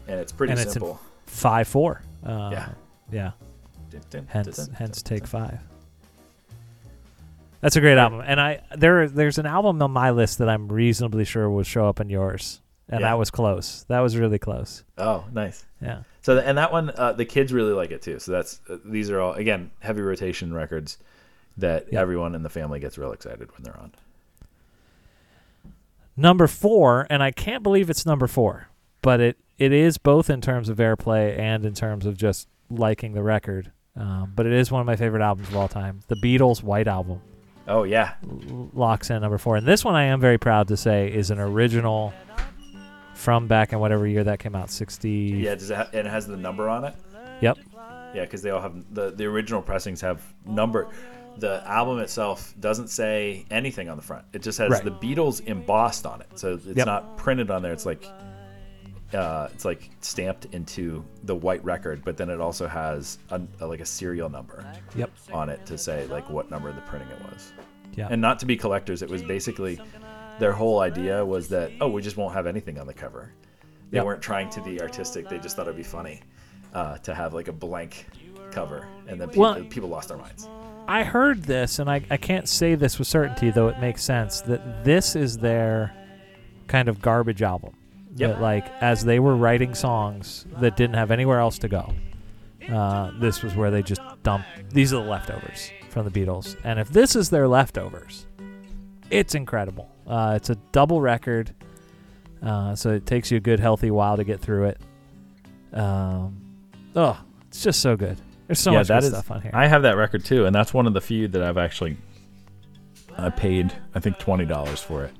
and 0.07 0.19
it's 0.19 0.33
pretty 0.33 0.51
And 0.51 0.59
it's 0.59 0.73
simple. 0.73 0.99
Five 1.27 1.67
four. 1.67 2.01
Uh, 2.25 2.49
Yeah. 2.51 2.69
Yeah. 3.09 3.31
Dun, 3.89 4.01
dun, 4.09 4.27
Hence 4.29 4.57
dun, 4.57 4.65
dun, 4.65 4.75
hence 4.75 5.01
dun, 5.01 5.09
take 5.09 5.29
dun. 5.29 5.47
five. 5.47 5.59
That's 7.61 7.77
a 7.77 7.81
great 7.81 7.97
album, 7.97 8.21
and 8.25 8.41
I 8.41 8.59
there 8.75 9.07
there's 9.07 9.37
an 9.37 9.45
album 9.45 9.81
on 9.81 9.91
my 9.91 10.11
list 10.11 10.39
that 10.39 10.49
I'm 10.49 10.67
reasonably 10.67 11.23
sure 11.23 11.49
will 11.49 11.63
show 11.63 11.87
up 11.87 12.01
in 12.01 12.09
yours, 12.09 12.59
and 12.89 12.99
Yeah. 12.99 13.07
that 13.11 13.17
was 13.17 13.31
close. 13.31 13.85
That 13.87 14.01
was 14.01 14.17
really 14.17 14.39
close. 14.39 14.83
Oh, 14.97 15.23
nice. 15.31 15.65
Yeah. 15.81 16.01
So 16.27 16.37
and 16.39 16.57
that 16.57 16.73
one, 16.73 16.89
uh, 16.89 17.13
the 17.13 17.23
kids 17.23 17.53
really 17.53 17.71
like 17.71 17.91
it 17.91 18.01
too. 18.01 18.19
So 18.19 18.33
that's 18.33 18.59
uh, 18.69 18.79
these 18.83 19.09
are 19.09 19.21
all 19.21 19.31
again 19.31 19.71
heavy 19.79 20.01
rotation 20.01 20.53
records 20.53 20.97
that 21.55 21.85
Yep. 21.89 22.01
everyone 22.01 22.35
in 22.35 22.43
the 22.43 22.49
family 22.49 22.81
gets 22.81 22.97
real 22.97 23.13
excited 23.13 23.49
when 23.53 23.63
they're 23.63 23.79
on. 23.79 23.93
Number 26.17 26.47
four, 26.47 27.07
and 27.09 27.23
I 27.23 27.31
can't 27.31 27.63
believe 27.63 27.89
it's 27.89 28.05
number 28.05 28.27
four, 28.27 28.67
but 29.01 29.21
it, 29.21 29.37
it 29.57 29.71
is 29.71 29.97
both 29.97 30.29
in 30.29 30.41
terms 30.41 30.67
of 30.67 30.79
airplay 30.79 31.39
and 31.39 31.63
in 31.65 31.73
terms 31.73 32.05
of 32.05 32.17
just 32.17 32.49
liking 32.69 33.13
the 33.13 33.23
record. 33.23 33.71
Um, 33.95 34.33
but 34.35 34.45
it 34.45 34.51
is 34.51 34.69
one 34.69 34.81
of 34.81 34.85
my 34.85 34.97
favorite 34.97 35.21
albums 35.21 35.47
of 35.47 35.55
all 35.55 35.69
time. 35.69 36.01
The 36.09 36.15
Beatles' 36.15 36.61
White 36.61 36.87
Album 36.89 37.21
Oh 37.69 37.83
yeah, 37.83 38.15
l- 38.23 38.69
locks 38.73 39.09
in 39.09 39.21
number 39.21 39.37
four. 39.37 39.55
And 39.55 39.65
this 39.65 39.85
one 39.85 39.95
I 39.95 40.03
am 40.03 40.19
very 40.19 40.37
proud 40.37 40.67
to 40.67 40.75
say 40.77 41.07
is 41.09 41.31
an 41.31 41.39
original 41.39 42.13
from 43.18 43.47
back 43.47 43.74
in 43.74 43.80
whatever 43.80 44.05
year 44.07 44.24
that 44.24 44.39
came 44.39 44.55
out, 44.55 44.70
60. 44.70 45.09
yeah. 45.09 45.55
Does 45.55 45.70
it 45.72 45.76
ha- 45.78 45.89
and 45.93 46.07
it 46.07 46.09
has 46.09 46.28
the 46.28 46.38
number 46.38 46.70
on 46.70 46.86
it? 46.86 46.95
Yep. 47.41 47.57
Yeah, 48.15 48.22
because 48.24 48.41
they 48.41 48.49
all 48.51 48.61
have 48.61 48.74
the 48.93 49.11
the 49.11 49.26
original 49.26 49.61
pressings 49.61 50.01
have 50.01 50.22
number. 50.45 50.88
The 51.38 51.61
album 51.68 51.99
itself 51.99 52.53
doesn't 52.59 52.88
say 52.89 53.45
anything 53.51 53.89
on 53.89 53.97
the 53.97 54.01
front. 54.01 54.26
It 54.34 54.41
just 54.41 54.57
has 54.57 54.72
Right. 54.72 54.84
the 54.84 54.91
Beatles 54.91 55.45
embossed 55.45 56.05
on 56.07 56.22
it, 56.22 56.28
so 56.39 56.53
it's 56.55 56.65
Yep. 56.65 56.86
not 56.88 57.18
printed 57.18 57.51
on 57.51 57.61
there. 57.61 57.74
It's 57.74 57.86
like 57.86 58.05
uh, 59.13 59.47
it's 59.53 59.63
like 59.63 59.89
stamped 60.01 60.45
into 60.51 61.03
the 61.24 61.36
white 61.36 61.63
record, 61.63 62.03
but 62.03 62.18
then 62.18 62.30
it 62.30 62.41
also 62.41 62.68
has 62.68 63.18
a, 63.30 63.39
a- 63.61 63.65
like 63.68 63.80
a 63.80 63.86
serial 63.86 64.30
number 64.30 64.65
Yep. 64.95 65.11
on 65.32 65.49
it 65.49 65.65
to 65.68 65.78
say 65.78 66.05
like 66.07 66.30
what 66.30 66.49
number 66.51 66.68
of 66.70 66.76
the 66.76 66.82
printing 66.82 67.09
it 67.09 67.22
was. 67.32 67.53
Yeah. 67.95 68.07
And 68.11 68.22
not 68.22 68.39
to 68.39 68.45
be 68.45 68.57
collectors, 68.57 69.01
it 69.01 69.09
was 69.09 69.24
basically 69.24 69.80
their 70.39 70.51
whole 70.53 70.79
idea 70.79 71.23
was 71.25 71.47
that 71.49 71.71
oh 71.81 71.88
we 71.89 72.01
just 72.01 72.17
won't 72.17 72.33
have 72.33 72.47
anything 72.47 72.79
on 72.79 72.88
the 72.88 72.93
cover. 72.93 73.31
They 73.89 73.97
Yep. 73.97 74.05
weren't 74.05 74.21
trying 74.21 74.49
to 74.51 74.61
be 74.61 74.81
artistic. 74.81 75.29
They 75.29 75.39
just 75.39 75.55
thought 75.55 75.63
it'd 75.67 75.77
be 75.77 75.83
funny 75.83 76.21
uh, 76.73 76.97
to 76.99 77.15
have 77.15 77.33
like 77.33 77.47
a 77.47 77.53
blank 77.53 78.05
cover, 78.51 78.88
and 79.07 79.19
then 79.19 79.29
people, 79.29 79.41
Well- 79.43 79.63
people 79.63 79.89
lost 79.89 80.09
their 80.09 80.17
minds. 80.17 80.47
I 80.89 81.03
heard 81.03 81.43
this, 81.43 81.79
and 81.79 81.89
I, 81.89 82.01
I 82.09 82.15
can't 82.15 82.47
say 82.47 82.75
this 82.75 82.97
with 82.97 83.09
certainty, 83.09 83.49
though 83.49 83.67
it 83.67 83.77
makes 83.79 84.01
sense, 84.03 84.39
that 84.41 84.85
this 84.85 85.17
is 85.17 85.38
their 85.38 85.93
kind 86.67 86.88
of 86.88 87.01
garbage 87.01 87.41
album. 87.41 87.73
Yep. 88.15 88.35
That, 88.35 88.41
like, 88.41 88.65
as 88.81 89.03
they 89.03 89.19
were 89.19 89.35
writing 89.35 89.75
songs 89.75 90.45
that 90.61 90.77
didn't 90.77 90.95
have 90.95 91.11
anywhere 91.11 91.39
else 91.39 91.57
to 91.59 91.67
go, 91.67 91.93
uh, 92.71 93.11
this 93.19 93.43
was 93.43 93.53
where 93.55 93.69
they 93.69 93.83
just 93.83 93.99
dumped. 94.23 94.47
These 94.69 94.93
are 94.93 95.03
the 95.03 95.09
leftovers 95.09 95.71
from 95.89 96.07
the 96.09 96.11
Beatles. 96.25 96.55
And 96.63 96.79
if 96.79 96.88
this 96.89 97.15
is 97.17 97.29
their 97.31 97.47
leftovers, 97.49 98.25
it's 99.10 99.36
incredible. 99.36 99.89
Uh, 100.05 100.34
it's 100.36 100.49
a 100.49 100.55
double 100.72 101.01
record, 101.01 101.53
uh, 102.41 102.76
so 102.76 102.91
it 102.91 103.05
takes 103.05 103.30
you 103.32 103.38
a 103.38 103.41
good, 103.41 103.60
healthy 103.60 103.91
while 103.91 104.18
to 104.18 104.24
get 104.24 104.39
through 104.39 104.66
it. 104.66 104.80
Um, 105.74 106.38
oh, 106.95 107.20
it's 107.47 107.62
just 107.64 107.82
so 107.82 107.95
good. 107.97 108.18
There's 108.47 108.60
so 108.60 108.72
Yeah, 108.72 108.78
much 108.80 108.88
that 108.88 109.01
good 109.01 109.08
is- 109.08 109.14
stuff 109.14 109.32
on 109.32 109.41
here. 109.41 109.51
I 109.53 109.68
have 109.68 109.82
that 109.84 109.97
record 109.97 110.24
too, 110.24 110.45
and 110.45 110.55
that's 110.55 110.74
one 110.74 110.88
of 110.88 110.93
the 110.93 111.01
few 111.01 111.28
that 111.30 111.41
I've 111.43 111.58
actually 111.58 111.97
I 113.18 113.30
paid 113.30 113.74
I 113.95 113.99
think 113.99 114.18
twenty 114.20 114.45
dollars 114.45 114.80
for 114.82 115.03
it. 115.03 115.12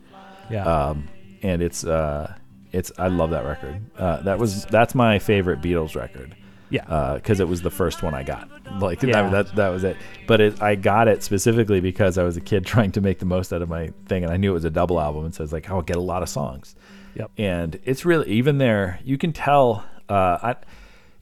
yeah. 0.50 0.64
Um, 0.66 1.08
and 1.44 1.62
it's 1.62 1.84
uh, 1.86 2.34
it's 2.72 2.92
I 2.98 3.08
love 3.08 3.32
that 3.32 3.44
record. 3.46 3.82
Uh, 3.98 4.22
that 4.22 4.40
was 4.40 4.66
that's 4.66 4.96
my 4.96 5.20
favorite 5.20 5.62
Beatles 5.62 5.96
record. 5.96 6.36
Yeah. 6.70 7.16
because 7.16 7.40
it 7.40 7.48
was 7.48 7.62
the 7.62 7.70
first 7.70 8.04
one 8.04 8.14
I 8.14 8.24
got. 8.24 8.50
Like 8.80 9.02
Yeah. 9.02 9.30
that, 9.30 9.32
that, 9.32 9.56
that 9.56 9.70
was 9.70 9.84
it. 9.84 9.98
But 10.28 10.42
it, 10.42 10.62
I 10.62 10.76
got 10.76 11.08
it 11.08 11.24
specifically 11.24 11.80
because 11.80 12.18
I 12.18 12.24
was 12.24 12.38
a 12.38 12.42
kid 12.42 12.66
trying 12.74 12.92
to 12.94 13.02
make 13.02 13.20
the 13.20 13.26
most 13.26 13.54
out 13.54 13.62
of 13.62 13.70
my 13.70 13.92
thing, 14.06 14.24
and 14.24 14.32
I 14.32 14.38
knew 14.38 14.52
it 14.52 14.56
was 14.56 14.66
a 14.66 14.70
double 14.70 15.00
album, 15.00 15.26
and 15.26 15.34
so 15.34 15.44
it's 15.44 15.54
like, 15.54 15.70
oh, 15.70 15.76
I'll 15.76 15.82
get 15.82 15.98
a 15.98 16.02
lot 16.02 16.24
of 16.24 16.30
songs. 16.30 16.76
Yep. 17.16 17.32
And 17.38 17.80
it's 17.84 18.06
really 18.06 18.30
even 18.30 18.58
there. 18.58 19.00
You 19.04 19.18
can 19.18 19.34
tell. 19.34 19.86
Uh, 20.10 20.38
I, 20.42 20.56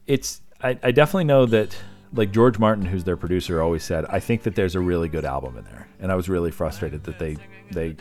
it's 0.06 0.42
I, 0.62 0.78
I 0.82 0.90
definitely 0.92 1.24
know 1.24 1.46
that. 1.46 1.76
Like 2.12 2.30
George 2.30 2.58
Martin, 2.58 2.86
who's 2.86 3.02
their 3.02 3.16
producer, 3.16 3.60
always 3.60 3.82
said, 3.82 4.06
I 4.06 4.20
think 4.20 4.44
that 4.44 4.54
there's 4.54 4.76
a 4.76 4.80
really 4.80 5.08
good 5.08 5.24
album 5.24 5.58
in 5.58 5.64
there, 5.64 5.88
and 6.00 6.10
I 6.10 6.14
was 6.14 6.28
really 6.28 6.52
frustrated 6.52 7.02
that 7.04 7.18
they 7.18 7.36
they 7.72 7.96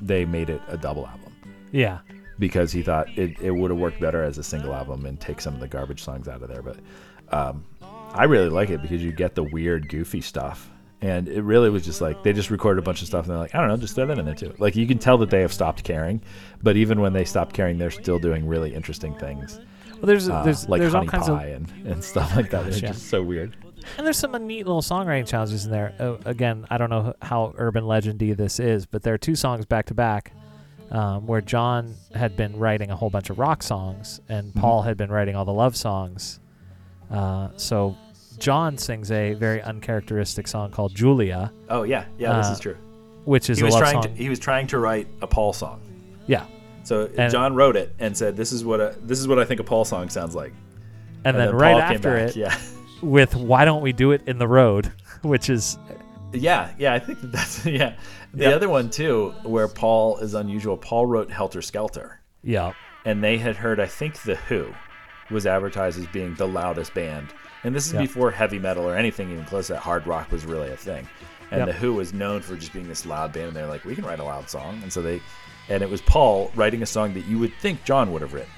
they 0.00 0.24
made 0.24 0.48
it 0.48 0.62
a 0.66 0.78
double 0.78 1.06
album 1.06 1.30
yeah. 1.72 1.98
Because 2.40 2.72
he 2.72 2.82
thought 2.82 3.06
it, 3.16 3.38
it 3.40 3.52
would 3.52 3.70
have 3.70 3.78
worked 3.78 4.00
better 4.00 4.24
as 4.24 4.38
a 4.38 4.42
single 4.42 4.74
album 4.74 5.06
and 5.06 5.20
take 5.20 5.40
some 5.40 5.54
of 5.54 5.60
the 5.60 5.68
garbage 5.68 6.02
songs 6.02 6.26
out 6.26 6.42
of 6.42 6.48
there. 6.48 6.62
But 6.62 6.78
um, 7.30 7.64
I 8.12 8.24
really 8.24 8.48
like 8.48 8.70
it 8.70 8.82
because 8.82 9.04
you 9.04 9.12
get 9.12 9.36
the 9.36 9.44
weird, 9.44 9.88
goofy 9.88 10.20
stuff. 10.20 10.70
And 11.02 11.28
it 11.28 11.42
really 11.42 11.70
was 11.70 11.84
just 11.84 12.02
like 12.02 12.22
they 12.24 12.32
just 12.34 12.50
recorded 12.50 12.80
a 12.80 12.82
bunch 12.82 13.00
of 13.00 13.06
stuff 13.06 13.24
and 13.24 13.30
they're 13.30 13.38
like, 13.38 13.54
I 13.54 13.60
don't 13.60 13.68
know, 13.68 13.76
just 13.76 13.94
throw 13.94 14.04
that 14.06 14.18
in 14.18 14.24
there 14.26 14.34
too. 14.34 14.54
Like 14.58 14.76
you 14.76 14.86
can 14.86 14.98
tell 14.98 15.16
that 15.18 15.30
they 15.30 15.40
have 15.40 15.52
stopped 15.52 15.82
caring, 15.82 16.20
but 16.62 16.76
even 16.76 17.00
when 17.00 17.14
they 17.14 17.24
stopped 17.24 17.54
caring, 17.54 17.78
they're 17.78 17.90
still 17.90 18.18
doing 18.18 18.46
really 18.46 18.74
interesting 18.74 19.14
things, 19.14 19.60
Well, 19.92 20.02
there's 20.02 20.28
uh, 20.28 20.42
there's 20.42 20.68
like 20.68 20.80
there's 20.80 20.94
all 20.94 21.00
honey 21.00 21.10
kinds 21.10 21.28
pie 21.28 21.46
of 21.46 21.56
and, 21.56 21.86
and 21.86 22.04
stuff 22.04 22.36
like 22.36 22.50
that. 22.50 22.66
It's 22.66 22.82
yeah. 22.82 22.88
just 22.88 23.08
so 23.08 23.22
weird. 23.22 23.56
and 23.96 24.06
there's 24.06 24.18
some 24.18 24.32
neat 24.46 24.66
little 24.66 24.82
songwriting 24.82 25.26
challenges 25.26 25.64
in 25.64 25.70
there. 25.70 25.94
Uh, 25.98 26.16
again, 26.26 26.66
I 26.68 26.76
don't 26.76 26.90
know 26.90 27.14
how 27.22 27.54
urban 27.56 27.84
legendy 27.84 28.36
this 28.36 28.60
is, 28.60 28.84
but 28.84 29.02
there 29.02 29.14
are 29.14 29.18
two 29.18 29.36
songs 29.36 29.64
back 29.64 29.86
to 29.86 29.94
back 29.94 30.34
um, 30.90 31.26
where 31.26 31.40
John 31.40 31.94
had 32.14 32.36
been 32.36 32.56
writing 32.56 32.90
a 32.90 32.96
whole 32.96 33.10
bunch 33.10 33.30
of 33.30 33.38
rock 33.38 33.62
songs 33.62 34.20
and 34.28 34.48
Mm-hmm. 34.50 34.60
Paul 34.60 34.82
had 34.82 34.96
been 34.96 35.10
writing 35.10 35.36
all 35.36 35.44
the 35.44 35.52
love 35.52 35.76
songs. 35.76 36.40
Uh, 37.10 37.48
so 37.56 37.96
John 38.38 38.78
sings 38.78 39.10
a 39.10 39.34
very 39.34 39.60
uncharacteristic 39.62 40.46
song 40.48 40.70
called 40.70 40.94
Julia, 40.94 41.52
Oh 41.68 41.82
yeah, 41.82 42.04
yeah, 42.18 42.36
this 42.38 42.48
Uh, 42.48 42.52
is 42.52 42.60
true. 42.60 42.76
which 43.24 43.50
is 43.50 43.58
He 43.58 43.62
a 43.62 43.66
was 43.66 43.74
love 43.74 43.82
trying 43.82 43.94
song. 43.94 44.02
to 44.02 44.10
he 44.22 44.28
was 44.28 44.38
trying 44.38 44.66
to 44.68 44.78
write 44.78 45.08
a 45.22 45.26
Paul 45.26 45.52
song. 45.52 45.80
yeah, 46.26 46.44
So 46.84 47.08
And- 47.18 47.30
John 47.32 47.54
wrote 47.54 47.76
it 47.76 47.94
and 47.98 48.16
said, 48.16 48.36
"This 48.36 48.52
is 48.52 48.64
what 48.64 48.80
a, 48.80 48.94
this 49.02 49.18
is 49.20 49.28
what 49.28 49.38
I 49.38 49.44
think 49.44 49.60
a 49.60 49.64
Paul 49.64 49.84
song 49.84 50.08
sounds 50.08 50.34
like." 50.34 50.52
and, 51.24 51.36
then, 51.36 51.54
right 51.54 51.72
Paul 51.72 51.82
came 51.82 51.96
after 51.96 52.14
back, 52.16 52.28
it 52.30 52.36
yeah. 52.36 52.56
with 53.02 53.36
"Why 53.36 53.64
Don't 53.66 53.82
We 53.82 53.92
Do 53.92 54.12
It 54.12 54.22
in 54.26 54.38
the 54.38 54.48
Road," 54.48 54.90
which 55.22 55.50
is 55.50 55.76
Yeah, 56.32 56.70
yeah, 56.78 56.94
I 56.94 56.98
think 56.98 57.18
that's 57.22 57.64
yeah. 57.66 57.94
The 58.32 58.44
Yeah. 58.44 58.50
other 58.50 58.68
one 58.68 58.90
too, 58.90 59.34
where 59.42 59.68
Paul 59.68 60.18
is 60.18 60.34
unusual. 60.34 60.76
Paul 60.76 61.06
wrote 61.06 61.30
Helter 61.30 61.62
Skelter, 61.62 62.20
yeah, 62.42 62.72
and 63.04 63.22
they 63.24 63.36
had 63.38 63.56
heard, 63.56 63.80
I 63.80 63.86
think, 63.86 64.22
the 64.22 64.36
Who 64.36 64.72
was 65.30 65.46
advertised 65.46 65.98
as 65.98 66.06
being 66.08 66.34
the 66.34 66.46
loudest 66.48 66.94
band, 66.94 67.28
and 67.64 67.74
this 67.74 67.86
is 67.86 67.92
Yeah. 67.94 68.00
before 68.00 68.30
heavy 68.30 68.58
metal 68.58 68.84
or 68.88 68.96
anything 68.96 69.30
even 69.32 69.44
close 69.44 69.68
to 69.68 69.74
that. 69.74 69.80
Hard 69.80 70.06
rock 70.06 70.30
was 70.30 70.44
really 70.44 70.70
a 70.70 70.76
thing, 70.76 71.08
and 71.50 71.66
the 71.66 71.72
Who 71.72 71.94
was 71.94 72.12
known 72.14 72.40
for 72.42 72.56
just 72.56 72.72
being 72.72 72.88
this 72.88 73.04
loud 73.06 73.32
band. 73.32 73.48
And 73.48 73.56
they're 73.56 73.66
like, 73.66 73.84
we 73.84 73.94
can 73.96 74.04
write 74.04 74.20
a 74.20 74.24
loud 74.24 74.48
song, 74.48 74.80
and 74.82 74.92
so 74.92 75.02
they, 75.02 75.20
and 75.68 75.82
it 75.82 75.90
was 75.90 76.00
Paul 76.02 76.50
writing 76.54 76.82
a 76.82 76.86
song 76.86 77.12
that 77.14 77.26
you 77.26 77.38
would 77.38 77.52
think 77.60 77.82
John 77.84 78.12
would 78.12 78.22
have 78.22 78.32
written, 78.34 78.50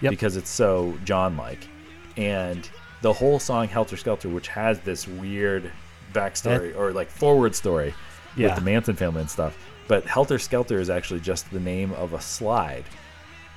Yep. 0.00 0.10
because 0.10 0.36
it's 0.36 0.50
so 0.50 0.96
John-like, 1.04 1.68
and 2.16 2.68
the 3.02 3.12
whole 3.12 3.38
song 3.38 3.68
Helter 3.68 3.96
Skelter, 3.96 4.28
which 4.28 4.48
has 4.48 4.80
this 4.80 5.06
weird 5.06 5.70
backstory 6.12 6.76
or 6.76 6.92
like 6.92 7.08
forward 7.08 7.54
story 7.54 7.94
Yeah. 8.36 8.48
with 8.48 8.56
the 8.56 8.60
Manson 8.62 8.96
family 8.96 9.20
and 9.22 9.30
stuff. 9.30 9.56
But 9.88 10.04
Helter 10.04 10.38
Skelter 10.38 10.78
is 10.80 10.90
actually 10.90 11.20
just 11.20 11.50
the 11.50 11.60
name 11.60 11.92
of 11.92 12.12
a 12.12 12.20
slide 12.20 12.84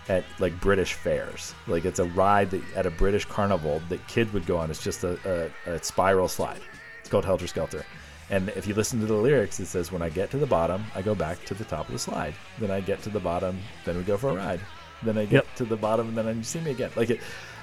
at 0.10 0.24
like 0.40 0.60
British 0.60 0.94
fairs. 0.94 1.54
Like 1.68 1.86
it's 1.86 2.00
a 2.00 2.06
ride 2.06 2.52
that, 2.52 2.62
at 2.76 2.86
a 2.86 2.92
British 2.92 3.26
carnival 3.26 3.82
that 3.90 4.06
kids 4.08 4.32
would 4.34 4.46
go 4.46 4.58
on. 4.58 4.70
It's 4.72 4.84
just 4.84 5.04
a, 5.04 5.52
a, 5.68 5.72
a 5.74 5.84
spiral 5.84 6.28
slide. 6.28 6.62
It's 7.02 7.10
called 7.10 7.26
Helter 7.26 7.48
Skelter. 7.48 7.86
And 8.30 8.48
if 8.56 8.66
you 8.66 8.74
listen 8.74 9.00
to 9.02 9.06
the 9.06 9.14
lyrics, 9.14 9.60
it 9.60 9.66
says, 9.66 9.92
"When 9.92 10.02
I 10.02 10.08
get 10.10 10.32
to 10.32 10.38
the 10.38 10.46
bottom, 10.46 10.86
I 10.96 11.02
go 11.02 11.14
back 11.14 11.44
to 11.46 11.54
the 11.54 11.66
top 11.66 11.88
of 11.88 11.92
the 11.92 12.00
slide. 12.00 12.34
Then 12.60 12.72
I 12.72 12.80
get 12.80 13.02
to 13.04 13.10
the 13.10 13.20
bottom, 13.20 13.60
then 13.84 13.98
we 13.98 14.04
go 14.04 14.16
for 14.16 14.30
a 14.30 14.36
ride. 14.36 14.62
Then 15.04 15.18
I 15.18 15.26
get 15.26 15.34
Yep. 15.46 15.56
to 15.58 15.66
the 15.66 15.76
bottom, 15.76 16.08
and 16.08 16.18
then 16.18 16.28
I, 16.28 16.32
you 16.32 16.44
see 16.44 16.62
me 16.62 16.72
again. 16.72 16.92
Like 16.96 17.10
it, 17.10 17.20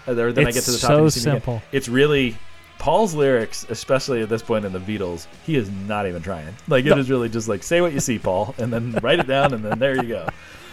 uh, 0.06 0.12
or 0.12 0.30
then 0.30 0.46
I 0.46 0.50
get 0.50 0.64
to 0.64 0.72
the 0.72 0.78
top. 0.78 0.88
so 0.88 0.94
and 0.96 1.04
you 1.04 1.10
see 1.10 1.20
me 1.20 1.30
again. 1.30 1.40
simple. 1.40 1.62
It's 1.72 1.88
really 1.88 2.36
Paul's 2.78 3.14
lyrics, 3.14 3.66
especially 3.68 4.22
at 4.22 4.28
this 4.28 4.42
point 4.42 4.64
in 4.64 4.72
the 4.72 4.78
Beatles. 4.78 5.26
He 5.44 5.56
is 5.56 5.70
not 5.70 6.06
even 6.06 6.22
trying. 6.22 6.54
Like 6.68 6.84
it 6.86 6.96
is 6.96 7.10
really 7.10 7.28
just 7.28 7.48
like 7.48 7.62
say 7.62 7.80
what 7.80 7.92
you 7.92 8.00
see, 8.00 8.18
Paul, 8.18 8.54
and 8.58 8.72
then 8.72 8.92
write 9.02 9.18
it 9.18 9.26
down, 9.26 9.52
and 9.52 9.64
then 9.64 9.78
there 9.78 9.96
you 9.96 10.08
go. 10.08 10.28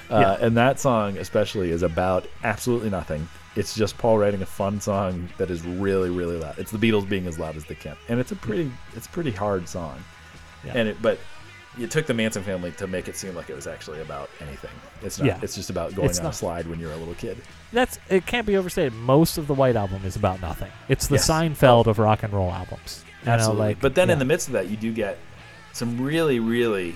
Uh, 0.10 0.20
Yeah. 0.40 0.46
And 0.46 0.56
that 0.58 0.80
song 0.80 1.18
especially 1.18 1.72
is 1.72 1.82
about 1.82 2.28
absolutely 2.44 2.90
nothing. 2.92 3.28
It's 3.56 3.74
just 3.74 3.98
Paul 3.98 4.18
writing 4.18 4.42
a 4.42 4.46
fun 4.46 4.80
song 4.82 5.30
that 5.38 5.50
is 5.50 5.64
really, 5.64 6.10
really 6.10 6.38
loud. 6.38 6.60
It's 6.60 6.72
the 6.72 6.78
Beatles 6.78 7.08
being 7.08 7.26
as 7.26 7.40
loud 7.40 7.56
as 7.56 7.66
they 7.66 7.76
can, 7.76 7.96
and 8.10 8.20
it's 8.20 8.32
a 8.32 8.36
pretty, 8.36 8.72
it's 8.94 9.08
a 9.08 9.10
pretty 9.10 9.32
hard 9.32 9.68
song. 9.68 10.04
Yeah. 10.64 10.74
And 10.76 10.90
it, 10.90 11.02
but 11.02 11.20
it 11.80 11.90
took 11.92 12.06
the 12.06 12.14
Manson 12.14 12.44
family 12.44 12.72
to 12.74 12.88
make 12.88 13.08
it 13.08 13.16
seem 13.16 13.34
like 13.36 13.50
it 13.50 13.56
was 13.56 13.66
actually 13.68 14.02
about 14.02 14.30
anything. 14.42 14.72
It's 15.02 15.20
not. 15.20 15.26
Yeah. 15.26 15.40
It's 15.42 15.56
just 15.56 15.70
about 15.70 15.96
going 15.96 16.10
It's 16.10 16.20
on 16.20 16.28
a 16.28 16.34
slide 16.34 16.68
when 16.68 16.80
you're 16.80 16.92
a 16.92 16.98
little 16.98 17.16
kid. 17.16 17.38
That's 17.76 18.00
it 18.10 18.26
can't 18.26 18.48
be 18.48 18.58
overstated. 18.58 18.94
Most 18.94 19.38
of 19.38 19.46
the 19.48 19.54
White 19.54 19.76
Album 19.76 20.04
is 20.06 20.16
about 20.16 20.42
nothing. 20.42 20.72
It's 20.90 21.08
the 21.08 21.16
Yes. 21.16 21.30
Seinfeld 21.30 21.86
of 21.88 22.00
rock 22.00 22.24
and 22.24 22.34
roll 22.34 22.52
albums. 22.52 23.04
You 23.22 23.28
know, 23.28 23.34
Absolutely. 23.34 23.68
like, 23.68 23.80
but 23.82 23.94
then 23.96 24.10
in 24.10 24.18
the 24.20 24.26
midst 24.26 24.48
of 24.48 24.54
that, 24.54 24.68
you 24.70 24.78
do 24.78 24.92
get 24.94 25.18
some 25.74 26.00
really, 26.02 26.40
really 26.40 26.96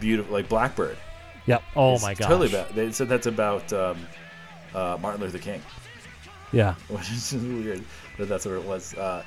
beautiful, 0.00 0.32
like 0.32 0.48
Blackbird. 0.48 0.96
yep. 1.46 1.62
Oh 1.74 1.94
It's 1.94 2.02
my 2.02 2.14
gosh. 2.14 2.28
Totally 2.28 2.48
about. 2.48 2.74
They 2.74 2.92
said 2.92 3.08
that's 3.08 3.26
about 3.26 3.72
um, 3.72 3.98
uh, 4.74 4.98
Martin 5.00 5.20
Luther 5.22 5.38
King, 5.38 5.62
Yeah. 6.52 6.74
which 6.88 7.10
is 7.10 7.32
weird 7.34 7.82
that 8.18 8.26
that's 8.28 8.44
what 8.44 8.54
it 8.54 8.64
was. 8.64 8.94
Uh, 8.94 9.22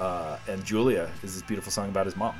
uh, 0.00 0.38
and 0.48 0.64
Julia 0.64 1.10
is 1.22 1.34
this 1.34 1.42
beautiful 1.42 1.70
song 1.72 1.88
about 1.88 2.06
his 2.06 2.16
mom, 2.16 2.34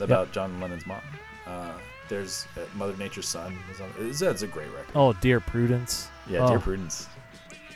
about 0.00 0.32
John 0.32 0.60
Lennon's 0.60 0.86
mom. 0.86 1.00
Uh, 1.46 1.72
there's 2.08 2.46
uh, 2.56 2.60
Mother 2.76 2.96
Nature's 2.98 3.26
Son. 3.28 3.56
is 3.72 3.80
on- 3.80 3.92
It's, 3.98 4.22
it's 4.22 4.42
a 4.42 4.46
great 4.46 4.68
record. 4.68 4.86
Oh, 4.94 5.12
Dear 5.14 5.40
Prudence. 5.40 6.08
Yeah, 6.28 6.40
oh, 6.44 6.48
Dear 6.50 6.58
Prudence. 6.60 7.08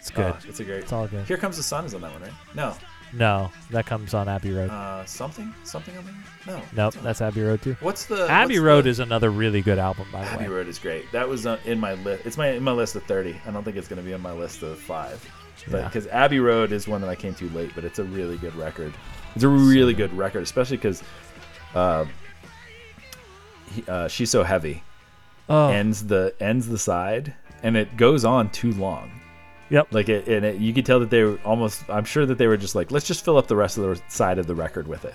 It's 0.01 0.11
good. 0.11 0.35
It's 0.49 0.61
a 0.61 0.65
great. 0.65 0.79
It's 0.83 0.93
all 0.93 1.07
good. 1.07 1.27
Here 1.27 1.37
Comes 1.37 1.57
the 1.57 1.63
Sun 1.63 1.85
is 1.85 1.95
on 1.95 2.01
that 2.01 2.13
one, 2.13 2.23
right? 2.23 2.33
No. 2.55 2.75
No, 3.13 3.51
that 3.71 3.87
comes 3.87 4.15
on 4.15 4.29
Abbey 4.29 4.53
Road. 4.53 4.71
Uh, 4.71 5.05
something? 5.05 5.53
Something 5.65 5.97
on 5.99 6.05
there? 6.05 6.15
No. 6.47 6.63
nope, 6.77 6.95
that's 7.03 7.21
Abbey 7.21 7.43
Road 7.43 7.61
too. 7.61 7.77
What's 7.81 8.05
the 8.07 8.29
Abbey 8.31 8.61
what's 8.61 8.65
Road 8.65 8.85
the- 8.85 8.91
is 8.91 8.99
another 9.01 9.31
really 9.31 9.63
good 9.63 9.79
album, 9.81 10.07
by 10.13 10.21
the 10.25 10.39
way. 10.39 10.45
Abbey. 10.45 10.49
Road 10.55 10.69
is 10.69 10.79
great. 10.79 11.11
That 11.13 11.29
was 11.29 11.45
uh, 11.45 11.59
in 11.65 11.81
my 11.81 11.95
list. 11.95 12.25
It's 12.25 12.37
my 12.37 12.51
in 12.51 12.63
my 12.63 12.71
list 12.73 12.95
of 12.97 13.03
thirty. 13.05 13.35
I 13.47 13.51
don't 13.51 13.65
think 13.65 13.77
it's 13.77 13.89
going 13.89 14.01
to 14.01 14.07
be 14.07 14.15
on 14.15 14.21
my 14.23 14.33
list 14.33 14.63
of 14.63 14.79
five. 14.79 15.29
But 15.71 15.79
Yeah. 15.79 15.85
because 15.89 16.07
Abbey 16.07 16.39
Road 16.41 16.71
is 16.73 16.87
one 16.89 17.01
that 17.01 17.11
I 17.11 17.17
came 17.17 17.35
to 17.35 17.51
late, 17.51 17.73
but 17.75 17.85
it's 17.85 17.99
a 17.99 18.05
really 18.05 18.39
good 18.39 18.55
record. 18.55 18.95
It's 19.35 19.45
a 19.45 19.49
really 19.49 19.93
good 19.93 20.17
record, 20.17 20.43
especially 20.45 20.77
because 20.79 21.03
uh, 21.75 22.05
he- 23.75 23.85
uh, 23.89 24.09
she's 24.09 24.31
so 24.31 24.43
heavy. 24.45 24.83
Oh, 25.49 25.69
Ends 25.71 26.07
the 26.07 26.33
ends 26.41 26.69
the 26.69 26.79
side, 26.79 27.35
and 27.65 27.77
it 27.77 27.97
goes 27.97 28.25
on 28.25 28.51
too 28.51 28.73
long. 28.75 29.11
Yep. 29.71 29.89
Like 29.93 30.09
it, 30.09 30.29
and 30.29 30.45
it, 30.45 30.57
you 30.61 30.73
could 30.75 30.85
tell 30.85 31.01
that 31.01 31.11
they 31.11 31.23
were 31.25 31.39
almost. 31.45 31.89
I'm 31.89 32.05
sure 32.05 32.27
that 32.27 32.37
they 32.39 32.47
were 32.47 32.57
just 32.59 32.75
like, 32.75 32.91
let's 32.91 33.07
just 33.07 33.25
fill 33.25 33.37
up 33.39 33.47
the 33.47 33.57
rest 33.57 33.79
of 33.79 33.85
the 33.85 34.03
side 34.09 34.39
of 34.39 34.47
the 34.47 34.55
record 34.55 34.87
with 34.87 35.05
it, 35.05 35.15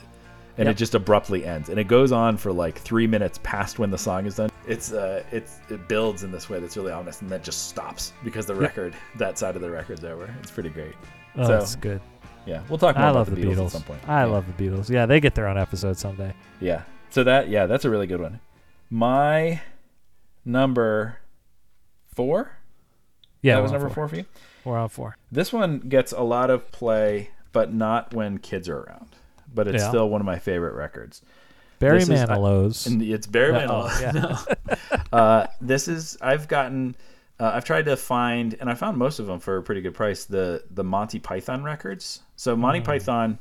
and 0.57 0.65
Yep. 0.67 0.75
it 0.75 0.77
just 0.77 0.95
abruptly 0.95 1.45
ends, 1.45 1.69
and 1.69 1.79
it 1.79 1.87
goes 1.87 2.11
on 2.11 2.37
for 2.37 2.51
like 2.51 2.77
three 2.79 3.05
minutes 3.07 3.39
past 3.43 3.77
when 3.79 3.91
the 3.91 3.97
song 3.97 4.25
is 4.25 4.35
done. 4.37 4.49
It's 4.67 4.91
uh, 4.91 5.23
it's 5.31 5.59
it 5.69 5.87
builds 5.87 6.23
in 6.23 6.31
this 6.31 6.49
way 6.49 6.59
that's 6.59 6.75
really 6.75 6.91
ominous, 6.91 7.21
and 7.21 7.29
then 7.29 7.43
just 7.43 7.69
stops 7.69 8.13
because 8.23 8.45
the 8.47 8.55
record, 8.55 8.95
that 9.17 9.37
side 9.37 9.55
of 9.55 9.61
the 9.61 9.69
record's 9.69 10.03
over. 10.03 10.33
It's 10.41 10.51
pretty 10.51 10.69
great. 10.69 10.95
Oh, 11.37 11.43
so 11.43 11.47
that's 11.49 11.75
good. 11.75 12.01
yeah, 12.45 12.61
we'll 12.69 12.77
talk 12.79 12.95
more 12.97 13.05
I 13.07 13.09
about 13.11 13.27
the 13.27 13.35
Beatles, 13.35 13.55
Beatles. 13.57 13.65
at 13.65 13.71
some 13.71 13.83
point. 13.83 14.09
I 14.09 14.21
yeah. 14.21 14.25
love 14.25 14.45
the 14.57 14.63
Beatles. 14.63 14.89
Yeah, 14.89 15.05
they 15.05 15.19
get 15.19 15.35
their 15.35 15.47
own 15.47 15.57
episode 15.57 15.97
someday. 15.97 16.33
Yeah. 16.61 16.83
So 17.11 17.23
that 17.25 17.49
yeah, 17.49 17.65
that's 17.67 17.85
a 17.85 17.89
really 17.89 18.07
good 18.07 18.21
one. 18.21 18.39
My 18.89 19.61
number 20.43 21.17
four. 22.13 22.51
Yeah, 23.45 23.55
that 23.55 23.61
was 23.63 23.71
number 23.71 23.89
four 23.89 24.07
for 24.07 24.15
you. 24.15 24.25
We're 24.63 24.77
on 24.77 24.89
four. 24.89 25.15
This 25.31 25.53
one 25.53 25.79
gets 25.79 26.11
a 26.11 26.21
lot 26.21 26.49
of 26.49 26.71
play, 26.71 27.29
but 27.51 27.73
not 27.73 28.13
when 28.13 28.39
kids 28.39 28.67
are 28.69 28.79
around. 28.79 29.09
But 29.53 29.67
it's 29.67 29.83
Yeah. 29.83 29.89
still 29.89 30.09
one 30.09 30.21
of 30.21 30.25
my 30.25 30.39
favorite 30.39 30.73
records. 30.73 31.21
Barry 31.79 31.99
This 31.99 32.09
is- 32.09 32.21
I- 32.21 32.25
Manilow's. 32.25 32.87
And 32.87 33.01
it's 33.01 33.27
Barry 33.27 33.53
Uh, 33.53 33.59
Manilow. 33.67 34.01
yeah. 34.01 34.97
uh, 35.13 35.47
this 35.61 35.87
is 35.87 36.17
I've 36.21 36.47
gotten. 36.47 36.95
Uh, 37.39 37.51
I've 37.53 37.65
tried 37.65 37.85
to 37.85 37.97
find, 37.97 38.55
and 38.61 38.69
I 38.69 38.75
found 38.75 38.97
most 38.97 39.19
of 39.19 39.27
them 39.27 39.39
for 39.41 39.57
a 39.57 39.61
pretty 39.61 39.81
good 39.81 39.93
price. 39.93 40.23
The 40.25 40.63
the 40.71 40.83
Monty 40.83 41.19
Python 41.19 41.63
records. 41.63 42.21
So 42.37 42.55
Monty 42.55 42.79
Python 42.81 43.39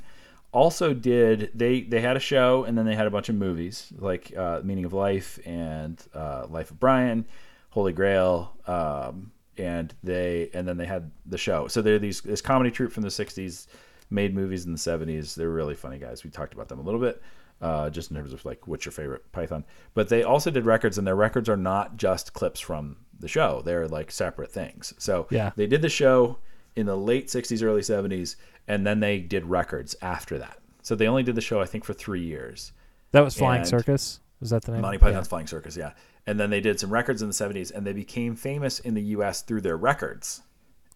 also 0.53 0.93
did 0.95 1.51
they 1.55 1.83
they 1.83 2.01
had 2.01 2.17
a 2.17 2.21
show 2.21 2.65
and 2.65 2.77
then 2.79 2.87
they 2.87 2.95
had 2.95 3.07
a 3.07 3.11
bunch 3.11 3.29
of 3.29 3.35
movies 3.37 3.93
like 3.99 4.33
uh, 4.37 4.61
Meaning 4.65 4.85
of 4.85 4.93
Life 4.93 5.39
and 5.47 6.01
uh, 6.15 6.47
Life 6.51 6.71
of 6.73 6.79
Brian, 6.81 7.25
Holy 7.71 7.93
Grail, 7.93 8.53
um, 8.67 9.31
and 9.59 9.95
they 10.03 10.51
and 10.55 10.67
then 10.67 10.77
they 10.77 10.87
had 10.87 11.11
the 11.27 11.39
show. 11.39 11.69
So 11.69 11.83
they're 11.83 11.99
these 11.99 12.21
this 12.21 12.41
comedy 12.41 12.71
troupe 12.71 12.93
from 12.93 13.03
the 13.03 13.09
'60s, 13.09 13.67
made 14.11 14.35
movies 14.35 14.67
in 14.67 14.73
the 14.73 14.79
'70s. 14.79 15.35
They're 15.35 15.51
really 15.51 15.75
funny 15.75 15.99
guys. 15.99 16.25
We 16.25 16.31
talked 16.31 16.55
about 16.55 16.69
them 16.69 16.79
a 16.79 16.83
little 16.83 17.01
bit 17.01 17.23
uh, 17.63 17.91
just 17.91 18.11
in 18.11 18.17
terms 18.17 18.33
of 18.33 18.45
like 18.45 18.67
what's 18.67 18.85
your 18.85 18.93
favorite 18.93 19.31
Python. 19.33 19.65
But 19.95 20.09
they 20.09 20.23
also 20.23 20.51
did 20.51 20.65
records, 20.67 20.99
and 20.99 21.07
their 21.07 21.17
records 21.17 21.49
are 21.49 21.57
not 21.57 21.97
just 21.97 22.33
clips 22.33 22.61
from 22.61 22.97
the 23.21 23.29
show; 23.29 23.63
they're 23.65 23.89
like 23.89 24.11
separate 24.11 24.51
things. 24.53 24.93
So 24.99 25.27
Yeah. 25.31 25.51
they 25.57 25.67
did 25.67 25.83
the 25.83 25.89
show 25.89 26.39
in 26.77 26.87
the 26.87 26.97
late 26.97 27.29
'60s, 27.29 27.63
early 27.63 27.81
'70s, 27.83 28.37
and 28.69 28.87
then 28.87 29.01
they 29.01 29.21
did 29.21 29.45
records 29.47 29.95
after 30.03 30.39
that. 30.39 30.59
So 30.83 30.95
they 30.95 31.07
only 31.07 31.23
did 31.23 31.35
the 31.35 31.41
show, 31.41 31.61
I 31.61 31.65
think, 31.67 31.85
for 31.85 31.95
three 31.95 32.23
years. 32.23 32.73
that 33.13 33.21
was 33.25 33.35
Flying 33.37 33.61
and- 33.61 33.69
Circus. 33.69 34.21
Was 34.41 34.51
that 34.51 34.63
the 34.63 34.73
name? 34.73 34.83
Monty 34.83 34.99
Python's 34.99 35.29
Flying 35.29 35.47
Circus, 35.47 35.77
yeah. 35.77 35.93
And 36.27 36.41
then 36.41 36.51
they 36.51 36.61
did 36.61 36.81
some 36.81 36.91
records 36.91 37.21
in 37.21 37.29
the 37.29 37.35
70s, 37.35 37.71
and 37.71 37.87
they 37.87 37.93
became 37.93 38.35
famous 38.35 38.79
in 38.81 38.95
the 38.95 39.03
U.S. 39.03 39.43
through 39.43 39.61
their 39.61 39.77
records, 39.77 40.43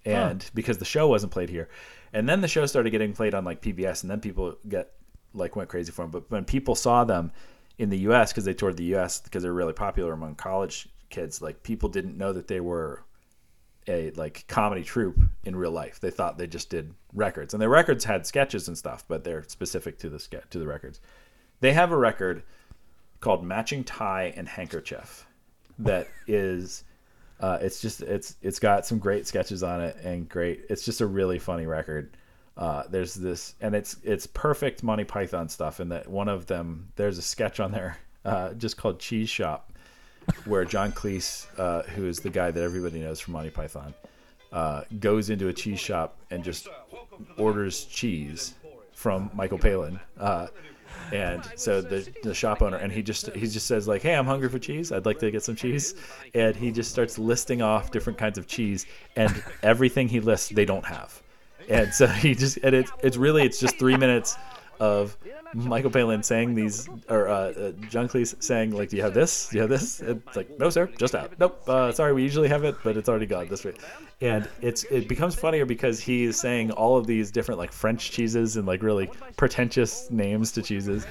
and 0.04 0.48
because 0.54 0.78
the 0.78 0.84
show 0.86 1.06
wasn't 1.08 1.32
played 1.32 1.50
here, 1.50 1.68
and 2.12 2.28
then 2.28 2.40
the 2.40 2.48
show 2.48 2.64
started 2.66 2.90
getting 2.90 3.12
played 3.12 3.34
on 3.34 3.44
like 3.44 3.60
PBS, 3.60 4.02
and 4.02 4.10
then 4.10 4.20
people 4.20 4.56
get 4.68 4.92
like 5.34 5.56
went 5.56 5.68
crazy 5.68 5.92
for 5.92 6.02
them. 6.02 6.10
But 6.10 6.30
when 6.30 6.44
people 6.44 6.74
saw 6.74 7.04
them 7.04 7.32
in 7.76 7.90
the 7.90 7.98
U.S. 7.98 8.32
because 8.32 8.44
they 8.44 8.54
toured 8.54 8.76
the 8.76 8.84
U.S. 8.84 9.20
because 9.20 9.42
they're 9.42 9.52
really 9.52 9.74
popular 9.74 10.12
among 10.12 10.36
college 10.36 10.88
kids, 11.10 11.42
like 11.42 11.62
people 11.62 11.88
didn't 11.88 12.16
know 12.16 12.32
that 12.32 12.48
they 12.48 12.60
were 12.60 13.04
a 13.86 14.10
like 14.12 14.44
comedy 14.48 14.82
troupe 14.82 15.18
in 15.44 15.56
real 15.56 15.70
life. 15.70 16.00
They 16.00 16.10
thought 16.10 16.38
they 16.38 16.46
just 16.46 16.70
did 16.70 16.94
records, 17.12 17.54
and 17.54 17.60
their 17.60 17.68
records 17.68 18.04
had 18.04 18.26
sketches 18.26 18.68
and 18.68 18.76
stuff, 18.76 19.04
but 19.08 19.24
they're 19.24 19.44
specific 19.44 19.98
to 19.98 20.08
the 20.08 20.18
ske- 20.18 20.48
to 20.50 20.58
the 20.58 20.66
records. 20.66 21.00
They 21.60 21.72
have 21.72 21.90
a 21.90 21.96
record 21.96 22.42
called 23.20 23.44
"Matching 23.44 23.84
Tie 23.84 24.32
and 24.36 24.48
Handkerchief" 24.48 25.26
that 25.78 26.08
is. 26.26 26.84
Uh, 27.40 27.56
it's 27.60 27.80
just 27.80 28.00
it's 28.02 28.34
it's 28.42 28.58
got 28.58 28.84
some 28.84 28.98
great 28.98 29.24
sketches 29.26 29.62
on 29.62 29.80
it 29.80 29.96
and 30.02 30.28
great. 30.28 30.64
It's 30.68 30.84
just 30.84 31.00
a 31.00 31.06
really 31.06 31.38
funny 31.38 31.66
record. 31.66 32.16
Uh, 32.56 32.82
there's 32.90 33.14
this 33.14 33.54
and 33.60 33.76
it's 33.76 33.96
it's 34.02 34.26
perfect 34.26 34.82
Monty 34.82 35.04
Python 35.04 35.48
stuff. 35.48 35.78
And 35.78 35.92
that 35.92 36.08
one 36.08 36.28
of 36.28 36.46
them 36.46 36.88
there's 36.96 37.16
a 37.16 37.22
sketch 37.22 37.60
on 37.60 37.70
there 37.70 37.96
uh, 38.24 38.54
just 38.54 38.76
called 38.76 38.98
Cheese 38.98 39.30
Shop, 39.30 39.72
where 40.44 40.64
John 40.64 40.92
Cleese, 40.92 41.46
uh, 41.58 41.82
who 41.82 42.06
is 42.06 42.20
the 42.20 42.30
guy 42.30 42.50
that 42.50 42.62
everybody 42.62 43.00
knows 43.00 43.20
from 43.20 43.34
Monty 43.34 43.50
Python, 43.50 43.94
uh, 44.52 44.82
goes 44.98 45.30
into 45.30 45.48
a 45.48 45.52
cheese 45.52 45.80
shop 45.80 46.18
and 46.30 46.42
just 46.42 46.68
orders 47.36 47.84
cheese 47.84 48.54
from 48.92 49.30
Michael 49.34 49.58
Palin. 49.58 50.00
And 51.12 51.42
so 51.56 51.80
the 51.80 52.08
the 52.22 52.34
shop 52.34 52.62
owner 52.62 52.76
and 52.76 52.92
he 52.92 53.02
just 53.02 53.30
he 53.34 53.46
just 53.46 53.66
says 53.66 53.88
like, 53.88 54.02
"Hey, 54.02 54.14
I'm 54.14 54.26
hungry 54.26 54.48
for 54.48 54.58
cheese. 54.58 54.92
I'd 54.92 55.06
like 55.06 55.18
to 55.20 55.30
get 55.30 55.42
some 55.42 55.56
cheese." 55.56 55.94
And 56.34 56.54
he 56.54 56.70
just 56.70 56.90
starts 56.90 57.18
listing 57.18 57.62
off 57.62 57.90
different 57.90 58.18
kinds 58.18 58.38
of 58.38 58.46
cheese 58.46 58.86
and 59.16 59.42
everything 59.62 60.08
he 60.08 60.20
lists 60.20 60.48
they 60.50 60.64
don't 60.64 60.84
have. 60.84 61.22
And 61.68 61.92
so 61.92 62.06
he 62.06 62.34
just 62.34 62.58
and 62.58 62.74
it's 62.74 62.92
it's 63.02 63.16
really 63.16 63.42
it's 63.44 63.58
just 63.58 63.78
3 63.78 63.96
minutes 63.96 64.36
of 64.80 65.16
Michael 65.54 65.90
Palin 65.90 66.22
saying 66.22 66.54
these, 66.54 66.88
or 67.08 67.28
uh, 67.28 67.32
uh, 67.32 67.70
John 67.88 68.08
Cleese 68.08 68.40
saying, 68.42 68.72
like, 68.72 68.90
"Do 68.90 68.96
you 68.96 69.02
have 69.02 69.14
this? 69.14 69.48
Do 69.48 69.56
you 69.56 69.60
have 69.62 69.70
this?" 69.70 70.00
It's 70.00 70.36
like, 70.36 70.58
"No, 70.58 70.70
sir, 70.70 70.86
just 70.98 71.14
out." 71.14 71.32
Nope. 71.38 71.62
Uh, 71.66 71.92
sorry, 71.92 72.12
we 72.12 72.22
usually 72.22 72.48
have 72.48 72.64
it, 72.64 72.76
but 72.84 72.96
it's 72.96 73.08
already 73.08 73.26
gone 73.26 73.48
this 73.48 73.64
way. 73.64 73.74
And 74.20 74.48
it's 74.60 74.84
it 74.84 75.08
becomes 75.08 75.34
funnier 75.34 75.64
because 75.64 76.00
he 76.00 76.24
is 76.24 76.38
saying 76.38 76.70
all 76.72 76.96
of 76.96 77.06
these 77.06 77.30
different 77.30 77.58
like 77.58 77.72
French 77.72 78.10
cheeses 78.10 78.56
and 78.56 78.66
like 78.66 78.82
really 78.82 79.10
pretentious 79.36 80.10
names 80.10 80.52
to 80.52 80.62
cheeses, 80.62 81.06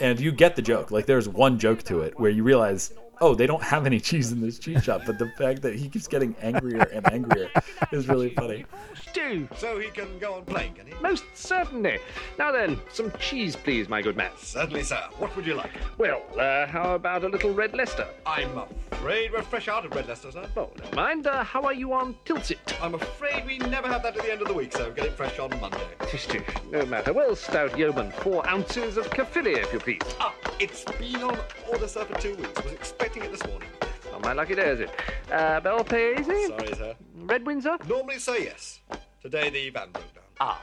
and 0.00 0.18
you 0.20 0.32
get 0.32 0.56
the 0.56 0.62
joke. 0.62 0.90
Like, 0.90 1.06
there's 1.06 1.28
one 1.28 1.58
joke 1.58 1.82
to 1.84 2.00
it 2.00 2.18
where 2.18 2.30
you 2.30 2.42
realize. 2.42 2.92
Oh, 3.20 3.34
they 3.34 3.46
don't 3.46 3.62
have 3.62 3.84
any 3.84 3.98
cheese 3.98 4.30
in 4.30 4.40
this 4.40 4.58
cheese 4.58 4.84
shop, 4.84 5.02
but 5.04 5.18
the 5.18 5.28
fact 5.36 5.62
that 5.62 5.74
he 5.74 5.88
keeps 5.88 6.06
getting 6.06 6.36
angrier 6.40 6.82
and 6.92 7.10
angrier 7.12 7.50
is 7.92 8.08
really 8.08 8.30
funny. 8.30 8.64
Do. 9.12 9.48
So 9.56 9.78
he 9.78 9.88
can 9.88 10.18
go 10.18 10.34
on 10.34 10.44
playing, 10.44 10.74
can 10.74 10.86
he? 10.86 10.94
Most 11.02 11.24
certainly. 11.34 11.98
Now 12.38 12.52
then, 12.52 12.78
some 12.92 13.10
cheese, 13.18 13.56
please, 13.56 13.88
my 13.88 14.02
good 14.02 14.16
man. 14.16 14.30
Certainly, 14.38 14.84
sir. 14.84 15.02
What 15.18 15.34
would 15.34 15.46
you 15.46 15.54
like? 15.54 15.70
Well, 15.96 16.22
uh, 16.38 16.66
how 16.66 16.94
about 16.94 17.24
a 17.24 17.28
little 17.28 17.52
red 17.52 17.74
Leicester? 17.74 18.06
I'm 18.24 18.56
afraid 18.92 19.32
we're 19.32 19.42
fresh 19.42 19.66
out 19.66 19.84
of 19.84 19.94
Red 19.94 20.06
Leicester, 20.08 20.30
sir. 20.30 20.46
Oh, 20.56 20.70
never 20.78 20.94
mind. 20.94 21.26
Uh, 21.26 21.42
how 21.42 21.62
are 21.62 21.72
you 21.72 21.92
on 21.92 22.14
Tilsit? 22.24 22.58
I'm 22.80 22.94
afraid 22.94 23.46
we 23.46 23.58
never 23.58 23.88
have 23.88 24.02
that 24.02 24.16
at 24.16 24.22
the 24.22 24.30
end 24.30 24.42
of 24.42 24.48
the 24.48 24.54
week, 24.54 24.72
so 24.72 24.90
get 24.92 25.06
it 25.06 25.12
fresh 25.14 25.38
on 25.38 25.50
Monday. 25.60 25.80
Tish, 26.06 26.26
tish. 26.26 26.42
No 26.70 26.84
matter. 26.86 27.12
Well, 27.12 27.34
stout 27.34 27.76
yeoman, 27.78 28.12
four 28.12 28.46
ounces 28.48 28.96
of 28.96 29.10
Caerphilly, 29.10 29.52
if 29.52 29.72
you 29.72 29.78
please. 29.78 30.00
Ah, 30.20 30.34
it's 30.60 30.84
been 30.84 31.22
on 31.22 31.38
order, 31.70 31.88
sir, 31.88 32.04
for 32.04 32.18
two 32.20 32.34
weeks. 32.36 32.62
Was 32.62 32.72
expecting 33.08 33.32
it 33.32 33.38
this 33.38 33.46
morning. 33.50 33.68
On 34.14 34.20
my 34.20 34.32
lucky 34.34 34.54
day, 34.54 34.68
is 34.68 34.80
it? 34.80 34.90
Uh, 35.32 35.60
Bel 35.60 35.82
Paese? 35.82 36.26
Sorry, 36.48 36.74
sir. 36.74 36.94
Red 37.16 37.46
Windsor? 37.46 37.78
Normally 37.88 38.18
say 38.18 38.44
yes. 38.44 38.80
Today 39.22 39.48
the 39.48 39.70
van 39.70 39.90
broke 39.92 40.14
down. 40.14 40.24
Ah. 40.40 40.60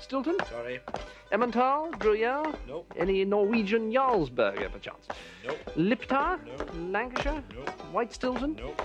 Stilton? 0.00 0.36
Sorry. 0.50 0.80
Emmental? 1.32 1.98
Gruyere? 1.98 2.52
Nope. 2.68 2.92
Any 2.98 3.24
Norwegian 3.24 3.90
Jarlsberger, 3.90 4.70
perchance? 4.70 5.06
Nope. 5.46 5.58
Liptauer? 5.76 6.38
Nope. 6.44 6.70
Lancashire? 6.92 7.42
Nope. 7.54 7.70
White 7.92 8.12
Stilton? 8.12 8.56
Nope. 8.56 8.82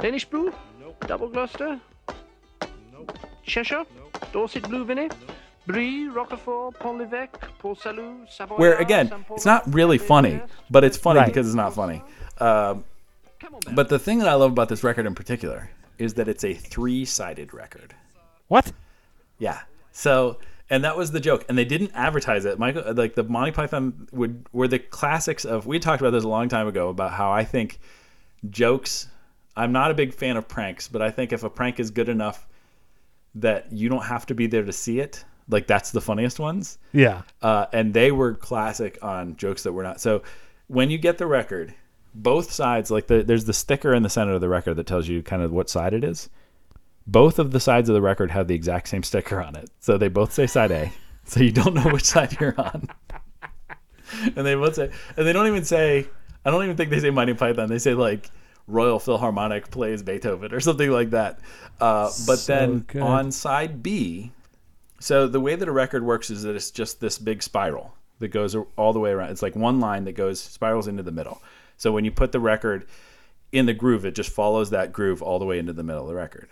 Danish 0.00 0.24
Blue? 0.24 0.52
Nope. 0.80 1.06
Double 1.06 1.28
Gloucester? 1.28 1.80
Nope. 2.92 3.16
Cheshire? 3.44 3.84
Nope. 3.96 4.32
Dorset 4.32 4.68
Blue 4.68 4.84
Vinny? 4.84 5.06
Nope. 5.06 5.32
Brie, 5.68 6.08
Roquefort, 6.08 6.72
Pont 6.80 6.96
l'Evêque, 6.98 7.38
Port 7.58 7.78
Salut, 7.78 8.26
Savoy. 8.30 8.56
Where 8.56 8.76
again, 8.78 9.12
it's 9.32 9.44
not 9.44 9.62
really 9.72 9.98
funny, 9.98 10.40
but 10.70 10.82
it's 10.82 10.96
funny 10.96 11.18
Right. 11.20 11.26
because 11.26 11.46
it's 11.46 11.54
not 11.54 11.74
funny. 11.74 12.02
Um, 12.40 12.84
but 13.72 13.88
the 13.88 13.98
thing 13.98 14.18
that 14.18 14.28
I 14.28 14.34
love 14.34 14.52
about 14.52 14.68
this 14.68 14.82
record 14.84 15.06
in 15.06 15.14
particular 15.14 15.70
is 15.98 16.14
that 16.14 16.28
it's 16.28 16.44
a 16.44 16.54
three-sided 16.54 17.52
record. 17.54 17.94
What? 18.48 18.72
Yeah. 19.38 19.60
So, 19.92 20.38
and 20.70 20.84
that 20.84 20.96
was 20.96 21.10
the 21.12 21.20
joke, 21.20 21.44
and 21.48 21.56
they 21.56 21.64
didn't 21.64 21.92
advertise 21.94 22.44
it. 22.44 22.58
Michael, 22.58 22.94
like 22.94 23.14
the 23.14 23.24
Monty 23.24 23.52
Python 23.52 24.08
would 24.12 24.46
were 24.52 24.68
the 24.68 24.78
classics 24.78 25.44
of. 25.44 25.66
We 25.66 25.78
talked 25.78 26.00
about 26.00 26.10
this 26.10 26.24
a 26.24 26.28
long 26.28 26.48
time 26.48 26.66
ago 26.68 26.88
about 26.88 27.12
how 27.12 27.30
I 27.30 27.44
think 27.44 27.78
jokes. 28.50 29.08
I'm 29.56 29.72
not 29.72 29.90
a 29.90 29.94
big 29.94 30.14
fan 30.14 30.36
of 30.36 30.46
pranks, 30.46 30.86
but 30.88 31.02
I 31.02 31.10
think 31.10 31.32
if 31.32 31.42
a 31.42 31.50
prank 31.50 31.80
is 31.80 31.90
good 31.90 32.08
enough 32.08 32.46
that 33.34 33.72
you 33.72 33.88
don't 33.88 34.04
have 34.04 34.24
to 34.26 34.34
be 34.34 34.46
there 34.46 34.64
to 34.64 34.72
see 34.72 35.00
it, 35.00 35.24
like 35.48 35.66
that's 35.66 35.90
the 35.90 36.00
funniest 36.00 36.38
ones 36.38 36.78
Yeah. 36.92 37.22
uh, 37.42 37.66
and 37.72 37.92
they 37.92 38.12
were 38.12 38.34
classic 38.34 38.98
on 39.02 39.36
jokes 39.36 39.64
that 39.64 39.72
were 39.72 39.82
not. 39.82 40.00
So 40.00 40.22
when 40.68 40.90
you 40.90 40.98
get 40.98 41.18
the 41.18 41.26
record, 41.26 41.74
both 42.14 42.50
sides, 42.52 42.90
like 42.90 43.06
the, 43.06 43.22
there's 43.22 43.44
the 43.44 43.52
sticker 43.52 43.94
in 43.94 44.02
the 44.02 44.10
center 44.10 44.32
of 44.32 44.40
the 44.40 44.48
record 44.48 44.74
that 44.74 44.86
tells 44.86 45.08
you 45.08 45.22
kind 45.22 45.42
of 45.42 45.52
what 45.52 45.70
side 45.70 45.94
it 45.94 46.04
is. 46.04 46.28
Both 47.06 47.38
of 47.38 47.52
the 47.52 47.60
sides 47.60 47.88
of 47.88 47.94
the 47.94 48.02
record 48.02 48.30
have 48.30 48.48
the 48.48 48.54
exact 48.54 48.88
same 48.88 49.02
sticker 49.02 49.40
on 49.40 49.56
it, 49.56 49.70
so 49.80 49.96
they 49.96 50.08
both 50.08 50.32
say 50.32 50.46
side 50.46 50.70
A, 50.70 50.92
so 51.24 51.40
you 51.40 51.52
don't 51.52 51.74
know 51.74 51.90
which 51.90 52.04
side 52.04 52.36
you're 52.40 52.54
on. 52.58 52.88
and 54.36 54.46
they 54.46 54.54
both 54.54 54.74
say, 54.74 54.90
and 55.16 55.26
they 55.26 55.32
don't 55.32 55.46
even 55.46 55.64
say. 55.64 56.06
I 56.44 56.50
don't 56.50 56.64
even 56.64 56.76
think 56.76 56.90
they 56.90 57.00
say 57.00 57.10
Monty 57.10 57.34
Python. 57.34 57.68
They 57.68 57.78
say 57.78 57.94
like 57.94 58.30
Royal 58.66 58.98
Philharmonic 58.98 59.70
plays 59.70 60.02
Beethoven 60.02 60.52
or 60.54 60.60
something 60.60 60.90
like 60.90 61.10
that. 61.10 61.40
Uh, 61.80 62.04
but 62.26 62.38
So 62.38 62.52
then 62.52 62.80
good. 62.80 63.02
on 63.02 63.32
side 63.32 63.82
B, 63.82 64.32
so 65.00 65.26
the 65.26 65.40
way 65.40 65.56
that 65.56 65.68
a 65.68 65.72
record 65.72 66.04
works 66.04 66.30
is 66.30 66.42
that 66.42 66.54
it's 66.56 66.70
just 66.70 67.00
this 67.00 67.18
big 67.18 67.42
spiral 67.42 67.94
that 68.18 68.28
goes 68.28 68.56
all 68.76 68.92
the 68.92 69.00
way 69.00 69.10
around. 69.10 69.30
It's 69.30 69.42
like 69.42 69.56
one 69.56 69.80
line 69.80 70.04
that 70.04 70.12
goes 70.12 70.40
spirals 70.40 70.88
into 70.88 71.02
the 71.02 71.12
middle. 71.12 71.40
So 71.78 71.90
when 71.92 72.04
you 72.04 72.10
put 72.10 72.32
the 72.32 72.40
record 72.40 72.86
in 73.52 73.64
the 73.64 73.72
groove, 73.72 74.04
it 74.04 74.14
just 74.14 74.30
follows 74.30 74.68
that 74.70 74.92
groove 74.92 75.22
all 75.22 75.38
the 75.38 75.46
way 75.46 75.58
into 75.58 75.72
the 75.72 75.82
middle 75.82 76.02
of 76.02 76.08
the 76.08 76.14
record. 76.14 76.50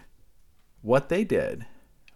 What 0.83 1.09
they 1.11 1.25
did 1.25 1.67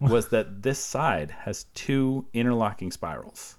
was 0.01 0.29
that 0.29 0.63
this 0.63 0.79
side 0.79 1.31
has 1.31 1.65
two 1.75 2.27
interlocking 2.33 2.91
spirals. 2.91 3.57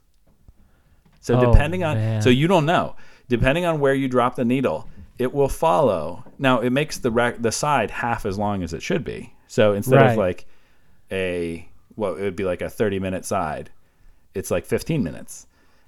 So 1.20 1.38
Oh, 1.38 1.52
depending 1.52 1.84
on 1.84 1.98
man. 1.98 2.22
so 2.24 2.30
you 2.30 2.48
don't 2.48 2.66
know. 2.66 2.96
Depending 3.30 3.66
on 3.66 3.80
where 3.80 3.94
you 3.94 4.08
drop 4.08 4.36
the 4.36 4.44
needle, 4.46 4.90
it 5.20 5.32
will 5.34 5.48
follow. 5.50 6.24
Now 6.40 6.60
it 6.62 6.72
makes 6.72 6.98
the 6.98 7.12
rec- 7.12 7.42
the 7.42 7.52
side 7.52 7.92
half 7.92 8.26
as 8.26 8.40
long 8.40 8.64
as 8.64 8.74
it 8.74 8.82
should 8.82 9.04
be. 9.04 9.34
So 9.48 9.74
instead 9.74 9.98
Right. 10.02 10.12
of 10.12 10.18
like 10.18 10.46
a 11.12 11.70
what 11.96 12.18
it 12.18 12.24
would 12.24 12.36
be 12.36 12.46
like 12.46 12.62
a 12.62 12.70
30 12.70 13.00
minute 13.00 13.26
side, 13.26 13.70
it's 14.34 14.50
like 14.50 14.66
15 14.66 15.04
minutes. 15.04 15.46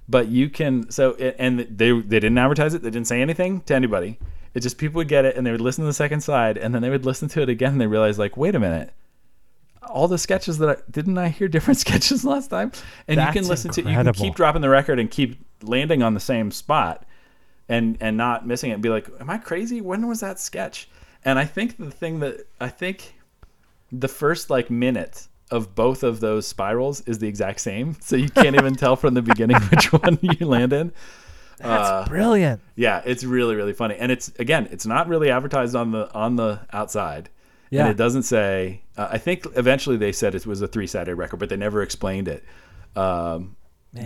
But 0.08 0.28
you 0.28 0.50
can 0.50 0.90
so 0.90 1.14
and 1.14 1.60
they 1.60 1.92
they 1.92 2.20
didn't 2.20 2.38
advertise 2.38 2.74
it. 2.74 2.82
They 2.82 2.90
didn't 2.90 3.06
say 3.06 3.22
anything 3.22 3.62
to 3.62 3.74
anybody. 3.74 4.18
It 4.52 4.60
just 4.60 4.78
people 4.78 4.98
would 4.98 5.08
get 5.08 5.24
it 5.24 5.36
and 5.36 5.46
they 5.46 5.50
would 5.50 5.60
listen 5.60 5.82
to 5.82 5.86
the 5.86 5.94
second 5.94 6.20
side 6.20 6.58
and 6.58 6.74
then 6.74 6.82
they 6.82 6.90
would 6.90 7.04
listen 7.04 7.28
to 7.30 7.42
it 7.42 7.48
again 7.48 7.72
and 7.72 7.80
they 7.80 7.86
realized 7.86 8.18
like 8.18 8.36
wait 8.36 8.54
a 8.54 8.60
minute. 8.60 8.92
All 9.82 10.08
the 10.08 10.18
sketches 10.18 10.58
that 10.58 10.68
I 10.68 10.76
didn't 10.90 11.16
I 11.18 11.28
hear 11.28 11.48
different 11.48 11.78
sketches 11.86 12.24
last 12.24 12.48
time, 12.48 12.72
and 13.08 13.18
you 13.18 13.26
can 13.26 13.34
That's 13.34 13.48
listen 13.48 13.70
to 13.72 13.82
you 13.82 13.96
can 13.96 14.12
keep 14.12 14.34
dropping 14.34 14.62
the 14.62 14.68
record 14.68 14.98
and 14.98 15.10
keep 15.10 15.38
landing 15.62 16.02
on 16.02 16.14
the 16.14 16.20
same 16.20 16.50
spot 16.50 17.06
and 17.68 17.96
and 18.00 18.16
not 18.16 18.46
missing 18.46 18.70
it 18.70 18.74
and 18.74 18.82
be 18.82 18.88
like, 18.88 19.08
Am 19.20 19.30
I 19.30 19.38
crazy? 19.38 19.80
When 19.80 20.06
was 20.06 20.20
that 20.20 20.38
sketch? 20.38 20.88
And 21.24 21.38
I 21.38 21.44
think 21.44 21.78
the 21.78 21.90
thing 21.90 22.20
that 22.20 22.46
I 22.60 22.68
think 22.68 23.14
the 23.90 24.08
first 24.08 24.50
like 24.50 24.70
minute 24.70 25.28
of 25.54 25.74
both 25.74 26.02
of 26.02 26.20
those 26.20 26.46
spirals 26.46 27.00
is 27.02 27.18
the 27.18 27.28
exact 27.28 27.60
same. 27.60 27.96
So 28.00 28.16
you 28.16 28.28
can't 28.28 28.56
even 28.56 28.74
tell 28.74 28.96
from 28.96 29.14
the 29.14 29.22
beginning 29.22 29.56
which 29.70 29.92
one 29.92 30.18
you 30.20 30.46
land 30.46 30.72
in. 30.72 30.92
That's 31.58 32.08
brilliant. 32.08 32.60
Yeah, 32.76 33.00
it's 33.06 33.22
really 33.24 33.54
really 33.54 33.72
funny, 33.72 33.94
and 33.96 34.10
it's 34.12 34.28
again, 34.38 34.68
it's 34.70 34.84
not 34.86 35.08
really 35.08 35.30
advertised 35.30 35.74
on 35.76 35.92
the 35.92 36.12
on 36.12 36.36
the 36.36 36.60
outside. 36.72 37.30
Yeah. 37.70 37.82
and 37.82 37.90
it 37.90 37.96
doesn't 37.96 38.24
say. 38.24 38.82
Uh, 38.96 39.08
I 39.12 39.18
think 39.18 39.46
eventually 39.56 39.96
they 39.96 40.12
said 40.12 40.34
it 40.34 40.46
was 40.46 40.60
a 40.62 40.68
three 40.68 40.86
sided 40.86 41.14
record, 41.16 41.38
but 41.38 41.48
they 41.48 41.56
never 41.56 41.82
explained 41.82 42.28
it. 42.28 42.44
Um, 42.94 43.56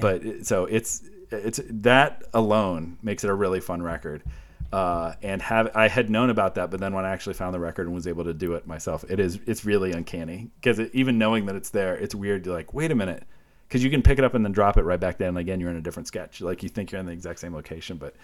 but 0.00 0.24
it- 0.24 0.46
so 0.46 0.64
it's 0.66 1.02
it's 1.30 1.60
that 1.68 2.22
alone 2.32 2.98
makes 3.02 3.24
it 3.24 3.30
a 3.30 3.34
really 3.34 3.60
fun 3.60 3.82
record. 3.82 4.22
Uh, 4.70 5.14
and 5.22 5.40
have 5.40 5.70
I 5.74 5.88
had 5.88 6.10
known 6.10 6.28
about 6.28 6.56
that, 6.56 6.70
but 6.70 6.78
then 6.78 6.92
when 6.92 7.06
I 7.06 7.10
actually 7.10 7.34
found 7.34 7.54
the 7.54 7.58
record 7.58 7.86
and 7.86 7.94
was 7.94 8.06
able 8.06 8.24
to 8.24 8.34
do 8.34 8.52
it 8.52 8.66
myself, 8.66 9.02
it 9.08 9.18
is 9.18 9.38
it's 9.46 9.64
really 9.64 9.92
uncanny 9.92 10.50
because 10.60 10.78
even 10.92 11.16
knowing 11.16 11.46
that 11.46 11.56
it's 11.56 11.70
there, 11.70 11.96
it's 11.96 12.14
weird. 12.14 12.44
You're 12.44 12.54
like, 12.54 12.74
wait 12.74 12.90
a 12.90 12.94
minute, 12.94 13.24
because 13.66 13.82
you 13.82 13.88
can 13.88 14.02
pick 14.02 14.18
it 14.18 14.24
up 14.24 14.34
and 14.34 14.44
then 14.44 14.52
drop 14.52 14.76
it 14.76 14.82
right 14.82 15.00
back 15.00 15.16
down. 15.16 15.38
Again, 15.38 15.58
you're 15.58 15.70
in 15.70 15.76
a 15.76 15.80
different 15.80 16.06
sketch. 16.06 16.42
Like 16.42 16.62
you 16.62 16.68
think 16.68 16.92
you're 16.92 17.00
in 17.00 17.06
the 17.06 17.12
exact 17.12 17.38
same 17.38 17.54
location, 17.54 17.96
but 17.96 18.14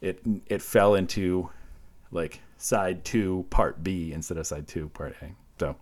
it 0.00 0.20
it 0.46 0.62
fell 0.62 0.94
into 0.94 1.50
like 2.12 2.40
side 2.58 3.04
two 3.04 3.44
part 3.50 3.82
B 3.82 4.12
instead 4.12 4.38
of 4.38 4.46
side 4.46 4.68
two 4.68 4.88
part 4.90 5.16
A. 5.20 5.32
So 5.58 5.74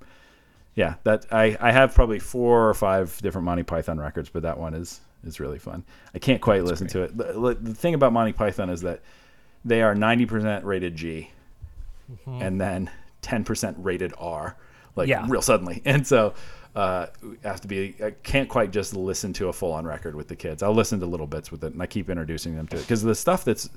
yeah, 0.76 0.94
that 1.04 1.26
I, 1.30 1.58
I 1.60 1.72
have 1.72 1.94
probably 1.94 2.20
four 2.20 2.68
or 2.68 2.74
five 2.74 3.20
different 3.20 3.44
Monty 3.44 3.64
Python 3.64 3.98
records, 3.98 4.30
but 4.30 4.42
that 4.44 4.58
one 4.58 4.72
is 4.72 5.00
is 5.24 5.40
really 5.40 5.58
fun. 5.58 5.84
I 6.14 6.18
can't 6.18 6.40
quite 6.40 6.64
listen 6.64 6.86
to 6.88 7.02
it. 7.02 7.16
The, 7.18 7.58
the 7.60 7.74
thing 7.74 7.92
about 7.92 8.14
Monty 8.14 8.32
Python 8.32 8.70
is 8.70 8.80
that 8.80 9.02
they 9.64 9.82
are 9.82 9.94
ninety 9.94 10.26
percent 10.26 10.64
rated 10.64 10.96
G, 10.96 11.30
and 12.26 12.60
then 12.60 12.90
ten 13.22 13.44
percent 13.44 13.76
rated 13.80 14.12
R, 14.18 14.56
like 14.96 15.08
Yeah. 15.08 15.26
real 15.28 15.42
suddenly. 15.42 15.82
And 15.86 16.06
so 16.06 16.34
uh, 16.74 17.06
I 17.44 17.48
have 17.48 17.60
to 17.62 17.68
be. 17.68 17.96
I 18.02 18.12
can't 18.22 18.48
quite 18.48 18.70
just 18.70 18.94
listen 18.94 19.32
to 19.34 19.48
a 19.48 19.52
full 19.52 19.72
on 19.72 19.84
record 19.84 20.14
with 20.14 20.28
the 20.28 20.36
kids. 20.36 20.62
I'll 20.62 20.72
listen 20.74 21.00
to 21.00 21.06
little 21.06 21.26
bits 21.26 21.50
with 21.50 21.64
it, 21.64 21.72
and 21.72 21.82
I 21.82 21.86
keep 21.86 22.08
introducing 22.08 22.54
them 22.56 22.66
to 22.68 22.76
it 22.76 22.80
because 22.82 23.02
the 23.02 23.14
stuff 23.14 23.44
that's 23.44 23.68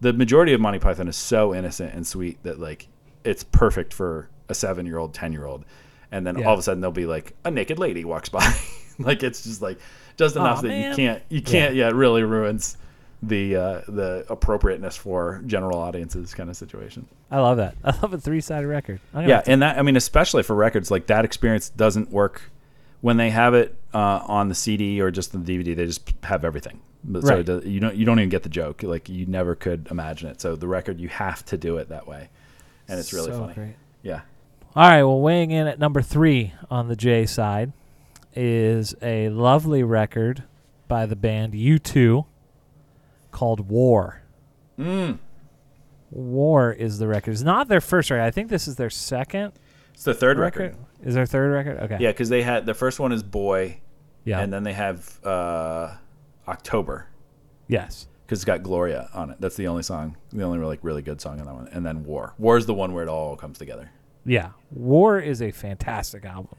the 0.00 0.12
majority 0.12 0.52
of 0.52 0.60
Monty 0.60 0.78
Python 0.78 1.08
is 1.08 1.16
so 1.16 1.52
innocent 1.54 1.94
and 1.94 2.06
sweet 2.06 2.40
that 2.44 2.60
like 2.60 2.86
it's 3.24 3.42
perfect 3.42 3.92
for 3.92 4.28
a 4.48 4.54
seven 4.54 4.86
year 4.86 4.98
old, 4.98 5.12
ten 5.14 5.32
year 5.32 5.44
old, 5.46 5.64
and 6.12 6.24
then 6.24 6.38
Yeah. 6.38 6.46
all 6.46 6.52
of 6.54 6.60
a 6.60 6.62
sudden 6.62 6.80
there'll 6.80 6.92
be 6.92 7.06
like 7.06 7.34
a 7.44 7.50
naked 7.50 7.78
lady 7.80 8.04
walks 8.04 8.28
by, 8.28 8.48
like 9.00 9.24
it's 9.24 9.42
just 9.42 9.60
like 9.60 9.80
just 10.16 10.36
enough 10.36 10.58
Aw, 10.58 10.62
that 10.62 10.68
man. 10.68 10.90
you 10.90 10.96
can't 10.96 11.22
you 11.28 11.42
can't 11.42 11.74
yeah. 11.74 11.88
it 11.88 11.94
really 11.94 12.22
ruins 12.22 12.76
the 13.22 13.56
uh, 13.56 13.80
the 13.88 14.24
appropriateness 14.28 14.96
for 14.96 15.42
general 15.46 15.78
audiences 15.78 16.34
kind 16.34 16.48
of 16.50 16.56
situation. 16.56 17.06
I 17.30 17.40
love 17.40 17.56
that. 17.56 17.74
I 17.84 17.90
love 18.00 18.12
a 18.14 18.18
three 18.18 18.40
sided 18.40 18.66
record. 18.68 19.00
Yeah, 19.14 19.42
and 19.46 19.62
that 19.62 19.78
I 19.78 19.82
mean, 19.82 19.96
especially 19.96 20.42
for 20.42 20.54
records 20.54 20.90
like 20.90 21.06
that 21.08 21.24
experience 21.24 21.68
doesn't 21.70 22.10
work 22.10 22.42
when 23.00 23.16
they 23.16 23.30
have 23.30 23.54
it 23.54 23.76
uh, 23.94 24.20
on 24.26 24.48
the 24.48 24.54
CD 24.54 25.00
or 25.00 25.10
just 25.10 25.32
the 25.32 25.38
DVD. 25.38 25.74
They 25.74 25.86
just 25.86 26.12
have 26.22 26.44
everything, 26.44 26.80
but 27.02 27.22
so 27.24 27.30
Right. 27.30 27.38
it 27.40 27.46
does, 27.46 27.64
you 27.64 27.80
don't 27.80 27.96
you 27.96 28.04
don't 28.04 28.18
even 28.20 28.28
get 28.28 28.44
the 28.44 28.48
joke. 28.48 28.82
Like 28.84 29.08
you 29.08 29.26
never 29.26 29.54
could 29.56 29.88
imagine 29.90 30.28
it. 30.30 30.40
So 30.40 30.54
the 30.54 30.68
record 30.68 31.00
you 31.00 31.08
have 31.08 31.44
to 31.46 31.56
do 31.56 31.76
it 31.78 31.88
that 31.88 32.06
way, 32.06 32.28
and 32.88 33.00
it's 33.00 33.12
really 33.12 33.32
So 33.32 33.40
funny. 33.40 33.54
great. 33.54 33.74
Yeah, 34.02 34.20
All 34.76 34.88
right, 34.88 35.02
well, 35.02 35.20
weighing 35.20 35.50
in 35.50 35.66
at 35.66 35.80
number 35.80 36.02
three 36.02 36.52
on 36.70 36.86
the 36.86 36.94
J 36.94 37.26
side 37.26 37.72
is 38.36 38.94
a 39.02 39.28
lovely 39.30 39.82
record 39.82 40.44
by 40.86 41.04
the 41.04 41.16
band 41.16 41.52
U2 41.54 42.24
called 43.38 43.68
War. 43.68 44.20
mm. 44.76 45.16
War 46.10 46.72
is 46.72 46.98
the 46.98 47.06
record. 47.06 47.30
It's 47.32 47.42
not 47.42 47.68
their 47.68 47.80
first 47.80 48.10
record. 48.10 48.24
I 48.24 48.32
think 48.32 48.48
this 48.48 48.66
is 48.66 48.74
their 48.74 48.90
second 48.90 49.52
it's 49.94 50.02
the 50.02 50.12
third 50.14 50.38
record. 50.38 50.72
record. 50.72 50.76
Is 51.04 51.14
their 51.14 51.26
third 51.26 51.52
record? 51.52 51.78
Okay. 51.84 51.98
Yeah, 52.00 52.10
because 52.10 52.28
they 52.30 52.42
had 52.42 52.66
the 52.66 52.74
first 52.74 52.98
one 52.98 53.12
is 53.12 53.22
Boy, 53.22 53.78
Yeah. 54.24 54.40
and 54.40 54.52
then 54.52 54.64
they 54.64 54.72
have 54.72 55.24
uh, 55.24 55.94
October 56.48 57.06
yes. 57.68 58.08
because 58.26 58.38
it's 58.40 58.44
got 58.44 58.64
Gloria 58.64 59.08
on 59.14 59.30
it. 59.30 59.36
That's 59.40 59.54
the 59.54 59.68
only 59.68 59.84
song, 59.84 60.16
the 60.32 60.42
only 60.42 60.58
like 60.58 60.80
really 60.82 61.02
good 61.02 61.20
song 61.20 61.38
on 61.38 61.46
that 61.46 61.54
one. 61.54 61.68
And 61.68 61.86
then 61.86 62.02
War. 62.04 62.34
War 62.38 62.56
is 62.56 62.66
the 62.66 62.74
one 62.74 62.92
where 62.92 63.04
it 63.04 63.08
all 63.08 63.36
comes 63.36 63.58
together. 63.58 63.90
Yeah. 64.24 64.50
War 64.72 65.20
is 65.20 65.42
a 65.42 65.52
fantastic 65.52 66.24
album. 66.24 66.56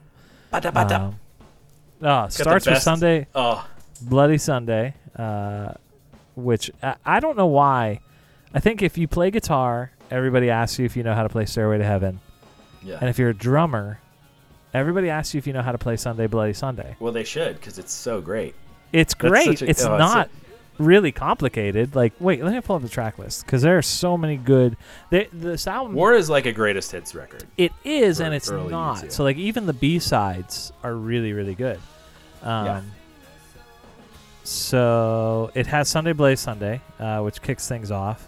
Um, 0.54 1.20
uh, 2.02 2.30
starts 2.30 2.68
with 2.68 2.78
Sunday. 2.82 3.28
Oh, 3.36 3.68
Bloody 4.02 4.38
Sunday, 4.38 4.94
uh, 5.18 5.74
which 6.44 6.72
I, 6.82 6.96
I 7.06 7.20
don't 7.20 7.38
know 7.38 7.48
why. 7.48 8.00
I 8.54 8.60
think 8.60 8.82
if 8.82 8.98
you 8.98 9.08
play 9.08 9.32
guitar, 9.32 9.92
everybody 10.10 10.50
asks 10.50 10.80
you 10.80 10.86
if 10.86 10.96
you 10.98 11.04
know 11.04 11.14
how 11.14 11.24
to 11.24 11.30
play 11.30 11.46
Stairway 11.46 11.78
to 11.78 11.84
Heaven. 11.84 12.20
yeah. 12.84 12.98
And 13.00 13.10
if 13.10 13.20
you're 13.20 13.30
a 13.30 13.34
drummer, 13.34 14.00
everybody 14.74 15.10
asks 15.10 15.34
you 15.34 15.38
if 15.38 15.46
you 15.48 15.54
know 15.54 15.62
how 15.62 15.72
to 15.72 15.78
play 15.78 15.98
Sunday 15.98 16.28
Bloody 16.28 16.54
Sunday. 16.54 16.96
well, 17.00 17.14
they 17.14 17.24
should 17.24 17.56
because 17.60 17.78
it's 17.78 17.94
so 17.94 18.22
great. 18.22 18.56
It's 18.92 19.14
great. 19.14 19.62
a- 19.62 19.70
it's 19.70 19.84
oh, 19.86 19.98
not 19.98 20.30
really 20.80 21.12
complicated. 21.12 21.96
Like, 21.96 22.14
wait, 22.20 22.44
let 22.44 22.54
me 22.54 22.62
pull 22.62 22.78
up 22.78 22.82
the 22.82 22.90
track 22.90 23.20
list 23.20 23.46
because 23.46 23.62
there 23.62 23.78
are 23.78 23.82
so 23.84 24.18
many 24.18 24.38
good. 24.38 24.78
They, 25.12 25.28
this 25.32 25.68
album, 25.68 25.94
War 25.94 26.14
is 26.14 26.30
like 26.30 26.46
a 26.48 26.52
greatest 26.54 26.92
hits 26.92 27.14
record. 27.14 27.44
it 27.58 27.72
is 27.84 28.18
for 28.18 28.24
and 28.24 28.34
it's 28.34 28.50
not. 28.50 29.12
So 29.12 29.24
like 29.24 29.38
even 29.38 29.66
the 29.68 29.74
B 29.74 30.00
sides 30.00 30.72
are 30.84 30.96
really 30.96 31.34
really 31.34 31.56
good. 31.56 31.80
Um, 32.42 32.66
Yeah. 32.66 32.82
So 34.50 35.52
it 35.54 35.68
has 35.68 35.88
Sunday 35.90 36.12
Bloody 36.12 36.36
Sunday, 36.36 36.82
uh, 37.00 37.22
which 37.22 37.40
kicks 37.40 37.68
things 37.68 37.92
off. 37.92 38.28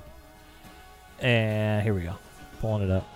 And 1.20 1.82
here 1.82 1.96
we 1.96 2.02
go, 2.02 2.14
pulling 2.60 2.84
it 2.84 2.92
up. 2.92 3.08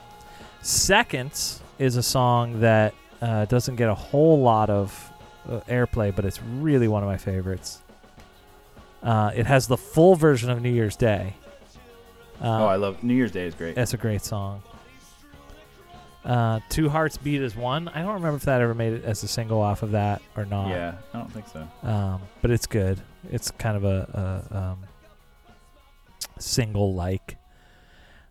Seconds 0.63 1.61
is 1.77 1.97
a 1.97 2.03
song 2.03 2.61
that 2.61 2.95
uh, 3.21 3.45
doesn't 3.45 3.75
get 3.75 3.89
a 3.89 3.93
whole 3.93 4.41
lot 4.41 4.71
of 4.71 5.11
uh, 5.47 5.59
airplay, 5.69 6.15
but 6.15 6.25
it's 6.25 6.41
really 6.41 6.87
one 6.87 7.03
of 7.03 7.07
my 7.07 7.17
favorites. 7.17 7.83
Uh, 9.03 9.31
it 9.35 9.45
has 9.45 9.67
the 9.67 9.77
full 9.77 10.15
version 10.15 10.49
of 10.49 10.63
New 10.63 10.71
Year's 10.71 10.95
Day. 10.95 11.35
Uh, 12.41 12.63
oh, 12.63 12.65
I 12.65 12.75
love 12.77 13.03
New 13.03 13.13
Year's 13.13 13.31
Day 13.31 13.45
is 13.45 13.53
great. 13.53 13.75
that's 13.75 13.93
a 13.93 13.97
great 13.97 14.23
song. 14.23 14.63
Uh, 16.26 16.59
Two 16.69 16.89
Hearts 16.89 17.17
Beat 17.17 17.41
as 17.41 17.55
One. 17.55 17.88
I 17.89 18.01
don't 18.01 18.15
remember 18.15 18.38
if 18.38 18.43
that 18.45 18.59
ever 18.59 18.73
made 18.73 18.93
it 18.93 19.03
as 19.05 19.21
a 19.23 19.28
single 19.28 19.61
off 19.61 19.84
of 19.84 19.91
that 19.91 20.21
or 20.36 20.45
not. 20.45 20.69
Yeah, 20.69 20.95
I 21.13 21.17
don't 21.19 21.32
think 21.32 21.45
so. 21.47 21.67
Um, 21.88 22.21
but 22.41 22.49
it's 22.51 22.65
good. 22.65 22.99
It's 23.32 23.51
kind 23.51 23.78
of 23.78 23.84
a, 23.86 24.43
a 24.51 24.57
um, 24.57 24.80
single 26.39 26.93
like. 26.93 27.38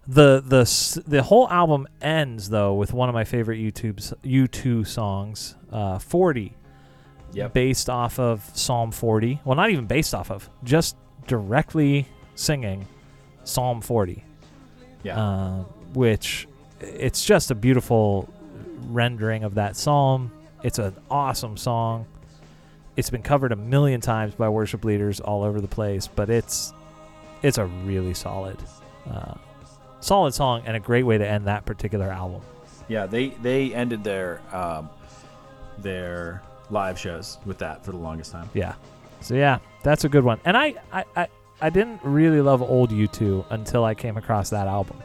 The 0.07 0.43
the 0.45 1.03
the 1.07 1.23
whole 1.23 1.49
album 1.49 1.87
ends 2.03 2.51
though 2.51 2.75
with 2.75 2.93
one 2.93 3.09
of 3.09 3.15
my 3.15 3.25
favorite 3.25 3.57
U2's 3.59 4.13
U2 4.23 4.87
songs, 4.87 5.55
uh, 5.73 5.99
40, 5.99 6.55
Yep. 7.33 7.53
based 7.55 7.89
off 7.89 8.19
of 8.19 8.49
Psalm 8.55 8.91
40. 8.93 9.41
Well, 9.45 9.57
not 9.57 9.71
even 9.71 9.87
based 9.87 10.15
off 10.15 10.31
of, 10.31 10.51
just 10.63 10.97
directly 11.27 12.07
singing 12.35 12.87
Psalm 13.45 13.81
40 13.81 14.23
Yeah. 15.05 15.19
uh, 15.23 15.63
which 15.95 16.47
it's 16.89 17.25
just 17.25 17.51
a 17.51 17.55
beautiful 17.55 18.29
rendering 18.89 19.45
of 19.45 19.55
that 19.55 19.77
psalm. 19.77 20.31
It's 20.63 20.79
an 20.79 20.95
awesome 21.11 21.57
song. 21.57 22.07
It's 22.97 23.11
been 23.11 23.23
covered 23.23 23.53
a 23.53 23.57
million 23.57 24.01
times 24.01 24.35
by 24.35 24.49
worship 24.49 24.85
leaders 24.85 25.21
all 25.21 25.43
over 25.43 25.61
the 25.61 25.69
place, 25.69 26.07
but 26.07 26.31
it's 26.31 26.73
it's 27.43 27.59
a 27.59 27.67
really 27.67 28.15
solid, 28.15 28.57
uh, 29.11 29.35
solid 30.01 30.33
song 30.33 30.63
and 30.65 30.77
a 30.77 30.81
great 30.81 31.03
way 31.03 31.19
to 31.19 31.29
end 31.29 31.47
that 31.47 31.67
particular 31.67 32.09
album. 32.11 32.41
yeah, 32.89 33.07
they 33.07 33.29
they 33.29 33.75
ended 33.75 34.05
their 34.05 34.41
um, 34.53 34.89
their 35.79 36.43
live 36.71 36.99
shows 36.99 37.39
with 37.45 37.59
that 37.59 37.85
for 37.85 37.91
the 37.91 37.99
longest 37.99 38.33
time. 38.33 38.49
Yeah. 38.55 38.75
So 39.21 39.35
yeah, 39.35 39.59
that's 39.83 40.05
a 40.05 40.09
good 40.09 40.25
one. 40.25 40.41
And 40.45 40.57
I 40.57 40.75
I, 40.93 41.05
I, 41.17 41.29
I 41.61 41.71
didn't 41.71 42.01
really 42.03 42.41
love 42.41 42.63
old 42.63 42.91
U2 42.91 43.47
until 43.51 43.85
I 43.85 43.95
came 43.95 44.17
across 44.17 44.51
that 44.51 44.67
album. 44.67 45.03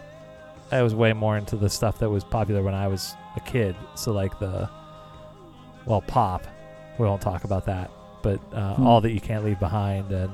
I 0.72 0.82
was 0.82 0.94
way 0.96 1.14
more 1.14 1.38
into 1.38 1.56
the 1.56 1.70
stuff 1.70 2.00
that 2.00 2.10
was 2.10 2.24
popular 2.24 2.62
when 2.62 2.74
I 2.76 2.88
was 2.88 3.16
a 3.36 3.40
kid. 3.40 3.76
So 3.96 4.12
like 4.12 4.38
the 4.40 4.70
well, 5.86 6.02
pop. 6.02 6.46
We 6.98 7.06
won't 7.06 7.22
talk 7.22 7.44
about 7.44 7.66
that. 7.66 7.92
But 8.22 8.40
uh, 8.54 8.76
Hmm. 8.76 8.86
all 8.86 9.02
that 9.02 9.12
you 9.12 9.22
can't 9.22 9.44
leave 9.46 9.60
behind 9.60 10.12
and 10.12 10.32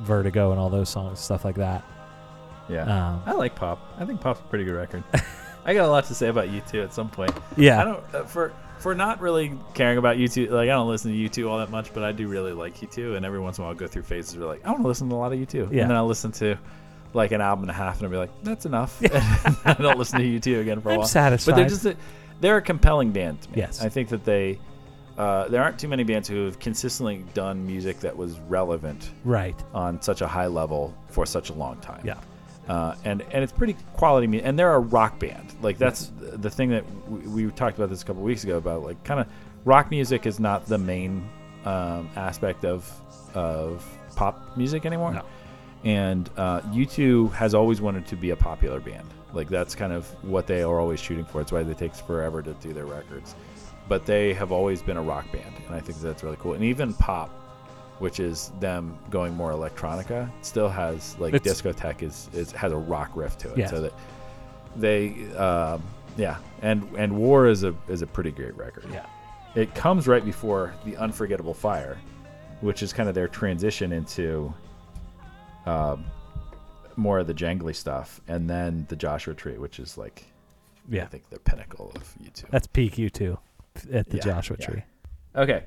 Vertigo 0.00 0.50
and 0.50 0.58
all 0.60 0.68
those 0.70 0.88
songs, 0.88 1.20
stuff 1.20 1.44
like 1.44 1.56
that. 1.56 1.84
Yeah, 2.68 2.82
Um, 3.12 3.22
I 3.26 3.32
like 3.32 3.54
pop. 3.54 3.78
I 3.98 4.04
think 4.04 4.20
pop's 4.20 4.40
a 4.40 4.42
pretty 4.44 4.64
good 4.64 4.74
record. 4.74 5.02
I 5.64 5.74
got 5.74 5.86
a 5.86 5.90
lot 5.90 6.04
to 6.06 6.14
say 6.14 6.28
about 6.28 6.48
U2 6.48 6.82
at 6.84 6.92
some 6.94 7.10
point. 7.10 7.32
yeah. 7.56 7.80
I 7.80 7.84
don't 7.84 8.14
uh, 8.14 8.24
for 8.24 8.52
for 8.78 8.94
not 8.94 9.20
really 9.20 9.52
caring 9.74 9.98
about 9.98 10.16
U2. 10.16 10.50
Like 10.50 10.64
I 10.70 10.72
don't 10.72 10.88
listen 10.88 11.12
to 11.12 11.16
U2 11.16 11.48
all 11.50 11.58
that 11.58 11.70
much, 11.70 11.92
but 11.92 12.02
I 12.02 12.12
do 12.12 12.28
really 12.28 12.52
like 12.52 12.76
U2. 12.78 13.16
And 13.16 13.26
every 13.26 13.38
once 13.40 13.58
in 13.58 13.62
a 13.62 13.64
while, 13.66 13.72
I'll 13.74 13.78
go 13.78 13.86
through 13.86 14.04
phases 14.04 14.36
where 14.38 14.46
like 14.46 14.64
I 14.64 14.70
want 14.70 14.82
to 14.82 14.88
listen 14.88 15.08
to 15.10 15.14
a 15.14 15.16
lot 15.16 15.32
of 15.32 15.38
U2. 15.38 15.54
Yeah. 15.72 15.82
And 15.82 15.90
then 15.90 15.96
I'll 15.96 16.06
listen 16.06 16.32
to 16.32 16.58
like 17.12 17.32
an 17.32 17.40
album 17.40 17.64
and 17.64 17.70
a 17.70 17.74
half, 17.74 17.96
and 17.96 18.04
I'll 18.04 18.10
be 18.10 18.16
like, 18.16 18.30
that's 18.42 18.66
enough. 18.66 19.00
I 19.66 19.74
don't 19.78 19.98
listen 19.98 20.20
to 20.20 20.24
U2 20.40 20.60
again 20.60 20.80
for 20.80 20.90
a 20.90 20.92
I'm 20.92 20.98
while. 21.00 21.08
satisfied. 21.08 21.52
But 21.52 21.56
they're 21.56 21.68
just 21.68 21.86
a, 21.86 21.96
they're 22.40 22.56
a 22.58 22.62
compelling 22.62 23.10
band 23.12 23.42
to 23.42 23.50
me. 23.50 23.56
Yes. 23.58 23.82
I 23.82 23.88
think 23.88 24.08
that 24.10 24.24
they 24.24 24.58
uh, 25.18 25.48
there 25.48 25.62
aren't 25.62 25.78
too 25.78 25.88
many 25.88 26.02
bands 26.04 26.28
who 26.28 26.46
have 26.46 26.58
consistently 26.58 27.24
done 27.34 27.66
music 27.66 28.00
that 28.00 28.16
was 28.16 28.38
relevant 28.40 29.10
Right. 29.24 29.56
on 29.74 30.00
such 30.00 30.22
a 30.22 30.26
high 30.26 30.46
level 30.46 30.94
for 31.08 31.26
such 31.26 31.50
a 31.50 31.52
long 31.52 31.76
time. 31.80 32.00
Yeah. 32.04 32.18
Uh, 32.68 32.94
and 33.04 33.20
and 33.32 33.42
it's 33.42 33.52
pretty 33.52 33.76
quality 33.94 34.26
music. 34.28 34.46
And 34.46 34.58
they're 34.58 34.72
a 34.74 34.78
rock 34.78 35.18
band. 35.18 35.54
Like 35.60 35.76
that's 35.76 36.12
the 36.20 36.48
thing 36.48 36.70
that 36.70 36.84
we, 37.10 37.44
we 37.46 37.50
talked 37.52 37.76
about 37.76 37.90
this 37.90 38.02
a 38.02 38.04
couple 38.06 38.22
weeks 38.22 38.44
ago 38.44 38.56
about 38.58 38.82
like 38.84 39.02
kind 39.04 39.20
of 39.20 39.26
rock 39.64 39.90
music 39.90 40.24
is 40.24 40.38
not 40.40 40.64
the 40.66 40.78
main 40.78 41.28
um, 41.64 42.08
aspect 42.16 42.64
of 42.64 42.88
of 43.34 43.84
pop 44.16 44.56
music 44.56 44.86
anymore. 44.86 45.12
No. 45.12 45.22
And 45.84 46.28
uh, 46.36 46.60
U2 46.72 47.32
has 47.32 47.54
always 47.54 47.80
wanted 47.80 48.06
to 48.08 48.16
be 48.16 48.30
a 48.30 48.36
popular 48.36 48.80
band. 48.80 49.08
Like 49.32 49.48
that's 49.48 49.74
kind 49.74 49.92
of 49.92 50.06
what 50.24 50.46
they 50.46 50.62
are 50.62 50.78
always 50.80 51.00
shooting 51.00 51.24
for. 51.24 51.40
It's 51.40 51.52
why 51.52 51.60
it 51.60 51.78
takes 51.78 52.00
forever 52.00 52.42
to 52.42 52.52
do 52.54 52.72
their 52.72 52.86
records. 52.86 53.34
But 53.88 54.06
they 54.06 54.34
have 54.34 54.52
always 54.52 54.82
been 54.82 54.96
a 54.96 55.02
rock 55.02 55.30
band, 55.32 55.54
and 55.66 55.74
I 55.74 55.80
think 55.80 55.98
that's 56.00 56.22
really 56.22 56.36
cool. 56.38 56.52
And 56.54 56.62
even 56.64 56.94
pop, 56.94 57.28
which 57.98 58.20
is 58.20 58.52
them 58.60 58.96
going 59.10 59.34
more 59.34 59.52
electronica, 59.52 60.30
still 60.42 60.68
has 60.68 61.18
like 61.18 61.34
It's- 61.34 61.60
discotheque 61.60 62.02
is, 62.02 62.28
is 62.32 62.52
has 62.52 62.72
a 62.72 62.76
rock 62.76 63.10
riff 63.14 63.36
to 63.38 63.52
it. 63.52 63.58
Yes. 63.58 63.70
So 63.70 63.80
that 63.82 63.92
they, 64.76 65.28
um, 65.36 65.82
yeah, 66.16 66.38
and 66.62 66.88
and 66.96 67.16
War 67.16 67.46
is 67.48 67.64
a 67.64 67.74
is 67.88 68.02
a 68.02 68.06
pretty 68.06 68.30
great 68.30 68.56
record. 68.56 68.84
Yeah. 68.92 69.06
It 69.56 69.74
comes 69.74 70.06
right 70.06 70.24
before 70.24 70.72
the 70.84 70.96
Unforgettable 70.96 71.54
Fire, 71.54 71.98
which 72.60 72.82
is 72.84 72.92
kind 72.92 73.08
of 73.08 73.14
their 73.16 73.26
transition 73.28 73.90
into 73.92 74.52
um, 75.66 76.04
more 76.96 77.18
of 77.18 77.26
the 77.26 77.34
jangly 77.34 77.74
stuff, 77.74 78.20
and 78.28 78.48
then 78.48 78.86
the 78.88 78.96
Joshua 78.96 79.34
Tree, 79.34 79.58
which 79.58 79.78
is 79.78 79.96
like 79.98 80.24
Yeah. 80.88 81.04
I 81.04 81.06
think 81.06 81.28
the 81.30 81.38
pinnacle 81.38 81.92
of 81.94 82.14
U2. 82.22 82.48
That's 82.50 82.66
peak 82.66 82.94
U2 82.96 83.38
at 83.92 84.08
the 84.10 84.16
Yeah, 84.16 84.22
Joshua 84.22 84.56
yeah. 84.60 84.66
tree. 84.66 84.82
Okay. 85.36 85.64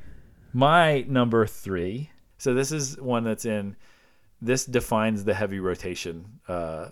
My 0.54 1.02
number 1.08 1.48
three. 1.48 2.10
So 2.38 2.54
this 2.54 2.72
is 2.72 3.00
one 3.00 3.24
that's 3.24 3.46
in. 3.46 3.76
This 4.42 4.66
defines 4.66 5.24
the 5.24 5.34
heavy 5.34 5.60
rotation 5.60 6.26
uh, 6.50 6.90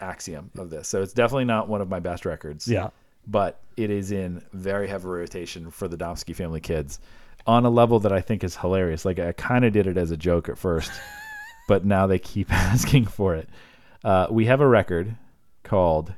axiom 0.00 0.50
of 0.56 0.70
this. 0.70 0.88
So 0.88 1.02
it's 1.02 1.12
definitely 1.12 1.44
not 1.44 1.68
one 1.68 1.80
of 1.82 1.88
my 1.90 2.00
best 2.00 2.24
records. 2.24 2.66
Yeah. 2.66 2.88
But 3.26 3.60
it 3.76 3.90
is 3.90 4.10
in 4.10 4.42
very 4.54 4.88
heavy 4.88 5.06
rotation 5.08 5.70
for 5.70 5.86
the 5.86 5.98
Domsky 5.98 6.34
family 6.34 6.60
kids 6.60 6.98
on 7.46 7.66
a 7.66 7.70
level 7.70 8.00
that 8.00 8.12
I 8.12 8.22
think 8.22 8.42
is 8.42 8.56
hilarious. 8.56 9.04
Like 9.04 9.18
I 9.18 9.32
kind 9.32 9.66
of 9.66 9.72
did 9.74 9.86
it 9.86 9.98
as 9.98 10.10
a 10.10 10.16
joke 10.16 10.48
at 10.48 10.56
first, 10.56 10.90
but 11.68 11.84
now 11.84 12.08
they 12.08 12.18
keep 12.18 12.52
asking 12.52 13.04
for 13.06 13.36
it. 13.36 13.48
Uh, 14.02 14.26
we 14.30 14.46
have 14.46 14.60
a 14.60 14.66
record 14.66 15.14
called 15.62 16.12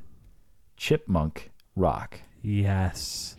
Chipmunk 0.78 1.50
Rock 1.76 2.20
Yes. 2.42 3.36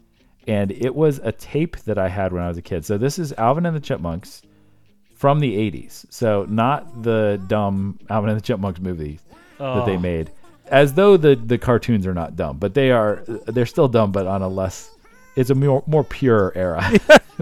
and 0.47 0.71
it 0.71 0.93
was 0.93 1.19
a 1.23 1.31
tape 1.31 1.77
that 1.85 1.97
I 1.97 2.07
had 2.09 2.31
when 2.33 2.43
I 2.43 2.47
was 2.47 2.57
a 2.57 2.61
kid. 2.61 2.85
So 2.85 2.97
this 2.97 3.17
is 3.17 3.33
Alvin 3.33 3.65
and 3.65 3.75
the 3.75 3.79
Chipmunks 3.81 4.41
from 5.15 5.39
the 5.39 5.55
80s. 5.55 6.05
So 6.11 6.45
not 6.49 7.01
the 7.03 7.41
dumb 7.47 7.99
Alvin 8.09 8.29
and 8.29 8.37
the 8.39 8.43
Chipmunks 8.43 8.79
movie 8.79 9.19
that 9.57 9.85
they 9.85 9.95
Oh. 9.95 9.99
made. 9.99 10.31
As 10.67 10.93
though 10.93 11.17
the 11.17 11.35
the 11.35 11.57
cartoons 11.57 12.07
are 12.07 12.13
not 12.13 12.35
dumb, 12.37 12.57
but 12.57 12.73
they 12.73 12.91
are 12.91 13.23
they're 13.27 13.65
still 13.65 13.87
dumb 13.89 14.11
but 14.13 14.25
on 14.25 14.41
a 14.41 14.47
less 14.47 14.89
it's 15.35 15.49
a 15.49 15.55
more 15.55 15.83
more 15.85 16.03
pure 16.03 16.51
era. 16.55 16.81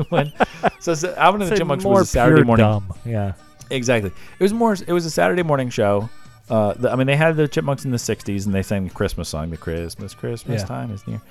when, 0.10 0.32
so, 0.80 0.94
so 0.96 1.14
Alvin 1.16 1.42
and 1.44 1.52
the 1.52 1.58
Chipmunks 1.58 1.86
was 1.86 2.04
a 2.04 2.06
Saturday 2.12 2.44
morning 2.44 2.66
dumb. 2.66 2.94
Yeah. 3.06 3.34
Exactly. 3.70 4.12
It 4.40 4.44
was 4.44 4.54
more. 4.54 4.74
It 4.88 4.94
was 4.94 5.06
a 5.06 5.12
Saturday 5.12 5.44
morning 5.44 5.70
show. 5.70 6.10
Uh, 6.50 6.74
the, 6.74 6.92
I 6.92 6.96
mean, 6.96 7.06
they 7.08 7.16
had 7.16 7.36
the 7.38 7.48
Chipmunks 7.48 7.86
in 7.86 7.92
the 7.92 7.98
'60s, 7.98 8.46
and 8.46 8.54
they 8.56 8.64
sang 8.64 8.84
the 8.86 8.94
Christmas 8.94 9.30
song, 9.30 9.50
"The 9.50 9.58
Christmas, 9.58 10.14
Christmas 10.14 10.62
Yeah. 10.62 10.68
time 10.68 10.92
is 10.92 11.06
near." 11.08 11.22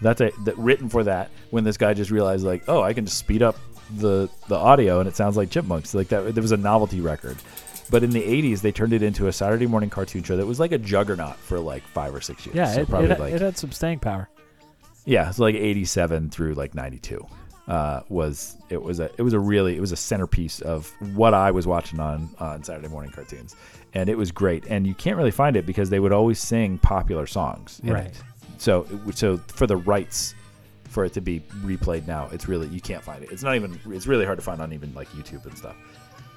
That's 0.00 0.20
a 0.20 0.30
that, 0.44 0.56
written 0.56 0.88
for 0.88 1.02
that. 1.04 1.30
When 1.50 1.64
this 1.64 1.76
guy 1.76 1.94
just 1.94 2.10
realized, 2.12 2.44
like, 2.44 2.62
oh, 2.68 2.82
I 2.82 2.92
can 2.92 3.04
just 3.04 3.18
speed 3.18 3.42
up 3.42 3.56
the 3.96 4.28
the 4.46 4.54
audio, 4.56 5.00
and 5.00 5.08
it 5.08 5.16
sounds 5.16 5.36
like 5.36 5.50
Chipmunks. 5.50 5.94
Like 5.94 6.08
that. 6.08 6.34
There 6.34 6.42
was 6.42 6.52
a 6.52 6.56
novelty 6.56 7.00
record. 7.00 7.36
But 7.90 8.04
in 8.04 8.10
the 8.10 8.22
'80s, 8.22 8.60
they 8.60 8.70
turned 8.70 8.92
it 8.92 9.02
into 9.02 9.26
a 9.28 9.32
Saturday 9.32 9.66
morning 9.66 9.90
cartoon 9.90 10.22
show 10.22 10.36
that 10.36 10.46
was 10.46 10.60
like 10.60 10.72
a 10.72 10.78
juggernaut 10.78 11.36
for 11.36 11.58
like 11.58 11.82
five 11.82 12.14
or 12.14 12.20
six 12.20 12.44
years. 12.46 12.54
Yeah. 12.54 12.72
So 12.72 12.80
it, 12.82 12.88
probably 12.88 13.10
it, 13.10 13.18
like 13.18 13.32
it 13.32 13.40
had 13.40 13.56
some 13.58 13.72
staying 13.72 13.98
power. 14.00 14.28
yeah, 15.06 15.28
it's 15.28 15.38
like 15.38 15.54
87 15.54 16.28
through 16.30 16.52
like 16.54 16.74
92. 16.74 17.26
Uh, 17.68 18.00
was 18.08 18.56
it 18.70 18.82
was 18.82 18.98
a 18.98 19.10
it 19.18 19.22
was 19.22 19.34
a 19.34 19.38
really 19.38 19.76
it 19.76 19.80
was 19.80 19.92
a 19.92 19.96
centerpiece 19.96 20.60
of 20.62 20.90
what 21.14 21.34
I 21.34 21.50
was 21.50 21.66
watching 21.66 22.00
on 22.00 22.30
on 22.38 22.64
Saturday 22.64 22.88
morning 22.88 23.10
cartoons, 23.12 23.54
and 23.92 24.08
it 24.08 24.16
was 24.16 24.32
great. 24.32 24.64
And 24.68 24.86
you 24.86 24.94
can't 24.94 25.18
really 25.18 25.30
find 25.30 25.54
it 25.54 25.66
because 25.66 25.90
they 25.90 26.00
would 26.00 26.12
always 26.12 26.38
sing 26.40 26.78
popular 26.78 27.26
songs, 27.26 27.80
Right. 27.84 28.06
it. 28.06 28.22
So 28.56 28.86
so 29.14 29.36
for 29.48 29.66
the 29.66 29.76
rights 29.76 30.34
for 30.88 31.04
it 31.04 31.12
to 31.12 31.20
be 31.20 31.40
replayed 31.62 32.06
now, 32.06 32.30
it's 32.32 32.48
really 32.48 32.68
you 32.68 32.80
can't 32.80 33.02
find 33.04 33.22
it. 33.22 33.30
It's 33.30 33.42
not 33.42 33.54
even 33.54 33.78
it's 33.90 34.06
really 34.06 34.24
hard 34.24 34.38
to 34.38 34.44
find 34.44 34.62
on 34.62 34.72
even 34.72 34.94
like 34.94 35.08
YouTube 35.10 35.44
and 35.44 35.56
stuff. 35.58 35.76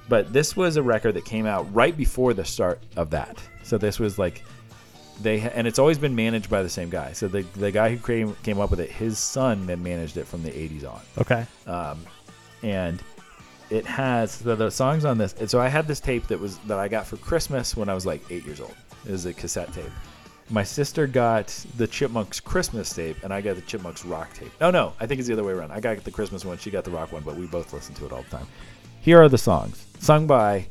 But 0.09 0.34
this 0.34 0.57
was 0.57 0.75
a 0.75 0.84
record 0.84 1.13
that 1.13 1.23
came 1.23 1.45
out 1.45 1.65
right 1.73 1.95
before 1.95 2.34
the 2.34 2.43
start 2.43 2.82
of 2.97 3.09
that. 3.11 3.41
So 3.63 3.77
this 3.77 3.99
was 3.99 4.19
like 4.19 4.43
they 5.22 5.39
and 5.41 5.68
it's 5.68 5.80
always 5.80 5.97
been 5.97 6.16
managed 6.16 6.49
by 6.49 6.64
the 6.64 6.70
same 6.70 6.89
guy. 6.89 7.14
So 7.14 7.28
the 7.28 7.41
the 7.53 7.72
guy 7.72 7.95
who 7.95 7.97
came 7.97 8.36
came 8.43 8.59
up 8.59 8.70
with 8.70 8.80
it, 8.80 8.89
his 8.89 9.18
son 9.18 9.66
then 9.66 9.84
managed 9.84 10.18
it 10.18 10.26
from 10.28 10.43
the 10.43 10.51
80s 10.51 10.91
on. 10.91 11.01
Okay. 11.20 11.45
Um, 11.68 12.05
and 12.64 13.01
it 13.70 13.86
has 13.86 14.39
the, 14.39 14.55
the 14.55 14.70
songs 14.70 15.05
on 15.05 15.18
this. 15.18 15.34
And 15.39 15.49
so 15.49 15.59
I 15.59 15.70
had 15.70 15.88
this 15.88 15.99
tape 15.99 16.28
that 16.28 16.39
was 16.39 16.57
that 16.59 16.78
I 16.78 16.88
got 16.88 17.07
for 17.07 17.18
Christmas 17.18 17.76
when 17.76 17.89
I 17.89 17.93
was 17.93 18.05
like 18.05 18.22
8 18.30 18.45
years 18.45 18.59
old. 18.59 18.76
It 19.05 19.12
was 19.12 19.26
a 19.26 19.34
cassette 19.34 19.74
tape. 19.74 19.91
My 20.49 20.64
sister 20.64 21.07
got 21.07 21.47
the 21.78 21.88
Chipmunks 21.88 22.41
Christmas 22.41 22.93
tape, 22.93 23.16
and 23.24 23.34
I 23.34 23.39
got 23.39 23.55
the 23.55 23.62
Chipmunks 23.62 24.03
rock 24.03 24.34
tape. 24.34 24.51
No, 24.59 24.70
no, 24.70 24.93
I 24.99 25.05
think 25.05 25.20
it's 25.20 25.28
the 25.28 25.34
other 25.34 25.45
way 25.45 25.53
around. 25.53 25.72
I 25.72 25.80
got 25.80 26.03
the 26.03 26.12
Christmas 26.12 26.43
one, 26.43 26.57
she 26.57 26.70
got 26.70 26.84
the 26.84 26.91
rock 26.91 27.14
one, 27.14 27.24
but 27.24 27.38
we 27.38 27.45
both 27.47 27.72
listened 27.72 27.95
to 27.97 28.05
it 28.05 28.12
all 28.12 28.24
the 28.24 28.30
time. 28.30 28.47
Here 28.99 29.22
are 29.22 29.30
the 29.30 29.38
songs 29.38 29.86
sung 29.99 30.28
by 30.28 30.68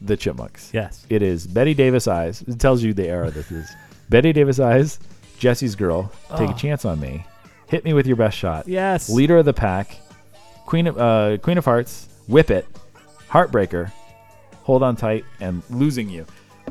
the 0.00 0.16
Chipmunks. 0.16 0.70
Yes. 0.72 1.06
It 1.10 1.22
is 1.22 1.46
Bette 1.46 1.74
Davis 1.74 2.06
Eyes. 2.08 2.42
It 2.42 2.58
tells 2.58 2.82
you 2.82 2.92
the 2.94 3.06
era 3.08 3.30
this 3.30 3.50
is. 3.50 3.70
Bette 4.08 4.32
Davis 4.32 4.60
Eyes, 4.60 4.98
Jessie's 5.38 5.74
Girl, 5.74 6.12
Take 6.36 6.50
a 6.50 6.54
Chance 6.54 6.84
on 6.84 7.00
Me, 7.00 7.24
Hit 7.66 7.84
Me 7.84 7.92
with 7.92 8.06
Your 8.06 8.16
Best 8.16 8.36
Shot, 8.38 8.68
Yes. 8.68 9.08
Leader 9.08 9.38
of 9.38 9.44
the 9.44 9.52
Pack, 9.52 9.96
Queen 10.64 10.86
of 10.86 10.96
uh, 10.98 11.38
Queen 11.38 11.58
of 11.58 11.64
Hearts, 11.64 12.08
Whip 12.28 12.50
It, 12.50 12.66
Heartbreaker, 13.28 13.90
Hold 14.62 14.82
On 14.82 14.94
Tight, 14.96 15.24
and 15.40 15.62
Losing 15.70 16.08
You. 16.08 16.24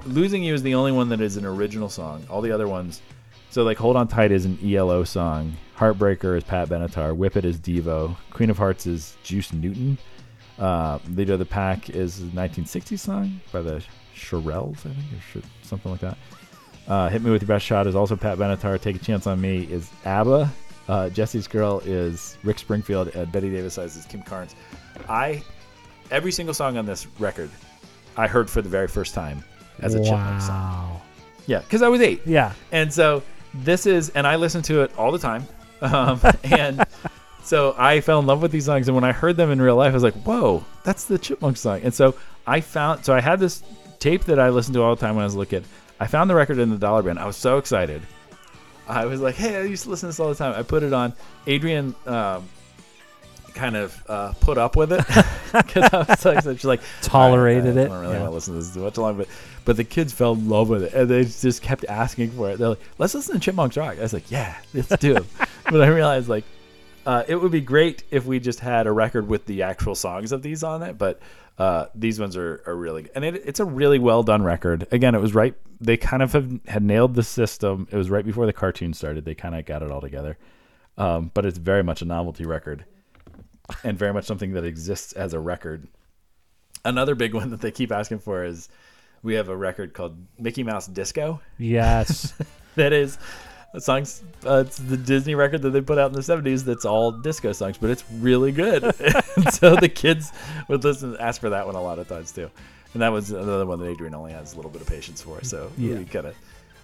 Losing 0.06 0.44
You 0.44 0.54
is 0.54 0.64
the 0.64 0.76
only 0.76 0.92
one 0.92 1.10
that 1.10 1.20
is 1.22 1.36
an 1.38 1.46
original 1.46 1.90
song. 1.90 2.26
All 2.30 2.42
the 2.42 2.52
other 2.52 2.68
ones, 2.68 3.02
so 3.50 3.64
like 3.64 3.78
Hold 3.78 3.96
On 3.98 4.08
Tight 4.08 4.32
is 4.32 4.46
an 4.46 4.58
ELO 4.64 5.04
song. 5.04 5.54
Heartbreaker 5.78 6.38
is 6.38 6.44
Pat 6.46 6.70
Benatar. 6.70 7.14
Whip 7.16 7.36
It 7.36 7.44
is 7.44 7.58
Devo. 7.58 8.16
Queen 8.32 8.50
of 8.50 8.58
Hearts 8.58 8.88
is 8.88 9.18
Juice 9.24 9.52
Newton. 9.52 9.98
Uh, 10.60 11.00
Leader 11.16 11.34
of 11.34 11.40
the 11.40 11.46
Pack 11.46 11.90
is 11.90 12.22
a 12.22 12.26
1960s 12.26 13.00
song 13.00 13.40
by 13.52 13.62
the 13.62 13.84
Shirelles, 14.16 14.78
I 14.80 14.94
think, 14.94 14.98
or 15.36 15.42
sh- 15.42 15.46
something 15.64 15.92
like 15.92 16.02
that. 16.02 16.18
Uh, 16.88 17.10
Hit 17.10 17.22
Me 17.24 17.32
With 17.32 17.42
Your 17.42 17.48
Best 17.48 17.66
Shot 17.66 17.88
is 17.88 17.96
also 17.96 18.16
Pat 18.16 18.38
Benatar. 18.38 18.80
Take 18.80 18.96
a 18.96 19.00
Chance 19.00 19.28
on 19.28 19.42
Me 19.42 19.64
is 19.64 19.90
ABBA. 20.06 20.50
Uh, 20.88 21.10
Jessie's 21.10 21.48
Girl 21.48 21.82
is 21.84 22.38
Rick 22.44 22.60
Springfield. 22.60 23.10
And 23.16 23.32
Bette 23.32 23.50
Davis 23.50 23.78
Eyes 23.78 23.96
is 23.96 24.06
Kim 24.06 24.22
Carnes. 24.22 24.56
I, 25.10 25.44
every 26.12 26.32
single 26.32 26.54
song 26.54 26.78
on 26.78 26.86
this 26.86 27.08
record, 27.20 27.50
I 28.18 28.28
heard 28.28 28.50
for 28.50 28.62
the 28.62 28.70
very 28.70 28.88
first 28.88 29.14
time 29.14 29.44
as 29.80 29.96
a 29.96 30.04
Chipmunk 30.04 30.42
song. 30.42 31.02
Yeah, 31.48 31.60
because 31.60 31.82
I 31.82 31.88
was 31.88 32.02
eight. 32.02 32.22
Yeah. 32.26 32.54
And 32.72 32.94
so 32.94 33.24
this 33.56 33.86
is, 33.86 34.10
and 34.10 34.26
I 34.26 34.36
listen 34.36 34.62
to 34.64 34.82
it 34.82 34.92
all 34.98 35.12
the 35.12 35.20
time. 35.20 35.46
Um, 35.82 36.20
and 36.46 36.84
so 37.46 37.76
I 37.78 38.02
fell 38.02 38.20
in 38.20 38.26
love 38.26 38.42
with 38.42 38.52
these 38.52 38.66
songs. 38.66 38.88
And 38.88 38.96
when 38.96 39.04
I 39.04 39.12
heard 39.12 39.38
them 39.38 39.52
in 39.52 39.62
real 39.62 39.76
life, 39.76 39.92
I 39.92 39.94
was 39.94 40.04
like, 40.04 40.16
whoa, 40.24 40.66
that's 40.84 41.06
the 41.06 41.18
Chipmunk 41.18 41.58
song. 41.58 41.82
And 41.84 41.94
so 41.94 42.16
I 42.48 42.62
found, 42.62 43.06
so 43.06 43.14
I 43.14 43.22
had 43.22 43.40
this 43.40 43.64
tape 44.00 44.26
that 44.26 44.40
I 44.40 44.50
listened 44.50 44.74
to 44.76 44.82
all 44.82 44.96
the 44.96 45.00
time 45.00 45.16
when 45.16 45.24
I 45.24 45.26
was 45.26 45.36
a 45.36 45.40
little 45.40 45.50
kid. 45.50 45.66
I 46.00 46.08
found 46.08 46.30
the 46.30 46.36
record 46.36 46.60
in 46.60 46.70
the 46.70 46.78
Dollar 46.78 47.04
Bin. 47.04 47.18
I 47.18 47.26
was 47.26 47.38
so 47.38 47.58
excited. 47.58 48.02
I 48.88 49.06
was 49.06 49.22
like, 49.22 49.36
hey, 49.36 49.58
I 49.58 49.62
used 49.64 49.84
to 49.84 49.90
listen 49.90 50.08
to 50.08 50.12
this 50.12 50.20
all 50.20 50.30
the 50.30 50.36
time. 50.36 50.54
I 50.58 50.64
put 50.64 50.84
it 50.84 50.94
on. 50.94 51.14
Adrian 51.48 51.96
um, 52.06 52.48
kind 53.56 53.76
of 53.76 54.04
uh, 54.08 54.34
put 54.40 54.58
up 54.58 54.76
with 54.76 54.92
it 54.92 55.00
because 55.54 55.90
I 55.92 55.98
was 56.00 56.20
so 56.20 56.32
excited. 56.32 56.58
She's 56.58 56.66
like, 56.66 56.82
Tolerated 57.02 57.66
"All 57.66 57.76
right, 57.76 57.82
it, 57.82 57.86
I 57.86 57.88
don't 57.88 58.02
really 58.02 58.14
yeah. 58.14 58.20
want 58.20 58.32
to 58.32 58.36
listen 58.36 58.54
to 58.54 58.60
this 58.60 58.74
too 58.74 58.82
much 58.82 58.98
longer, 58.98 59.24
but 59.24 59.30
but 59.64 59.78
the 59.78 59.84
kids 59.84 60.14
fell 60.14 60.34
in 60.34 60.48
love 60.48 60.70
with 60.70 60.84
it, 60.84 60.94
and 60.94 61.10
they 61.10 61.24
just 61.24 61.64
kept 61.64 61.86
asking 61.86 62.32
for 62.32 62.52
it. 62.52 62.60
They're 62.60 62.70
like, 62.70 62.80
"Let's 63.00 63.16
listen 63.16 63.34
to 63.36 63.40
Chipmunks 63.40 63.78
Rock." 63.78 63.98
I 63.98 64.02
was 64.02 64.14
like, 64.14 64.30
"Yeah, 64.30 64.56
let's 64.74 64.96
do 64.98 65.16
it." 65.16 65.26
but 65.64 65.82
I 65.82 65.88
realized 65.88 66.30
like 66.30 66.44
uh, 67.06 67.24
it 67.28 67.36
would 67.36 67.52
be 67.52 67.62
great 67.62 68.04
if 68.12 68.26
we 68.26 68.40
just 68.40 68.60
had 68.60 68.88
a 68.88 68.92
record 68.92 69.28
with 69.28 69.46
the 69.46 69.64
actual 69.64 69.96
songs 69.96 70.32
of 70.32 70.42
these 70.42 70.64
on 70.64 70.82
it, 70.84 70.98
but 70.98 71.20
uh, 71.58 71.86
these 71.94 72.20
ones 72.20 72.36
are, 72.36 72.64
are 72.66 72.76
really 72.76 73.04
good. 73.04 73.12
and 73.16 73.24
it, 73.24 73.42
it's 73.46 73.60
a 73.60 73.66
really 73.66 74.00
well 74.00 74.24
done 74.24 74.44
record. 74.44 74.88
Again, 74.92 75.16
it 75.16 75.22
was 75.22 75.34
right. 75.34 75.56
They 75.80 75.98
kind 75.98 76.24
of 76.24 76.34
have, 76.34 76.60
had 76.68 76.84
nailed 76.84 77.16
the 77.16 77.24
system. 77.24 77.88
It 77.92 77.98
was 77.98 78.10
right 78.10 78.26
before 78.26 78.46
the 78.46 78.54
cartoon 78.54 78.94
started. 78.94 79.26
They 79.26 79.36
kind 79.36 79.56
of 79.56 79.66
got 79.66 79.82
it 79.82 79.92
all 79.92 80.02
together, 80.02 80.38
um, 80.98 81.32
but 81.34 81.46
it's 81.46 81.58
very 81.58 81.84
much 81.84 82.02
a 82.02 82.06
novelty 82.06 82.46
record, 82.46 82.86
and 83.84 83.98
very 83.98 84.14
much 84.14 84.26
something 84.26 84.54
that 84.54 84.66
exists 84.66 85.14
as 85.14 85.34
a 85.34 85.40
record. 85.40 85.88
Another 86.84 87.16
big 87.16 87.34
one 87.34 87.50
that 87.52 87.62
they 87.62 87.72
keep 87.72 87.92
asking 87.92 88.20
for 88.20 88.44
is 88.44 88.70
we 89.24 89.36
have 89.36 89.50
a 89.50 89.56
record 89.56 89.94
called 89.94 90.18
Mickey 90.38 90.64
Mouse 90.64 90.88
Disco 90.88 91.42
Yes. 91.58 92.34
that 92.76 92.94
is 92.94 93.18
songs. 93.80 94.24
Uh, 94.46 94.64
it's 94.66 94.78
the 94.78 94.98
Disney 94.98 95.36
record 95.36 95.62
that 95.64 95.72
they 95.72 95.82
put 95.82 95.98
out 95.98 96.08
in 96.12 96.14
the 96.14 96.22
'70s. 96.22 96.64
That's 96.64 96.86
all 96.86 97.12
disco 97.12 97.52
songs, 97.52 97.78
but 97.78 97.90
it's 97.90 98.04
really 98.20 98.52
good. 98.52 98.84
so 99.52 99.76
the 99.76 99.90
kids 99.90 100.32
would 100.68 100.84
listen, 100.84 101.16
ask 101.20 101.42
for 101.42 101.50
that 101.50 101.66
one 101.66 101.76
a 101.76 101.82
lot 101.82 102.00
of 102.00 102.08
times 102.08 102.32
too. 102.32 102.50
And 102.94 103.02
that 103.02 103.10
was 103.12 103.32
another 103.32 103.66
one 103.66 103.80
that 103.80 103.88
Adrian 103.90 104.14
only 104.16 104.32
has 104.32 104.54
a 104.54 104.56
little 104.56 104.72
bit 104.72 104.82
of 104.82 104.88
patience 104.88 105.22
for. 105.22 105.44
So 105.44 105.72
Yeah. 105.78 105.96
we 105.98 106.06
kind 106.06 106.28
of, 106.28 106.36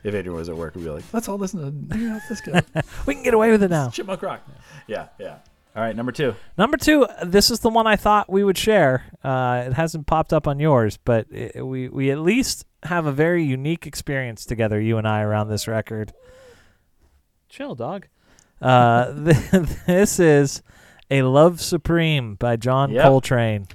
if 0.04 0.14
Adrian 0.14 0.36
was 0.38 0.50
at 0.50 0.58
work, 0.58 0.76
we'd 0.76 0.84
be 0.84 0.89
like, 0.89 1.04
"Let's 1.14 1.30
all 1.30 1.38
listen 1.38 1.89
to 1.89 2.20
disco, 2.28 2.60
We 3.06 3.14
can 3.16 3.24
get 3.24 3.34
away 3.34 3.52
with 3.52 3.64
it 3.64 3.70
now. 3.70 3.89
Chipmunk 3.89 4.22
Rock." 4.22 4.42
Yeah, 4.88 5.08
yeah. 5.20 5.38
All 5.74 5.82
right, 5.82 5.96
number 5.96 6.12
two. 6.12 6.36
Number 6.58 6.76
two, 6.76 7.08
this 7.24 7.50
is 7.50 7.62
the 7.62 7.70
one 7.70 7.88
I 7.88 7.96
thought 7.96 8.30
we 8.30 8.44
would 8.44 8.58
share. 8.58 9.06
Uh, 9.24 9.64
it 9.68 9.72
hasn't 9.74 10.06
popped 10.06 10.34
up 10.34 10.46
on 10.46 10.60
yours, 10.60 10.98
but 10.98 11.28
it, 11.32 11.66
we 11.66 11.88
we 11.88 12.12
at 12.12 12.20
least 12.20 12.66
have 12.84 13.06
a 13.06 13.12
very 13.14 13.46
unique 13.46 13.88
experience 13.88 14.44
together, 14.44 14.82
you 14.82 14.98
and 14.98 15.08
I, 15.08 15.22
around 15.22 15.48
this 15.48 15.70
record. 15.70 16.12
Chill, 17.52 17.76
dog. 17.76 18.08
Uh, 18.62 19.12
this 19.86 20.20
is 20.22 20.64
a 21.10 21.24
Love 21.24 21.60
Supreme 21.60 22.36
by 22.36 22.56
John 22.56 22.91
Yep. 22.91 23.04
Coltrane. 23.04 23.68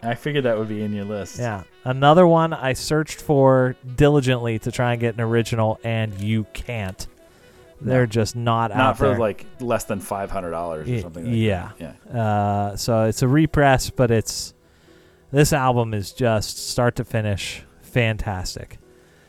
I 0.00 0.14
figured 0.14 0.44
that 0.44 0.56
would 0.56 0.68
be 0.68 0.80
in 0.82 0.92
your 0.92 1.06
list. 1.06 1.40
Yeah, 1.40 1.64
another 1.82 2.24
one 2.24 2.52
I 2.52 2.74
searched 2.74 3.20
for 3.20 3.74
diligently 3.96 4.60
to 4.60 4.70
try 4.70 4.92
and 4.92 5.00
get 5.00 5.14
an 5.14 5.20
original, 5.22 5.80
and 5.82 6.14
you 6.20 6.46
can't. 6.52 7.04
They're 7.80 8.06
just 8.06 8.36
not, 8.36 8.70
out 8.70 8.76
not 8.78 8.98
for 8.98 9.08
there. 9.08 9.18
like 9.18 9.44
less 9.58 9.84
than 9.84 9.98
five 9.98 10.30
hundred 10.30 10.52
dollars 10.52 10.88
or 10.88 11.00
something. 11.00 11.24
Like 11.24 11.34
yeah. 11.34 11.72
that. 11.78 11.96
yeah. 12.06 12.20
Uh, 12.20 12.76
so 12.76 13.04
it's 13.06 13.22
a 13.22 13.28
repress, 13.28 13.90
but 13.90 14.12
it's 14.12 14.54
this 15.32 15.52
album 15.52 15.94
is 15.94 16.12
just 16.12 16.68
start 16.68 16.94
to 16.96 17.04
finish 17.04 17.64
fantastic. 17.82 18.78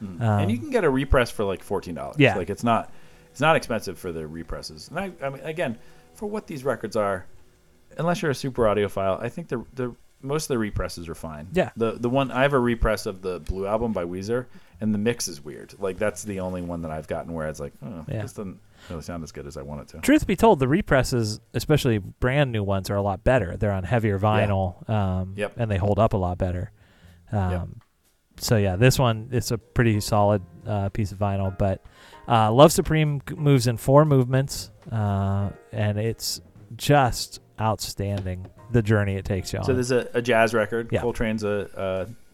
Mm. 0.03 0.21
Um, 0.21 0.41
and 0.41 0.51
you 0.51 0.59
can 0.59 0.69
get 0.69 0.83
a 0.83 0.89
repress 0.89 1.31
for 1.31 1.45
like 1.45 1.63
fourteen 1.63 1.95
dollars. 1.95 2.17
Yeah. 2.19 2.37
like 2.37 2.51
it's 2.51 2.63
not 2.63 2.91
it's 3.37 3.41
not 3.41 3.55
expensive 3.55 3.99
for 3.99 4.11
the 4.11 4.25
represses. 4.25 4.87
And 4.89 4.97
I, 4.99 5.11
I 5.23 5.29
mean, 5.29 5.43
again, 5.43 5.77
for 6.15 6.25
what 6.25 6.47
these 6.47 6.63
records 6.65 6.95
are, 6.95 7.27
unless 7.99 8.19
you're 8.23 8.31
a 8.31 8.35
super 8.35 8.63
audiophile, 8.63 9.21
I 9.21 9.29
think 9.29 9.47
the 9.47 9.63
the 9.75 9.95
most 10.23 10.45
of 10.45 10.47
the 10.47 10.57
represses 10.57 11.07
are 11.07 11.13
fine. 11.13 11.47
Yeah. 11.53 11.69
The 11.77 11.91
the 11.91 12.09
one 12.09 12.31
I 12.31 12.41
have 12.41 12.53
a 12.53 12.59
repress 12.59 13.05
of 13.05 13.21
the 13.21 13.39
Blue 13.41 13.67
album 13.67 13.93
by 13.93 14.05
Weezer, 14.05 14.47
and 14.81 14.91
the 14.91 14.97
mix 14.97 15.27
is 15.27 15.45
weird. 15.45 15.75
Like 15.77 15.99
that's 15.99 16.23
the 16.23 16.39
only 16.39 16.63
one 16.63 16.81
that 16.81 16.89
I've 16.89 17.07
gotten 17.07 17.31
where 17.31 17.47
it's 17.47 17.59
like, 17.59 17.73
oh, 17.85 18.03
Yeah. 18.07 18.23
this 18.23 18.33
doesn't 18.33 18.59
really 18.89 19.03
sound 19.03 19.23
as 19.23 19.31
good 19.31 19.45
as 19.45 19.55
I 19.55 19.61
want 19.61 19.81
it 19.81 19.87
to. 19.89 19.99
Truth 19.99 20.25
be 20.25 20.35
told, 20.35 20.57
the 20.57 20.67
represses, 20.67 21.39
especially 21.53 21.99
brand 21.99 22.51
new 22.51 22.63
ones, 22.63 22.89
are 22.89 22.95
a 22.95 23.03
lot 23.03 23.23
better. 23.23 23.55
They're 23.55 23.71
on 23.71 23.83
heavier 23.83 24.17
vinyl, 24.17 24.89
um, 24.89 25.33
Yep. 25.37 25.53
and 25.57 25.69
they 25.69 25.77
hold 25.77 25.99
up 25.99 26.13
a 26.13 26.17
lot 26.17 26.39
better. 26.39 26.71
Um, 27.31 27.51
Yep. 27.51 27.67
So 28.39 28.57
yeah, 28.57 28.75
this 28.77 28.97
one 28.97 29.29
it's 29.31 29.51
a 29.51 29.59
pretty 29.59 29.99
solid 29.99 30.41
uh, 30.65 30.89
piece 30.89 31.11
of 31.11 31.19
vinyl. 31.19 31.55
But 31.55 31.83
uh, 32.27 32.51
Love 32.51 32.71
Supreme 32.71 33.21
moves 33.35 33.67
in 33.67 33.77
four 33.77 34.05
movements, 34.05 34.71
uh, 34.91 35.49
and 35.71 35.97
it's 35.97 36.41
just 36.75 37.39
outstanding. 37.59 38.47
The 38.69 38.81
journey 38.81 39.15
it 39.15 39.23
takes 39.23 39.53
you 39.53 39.59
on. 39.59 39.65
So 39.65 39.73
there's 39.73 39.91
a, 39.91 40.09
a 40.13 40.21
jazz 40.21 40.53
record. 40.53 40.89
Yeah. 40.91 41.01
Coltrane's 41.01 41.45
a, 41.45 41.69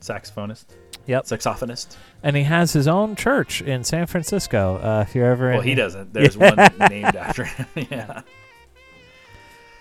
a 0.02 0.04
saxophonist. 0.04 0.66
Yep. 1.06 1.26
Saxophonist. 1.26 1.96
and 2.24 2.36
he 2.36 2.42
has 2.42 2.74
his 2.74 2.88
own 2.88 3.16
church 3.16 3.62
in 3.62 3.84
San 3.84 4.08
Francisco. 4.08 4.78
Uh, 4.78 5.06
if 5.08 5.14
you're 5.14 5.28
ever 5.28 5.52
Well, 5.52 5.60
in, 5.62 5.68
he 5.68 5.76
doesn't. 5.76 6.12
There's 6.14 6.36
one 6.36 6.56
named 6.90 7.16
after 7.16 7.44
him. 7.46 7.68
yeah. 7.92 8.22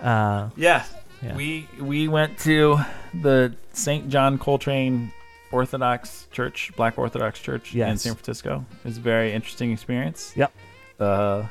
Uh, 0.00 0.50
Yeah. 0.56 0.84
Yeah. 1.22 1.36
We 1.36 1.68
we 1.80 2.08
went 2.08 2.36
to 2.40 2.78
the 3.14 3.54
St. 3.72 4.08
John 4.08 4.38
Coltrane 4.38 5.12
Orthodox 5.52 6.26
Church, 6.32 6.72
Black 6.76 6.98
Orthodox 6.98 7.38
Church 7.38 7.74
in 7.74 7.96
San 7.98 8.14
Francisco. 8.14 8.64
It 8.84 8.88
was 8.88 8.96
a 8.96 9.00
very 9.00 9.32
interesting 9.32 9.72
experience. 9.72 10.32
Yep. 10.36 10.52
Uh, 10.98 11.44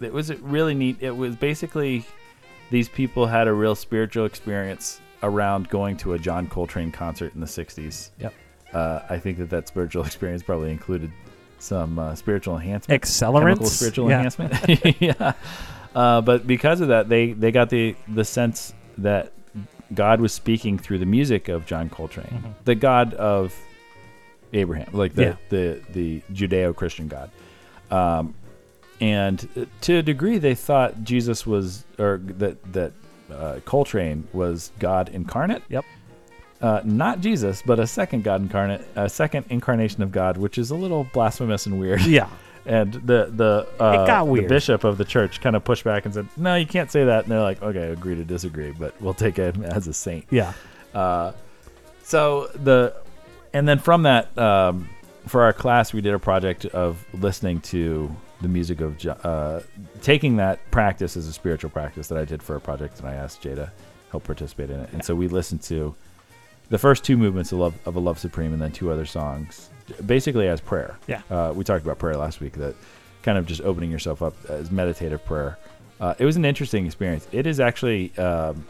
it 0.00 0.12
was 0.12 0.34
really 0.40 0.74
neat. 0.74 0.98
It 1.00 1.16
was 1.16 1.36
basically 1.36 2.04
these 2.70 2.88
people 2.88 3.26
had 3.26 3.48
a 3.48 3.52
real 3.52 3.74
spiritual 3.74 4.24
experience 4.24 5.00
around 5.22 5.68
going 5.68 5.96
to 5.98 6.14
a 6.14 6.18
John 6.18 6.46
Coltrane 6.48 6.92
concert 6.92 7.34
in 7.34 7.40
the 7.40 7.46
60s. 7.46 8.10
Yep. 8.18 8.34
Uh, 8.72 9.00
I 9.08 9.18
think 9.18 9.38
that 9.38 9.50
that 9.50 9.68
spiritual 9.68 10.04
experience 10.06 10.42
probably 10.42 10.70
included 10.70 11.10
some 11.58 11.98
uh, 11.98 12.14
spiritual 12.14 12.56
enhancement 12.56 13.02
accelerants, 13.02 13.40
chemical 13.40 13.66
spiritual 13.66 14.10
yeah. 14.10 14.16
enhancement. 14.16 14.96
yeah. 15.00 15.32
Uh, 15.94 16.20
but 16.20 16.46
because 16.46 16.80
of 16.80 16.88
that, 16.88 17.08
they 17.08 17.32
they 17.32 17.52
got 17.52 17.70
the 17.70 17.94
the 18.08 18.24
sense 18.24 18.74
that 18.98 19.32
God 19.94 20.20
was 20.20 20.32
speaking 20.32 20.78
through 20.78 20.98
the 20.98 21.06
music 21.06 21.48
of 21.48 21.66
John 21.66 21.88
Coltrane, 21.88 22.26
Mm-hmm. 22.26 22.48
the 22.64 22.74
God 22.74 23.14
of 23.14 23.54
Abraham, 24.52 24.88
like 24.92 25.14
the 25.14 25.22
Yeah. 25.22 25.36
the 25.48 25.80
the 25.92 26.22
Judeo-Christian 26.32 27.08
God. 27.08 27.30
Um, 27.90 28.34
and 29.00 29.66
to 29.82 29.96
a 29.96 30.02
degree, 30.02 30.38
they 30.38 30.54
thought 30.54 31.02
Jesus 31.04 31.46
was, 31.46 31.84
or 31.98 32.20
that 32.38 32.72
that 32.72 32.92
uh, 33.32 33.60
Coltrane 33.64 34.26
was 34.32 34.70
God 34.78 35.08
incarnate. 35.08 35.62
Yep. 35.68 35.84
Uh, 36.60 36.80
not 36.84 37.20
Jesus, 37.20 37.62
but 37.66 37.78
a 37.80 37.86
second 37.86 38.22
God 38.24 38.40
incarnate, 38.40 38.86
a 38.96 39.08
second 39.08 39.44
incarnation 39.50 40.02
of 40.02 40.12
God, 40.12 40.36
which 40.38 40.56
is 40.56 40.70
a 40.70 40.74
little 40.74 41.04
blasphemous 41.12 41.66
and 41.66 41.78
weird. 41.78 42.02
Yeah. 42.02 42.28
And 42.66 42.92
the 42.92 43.30
the 43.30 43.68
uh, 43.78 44.24
the 44.24 44.48
bishop 44.48 44.84
of 44.84 44.96
the 44.96 45.04
church 45.04 45.40
kind 45.40 45.54
of 45.54 45.64
pushed 45.64 45.84
back 45.84 46.06
and 46.06 46.14
said, 46.14 46.28
"No, 46.36 46.54
you 46.56 46.66
can't 46.66 46.90
say 46.90 47.04
that." 47.04 47.24
And 47.24 47.32
they're 47.32 47.42
like, 47.42 47.62
"Okay, 47.62 47.90
agree 47.90 48.14
to 48.14 48.24
disagree, 48.24 48.72
but 48.72 49.00
we'll 49.02 49.12
take 49.14 49.36
him 49.36 49.62
as 49.64 49.86
a 49.86 49.92
saint." 49.92 50.24
Yeah. 50.30 50.54
Uh, 50.94 51.32
so 52.02 52.48
the 52.54 52.94
and 53.52 53.68
then 53.68 53.78
from 53.78 54.04
that, 54.04 54.36
um, 54.38 54.88
for 55.26 55.42
our 55.42 55.52
class, 55.52 55.92
we 55.92 56.00
did 56.00 56.14
a 56.14 56.18
project 56.18 56.64
of 56.66 57.04
listening 57.14 57.60
to 57.62 58.14
the 58.40 58.48
music 58.48 58.80
of 58.80 59.04
uh, 59.24 59.60
taking 60.02 60.36
that 60.36 60.58
practice 60.70 61.16
as 61.16 61.26
a 61.28 61.32
spiritual 61.32 61.70
practice 61.70 62.08
that 62.08 62.18
I 62.18 62.24
did 62.24 62.42
for 62.42 62.56
a 62.56 62.60
project, 62.60 62.98
and 63.00 63.08
I 63.08 63.14
asked 63.14 63.42
Jay 63.42 63.54
to 63.54 63.70
help 64.10 64.24
participate 64.24 64.70
in 64.70 64.80
it. 64.80 64.90
And 64.92 65.04
so 65.04 65.14
we 65.14 65.28
listened 65.28 65.62
to 65.62 65.94
the 66.68 66.78
first 66.78 67.04
two 67.04 67.16
movements 67.16 67.52
of, 67.52 67.58
Love, 67.58 67.74
of 67.86 67.96
a 67.96 68.00
Love 68.00 68.18
Supreme, 68.18 68.52
and 68.52 68.60
then 68.60 68.72
two 68.72 68.90
other 68.90 69.06
songs, 69.06 69.70
basically 70.06 70.48
as 70.48 70.60
prayer. 70.60 70.96
Yeah. 71.06 71.22
Uh, 71.30 71.52
we 71.54 71.64
talked 71.64 71.84
about 71.84 71.98
prayer 71.98 72.16
last 72.16 72.40
week. 72.40 72.54
That 72.54 72.74
kind 73.22 73.38
of 73.38 73.46
just 73.46 73.60
opening 73.62 73.90
yourself 73.90 74.22
up 74.22 74.34
as 74.48 74.70
meditative 74.70 75.24
prayer. 75.24 75.58
Uh, 76.00 76.14
it 76.18 76.24
was 76.24 76.36
an 76.36 76.44
interesting 76.44 76.86
experience. 76.86 77.26
It 77.32 77.46
is 77.46 77.60
actually. 77.60 78.16
Um, 78.18 78.64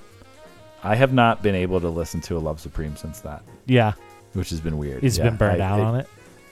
I 0.82 0.94
have 0.96 1.14
not 1.14 1.42
been 1.42 1.54
able 1.54 1.80
to 1.80 1.88
listen 1.88 2.20
to 2.22 2.36
a 2.36 2.38
Love 2.40 2.60
Supreme 2.60 2.94
since 2.94 3.20
that, 3.20 3.42
Yeah. 3.64 3.92
which 4.34 4.50
has 4.50 4.60
been 4.60 4.76
weird. 4.76 5.02
He's 5.02 5.16
Yeah, 5.16 5.24
been 5.24 5.36
burned 5.36 5.62
I- 5.62 5.66
out 5.66 5.78
it- 5.80 5.82
on 5.82 5.94
it. 6.00 6.06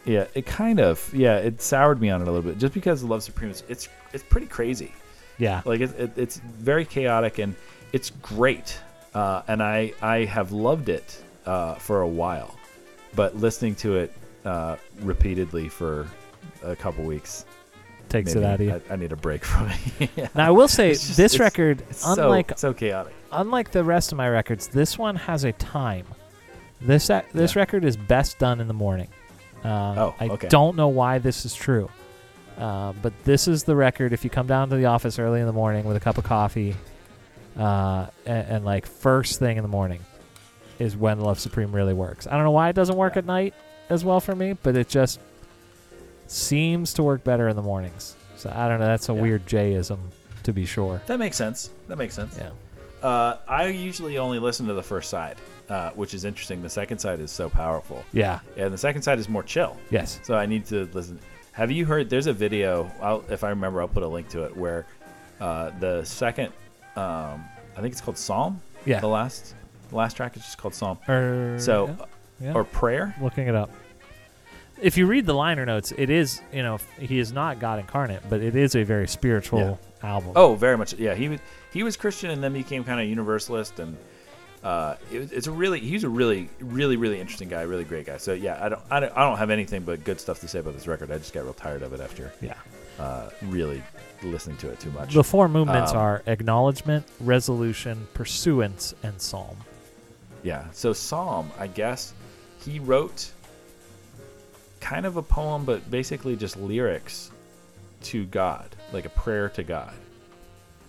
Yeah, 0.06 0.24
it 0.34 0.46
kind 0.46 0.80
of. 0.80 1.12
Yeah, 1.14 1.36
it 1.36 1.60
soured 1.60 2.00
me 2.00 2.08
on 2.10 2.22
it 2.22 2.28
a 2.28 2.30
little 2.32 2.50
bit, 2.50 2.58
just 2.58 2.72
because 2.74 3.04
Love 3.04 3.22
Supreme 3.22 3.50
is 3.50 3.62
it's 3.68 3.88
it's 4.12 4.24
pretty 4.24 4.46
crazy. 4.46 4.92
Yeah. 5.38 5.60
Like 5.64 5.80
it, 5.80 5.90
it, 5.98 6.10
it's 6.16 6.38
very 6.38 6.84
chaotic 6.84 7.38
and 7.38 7.54
it's 7.92 8.10
great, 8.10 8.78
uh, 9.14 9.42
and 9.48 9.62
I 9.62 9.92
I 10.00 10.24
have 10.24 10.50
loved 10.50 10.88
it 10.88 11.22
uh, 11.46 11.74
for 11.74 12.00
a 12.00 12.08
while, 12.08 12.56
but 13.14 13.36
listening 13.36 13.74
to 13.76 13.96
it 13.98 14.12
uh, 14.45 14.76
repeatedly 15.01 15.68
for 15.68 16.07
a 16.62 16.74
couple 16.76 17.05
weeks 17.05 17.45
Takes 18.09 18.34
maybe 18.34 18.45
it 18.45 18.49
out 18.49 18.55
of 18.55 18.61
you. 18.66 18.82
I, 18.90 18.93
I 18.93 18.97
need 18.97 19.12
a 19.12 19.16
break 19.16 19.43
from 19.45 19.70
it. 19.99 20.11
yeah. 20.16 20.28
Now 20.34 20.47
I 20.49 20.51
will 20.51 20.68
say 20.68 20.90
It's 20.90 21.01
just- 21.07 21.16
this 21.16 21.34
it's- 21.34 21.40
record, 21.40 21.82
It's 21.88 22.05
unlike 22.07 22.51
so 22.51 22.57
so 22.70 22.74
chaotic. 22.74 23.14
unlike 23.30 23.70
the 23.70 23.82
rest 23.84 24.12
of 24.12 24.18
my 24.18 24.28
records, 24.28 24.66
this 24.68 24.99
one 24.99 25.16
has 25.16 25.45
a 25.45 25.53
time. 25.53 26.05
This 26.80 27.09
a- 27.11 27.24
this 27.32 27.55
Yeah. 27.55 27.61
record 27.61 27.84
is 27.84 27.97
best 27.97 28.38
done 28.38 28.61
in 28.61 28.68
the 28.68 28.74
morning. 28.74 29.09
Um, 29.64 29.70
Oh, 29.99 30.14
I 30.20 30.28
okay. 30.28 30.49
don't 30.49 30.76
know 30.76 30.88
why 30.88 31.18
this 31.18 31.47
is 31.47 31.55
true, 31.55 31.88
uh, 32.59 32.93
but 33.01 33.12
this 33.24 33.47
is 33.49 33.62
the 33.62 33.76
record. 33.76 34.12
If 34.12 34.24
you 34.24 34.30
come 34.30 34.47
down 34.49 34.68
to 34.70 34.76
the 34.76 34.86
office 34.86 35.18
early 35.18 35.40
in 35.40 35.47
the 35.47 35.53
morning 35.53 35.84
with 35.84 35.97
a 35.97 36.01
cup 36.01 36.18
of 36.18 36.24
coffee, 36.24 36.74
uh, 37.57 38.07
and, 38.26 38.49
and 38.49 38.64
like 38.64 38.84
first 38.86 39.38
thing 39.38 39.57
in 39.57 39.62
the 39.62 39.68
morning, 39.68 40.01
is 40.78 40.97
when 40.97 41.20
Love 41.20 41.38
Supreme 41.38 41.72
really 41.72 41.95
works. 41.95 42.26
I 42.26 42.32
don't 42.32 42.43
know 42.43 42.51
why 42.51 42.68
it 42.68 42.72
doesn't 42.74 42.97
work 42.97 43.14
Yeah. 43.14 43.20
at 43.20 43.26
night 43.26 43.55
as 43.89 44.05
well 44.05 44.20
for 44.20 44.35
me, 44.35 44.55
but 44.62 44.76
it 44.76 44.89
just 44.89 45.20
seems 46.26 46.95
to 46.95 47.03
work 47.03 47.24
better 47.24 47.49
in 47.49 47.57
the 47.57 47.62
mornings. 47.62 48.16
So 48.37 48.53
I 48.55 48.68
don't 48.68 48.80
know. 48.80 48.87
That's 48.87 49.09
a 49.09 49.14
Yeah. 49.14 49.20
weird 49.20 49.47
Jayism, 49.47 49.99
to 50.45 50.53
be 50.53 50.64
sure. 50.64 51.01
That 51.07 51.18
makes 51.18 51.37
sense. 51.37 51.70
That 51.89 51.99
makes 51.99 52.14
sense. 52.14 52.37
Yeah. 52.39 52.51
Uh, 53.07 53.37
I 53.49 53.66
usually 53.66 54.18
only 54.18 54.39
listen 54.39 54.66
to 54.68 54.74
the 54.74 54.83
first 54.83 55.11
side, 55.11 55.37
uh, 55.68 55.91
which 55.91 56.14
is 56.14 56.24
interesting. 56.24 56.62
The 56.62 56.70
second 56.70 56.99
side 56.99 57.20
is 57.20 57.30
so 57.30 57.49
powerful, 57.49 58.05
Yeah. 58.12 58.41
and 58.57 58.72
the 58.72 58.78
second 58.78 59.03
side 59.03 59.18
is 59.18 59.28
more 59.28 59.43
chill. 59.43 59.76
Yes. 59.91 60.20
So 60.22 60.35
I 60.35 60.47
need 60.47 60.66
to 60.66 60.89
listen. 60.93 61.18
Have 61.53 61.70
you 61.70 61.85
heard? 61.85 62.09
There's 62.09 62.28
a 62.28 62.33
video. 62.33 62.91
I'll, 63.03 63.22
if 63.28 63.45
I 63.45 63.51
remember, 63.51 63.80
I'll 63.83 63.89
put 63.89 64.03
a 64.03 64.09
link 64.09 64.28
to 64.30 64.45
it. 64.45 64.57
Where 64.57 64.87
uh, 65.41 65.70
the 65.80 66.05
second, 66.05 66.53
um, 66.97 67.45
I 67.76 67.80
think 67.80 67.93
it's 67.93 68.01
called 68.01 68.16
Psalm. 68.16 68.61
Yeah. 68.87 69.01
The 69.01 69.09
last, 69.09 69.55
the 69.91 69.97
last 69.97 70.16
track 70.16 70.37
is 70.37 70.43
just 70.43 70.57
called 70.59 70.74
Psalm. 70.74 70.99
Or, 71.09 71.57
So, 71.59 71.89
yeah. 71.89 72.05
Yeah. 72.43 72.53
or 72.55 72.64
prayer. 72.64 73.14
looking 73.20 73.47
it 73.49 73.55
up. 73.55 73.70
If 74.80 74.97
you 74.97 75.07
read 75.07 75.26
the 75.26 75.34
liner 75.34 75.64
notes, 75.64 75.93
it 75.97 76.11
is 76.11 76.40
you 76.53 76.62
know 76.62 76.78
he 76.99 77.18
is 77.18 77.32
not 77.32 77.61
God 77.61 77.78
incarnate, 77.78 78.22
but 78.28 78.40
it 78.40 78.57
is 78.57 78.74
a 78.74 78.82
very 78.82 79.07
spiritual 79.07 79.78
album. 80.03 80.32
Oh, 80.34 80.55
very 80.57 80.76
much. 80.76 80.95
Yeah, 80.95 81.14
he 81.14 81.28
was 81.28 81.40
he 81.72 81.82
was 81.84 81.97
Christian 81.97 82.30
and 82.30 82.43
then 82.43 82.53
became 82.53 82.82
kind 82.84 83.01
of 83.01 83.07
universalist 83.09 83.78
and 83.78 83.97
Uh, 84.64 84.95
it, 85.11 85.32
it's 85.32 85.49
a 85.49 85.51
really 85.53 85.80
he's 85.80 86.05
a 86.05 86.09
really 86.09 86.49
really 86.61 86.97
really 86.97 87.20
interesting 87.20 87.49
guy, 87.49 87.62
really 87.62 87.84
great 87.84 88.07
guy. 88.07 88.16
So 88.16 88.32
yeah, 88.32 88.59
I 88.64 88.68
don't, 88.68 88.82
I 88.90 89.01
don't 89.01 89.12
I 89.16 89.20
don't 89.28 89.38
have 89.38 89.51
anything 89.51 89.82
but 89.82 90.05
good 90.05 90.20
stuff 90.20 90.38
to 90.40 90.49
say 90.49 90.59
about 90.61 90.74
this 90.74 90.86
record. 90.86 91.11
I 91.11 91.18
just 91.18 91.32
got 91.34 91.43
real 91.45 91.53
tired 91.53 91.82
of 91.82 91.93
it 91.93 92.01
after 92.01 92.32
Yeah. 92.40 92.55
uh, 92.99 93.30
really 93.43 93.82
listening 94.22 94.57
to 94.59 94.70
it 94.70 94.78
too 94.78 94.90
much. 94.93 95.14
The 95.14 95.24
four 95.24 95.49
movements 95.49 95.90
Um, 95.93 95.99
are 95.99 96.22
acknowledgement, 96.26 97.05
resolution, 97.20 98.07
pursuance, 98.14 98.95
and 99.03 99.20
psalm. 99.20 99.57
Yeah. 100.45 100.64
So 100.72 100.93
Psalm, 100.93 101.51
I 101.59 101.66
guess, 101.66 102.14
he 102.64 102.78
wrote 102.78 103.30
kind 104.80 105.06
of 105.06 105.16
a 105.16 105.22
poem, 105.22 105.64
but 105.64 105.90
basically 105.90 106.36
just 106.36 106.56
lyrics 106.56 107.30
to 108.02 108.24
God, 108.26 108.74
like 108.92 109.04
a 109.04 109.10
prayer 109.10 109.48
to 109.50 109.62
God, 109.62 109.94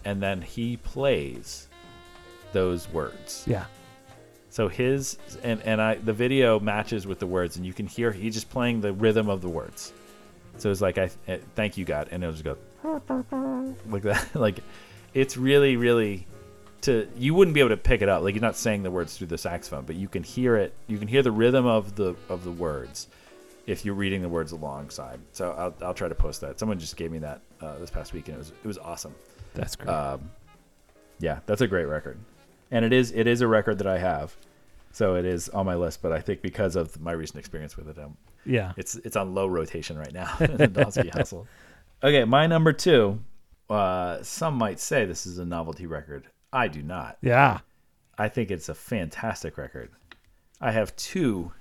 and 0.05 0.21
then 0.21 0.41
he 0.41 0.78
plays 0.78 1.67
those 2.51 2.89
words. 2.89 3.43
Yeah. 3.47 3.65
So 4.49 4.67
his 4.67 5.17
and 5.43 5.61
and 5.63 5.82
I 5.82 5.95
the 5.95 6.13
video 6.13 6.59
matches 6.59 7.07
with 7.07 7.19
the 7.19 7.28
words, 7.28 7.57
and 7.57 7.65
you 7.65 7.74
can 7.74 7.88
hear 7.88 8.11
he's 8.11 8.36
just 8.36 8.49
playing 8.49 8.82
the 8.82 8.93
rhythm 8.93 9.30
of 9.30 9.41
the 9.41 9.49
words. 9.49 9.93
So 10.57 10.69
it's 10.69 10.82
like 10.82 10.97
I 10.97 11.09
uh, 11.28 11.38
thank 11.55 11.78
you 11.78 11.86
God, 11.86 12.09
and 12.11 12.24
it'll 12.24 12.34
just 12.34 12.43
go 12.43 12.57
like 13.89 14.03
that. 14.03 14.28
like 14.36 14.59
it's 15.13 15.38
really 15.38 15.76
really 15.76 16.28
to 16.84 17.07
you 17.17 17.34
wouldn't 17.34 17.53
be 17.53 17.59
able 17.59 17.69
to 17.69 17.77
pick 17.77 18.01
it 18.01 18.09
up. 18.09 18.23
Like 18.23 18.36
you're 18.36 18.41
not 18.41 18.55
saying 18.55 18.84
the 18.84 18.91
words 18.91 19.17
through 19.17 19.27
the 19.27 19.38
saxophone, 19.38 19.86
but 19.86 19.95
you 19.95 20.07
can 20.07 20.23
hear 20.23 20.55
it. 20.55 20.73
You 20.88 20.97
can 20.97 21.07
hear 21.07 21.21
the 21.21 21.31
rhythm 21.31 21.65
of 21.65 21.95
the 21.95 22.15
of 22.29 22.43
the 22.43 22.51
words 22.51 23.07
if 23.65 23.86
you're 23.86 23.95
reading 23.95 24.21
the 24.21 24.29
words 24.29 24.51
alongside. 24.51 25.19
So 25.31 25.51
I'll 25.51 25.88
I'll 25.88 25.93
try 25.93 26.07
to 26.07 26.15
post 26.15 26.41
that. 26.41 26.59
Someone 26.59 26.79
just 26.79 26.97
gave 26.97 27.11
me 27.11 27.19
that 27.19 27.41
uh, 27.61 27.77
this 27.79 27.89
past 27.89 28.13
week, 28.13 28.27
and 28.27 28.36
it 28.36 28.39
was 28.39 28.49
it 28.49 28.67
was 28.67 28.77
awesome. 28.77 29.15
That's 29.53 29.75
great. 29.75 29.89
Um, 29.89 30.29
yeah, 31.19 31.39
that's 31.45 31.61
a 31.61 31.67
great 31.67 31.86
record, 31.86 32.17
and 32.71 32.84
it 32.84 32.93
is 32.93 33.11
it 33.11 33.27
is 33.27 33.41
a 33.41 33.47
record 33.47 33.77
that 33.79 33.88
I 33.88 33.97
have, 33.97 34.36
so 34.91 35.15
it 35.15 35.25
is 35.25 35.49
on 35.49 35.65
my 35.65 35.75
list. 35.75 36.01
But 36.01 36.11
I 36.11 36.19
think 36.19 36.41
because 36.41 36.75
of 36.75 36.99
my 36.99 37.13
recent 37.13 37.39
experience 37.39 37.77
with 37.77 37.88
it, 37.89 37.97
um, 37.97 38.17
yeah. 38.45 38.73
it's 38.77 38.95
it's 38.95 39.15
on 39.15 39.34
low 39.34 39.47
rotation 39.47 39.97
right 39.97 40.13
now 40.13 40.36
in 40.39 40.57
the 40.57 40.67
Donsky 40.67 41.13
household. 41.13 41.47
Okay, 42.03 42.25
my 42.25 42.47
number 42.47 42.73
two. 42.73 43.19
Uh, 43.69 44.21
some 44.21 44.55
might 44.55 44.79
say 44.79 45.05
this 45.05 45.25
is 45.25 45.39
a 45.39 45.45
novelty 45.45 45.88
record. 45.88 46.27
I 46.54 46.68
do 46.68 46.84
not. 46.84 47.18
Yeah. 47.22 47.60
I 48.18 48.30
think 48.30 48.51
it's 48.51 48.70
a 48.70 48.76
fantastic 48.76 49.58
record. 49.58 49.89
I 50.62 50.72
have 50.72 50.95
two 50.95 51.51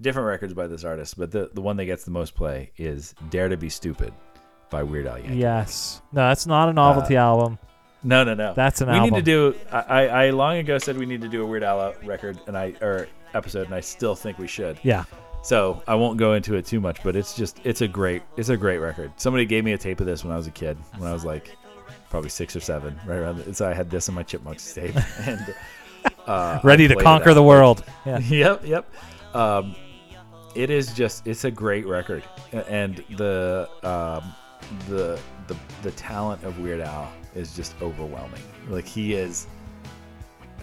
different 0.00 0.26
records 0.26 0.54
by 0.54 0.66
this 0.66 0.84
artist, 0.84 1.18
but 1.18 1.30
the 1.30 1.50
the 1.52 1.60
one 1.60 1.76
that 1.76 1.84
gets 1.84 2.04
the 2.04 2.10
most 2.10 2.34
play 2.34 2.72
is 2.76 3.14
"Dare 3.30 3.48
to 3.48 3.56
Be 3.56 3.68
Stupid" 3.68 4.12
by 4.70 4.82
Weird 4.82 5.06
Al 5.06 5.18
Yankovic. 5.18 5.38
Yes. 5.38 6.02
No, 6.12 6.26
that's 6.26 6.46
not 6.46 6.68
a 6.68 6.72
novelty 6.72 7.16
uh, 7.16 7.22
album. 7.22 7.58
No, 8.02 8.24
no, 8.24 8.34
no. 8.34 8.54
That's 8.54 8.80
an 8.80 8.88
we 8.88 8.94
album. 8.94 9.10
We 9.10 9.18
need 9.18 9.24
to 9.24 9.52
do. 9.52 9.58
I, 9.70 9.78
I, 9.78 10.06
I 10.26 10.30
long 10.30 10.56
ago 10.56 10.78
said 10.78 10.98
we 10.98 11.06
need 11.06 11.20
to 11.20 11.28
do 11.28 11.42
a 11.42 11.46
Weird 11.46 11.62
Al 11.62 11.94
record, 12.04 12.40
and 12.46 12.56
I 12.56 12.74
or 12.80 13.06
episode, 13.34 13.66
and 13.66 13.74
I 13.74 13.80
still 13.80 14.14
think 14.14 14.38
we 14.38 14.48
should. 14.48 14.78
Yeah. 14.82 15.04
So 15.42 15.82
I 15.86 15.94
won't 15.94 16.18
go 16.18 16.32
into 16.32 16.54
it 16.54 16.64
too 16.64 16.80
much, 16.80 17.02
but 17.02 17.16
it's 17.16 17.36
just 17.36 17.60
it's 17.64 17.82
a 17.82 17.88
great 17.88 18.22
it's 18.38 18.48
a 18.48 18.56
great 18.56 18.78
record. 18.78 19.12
Somebody 19.16 19.44
gave 19.44 19.62
me 19.62 19.72
a 19.72 19.78
tape 19.78 20.00
of 20.00 20.06
this 20.06 20.24
when 20.24 20.32
I 20.32 20.36
was 20.36 20.46
a 20.46 20.50
kid, 20.50 20.78
when 20.96 21.08
I 21.08 21.12
was 21.12 21.24
like 21.24 21.54
probably 22.14 22.30
six 22.30 22.54
or 22.54 22.60
seven, 22.60 22.96
right 23.06 23.16
around. 23.16 23.38
The, 23.38 23.52
so 23.52 23.68
I 23.68 23.74
had 23.74 23.90
this 23.90 24.08
in 24.08 24.14
my 24.14 24.22
Chipmunks 24.22 24.72
tape, 24.72 24.94
and 25.26 25.52
uh, 26.28 26.60
Ready 26.62 26.86
to 26.86 26.94
conquer 26.94 27.34
the 27.34 27.42
world. 27.42 27.82
Yeah. 28.06 28.18
yep, 28.18 28.62
yep. 28.64 28.88
Um, 29.34 29.74
it 30.54 30.70
is 30.70 30.94
just 30.94 31.26
it's 31.26 31.42
a 31.42 31.50
great 31.50 31.88
record, 31.88 32.22
and 32.52 33.02
the 33.16 33.68
um, 33.82 34.32
the 34.88 35.18
the 35.48 35.56
the 35.82 35.90
talent 35.90 36.44
of 36.44 36.60
Weird 36.60 36.82
Al 36.82 37.12
is 37.34 37.56
just 37.56 37.74
overwhelming. 37.82 38.42
Like 38.68 38.86
he 38.86 39.14
is, 39.14 39.48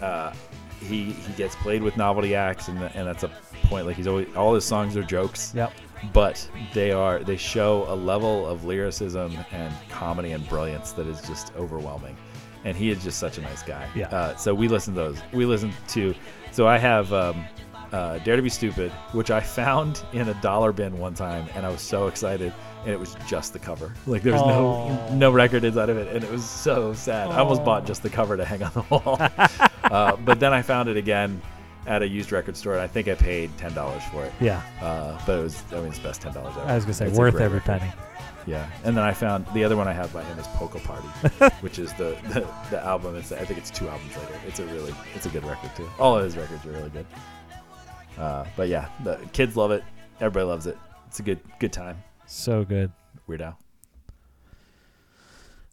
uh, 0.00 0.32
he 0.80 1.12
he 1.12 1.32
gets 1.34 1.54
played 1.56 1.82
with 1.82 1.98
novelty 1.98 2.34
acts, 2.34 2.68
and 2.68 2.78
and 2.82 3.06
that's 3.06 3.24
a 3.24 3.30
point. 3.64 3.84
Like 3.84 3.96
he's 3.96 4.06
always 4.06 4.34
all 4.34 4.54
his 4.54 4.64
songs 4.64 4.96
are 4.96 5.02
jokes, 5.02 5.52
Yep. 5.54 5.70
But 6.12 6.48
they 6.74 6.90
are 6.92 7.20
they 7.20 7.36
show 7.36 7.84
a 7.88 7.94
level 7.94 8.46
of 8.46 8.64
lyricism 8.64 9.36
and 9.52 9.74
comedy 9.88 10.32
and 10.32 10.48
brilliance 10.48 10.92
that 10.92 11.06
is 11.06 11.20
just 11.22 11.54
overwhelming. 11.56 12.16
And 12.64 12.76
he 12.76 12.90
is 12.90 13.02
just 13.02 13.18
such 13.18 13.38
a 13.38 13.40
nice 13.40 13.62
guy. 13.62 13.88
Yeah. 13.94 14.06
uh, 14.08 14.36
so 14.36 14.54
we 14.54 14.68
listen 14.68 14.94
to 14.94 15.00
those. 15.00 15.18
We 15.32 15.46
listen 15.46 15.72
to 15.88 16.14
so 16.52 16.68
i 16.68 16.78
have 16.78 17.12
um, 17.12 17.44
uh, 17.92 18.18
dare 18.18 18.36
to 18.36 18.42
be 18.42 18.48
stupid 18.48 18.92
which 19.12 19.30
i 19.30 19.40
found 19.40 20.04
in 20.12 20.28
a 20.28 20.34
dollar 20.40 20.72
bin 20.72 20.98
one 20.98 21.14
time 21.14 21.46
and 21.54 21.66
i 21.66 21.68
was 21.68 21.80
so 21.80 22.06
excited 22.06 22.52
and 22.84 22.90
it 22.90 22.98
was 22.98 23.16
just 23.28 23.52
the 23.52 23.60
cover. 23.60 23.94
Like 24.08 24.22
there 24.22 24.32
was 24.32 24.42
Aw. 24.42 24.48
no 24.48 25.14
no 25.14 25.30
record 25.30 25.62
inside 25.62 25.88
of 25.88 25.96
it 25.96 26.12
and 26.14 26.24
it 26.24 26.30
was 26.30 26.44
so 26.44 26.92
sad. 26.94 27.28
I 27.28 27.38
almost 27.38 27.64
bought 27.64 27.86
just 27.86 28.02
the 28.02 28.10
cover 28.10 28.36
to 28.36 28.44
hang 28.44 28.62
on 28.62 28.72
the 28.72 28.84
wall. 28.90 29.20
Uh, 29.82 30.16
but 30.16 30.40
then 30.40 30.54
i 30.54 30.62
found 30.62 30.88
it 30.88 30.96
again 30.96 31.42
at 31.86 32.02
a 32.02 32.08
used 32.08 32.30
record 32.32 32.56
store 32.56 32.72
and 32.74 32.82
i 32.82 32.86
think 32.86 33.08
i 33.08 33.14
paid 33.14 33.50
$10 33.58 34.10
for 34.10 34.24
it 34.24 34.32
Yeah. 34.40 34.62
uh, 34.80 35.20
but 35.26 35.38
it 35.38 35.42
was, 35.42 35.62
I 35.72 35.76
mean, 35.76 35.86
it's 35.86 35.98
the 35.98 36.04
best 36.08 36.20
ten 36.22 36.32
dollars 36.32 36.54
ever. 36.56 36.68
I 36.68 36.74
was 36.74 36.84
gonna 36.84 36.94
say 36.94 37.06
It's 37.08 37.18
worth 37.18 37.34
every 37.40 37.58
record. 37.58 37.80
penny. 37.80 37.92
Yeah, 38.44 38.68
and 38.84 38.96
then 38.96 39.04
I 39.04 39.12
found 39.12 39.46
the 39.54 39.62
other 39.62 39.76
one 39.76 39.86
I 39.86 39.92
have 39.92 40.12
by 40.12 40.24
him 40.24 40.36
is 40.36 40.46
Polka 40.48 40.80
Party, 40.80 41.06
which 41.60 41.78
is 41.78 41.92
the, 41.92 42.16
the 42.32 42.44
the 42.70 42.84
album. 42.84 43.14
It's 43.14 43.30
I 43.30 43.44
think 43.44 43.56
it's 43.60 43.70
two 43.70 43.88
albums 43.88 44.16
later. 44.16 44.34
It's 44.48 44.58
a 44.58 44.66
really 44.66 44.92
it's 45.14 45.26
a 45.26 45.28
good 45.28 45.44
record 45.44 45.70
too. 45.76 45.88
All 46.00 46.16
of 46.16 46.24
his 46.24 46.36
records 46.36 46.66
are 46.66 46.70
really 46.72 46.90
good. 46.90 47.06
Uh, 48.18 48.44
but 48.56 48.66
yeah, 48.68 48.88
the 49.04 49.16
kids 49.32 49.56
love 49.56 49.70
it. 49.70 49.84
Everybody 50.20 50.44
loves 50.46 50.66
it. 50.66 50.76
It's 51.06 51.20
a 51.20 51.22
good 51.22 51.38
good 51.60 51.72
time. 51.72 52.02
So 52.26 52.64
good. 52.64 52.90
Weird 53.28 53.42
Al. 53.42 53.58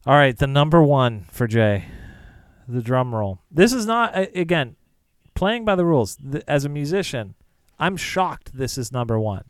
All 0.06 0.14
right, 0.14 0.36
the 0.38 0.46
number 0.46 0.80
one 0.82 1.24
for 1.30 1.46
Jay, 1.48 1.84
the 2.68 2.82
drum 2.82 3.12
roll. 3.14 3.40
This 3.50 3.72
is 3.72 3.84
not 3.84 4.16
again 4.16 4.76
playing 5.34 5.64
by 5.64 5.74
the 5.74 5.84
rules. 5.84 6.16
Th- 6.16 6.44
as 6.46 6.64
a 6.64 6.68
musician, 6.68 7.34
I'm 7.78 7.96
shocked 7.96 8.52
this 8.56 8.76
is 8.76 8.92
number 8.92 9.18
one, 9.18 9.44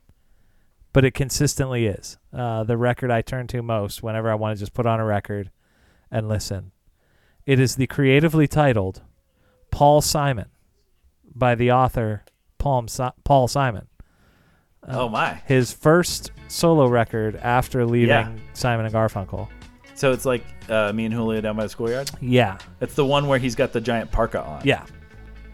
but 0.92 1.04
it 1.04 1.14
consistently 1.14 1.86
is. 1.86 2.18
Uh, 2.32 2.64
the 2.64 2.76
record 2.76 3.10
I 3.10 3.22
turn 3.22 3.46
to 3.48 3.62
most 3.62 4.02
whenever 4.02 4.30
I 4.30 4.34
want 4.34 4.56
to 4.56 4.60
just 4.60 4.74
put 4.74 4.86
on 4.86 5.00
a 5.00 5.04
record 5.04 5.50
and 6.10 6.28
listen. 6.28 6.72
It 7.46 7.58
is 7.58 7.76
the 7.76 7.86
creatively 7.86 8.46
titled 8.46 9.02
Paul 9.70 10.00
Simon 10.00 10.46
by 11.34 11.54
the 11.54 11.72
author 11.72 12.24
Paul, 12.58 12.86
Si- 12.88 13.08
Paul 13.24 13.48
Simon. 13.48 13.86
Uh, 14.86 15.00
oh 15.02 15.08
my! 15.08 15.34
His 15.46 15.72
first 15.72 16.32
solo 16.48 16.86
record 16.86 17.36
after 17.36 17.84
leaving 17.84 18.08
Yeah. 18.08 18.32
Simon 18.54 18.86
and 18.86 18.94
Garfunkel. 18.94 19.48
So 19.94 20.12
it's 20.12 20.24
like 20.24 20.42
uh, 20.70 20.92
me 20.94 21.04
and 21.04 21.12
Julio 21.14 21.40
down 21.42 21.56
by 21.56 21.64
the 21.64 21.68
schoolyard. 21.68 22.10
Yeah. 22.20 22.56
It's 22.80 22.94
the 22.94 23.04
one 23.04 23.26
where 23.28 23.38
he's 23.38 23.54
got 23.54 23.72
the 23.72 23.80
giant 23.82 24.10
parka 24.10 24.42
on. 24.42 24.62
Yeah. 24.64 24.86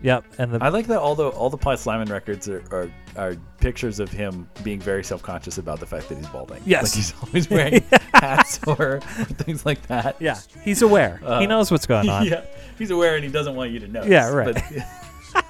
Yep. 0.03 0.25
And 0.39 0.53
the 0.53 0.63
I 0.63 0.69
like 0.69 0.87
that 0.89 0.99
all 1.01 1.15
the 1.15 1.29
all 1.29 1.49
the 1.51 1.57
Paul 1.57 1.77
Simon 1.77 2.09
records 2.09 2.49
are, 2.49 2.63
are 2.71 2.91
are 3.17 3.35
pictures 3.59 3.99
of 3.99 4.11
him 4.11 4.49
being 4.63 4.79
very 4.81 5.03
self 5.03 5.23
conscious 5.23 5.59
about 5.59 5.81
the 5.81 5.87
fact 5.87 6.09
that 6.11 6.19
he's 6.19 6.29
balding. 6.29 6.63
Yes. 6.67 6.83
like 6.85 6.93
he's 6.95 7.15
always 7.23 7.51
wearing 7.51 7.83
hats 8.15 8.61
or 8.67 9.01
things 9.39 9.65
like 9.67 9.81
that. 9.89 10.17
yeah, 10.21 10.39
he's 10.63 10.83
aware. 10.83 11.19
he 11.19 11.25
Uh, 11.27 11.47
knows 11.47 11.71
what's 11.71 11.87
going 11.87 12.09
on. 12.09 12.27
yeah, 12.27 12.45
he's 12.79 12.91
aware 12.91 13.15
and 13.17 13.25
he 13.25 13.31
doesn't 13.31 13.57
want 13.57 13.71
you 13.71 13.81
to 13.81 13.89
know. 13.89 14.03
Yeah, 14.05 14.29
right. 14.31 14.55
But, 14.55 15.43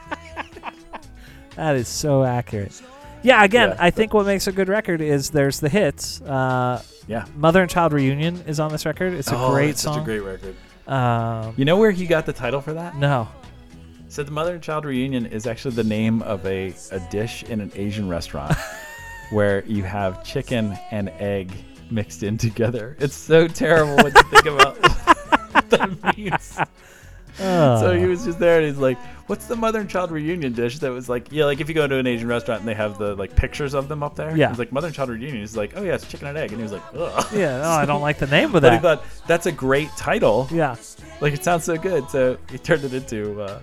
That 1.57 1.76
is 1.76 1.88
so 1.88 2.22
accurate. 2.22 2.82
Yeah, 3.22 3.42
again, 3.42 3.70
Yeah, 3.70 3.76
I 3.78 3.90
think 3.90 4.12
what 4.12 4.26
makes 4.26 4.47
a 4.47 4.53
good 4.53 4.68
record 4.68 5.01
is 5.01 5.30
there's 5.30 5.59
the 5.59 5.70
hits. 5.70 6.20
Uh, 6.20 6.82
yeah, 7.09 7.24
Mother 7.34 7.62
and 7.62 7.70
Child 7.70 7.94
Reunion 7.94 8.36
is 8.47 8.61
on 8.61 8.70
this 8.70 8.84
record. 8.84 9.14
It's 9.14 9.32
a 9.32 9.36
Oh, 9.38 9.53
great 9.53 9.78
song. 9.78 9.94
Such 9.94 10.03
a 10.03 10.05
great 10.05 10.20
record. 10.20 10.55
um, 10.86 11.55
You 11.57 11.64
know 11.64 11.78
where 11.78 11.90
he 11.92 12.07
got 12.07 12.26
the 12.26 12.32
title 12.34 12.61
for 12.61 12.74
that? 12.74 12.97
no. 12.97 13.26
So 14.09 14.22
the 14.22 14.30
Mother 14.30 14.54
and 14.54 14.62
Child 14.62 14.84
Reunion 14.84 15.26
is 15.26 15.46
actually 15.46 15.74
the 15.74 15.84
name 15.84 16.22
of 16.22 16.44
a, 16.46 16.72
a 16.90 17.00
dish 17.11 17.42
in 17.44 17.61
an 17.61 17.72
Asian 17.74 18.09
restaurant 18.09 18.57
where 19.30 19.64
you 19.66 19.82
have 19.82 20.24
chicken 20.24 20.78
and 20.90 21.11
egg 21.18 21.52
mixed 21.90 22.22
in 22.22 22.38
together. 22.38 22.96
It's 23.00 23.14
so 23.16 23.46
terrible 23.48 23.96
when 23.96 24.14
you 24.14 24.22
think 24.30 24.46
about 24.46 24.76
what 25.52 25.70
that 25.70 26.16
means. 26.16 26.59
So 27.36 27.98
he 27.98 28.07
was 28.07 28.24
just 28.24 28.38
there 28.38 28.59
and 28.61 28.66
he's 28.68 28.78
like, 28.78 28.96
What's 29.26 29.46
the 29.46 29.57
mother 29.57 29.80
and 29.80 29.90
child 29.90 30.12
reunion 30.12 30.52
dish 30.52 30.78
that 30.78 30.92
was 30.92 31.09
like 31.09 31.32
yeah, 31.32 31.44
like 31.46 31.61
if 31.61 31.68
you 31.68 31.74
go 31.74 31.88
to 31.88 31.96
an 31.96 32.07
Asian 32.07 32.28
restaurant 32.28 32.61
and 32.61 32.68
they 32.68 32.74
have 32.74 32.96
the 32.96 33.16
like 33.16 33.34
pictures 33.34 33.74
of 33.74 33.88
them 33.88 34.02
up 34.04 34.14
there? 34.14 34.34
Yeah. 34.36 34.50
He's 34.50 34.59
like 34.59 34.70
mother 34.72 34.86
and 34.86 34.94
child 34.96 35.11
reunion. 35.11 35.40
He's 35.40 35.57
like, 35.57 35.72
Oh 35.76 35.82
yeah, 35.82 35.96
it's 35.96 36.07
chicken 36.07 36.28
and 36.28 36.38
egg 36.38 36.52
and 36.52 36.59
he 36.59 36.62
was 36.62 36.72
like, 36.72 36.82
Ugh. 36.94 37.26
yeah, 37.34 37.59
no, 37.59 37.68
I 37.70 37.84
don't 37.84 38.00
like 38.00 38.18
the 38.18 38.28
name 38.28 38.54
of 38.54 38.62
that. 38.62 38.80
But 38.82 39.00
he 39.00 39.11
thought 39.11 39.26
that's 39.26 39.46
a 39.46 39.52
great 39.52 39.90
title. 39.96 40.48
yeah. 40.52 40.76
Like 41.20 41.34
it 41.34 41.42
sounds 41.42 41.64
so 41.64 41.76
good. 41.76 42.09
So 42.09 42.38
he 42.50 42.59
turned 42.59 42.84
it 42.84 42.94
into 42.94 43.42
uh, 43.42 43.59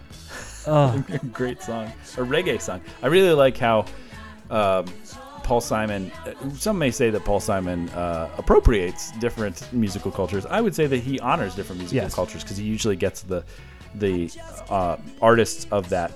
Oh, 0.68 1.04
a 1.10 1.18
great 1.34 1.62
song, 1.62 1.88
a 2.18 2.22
reggae 2.22 2.60
song. 2.62 2.82
I 3.02 3.08
really 3.08 3.34
like 3.34 3.58
how 3.58 3.86
um, 4.50 4.86
Paul 5.44 5.62
Simon. 5.62 6.12
uh, 6.26 6.34
Some 6.56 6.78
may 6.78 6.92
say 6.92 7.10
that 7.10 7.26
Paul 7.26 7.40
Simon 7.40 7.90
uh, 7.90 8.30
appropriates 8.38 9.12
different 9.20 9.72
musical 9.74 10.12
cultures. 10.12 10.46
I 10.46 10.62
would 10.62 10.74
say 10.76 10.88
that 10.88 10.98
he 10.98 11.20
honors 11.20 11.56
different 11.56 11.80
musical 11.80 12.04
Yes. 12.04 12.16
cultures 12.16 12.44
because 12.44 12.58
he 12.58 12.64
usually 12.66 12.96
gets 12.96 13.22
the 13.22 13.44
the 13.96 14.32
uh, 14.70 14.98
artists 15.22 15.68
of 15.72 15.90
that 15.90 16.12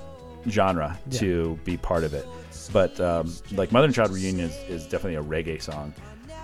genre 0.49 0.97
Yeah. 1.09 1.19
to 1.19 1.59
be 1.63 1.77
part 1.77 2.03
of 2.03 2.13
it. 2.13 2.25
But 2.73 2.99
um, 2.99 3.33
like 3.51 3.71
Mother 3.71 3.85
and 3.85 3.93
Child 3.95 4.11
Reunion 4.11 4.49
is, 4.49 4.55
is 4.69 4.83
definitely 4.87 5.15
a 5.15 5.23
reggae 5.23 5.61
song, 5.61 5.93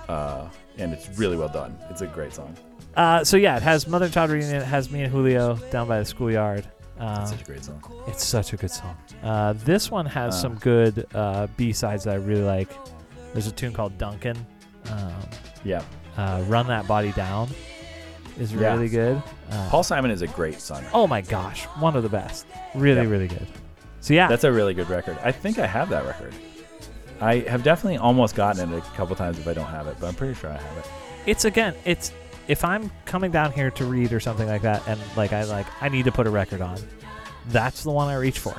uh, 0.10 0.48
and 0.78 0.94
it's 0.94 1.10
really 1.18 1.36
well 1.38 1.50
done. 1.50 1.78
It's 1.90 2.02
a 2.02 2.08
great 2.08 2.34
song. 2.34 2.56
Uh, 2.96 3.24
so 3.24 3.36
yeah, 3.38 3.58
it 3.58 3.64
has 3.64 3.88
Mother 3.88 4.06
and 4.06 4.14
Child 4.14 4.30
Reunion. 4.32 4.56
It 4.62 4.66
has 4.66 4.92
me 4.92 5.02
and 5.04 5.12
Julio 5.12 5.56
down 5.72 5.88
by 5.88 6.00
the 6.00 6.06
schoolyard. 6.06 6.68
Um, 7.04 7.28
Such 7.28 7.42
a 7.42 7.46
great 7.46 7.64
song. 7.66 7.84
it's 8.08 8.24
such 8.26 8.54
a 8.54 8.58
good 8.58 8.72
song. 8.72 8.96
Uh, 9.24 9.54
this 9.66 9.92
one 9.92 10.06
has 10.06 10.34
Uh. 10.36 10.38
some 10.38 10.56
good 10.56 11.06
uh, 11.14 11.48
B 11.58 11.74
sides 11.74 12.06
that 12.06 12.14
I 12.14 12.18
really 12.18 12.44
like. 12.44 12.70
There's 13.34 13.48
a 13.48 13.52
tune 13.52 13.74
called 13.74 13.98
Duncan. 13.98 14.38
Um, 14.90 15.12
Yeah. 15.64 15.82
uh, 16.18 16.44
Run 16.48 16.68
That 16.68 16.88
Body 16.88 17.12
Down 17.12 17.50
is 18.40 18.54
Yeah. 18.54 18.74
really 18.74 18.88
good. 18.90 19.22
Uh, 19.52 19.70
Paul 19.70 19.84
Simon 19.84 20.12
is 20.12 20.22
a 20.22 20.28
great 20.28 20.56
songwriter. 20.56 20.90
oh 20.94 21.08
my 21.08 21.22
gosh, 21.22 21.66
one 21.80 21.96
of 21.96 22.04
the 22.04 22.10
best. 22.10 22.46
Really, 22.74 23.06
really 23.06 23.28
good. 23.28 23.48
So 24.00 24.14
yeah, 24.14 24.28
That's 24.28 24.44
a 24.44 24.52
really 24.52 24.74
good 24.74 24.90
record. 24.90 25.18
I 25.24 25.32
think 25.32 25.60
I 25.60 25.66
have 25.68 25.90
that 25.90 26.06
record. 26.06 26.34
I 27.22 27.40
have 27.50 27.64
definitely 27.64 27.98
almost 27.98 28.36
gotten 28.36 28.74
it 28.74 28.78
a 28.78 28.82
couple 28.98 29.16
times 29.16 29.40
if 29.40 29.48
I 29.48 29.54
don't 29.54 29.66
have 29.68 29.88
it, 29.88 29.96
but 30.00 30.08
I'm 30.08 30.16
pretty 30.16 30.34
sure 30.36 30.50
I 30.50 30.58
have 30.58 30.78
it. 30.78 30.86
it's 31.26 31.46
again, 31.46 31.74
it's 31.86 32.12
if 32.48 32.64
I'm 32.66 32.92
coming 33.06 33.32
down 33.32 33.52
here 33.52 33.72
to 33.72 33.86
read 33.86 34.12
or 34.14 34.20
something 34.20 34.48
like 34.48 34.62
that, 34.64 34.88
and 34.88 35.00
like 35.16 35.34
I 35.34 35.44
like 35.46 35.66
I 35.82 35.90
need 35.90 36.06
to 36.06 36.12
put 36.12 36.28
a 36.28 36.30
record 36.30 36.62
on, 36.62 36.78
that's 37.48 37.84
the 37.84 37.92
one 37.92 38.08
I 38.10 38.16
reach 38.16 38.40
for. 38.40 38.56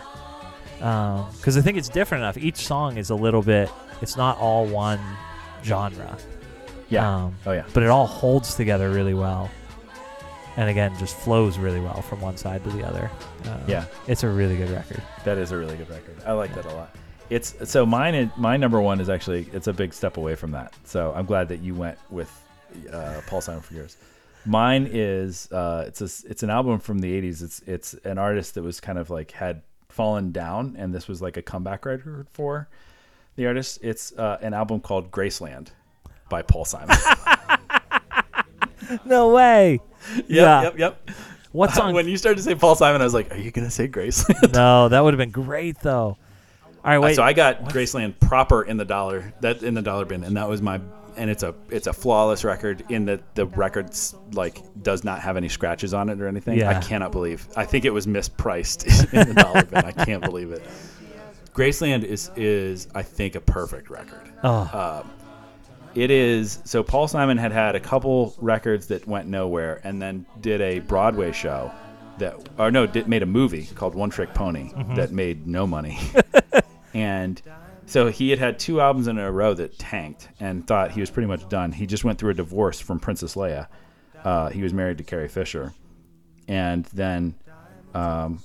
Because 0.79 1.57
I 1.57 1.61
think 1.61 1.79
it's 1.79 1.89
different 1.89 2.23
enough. 2.23 2.37
Each 2.37 2.57
song 2.67 2.97
is 2.99 3.11
a 3.11 3.15
little 3.15 3.43
bit. 3.43 3.71
It's 4.03 4.17
not 4.17 4.39
all 4.39 4.67
one 4.67 5.01
genre. 5.63 6.19
Yeah. 6.91 7.25
Um, 7.25 7.35
oh 7.47 7.53
yeah. 7.53 7.65
but 7.73 7.83
it 7.83 7.89
all 7.89 8.07
holds 8.07 8.55
together 8.55 8.91
really 8.91 9.15
well. 9.15 9.51
And 10.57 10.69
again, 10.69 10.97
just 10.99 11.17
flows 11.17 11.59
really 11.59 11.81
well 11.81 12.01
from 12.03 12.21
one 12.21 12.37
side 12.37 12.63
to 12.65 12.71
the 12.71 12.87
other. 12.87 13.11
Uh, 13.47 13.59
Yeah. 13.67 13.87
it's 14.07 14.23
a 14.23 14.29
really 14.29 14.57
good 14.57 14.71
record. 14.71 15.03
That 15.25 15.39
is 15.39 15.51
a 15.51 15.57
really 15.57 15.77
good 15.77 15.89
record. 15.91 16.17
I 16.27 16.33
like 16.33 16.55
that 16.55 16.65
a 16.67 16.75
lot. 16.75 16.95
It's 17.31 17.55
so 17.69 17.87
mine. 17.87 18.31
My 18.37 18.57
number 18.57 18.81
one 18.81 19.01
is 19.01 19.09
actually 19.09 19.49
it's 19.53 19.67
a 19.67 19.73
big 19.73 19.95
step 19.95 20.17
away 20.19 20.35
from 20.35 20.51
that. 20.53 20.75
So 20.85 21.13
I'm 21.17 21.25
glad 21.27 21.49
that 21.49 21.61
you 21.61 21.75
went 21.75 21.99
with 22.11 22.31
uh, 22.93 23.21
Paul 23.27 23.41
Simon 23.41 23.61
for 23.63 23.75
yours. 23.75 23.97
Mine 24.47 24.89
is 24.91 25.51
uh, 25.53 25.85
it's 25.87 26.01
a, 26.01 26.29
it's 26.31 26.43
an 26.43 26.51
album 26.51 26.79
from 26.79 26.99
the 26.99 27.21
'80s. 27.21 27.43
It's 27.43 27.61
it's 27.67 27.95
an 28.05 28.19
artist 28.19 28.55
that 28.55 28.63
was 28.63 28.81
kind 28.81 28.99
of 28.99 29.09
like 29.11 29.31
had 29.33 29.63
fallen 29.89 30.33
down, 30.33 30.77
and 30.79 30.95
this 30.95 31.09
was 31.09 31.23
like 31.23 31.37
a 31.37 31.43
comeback 31.43 31.87
record 31.87 32.27
for 32.33 32.69
the 33.37 33.47
artist. 33.47 33.79
It's 33.83 34.13
uh, 34.13 34.39
an 34.43 34.53
album 34.53 34.81
called 34.81 35.11
Graceland 35.11 35.69
by 36.29 36.43
Paul 36.43 36.65
Simon. 36.65 36.97
No 39.05 39.31
way. 39.31 39.81
yeah. 40.29 40.63
Yep. 40.63 40.79
Yep. 40.79 41.11
What 41.53 41.71
song? 41.75 41.95
when 41.95 42.09
you 42.09 42.17
started 42.17 42.37
to 42.37 42.43
say 42.43 42.55
Paul 42.55 42.75
Simon, 42.75 43.01
I 43.01 43.05
was 43.05 43.15
like, 43.15 43.33
"Are 43.33 43.39
you 43.39 43.51
gonna 43.51 43.71
say 43.71 43.89
Graceland?" 43.89 44.53
no, 44.53 44.89
that 44.89 45.01
would 45.03 45.15
have 45.15 45.19
been 45.19 45.31
great 45.31 45.81
though. 45.81 46.19
All 46.85 46.91
right, 46.91 46.99
wait. 46.99 47.17
so 47.17 47.23
I 47.23 47.33
got 47.33 47.65
Graceland 47.71 48.21
proper 48.21 48.63
in 48.63 48.77
the 48.77 48.85
dollar 48.85 49.33
that 49.41 49.63
in 49.63 49.73
the 49.75 49.81
dollar 49.83 50.05
bin, 50.05 50.23
and 50.23 50.37
that 50.37 50.49
was 50.49 50.61
my 50.61 50.81
and 51.17 51.31
it's 51.31 51.43
a 51.43 51.55
it's 51.71 51.87
a 51.87 51.93
flawless 51.93 52.45
record 52.45 52.85
in 52.89 53.05
that 53.07 53.35
the 53.35 53.47
record's 53.47 54.15
like 54.33 54.63
does 54.83 55.05
not 55.05 55.21
have 55.21 55.37
any 55.37 55.49
scratches 55.49 55.95
on 55.95 56.09
it 56.09 56.21
or 56.21 56.29
anything. 56.29 56.59
I 56.63 56.81
cannot 56.81 57.13
believe. 57.13 57.49
I 57.57 57.65
think 57.65 57.85
it 57.85 57.91
was 57.91 58.07
mispriced 58.07 59.13
in 59.13 59.29
the 59.29 59.35
dollar 59.35 59.65
bin. 59.65 59.85
I 59.85 59.93
can't 59.93 60.23
believe 60.23 60.51
it. 60.51 60.63
Graceland 61.53 62.05
is 62.05 62.31
is 62.37 62.89
I 62.95 63.03
think 63.03 63.35
a 63.35 63.41
perfect 63.41 63.91
record. 63.91 64.33
oh, 64.43 65.03
um, 65.03 65.11
It 65.95 66.11
is 66.11 66.61
so 66.65 66.83
Paul 66.83 67.09
Simon 67.09 67.39
had 67.39 67.53
had 67.53 67.77
a 67.77 67.81
couple 67.81 68.35
records 68.39 68.89
that 68.89 69.07
went 69.07 69.29
nowhere, 69.29 69.81
and 69.85 70.03
then 70.03 70.27
did 70.41 70.61
a 70.61 70.81
Broadway 70.81 71.33
show 71.33 71.71
that, 72.19 72.49
or 72.59 72.71
no, 72.71 72.87
did, 72.87 73.09
made 73.09 73.23
a 73.23 73.27
movie 73.27 73.67
called 73.75 73.95
One 73.95 74.11
Trick 74.11 74.35
Pony 74.35 74.71
mm-hmm. 74.71 74.95
that 74.95 75.13
made 75.13 75.47
no 75.47 75.67
money, 75.67 75.99
and 76.95 77.41
so 77.87 78.09
he 78.09 78.31
had 78.31 78.39
had 78.39 78.59
two 78.59 78.81
albums 78.81 79.09
in 79.09 79.19
a 79.19 79.31
row 79.31 79.55
that 79.55 79.79
tanked, 79.79 80.29
and 80.41 80.67
thought 80.67 80.91
he 80.91 81.01
was 81.01 81.11
pretty 81.11 81.27
much 81.27 81.49
done. 81.49 81.73
He 81.73 81.87
just 81.87 82.05
went 82.05 82.19
through 82.19 82.31
a 82.31 82.35
divorce 82.35 82.81
from 82.81 82.99
Princess 82.99 83.35
Leia. 83.35 83.69
Uh, 84.23 84.49
he 84.49 84.63
was 84.63 84.73
married 84.73 84.99
to 84.99 85.05
Carrie 85.05 85.29
Fisher, 85.29 85.73
and 86.49 86.85
then 86.87 87.35
um, 87.95 88.43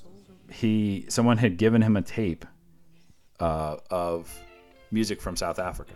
he 0.51 1.05
someone 1.09 1.37
had 1.37 1.57
given 1.57 1.81
him 1.81 1.95
a 1.95 2.01
tape 2.01 2.45
uh, 3.39 3.77
of 3.89 4.33
music 4.91 5.21
from 5.21 5.35
South 5.35 5.59
Africa 5.59 5.95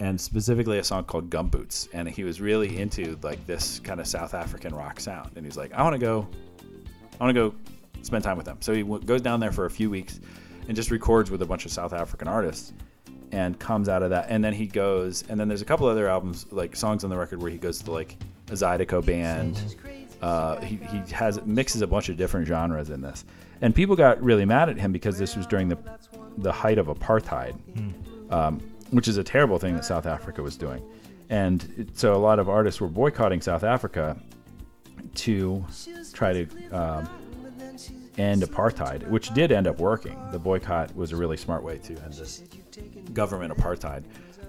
and 0.00 0.20
specifically 0.20 0.78
a 0.78 0.84
song 0.84 1.04
called 1.04 1.30
Gumboots. 1.30 1.88
And 1.92 2.08
he 2.08 2.24
was 2.24 2.40
really 2.40 2.78
into 2.78 3.18
like 3.22 3.44
this 3.46 3.80
kind 3.80 4.00
of 4.00 4.06
South 4.06 4.34
African 4.34 4.74
rock 4.74 5.00
sound. 5.00 5.32
And 5.36 5.44
he's 5.44 5.56
like, 5.56 5.72
I 5.72 5.82
want 5.82 5.94
to 5.94 5.98
go, 5.98 6.28
I 7.20 7.24
want 7.24 7.34
to 7.34 7.50
go 7.50 7.54
spend 8.02 8.22
time 8.22 8.36
with 8.36 8.46
them. 8.46 8.58
So 8.60 8.72
he 8.72 8.82
w- 8.82 9.02
goes 9.04 9.20
down 9.20 9.40
there 9.40 9.50
for 9.52 9.66
a 9.66 9.70
few 9.70 9.90
weeks 9.90 10.20
and 10.68 10.76
just 10.76 10.90
records 10.90 11.30
with 11.30 11.42
a 11.42 11.46
bunch 11.46 11.64
of 11.64 11.72
South 11.72 11.92
African 11.92 12.28
artists 12.28 12.72
and 13.32 13.58
comes 13.58 13.88
out 13.88 14.02
of 14.02 14.10
that. 14.10 14.26
And 14.28 14.42
then 14.44 14.52
he 14.52 14.66
goes, 14.66 15.24
and 15.28 15.38
then 15.40 15.48
there's 15.48 15.62
a 15.62 15.64
couple 15.64 15.86
other 15.86 16.08
albums, 16.08 16.46
like 16.50 16.76
songs 16.76 17.04
on 17.04 17.10
the 17.10 17.16
record 17.16 17.42
where 17.42 17.50
he 17.50 17.58
goes 17.58 17.82
to 17.82 17.90
like 17.90 18.16
a 18.48 18.52
Zydeco 18.52 19.04
band. 19.04 19.76
Uh, 20.22 20.60
he, 20.60 20.76
he 20.76 20.98
has 21.12 21.40
mixes 21.44 21.82
a 21.82 21.86
bunch 21.86 22.08
of 22.08 22.16
different 22.16 22.46
genres 22.46 22.90
in 22.90 23.00
this, 23.00 23.24
and 23.60 23.74
people 23.74 23.94
got 23.94 24.20
really 24.22 24.44
mad 24.44 24.68
at 24.68 24.76
him 24.76 24.92
because 24.92 25.16
this 25.18 25.36
was 25.36 25.46
during 25.46 25.68
the 25.68 25.78
the 26.38 26.50
height 26.50 26.78
of 26.78 26.88
apartheid, 26.88 27.54
um, 28.32 28.58
which 28.90 29.06
is 29.06 29.16
a 29.16 29.22
terrible 29.22 29.58
thing 29.58 29.74
that 29.76 29.84
South 29.84 30.06
Africa 30.06 30.42
was 30.42 30.56
doing, 30.56 30.82
and 31.30 31.72
it, 31.76 31.96
so 31.96 32.14
a 32.14 32.18
lot 32.18 32.40
of 32.40 32.48
artists 32.48 32.80
were 32.80 32.88
boycotting 32.88 33.40
South 33.40 33.62
Africa 33.62 34.16
to 35.14 35.64
try 36.12 36.32
to 36.32 36.68
um, 36.72 37.08
end 38.18 38.42
apartheid, 38.42 39.06
which 39.08 39.32
did 39.34 39.52
end 39.52 39.66
up 39.66 39.78
working. 39.78 40.18
The 40.32 40.38
boycott 40.38 40.94
was 40.96 41.12
a 41.12 41.16
really 41.16 41.36
smart 41.36 41.62
way 41.62 41.78
to 41.78 41.92
end 42.02 42.12
this 42.14 42.42
government 43.12 43.56
apartheid. 43.56 44.04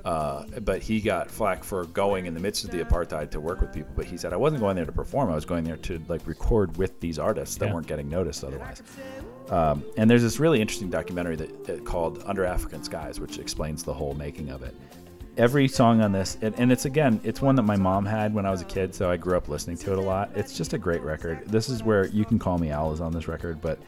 Uh, 0.05 0.45
but 0.61 0.81
he 0.81 1.01
got 1.01 1.29
flack 1.29 1.61
for 1.61 1.83
going 1.87 2.25
in 2.25 2.33
the 2.33 2.39
midst 2.39 2.63
of 2.63 2.71
the 2.71 2.81
apartheid 2.81 3.29
to 3.29 3.39
work 3.39 3.59
with 3.59 3.73
people. 3.73 3.91
But 3.97 4.05
he 4.05 4.15
said, 4.17 4.31
I 4.31 4.37
wasn't 4.37 4.61
going 4.61 4.77
there 4.77 4.85
to 4.85 4.91
perform. 4.93 5.29
I 5.29 5.35
was 5.35 5.43
going 5.45 5.65
there 5.65 5.75
to 5.75 6.01
like 6.07 6.25
record 6.25 6.77
with 6.77 6.99
these 7.01 7.19
artists 7.19 7.57
that 7.57 7.67
Yeah. 7.67 7.73
weren't 7.73 7.87
getting 7.87 8.07
noticed 8.09 8.43
otherwise. 8.45 8.81
Um, 9.49 9.83
and 9.97 10.09
there's 10.09 10.21
this 10.21 10.39
really 10.39 10.61
interesting 10.61 10.89
documentary 10.89 11.35
that 11.35 11.69
uh, 11.69 11.77
called 11.83 12.23
Under 12.25 12.45
African 12.45 12.81
Skies, 12.83 13.19
which 13.19 13.39
explains 13.39 13.83
the 13.83 13.93
whole 13.93 14.13
making 14.13 14.49
of 14.49 14.63
it. 14.63 14.73
Every 15.39 15.69
song 15.69 16.01
on 16.01 16.11
this, 16.11 16.37
and, 16.41 16.53
and 16.59 16.69
it's 16.69 16.83
again, 16.83 17.21
it's 17.23 17.41
one 17.41 17.55
that 17.55 17.63
my 17.63 17.77
mom 17.77 18.05
had 18.05 18.33
when 18.33 18.45
I 18.45 18.51
was 18.51 18.59
a 18.59 18.65
kid, 18.65 18.93
so 18.93 19.09
I 19.09 19.15
grew 19.15 19.37
up 19.37 19.47
listening 19.47 19.77
to 19.77 19.93
it 19.93 19.97
a 19.97 20.01
lot. 20.01 20.29
It's 20.35 20.53
just 20.57 20.73
a 20.73 20.77
great 20.77 21.01
record. 21.01 21.47
This 21.47 21.69
is 21.69 21.81
where 21.81 22.07
You 22.07 22.25
Can 22.25 22.37
Call 22.37 22.57
Me 22.57 22.71
Al 22.71 22.91
is 22.91 22.99
on 22.99 23.13
this 23.13 23.29
record, 23.29 23.61
but 23.61 23.79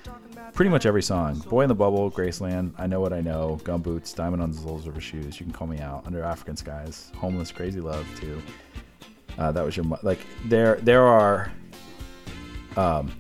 pretty 0.54 0.72
much 0.72 0.86
every 0.86 1.02
song 1.04 1.40
Boy 1.50 1.64
in 1.64 1.68
the 1.68 1.76
Bubble, 1.76 2.10
Graceland, 2.10 2.72
I 2.78 2.88
Know 2.88 3.02
What 3.02 3.12
I 3.12 3.20
Know, 3.20 3.60
Gumboots, 3.64 4.16
Diamond 4.16 4.42
on 4.42 4.52
the 4.52 4.58
Soles 4.60 4.88
of 4.88 4.96
Her 4.96 5.02
Shoes, 5.02 5.42
You 5.42 5.46
Can 5.46 5.52
Call 5.52 5.68
Me 5.68 5.80
Out, 5.80 6.08
Under 6.08 6.24
African 6.24 6.56
Skies, 6.56 7.12
Homeless, 7.18 7.52
Crazy 7.52 7.82
Love, 7.82 8.08
too. 8.18 8.42
Uh, 9.38 9.52
that 9.52 9.66
was 9.66 9.76
your, 9.76 9.86
like, 10.04 10.20
there, 10.46 10.78
there 10.78 11.04
are 11.04 11.52
um, 12.78 13.12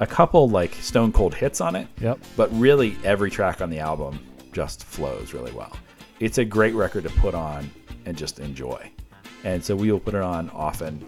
a 0.00 0.08
couple, 0.08 0.48
like, 0.48 0.74
stone 0.74 1.12
cold 1.12 1.36
hits 1.36 1.60
on 1.60 1.76
it 1.76 1.86
yep. 2.00 2.18
but 2.36 2.50
really 2.58 2.96
every 3.04 3.30
track 3.30 3.60
on 3.60 3.70
the 3.70 3.78
album 3.78 4.18
just 4.52 4.82
flows 4.82 5.32
really 5.32 5.52
well. 5.52 5.76
It's 6.20 6.36
a 6.36 6.44
great 6.44 6.74
record 6.74 7.04
to 7.04 7.10
put 7.10 7.34
on 7.34 7.70
and 8.04 8.16
just 8.16 8.38
enjoy. 8.38 8.90
And 9.42 9.64
so 9.64 9.74
we 9.74 9.90
will 9.90 10.00
put 10.00 10.14
it 10.14 10.20
on 10.20 10.50
often 10.50 11.06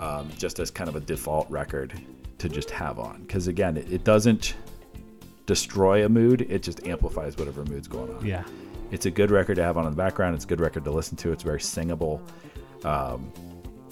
um, 0.00 0.30
just 0.38 0.58
as 0.58 0.70
kind 0.70 0.88
of 0.88 0.96
a 0.96 1.00
default 1.00 1.48
record 1.50 1.92
to 2.38 2.48
just 2.48 2.70
have 2.70 2.98
on. 2.98 3.22
Because 3.22 3.48
again, 3.48 3.76
it, 3.76 3.92
it 3.92 4.02
doesn't 4.02 4.54
destroy 5.44 6.06
a 6.06 6.08
mood, 6.08 6.46
it 6.48 6.62
just 6.62 6.86
amplifies 6.86 7.36
whatever 7.36 7.64
mood's 7.64 7.86
going 7.86 8.14
on. 8.14 8.24
Yeah. 8.24 8.44
It's 8.90 9.04
a 9.04 9.10
good 9.10 9.30
record 9.30 9.56
to 9.56 9.62
have 9.62 9.76
on 9.76 9.84
in 9.84 9.90
the 9.90 9.96
background. 9.96 10.34
It's 10.34 10.44
a 10.44 10.48
good 10.48 10.60
record 10.60 10.84
to 10.84 10.90
listen 10.90 11.16
to. 11.18 11.32
It's 11.32 11.42
very 11.42 11.60
singable. 11.60 12.22
Um, 12.84 13.32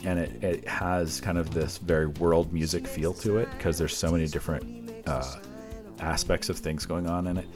and 0.03 0.19
it, 0.19 0.43
it 0.43 0.69
has 0.69 1.21
kind 1.21 1.37
of 1.37 1.53
this 1.53 1.79
very 1.79 2.07
world 2.07 2.53
music 2.53 2.87
feel 2.87 3.13
to 3.15 3.39
it 3.39 3.49
because 3.57 3.77
there's 3.77 3.97
so 3.97 4.11
many 4.11 4.27
different 4.27 4.93
uh, 5.07 5.37
aspects 6.01 6.49
of 6.49 6.59
things 6.59 6.87
going 6.87 7.07
on 7.07 7.27
in 7.27 7.39
it. 7.39 7.49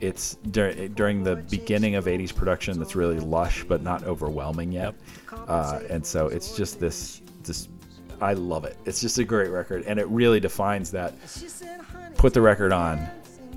It's 0.00 0.34
dur- 0.50 0.88
during 0.88 1.22
the 1.22 1.36
beginning 1.36 1.94
of 1.94 2.06
80s 2.06 2.34
production 2.34 2.78
that's 2.78 2.94
really 2.94 3.18
lush 3.18 3.64
but 3.64 3.82
not 3.82 4.04
overwhelming 4.04 4.72
yet. 4.72 4.94
Uh, 5.32 5.80
and 5.90 6.04
so 6.04 6.28
it's 6.28 6.56
just 6.56 6.80
this, 6.80 7.22
this, 7.42 7.68
I 8.20 8.34
love 8.34 8.64
it. 8.64 8.76
It's 8.84 9.00
just 9.00 9.18
a 9.18 9.24
great 9.24 9.50
record. 9.50 9.84
And 9.86 9.98
it 9.98 10.08
really 10.08 10.40
defines 10.40 10.90
that 10.92 11.14
put 12.16 12.34
the 12.34 12.40
record 12.40 12.72
on, 12.72 13.06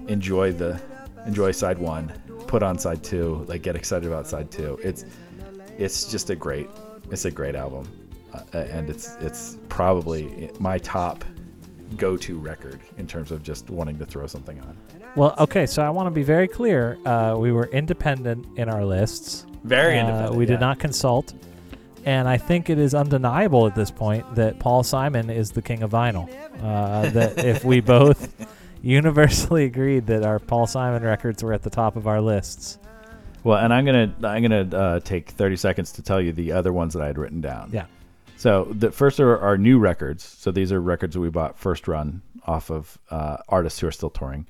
enjoy 0.07 0.51
the, 0.51 0.81
enjoy 1.25 1.51
side 1.51 1.77
one, 1.77 2.11
put 2.47 2.63
on 2.63 2.77
side 2.77 3.03
two, 3.03 3.45
like 3.47 3.61
get 3.61 3.75
excited 3.75 4.07
about 4.07 4.27
side 4.27 4.51
two. 4.51 4.79
It's, 4.83 5.05
it's 5.77 6.09
just 6.09 6.29
a 6.29 6.35
great, 6.35 6.69
it's 7.11 7.25
a 7.25 7.31
great 7.31 7.55
album. 7.55 7.87
Uh, 8.33 8.57
and 8.57 8.89
it's, 8.89 9.15
it's 9.21 9.57
probably 9.69 10.49
my 10.59 10.77
top 10.79 11.23
go-to 11.95 12.37
record 12.37 12.81
in 12.97 13.07
terms 13.07 13.31
of 13.31 13.43
just 13.43 13.69
wanting 13.69 13.97
to 13.97 14.05
throw 14.05 14.27
something 14.27 14.59
on. 14.61 14.77
Well, 15.17 15.33
okay, 15.39 15.65
so 15.65 15.81
I 15.81 15.89
want 15.89 16.05
to 16.05 16.11
be 16.11 16.21
very 16.21 16.47
clear. 16.47 16.95
Uh, 17.03 17.35
we 17.39 17.51
were 17.51 17.65
independent 17.65 18.45
in 18.55 18.69
our 18.69 18.85
lists. 18.85 19.47
Very 19.63 19.97
Uh, 19.97 20.01
independent. 20.01 20.35
we 20.35 20.43
yeah. 20.45 20.51
did 20.51 20.59
not 20.59 20.77
consult. 20.77 21.33
And 22.05 22.27
I 22.27 22.37
think 22.37 22.69
it 22.69 22.77
is 22.77 22.93
undeniable 22.93 23.65
at 23.65 23.73
this 23.73 23.89
point 23.89 24.35
that 24.35 24.59
Paul 24.59 24.83
Simon 24.83 25.31
is 25.31 25.49
the 25.49 25.63
king 25.63 25.81
of 25.81 25.89
vinyl. 25.89 26.29
Uh, 26.61 27.09
that 27.09 27.39
if 27.43 27.65
we 27.65 27.79
both 27.81 28.31
universally 28.83 29.65
agreed 29.65 30.05
that 30.05 30.21
our 30.23 30.37
Paul 30.37 30.67
Simon 30.67 31.01
records 31.01 31.41
were 31.43 31.51
at 31.51 31.63
the 31.63 31.71
top 31.71 31.95
of 31.95 32.05
our 32.05 32.21
lists. 32.21 32.77
Well, 33.43 33.57
and 33.57 33.73
I'm 33.73 33.85
gonna 33.85 34.13
I'm 34.23 34.43
gonna 34.43 34.77
uh, 34.77 34.99
take 34.99 35.31
30 35.31 35.55
seconds 35.55 35.91
to 35.93 36.03
tell 36.03 36.21
you 36.21 36.31
the 36.31 36.51
other 36.51 36.71
ones 36.71 36.93
that 36.93 37.01
I 37.01 37.07
had 37.07 37.17
written 37.17 37.41
down. 37.41 37.71
Yeah. 37.73 37.85
So 38.35 38.65
the 38.65 38.91
first 38.91 39.19
are 39.19 39.39
our 39.39 39.57
new 39.57 39.79
records. 39.79 40.23
So 40.23 40.51
these 40.51 40.71
are 40.71 40.79
records 40.79 41.15
that 41.15 41.21
we 41.21 41.29
bought 41.31 41.57
first 41.57 41.87
run 41.87 42.21
off 42.45 42.69
of 42.69 42.99
uh, 43.09 43.37
artists 43.49 43.79
who 43.79 43.87
are 43.87 43.91
still 43.91 44.11
touring. 44.11 44.45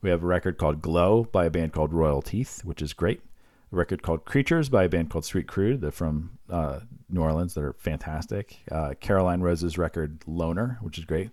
We 0.00 0.10
have 0.10 0.22
a 0.22 0.26
record 0.26 0.58
called 0.58 0.80
Glow 0.80 1.24
by 1.24 1.46
a 1.46 1.50
band 1.50 1.72
called 1.72 1.92
Royal 1.92 2.22
Teeth, 2.22 2.64
which 2.64 2.82
is 2.82 2.92
great. 2.92 3.20
A 3.72 3.76
record 3.76 4.02
called 4.02 4.24
Creatures 4.24 4.68
by 4.68 4.84
a 4.84 4.88
band 4.88 5.10
called 5.10 5.24
Sweet 5.24 5.46
Crude. 5.46 5.80
They're 5.80 5.90
from 5.90 6.38
uh, 6.48 6.80
New 7.10 7.20
Orleans. 7.20 7.54
They're 7.54 7.74
fantastic. 7.74 8.58
Uh, 8.70 8.94
Caroline 9.00 9.40
Rose's 9.40 9.76
record 9.76 10.22
Loner, 10.26 10.78
which 10.80 10.98
is 10.98 11.04
great. 11.04 11.30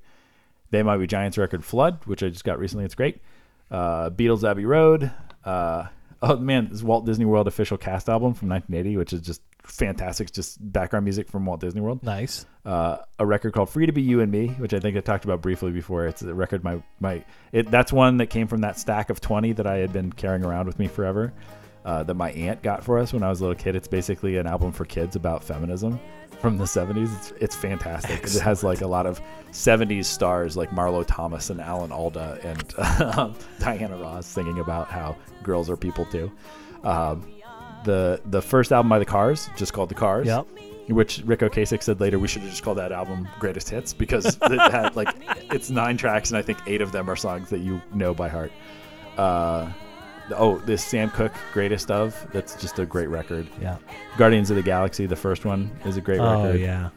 They 0.71 0.83
Might 0.83 0.97
Be 0.97 1.07
Giants 1.07 1.37
record 1.37 1.63
Flood, 1.63 1.99
which 2.05 2.23
I 2.23 2.29
just 2.29 2.43
got 2.43 2.59
recently. 2.59 2.85
It's 2.85 2.95
great. 2.95 3.21
Uh, 3.69 4.09
Beatles 4.09 4.49
Abbey 4.49 4.65
Road. 4.65 5.11
Uh, 5.43 5.87
oh 6.26 6.38
man, 6.38 6.69
this 6.69 6.84
Walt 6.84 7.06
Disney 7.06 7.26
World 7.26 7.47
official 7.47 7.77
cast 7.77 8.10
album 8.10 8.34
from 8.34 8.49
1980, 8.49 8.97
which 8.97 9.14
is 9.14 9.22
just 9.22 9.41
fantastic. 9.64 10.27
It's 10.30 10.35
just 10.35 10.57
background 10.72 11.06
music 11.06 11.30
from 11.30 11.45
Walt 11.45 11.60
Disney 11.60 11.81
World 11.81 12.03
Nice. 12.03 12.45
uh, 12.65 12.97
a 13.19 13.26
record 13.26 13.53
called 13.53 13.69
"Free 13.69 13.85
to 13.85 13.91
Be 13.91 14.02
You 14.02 14.22
and 14.22 14.31
Me," 14.31 14.47
which 14.47 14.73
I 14.73 14.80
think 14.80 14.97
I 14.97 15.02
talked 15.02 15.26
about 15.26 15.41
briefly 15.41 15.72
before. 15.72 16.07
It's 16.07 16.22
a 16.22 16.34
record 16.34 16.64
my 16.64 16.81
my 16.99 17.23
it 17.52 17.69
that's 17.72 17.93
one 17.93 18.18
that 18.18 18.27
came 18.27 18.47
from 18.47 18.61
that 18.61 18.80
stack 18.80 19.10
of 19.10 19.22
twenty 19.22 19.53
that 19.53 19.68
I 19.68 19.77
had 19.77 19.93
been 19.93 20.11
carrying 20.11 20.43
around 20.43 20.68
with 20.68 20.80
me 20.80 20.88
forever. 20.88 21.34
Uh, 21.84 22.02
that 22.02 22.15
my 22.15 22.31
aunt 22.31 22.64
got 22.64 22.84
for 22.84 22.97
us 22.97 23.14
when 23.14 23.22
I 23.22 23.30
was 23.30 23.41
a 23.41 23.43
little 23.43 23.56
kid. 23.64 23.76
It's 23.76 23.88
basically 23.88 24.38
an 24.38 24.47
album 24.47 24.72
for 24.72 24.85
kids 24.85 25.15
about 25.15 25.43
feminism 25.43 25.99
from 26.45 26.57
the 26.57 26.65
70s. 26.65 27.15
It's, 27.17 27.34
it's 27.39 27.55
fantastic. 27.55 28.23
It 28.23 28.39
has 28.41 28.63
like 28.63 28.81
a 28.81 28.88
lot 28.88 29.07
of 29.07 29.19
70s 29.51 30.05
stars 30.05 30.55
like 30.55 30.69
Marlo 30.69 31.03
Thomas 31.05 31.49
and 31.49 31.59
Alan 31.59 31.91
Alda 31.91 32.39
and 32.43 32.80
um, 33.17 33.35
Diana 33.59 33.97
Ross 33.97 34.27
singing 34.27 34.59
about 34.59 34.88
how 34.88 35.15
girls 35.41 35.72
are 35.72 35.77
people 35.77 36.05
too. 36.05 36.31
Um, 36.84 37.27
the 37.84 38.22
the 38.26 38.41
first 38.43 38.72
album 38.72 38.89
by 38.89 38.99
the 38.99 39.05
Cars, 39.05 39.49
just 39.57 39.73
called 39.73 39.89
the 39.89 39.95
Cars. 39.95 40.27
Yep. 40.27 40.45
Which 40.89 41.23
Ric 41.26 41.39
Ocasek 41.39 41.81
said 41.81 41.99
later 41.99 42.19
we 42.19 42.27
should 42.27 42.43
have 42.43 42.51
just 42.51 42.61
called 42.61 42.77
that 42.77 42.91
album 42.91 43.27
Greatest 43.39 43.69
Hits 43.69 43.91
because 43.91 44.38
it 44.43 44.72
had 44.72 44.95
like 44.95 45.15
it's 45.51 45.72
nine 45.72 45.97
tracks 45.97 46.30
and 46.30 46.38
I 46.38 46.43
think 46.43 46.59
eight 46.67 46.81
of 46.81 46.91
them 46.91 47.09
are 47.09 47.15
songs 47.15 47.49
that 47.49 47.59
you 47.59 47.81
know 47.91 48.13
by 48.13 48.30
heart. 48.30 48.51
Uh, 49.17 49.72
oh, 50.35 50.57
this 50.60 50.84
Sam 50.84 51.10
Cooke 51.10 51.34
Greatest 51.53 51.91
of 51.91 52.27
that's 52.31 52.56
just 52.61 52.80
a 52.80 52.85
great 52.85 53.07
record. 53.10 53.47
Yeah. 53.61 53.77
Guardians 54.18 54.49
of 54.49 54.56
the 54.56 54.64
Galaxy, 54.64 55.06
the 55.06 55.15
first 55.15 55.45
one, 55.45 55.69
is 55.85 55.97
a 55.97 56.02
great 56.02 56.19
Oh 56.19 56.43
record. 56.45 56.61
yeah. 56.61 56.89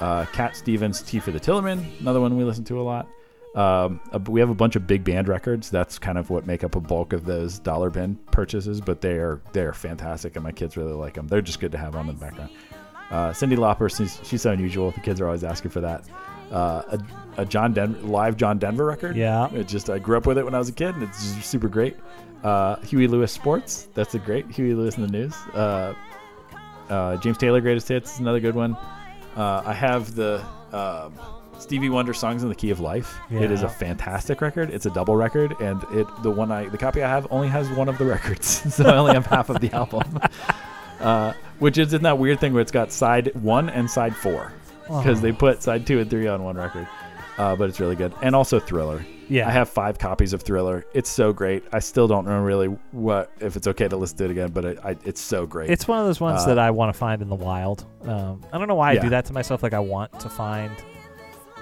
Uh, 0.00 0.24
Cat 0.26 0.56
Stevens, 0.56 1.00
Tea 1.02 1.20
for 1.20 1.30
the 1.30 1.40
Tillerman, 1.40 2.00
another 2.00 2.20
one 2.20 2.36
we 2.36 2.44
listen 2.44 2.64
to 2.64 2.80
a 2.80 2.82
lot. 2.82 3.08
Um, 3.54 4.00
uh, 4.12 4.18
we 4.28 4.40
have 4.40 4.50
a 4.50 4.54
bunch 4.54 4.74
of 4.74 4.84
big 4.86 5.04
band 5.04 5.28
records. 5.28 5.70
That's 5.70 5.96
kind 5.98 6.18
of 6.18 6.28
what 6.28 6.44
make 6.44 6.64
up 6.64 6.74
a 6.74 6.80
bulk 6.80 7.12
of 7.12 7.24
those 7.24 7.60
dollar 7.60 7.88
bin 7.88 8.16
purchases, 8.32 8.80
but 8.80 9.00
they 9.00 9.12
are 9.12 9.40
they're 9.52 9.72
fantastic, 9.72 10.34
and 10.34 10.42
my 10.42 10.50
kids 10.50 10.76
really 10.76 10.92
like 10.92 11.14
them. 11.14 11.28
They're 11.28 11.40
just 11.40 11.60
good 11.60 11.70
to 11.72 11.78
have 11.78 11.94
on 11.94 12.08
in 12.08 12.16
the 12.16 12.20
background. 12.20 12.50
Uh, 13.10 13.30
Cyndi 13.30 13.56
Lauper, 13.56 13.94
she's, 13.96 14.18
she's 14.24 14.42
so 14.42 14.50
unusual. 14.50 14.90
The 14.90 14.98
kids 15.00 15.20
are 15.20 15.26
always 15.26 15.44
asking 15.44 15.70
for 15.70 15.80
that. 15.82 16.04
Uh, 16.50 16.82
a, 17.36 17.42
a 17.42 17.44
John 17.46 17.72
Denver 17.72 18.00
live 18.00 18.36
John 18.36 18.58
Denver 18.58 18.84
record. 18.86 19.14
Yeah. 19.16 19.48
it 19.54 19.68
just 19.68 19.88
I 19.88 20.00
grew 20.00 20.16
up 20.16 20.26
with 20.26 20.36
it 20.38 20.44
when 20.44 20.54
I 20.54 20.58
was 20.58 20.68
a 20.68 20.72
kid, 20.72 20.94
and 20.96 21.04
it's 21.04 21.34
just 21.36 21.48
super 21.48 21.68
great. 21.68 21.96
Uh, 22.44 22.76
Huey 22.82 23.08
Lewis 23.08 23.32
Sports, 23.32 23.88
that's 23.94 24.14
a 24.14 24.18
great 24.18 24.50
Huey 24.50 24.74
Lewis 24.74 24.96
in 24.96 25.02
the 25.02 25.08
news. 25.08 25.34
Uh, 25.54 25.94
uh, 26.90 27.16
James 27.16 27.38
Taylor 27.38 27.60
Greatest 27.62 27.88
Hits 27.88 28.14
is 28.14 28.20
another 28.20 28.38
good 28.38 28.54
one. 28.54 28.76
Uh, 29.34 29.62
I 29.64 29.72
have 29.72 30.14
the 30.14 30.44
um, 30.70 31.14
Stevie 31.58 31.88
Wonder 31.88 32.12
songs 32.12 32.42
in 32.42 32.50
the 32.50 32.54
Key 32.54 32.70
of 32.70 32.80
Life. 32.80 33.18
It 33.30 33.50
is 33.50 33.62
a 33.62 33.68
fantastic 33.68 34.42
record. 34.42 34.68
It's 34.70 34.84
a 34.84 34.90
double 34.90 35.16
record, 35.16 35.58
and 35.60 35.82
it 35.92 36.06
the 36.22 36.30
one 36.30 36.52
I 36.52 36.66
the 36.66 36.78
copy 36.78 37.02
I 37.02 37.08
have 37.08 37.26
only 37.30 37.48
has 37.48 37.68
one 37.70 37.88
of 37.88 37.96
the 37.96 38.04
records, 38.04 38.46
so 38.74 38.84
I 38.84 38.96
only 38.98 39.14
have 39.14 39.26
half 39.26 39.48
of 39.50 39.60
the 39.60 39.72
album. 39.72 40.20
Uh, 41.00 41.34
which 41.58 41.76
is 41.76 41.92
in 41.92 42.02
that 42.04 42.18
weird 42.18 42.40
thing 42.40 42.54
where 42.54 42.62
it's 42.62 42.70
got 42.72 42.90
side 42.90 43.34
one 43.42 43.68
and 43.68 43.90
side 43.90 44.14
four 44.16 44.52
because 44.86 45.20
they 45.20 45.32
put 45.32 45.62
side 45.62 45.86
two 45.86 45.98
and 45.98 46.08
three 46.08 46.26
on 46.26 46.42
one 46.42 46.56
record. 46.56 46.86
Uh, 47.38 47.56
but 47.56 47.68
it's 47.68 47.80
really 47.80 47.96
good, 47.96 48.12
and 48.22 48.34
also 48.34 48.60
Thriller. 48.60 49.04
Yeah. 49.28 49.48
I 49.48 49.50
have 49.52 49.68
five 49.70 49.98
copies 49.98 50.32
of 50.34 50.42
Thriller. 50.42 50.84
It's 50.92 51.08
so 51.10 51.32
great. 51.32 51.64
I 51.72 51.78
still 51.78 52.06
don't 52.06 52.26
know 52.26 52.40
really 52.42 52.66
what 52.92 53.30
if 53.40 53.56
it's 53.56 53.66
okay 53.66 53.88
to 53.88 53.96
listen 53.96 54.18
to 54.18 54.24
it 54.26 54.30
again, 54.30 54.50
but 54.52 54.64
it, 54.66 54.78
I, 54.84 54.96
it's 55.04 55.20
so 55.20 55.46
great. 55.46 55.70
It's 55.70 55.88
one 55.88 55.98
of 55.98 56.04
those 56.06 56.20
ones 56.20 56.42
Uh, 56.42 56.46
that 56.48 56.58
I 56.58 56.70
want 56.70 56.92
to 56.92 56.98
find 56.98 57.22
in 57.22 57.28
the 57.30 57.34
wild. 57.34 57.86
Um, 58.02 58.42
I 58.52 58.58
don't 58.58 58.68
know 58.68 58.74
why 58.74 58.90
I 58.90 58.92
Yeah. 58.92 59.00
do 59.02 59.08
that 59.10 59.24
to 59.26 59.32
myself. 59.32 59.62
Like 59.62 59.72
I 59.72 59.78
want 59.80 60.18
to 60.20 60.28
find. 60.28 60.70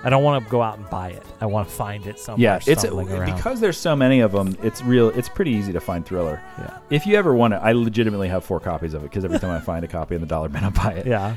I 0.05 0.11
don't 0.11 0.25
want 0.25 0.45
to 0.45 0.51
go 0.51 0.63
out 0.63 0.79
and 0.79 0.89
buy 0.91 1.11
it. 1.11 1.23
I 1.41 1.47
want 1.47 1.69
to 1.69 1.75
find 1.75 2.07
it 2.07 2.19
somewhere. 2.19 2.43
yeah, 2.43 2.61
it's 2.67 2.85
around. 2.85 3.37
because 3.37 3.61
there's 3.61 3.77
so 3.79 3.95
many 3.95 4.21
of 4.21 4.33
them. 4.33 4.57
It's 4.63 4.83
real. 4.83 5.11
It's 5.11 5.29
pretty 5.29 5.53
easy 5.53 5.73
to 5.73 5.81
find 5.81 6.05
Thriller. 6.05 6.43
yeah, 6.59 6.79
If 6.91 7.07
you 7.07 7.17
ever 7.17 7.35
want 7.35 7.55
it, 7.55 7.59
I 7.63 7.73
legitimately 7.73 8.29
have 8.29 8.45
four 8.45 8.59
copies 8.61 8.95
of 8.95 9.03
it 9.03 9.11
because 9.11 9.25
every 9.25 9.39
time 9.39 9.51
I 9.51 9.61
find 9.65 9.85
a 9.85 9.89
copy 9.89 10.15
in 10.15 10.21
the 10.21 10.27
dollar 10.27 10.49
bin, 10.49 10.65
I 10.65 10.71
buy 10.71 10.93
it. 10.95 11.07
yeah. 11.07 11.37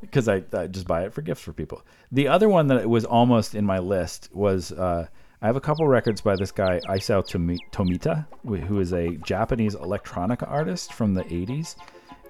because 0.00 0.28
I, 0.28 0.42
I 0.52 0.66
just 0.66 0.86
buy 0.86 1.04
it 1.04 1.12
for 1.12 1.22
gifts 1.22 1.42
for 1.42 1.52
people. 1.52 1.82
The 2.10 2.28
other 2.28 2.48
one 2.48 2.66
that 2.68 2.88
was 2.88 3.04
almost 3.04 3.54
in 3.54 3.64
my 3.64 3.78
list 3.78 4.28
was 4.32 4.72
uh, 4.72 5.06
I 5.42 5.46
have 5.46 5.56
a 5.56 5.60
couple 5.60 5.86
records 5.86 6.20
by 6.20 6.36
this 6.36 6.50
guy 6.50 6.80
Isao 6.88 7.22
Tomita, 7.70 8.26
who 8.66 8.80
is 8.80 8.92
a 8.92 9.16
Japanese 9.18 9.74
electronica 9.76 10.50
artist 10.50 10.92
from 10.92 11.14
the 11.14 11.24
80s, 11.24 11.76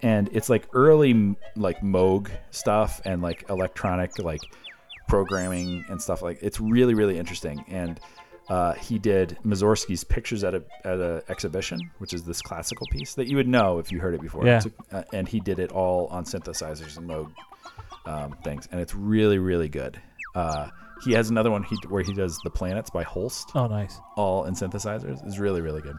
and 0.02 0.28
it's 0.32 0.50
like 0.50 0.68
early 0.72 1.36
like 1.56 1.80
Moog 1.80 2.30
stuff 2.50 3.00
and 3.04 3.22
like 3.22 3.44
electronic 3.48 4.18
like 4.18 4.40
programming 5.08 5.84
and 5.88 6.00
stuff 6.00 6.22
like. 6.22 6.38
It's 6.42 6.60
really 6.60 6.94
really 6.94 7.18
interesting 7.18 7.64
and. 7.68 8.00
Uh, 8.46 8.74
he 8.74 8.98
did 8.98 9.38
Mussorgsky's 9.42 10.04
Pictures 10.04 10.44
at 10.44 10.54
a 10.54 10.62
at 10.84 10.98
a 11.00 11.22
exhibition, 11.30 11.78
which 11.96 12.12
is 12.12 12.24
this 12.24 12.42
classical 12.42 12.86
piece 12.90 13.14
that 13.14 13.26
you 13.26 13.36
would 13.38 13.48
know 13.48 13.78
if 13.78 13.90
you 13.90 14.00
heard 14.00 14.12
it 14.14 14.20
before. 14.20 14.44
Yeah. 14.44 14.60
A- 14.92 14.96
uh, 14.98 15.04
and 15.14 15.26
he 15.26 15.40
did 15.40 15.58
it 15.58 15.72
all 15.72 16.08
on 16.08 16.26
synthesizers 16.26 16.98
and 16.98 17.08
Moog 17.08 17.32
um, 18.04 18.36
things, 18.44 18.68
and 18.70 18.82
it's 18.82 18.94
really 18.94 19.38
really 19.38 19.70
good. 19.70 19.98
Uh, 20.34 20.68
he 21.06 21.12
has 21.12 21.30
another 21.30 21.50
one 21.50 21.62
he, 21.62 21.74
where 21.88 22.02
he 22.02 22.12
does 22.12 22.38
the 22.44 22.50
planets 22.50 22.90
by 22.90 23.02
Holst, 23.02 23.48
Oh, 23.54 23.66
nice. 23.66 23.98
all 24.14 24.44
in 24.44 24.52
synthesizers. 24.52 25.26
is 25.26 25.38
really 25.38 25.62
really 25.62 25.80
good, 25.80 25.96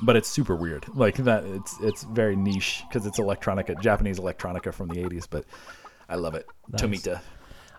but 0.00 0.16
it's 0.16 0.30
super 0.30 0.56
weird. 0.56 0.86
Like 0.94 1.16
that, 1.16 1.44
it's 1.44 1.76
it's 1.82 2.04
very 2.04 2.36
niche 2.36 2.84
because 2.88 3.04
it's 3.04 3.18
electronica, 3.18 3.78
Japanese 3.82 4.18
electronica 4.18 4.72
from 4.72 4.88
the 4.88 4.94
'80s. 4.94 5.26
But 5.28 5.44
I 6.08 6.14
love 6.14 6.34
it. 6.34 6.46
Nice. 6.70 6.80
Tomita, 6.80 7.20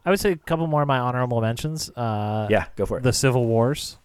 I 0.05 0.09
would 0.09 0.19
say 0.19 0.31
a 0.31 0.35
couple 0.35 0.65
more 0.67 0.81
of 0.81 0.87
my 0.87 0.97
honorable 0.99 1.41
mentions. 1.41 1.89
Uh, 1.89 2.47
yeah, 2.49 2.65
go 2.75 2.85
for 2.85 2.97
it. 2.97 3.03
The 3.03 3.13
Civil 3.13 3.45
Wars. 3.45 3.97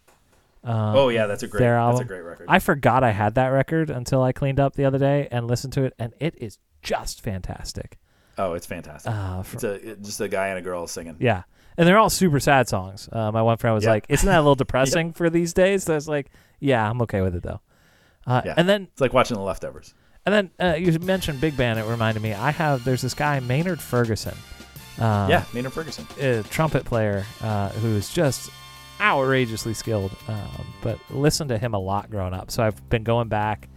Um, 0.65 0.97
oh 0.97 1.09
yeah, 1.11 1.27
that's 1.27 1.43
a 1.43 1.47
great 1.47 1.61
that's 1.61 2.01
a 2.01 2.05
great 2.05 2.21
record. 2.23 2.47
I 2.49 2.59
forgot 2.59 3.05
I 3.05 3.13
had 3.13 3.37
that 3.37 3.49
record 3.49 3.89
until 3.89 4.23
I 4.23 4.33
cleaned 4.33 4.59
up 4.59 4.75
the 4.75 4.85
other 4.85 4.99
day 4.99 5.29
and 5.31 5.47
listened 5.47 5.73
to 5.75 5.85
it, 5.85 5.95
and 5.99 6.13
it 6.21 6.35
is 6.39 6.59
just 6.83 7.21
fantastic. 7.23 7.99
oh, 8.37 8.55
it's 8.55 8.67
fantastic. 8.67 9.13
Uh, 9.13 9.43
fr- 9.43 9.55
it's 9.57 9.65
a 9.65 9.97
just 9.97 10.21
a 10.21 10.29
guy 10.29 10.49
and 10.49 10.59
a 10.59 10.63
girl 10.63 10.87
singing. 10.89 11.17
yeah, 11.21 11.45
and 11.79 11.87
they're 11.87 11.99
all 11.99 12.11
super 12.11 12.41
sad 12.41 12.69
songs. 12.69 13.09
Uh, 13.13 13.31
my 13.31 13.43
one 13.43 13.57
friend 13.59 13.75
was 13.75 13.85
Yeah. 13.85 13.91
like, 13.91 14.07
"Isn't 14.09 14.27
that 14.27 14.39
a 14.39 14.43
little 14.43 14.55
depressing 14.67 15.13
for 15.13 15.31
these 15.31 15.53
days?" 15.55 15.85
So 15.85 15.93
I 15.93 15.97
was 15.97 16.09
like, 16.09 16.31
"Yeah, 16.59 16.91
I'm 16.91 17.01
okay 17.03 17.21
with 17.21 17.37
it 17.37 17.43
though." 17.45 17.61
Uh, 18.27 18.43
Yeah. 18.45 18.55
And 18.57 18.69
then 18.69 18.89
It's 18.93 19.01
like 19.01 19.13
watching 19.13 19.37
The 19.37 19.43
Leftovers. 19.45 19.95
and 20.27 20.35
then 20.35 20.51
uh, 20.61 20.75
you 20.77 20.99
mentioned 20.99 21.41
big 21.41 21.57
band. 21.57 21.79
It 21.79 21.85
reminded 21.87 22.23
me. 22.25 22.35
I 22.35 22.51
have 22.51 22.83
there's 22.85 23.03
this 23.03 23.15
guy 23.15 23.39
Maynard 23.39 23.81
Ferguson. 23.81 24.35
Uh, 24.99 25.27
yeah, 25.29 25.45
Maynard 25.53 25.73
Ferguson. 25.73 26.07
a 26.21 26.43
trumpet 26.45 26.85
player 26.85 27.27
uh, 27.43 27.69
who's 27.71 28.13
just 28.13 28.51
outrageously 29.01 29.75
skilled. 29.75 30.15
Um, 30.29 30.67
but 30.83 30.99
listened 31.11 31.51
to 31.51 31.59
him 31.59 31.75
a 31.75 31.79
lot 31.79 32.11
growing 32.11 32.35
up. 32.35 32.51
So 32.51 32.63
I've 32.63 32.89
been 32.89 33.05
going 33.05 33.29
back 33.29 33.69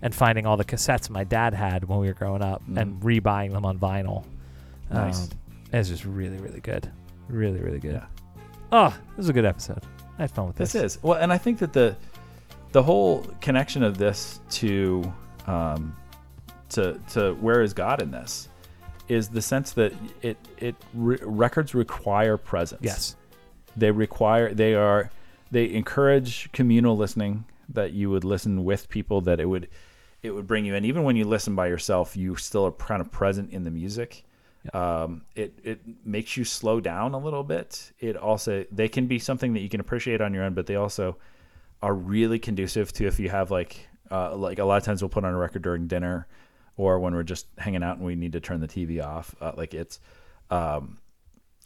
and 0.00 0.14
finding 0.14 0.46
all 0.46 0.56
the 0.56 0.64
cassettes 0.64 1.10
my 1.10 1.24
dad 1.24 1.54
had 1.54 1.84
when 1.84 1.98
we 1.98 2.06
were 2.08 2.14
growing 2.14 2.42
up 2.42 2.62
and 2.76 3.00
rebuying 3.02 3.52
them 3.52 3.64
on 3.64 3.78
vinyl. 3.78 4.24
Mm-hmm. 4.24 4.94
Nice. 4.94 5.22
Um, 5.24 5.28
it's 5.72 5.88
just 5.88 6.04
really, 6.04 6.36
really 6.38 6.60
good. 6.60 6.90
Really, 7.28 7.60
really 7.60 7.78
good. 7.78 7.94
Yeah. 7.94 8.06
Oh, 8.72 8.88
this 8.88 9.18
was 9.18 9.28
a 9.28 9.32
good 9.32 9.44
episode. 9.44 9.82
I 10.18 10.22
had 10.22 10.30
fun 10.30 10.46
with 10.46 10.56
this. 10.56 10.72
This 10.72 10.96
is 10.96 11.02
well, 11.02 11.18
and 11.18 11.32
I 11.32 11.38
think 11.38 11.58
that 11.58 11.72
the 11.72 11.96
the 12.72 12.82
whole 12.82 13.26
connection 13.40 13.82
of 13.82 13.96
this 13.98 14.40
to 14.50 15.12
um, 15.46 15.96
to 16.70 17.00
to 17.12 17.34
where 17.34 17.62
is 17.62 17.72
God 17.72 18.02
in 18.02 18.10
this 18.10 18.48
is 19.08 19.28
the 19.28 19.42
sense 19.42 19.72
that 19.72 19.92
it 20.22 20.36
it 20.58 20.74
re- 20.94 21.18
records 21.22 21.74
require 21.74 22.36
presence. 22.36 22.82
Yes. 22.82 23.16
they 23.76 23.90
require 23.90 24.54
they 24.54 24.74
are 24.74 25.10
they 25.50 25.70
encourage 25.72 26.50
communal 26.52 26.96
listening 26.96 27.44
that 27.68 27.92
you 27.92 28.10
would 28.10 28.24
listen 28.24 28.64
with 28.64 28.88
people 28.88 29.20
that 29.22 29.40
it 29.40 29.46
would 29.46 29.68
it 30.22 30.30
would 30.30 30.46
bring 30.46 30.64
you 30.64 30.74
in 30.74 30.84
even 30.84 31.02
when 31.02 31.16
you 31.16 31.24
listen 31.24 31.54
by 31.54 31.66
yourself 31.66 32.16
you 32.16 32.36
still 32.36 32.66
are 32.66 32.72
kind 32.72 33.00
of 33.00 33.10
present 33.10 33.50
in 33.50 33.64
the 33.64 33.70
music 33.70 34.24
um, 34.74 35.22
it 35.34 35.58
it 35.64 35.80
makes 36.04 36.36
you 36.36 36.44
slow 36.44 36.80
down 36.80 37.14
a 37.14 37.18
little 37.18 37.42
bit 37.42 37.92
it 37.98 38.16
also 38.16 38.64
they 38.70 38.88
can 38.88 39.06
be 39.06 39.18
something 39.18 39.54
that 39.54 39.60
you 39.60 39.68
can 39.68 39.80
appreciate 39.80 40.20
on 40.20 40.32
your 40.32 40.44
own 40.44 40.54
but 40.54 40.66
they 40.66 40.76
also 40.76 41.16
are 41.82 41.94
really 41.94 42.38
conducive 42.38 42.92
to 42.92 43.06
if 43.06 43.18
you 43.18 43.28
have 43.28 43.50
like 43.50 43.88
uh, 44.10 44.36
like 44.36 44.58
a 44.58 44.64
lot 44.64 44.76
of 44.76 44.84
times 44.84 45.02
we'll 45.02 45.08
put 45.08 45.24
on 45.24 45.32
a 45.32 45.36
record 45.36 45.62
during 45.62 45.88
dinner 45.88 46.28
or 46.76 46.98
when 46.98 47.14
we're 47.14 47.22
just 47.22 47.46
hanging 47.58 47.82
out 47.82 47.96
and 47.96 48.06
we 48.06 48.14
need 48.14 48.32
to 48.32 48.40
turn 48.40 48.60
the 48.60 48.68
TV 48.68 49.04
off 49.04 49.34
uh, 49.40 49.52
like 49.56 49.74
it's 49.74 50.00
um, 50.50 50.98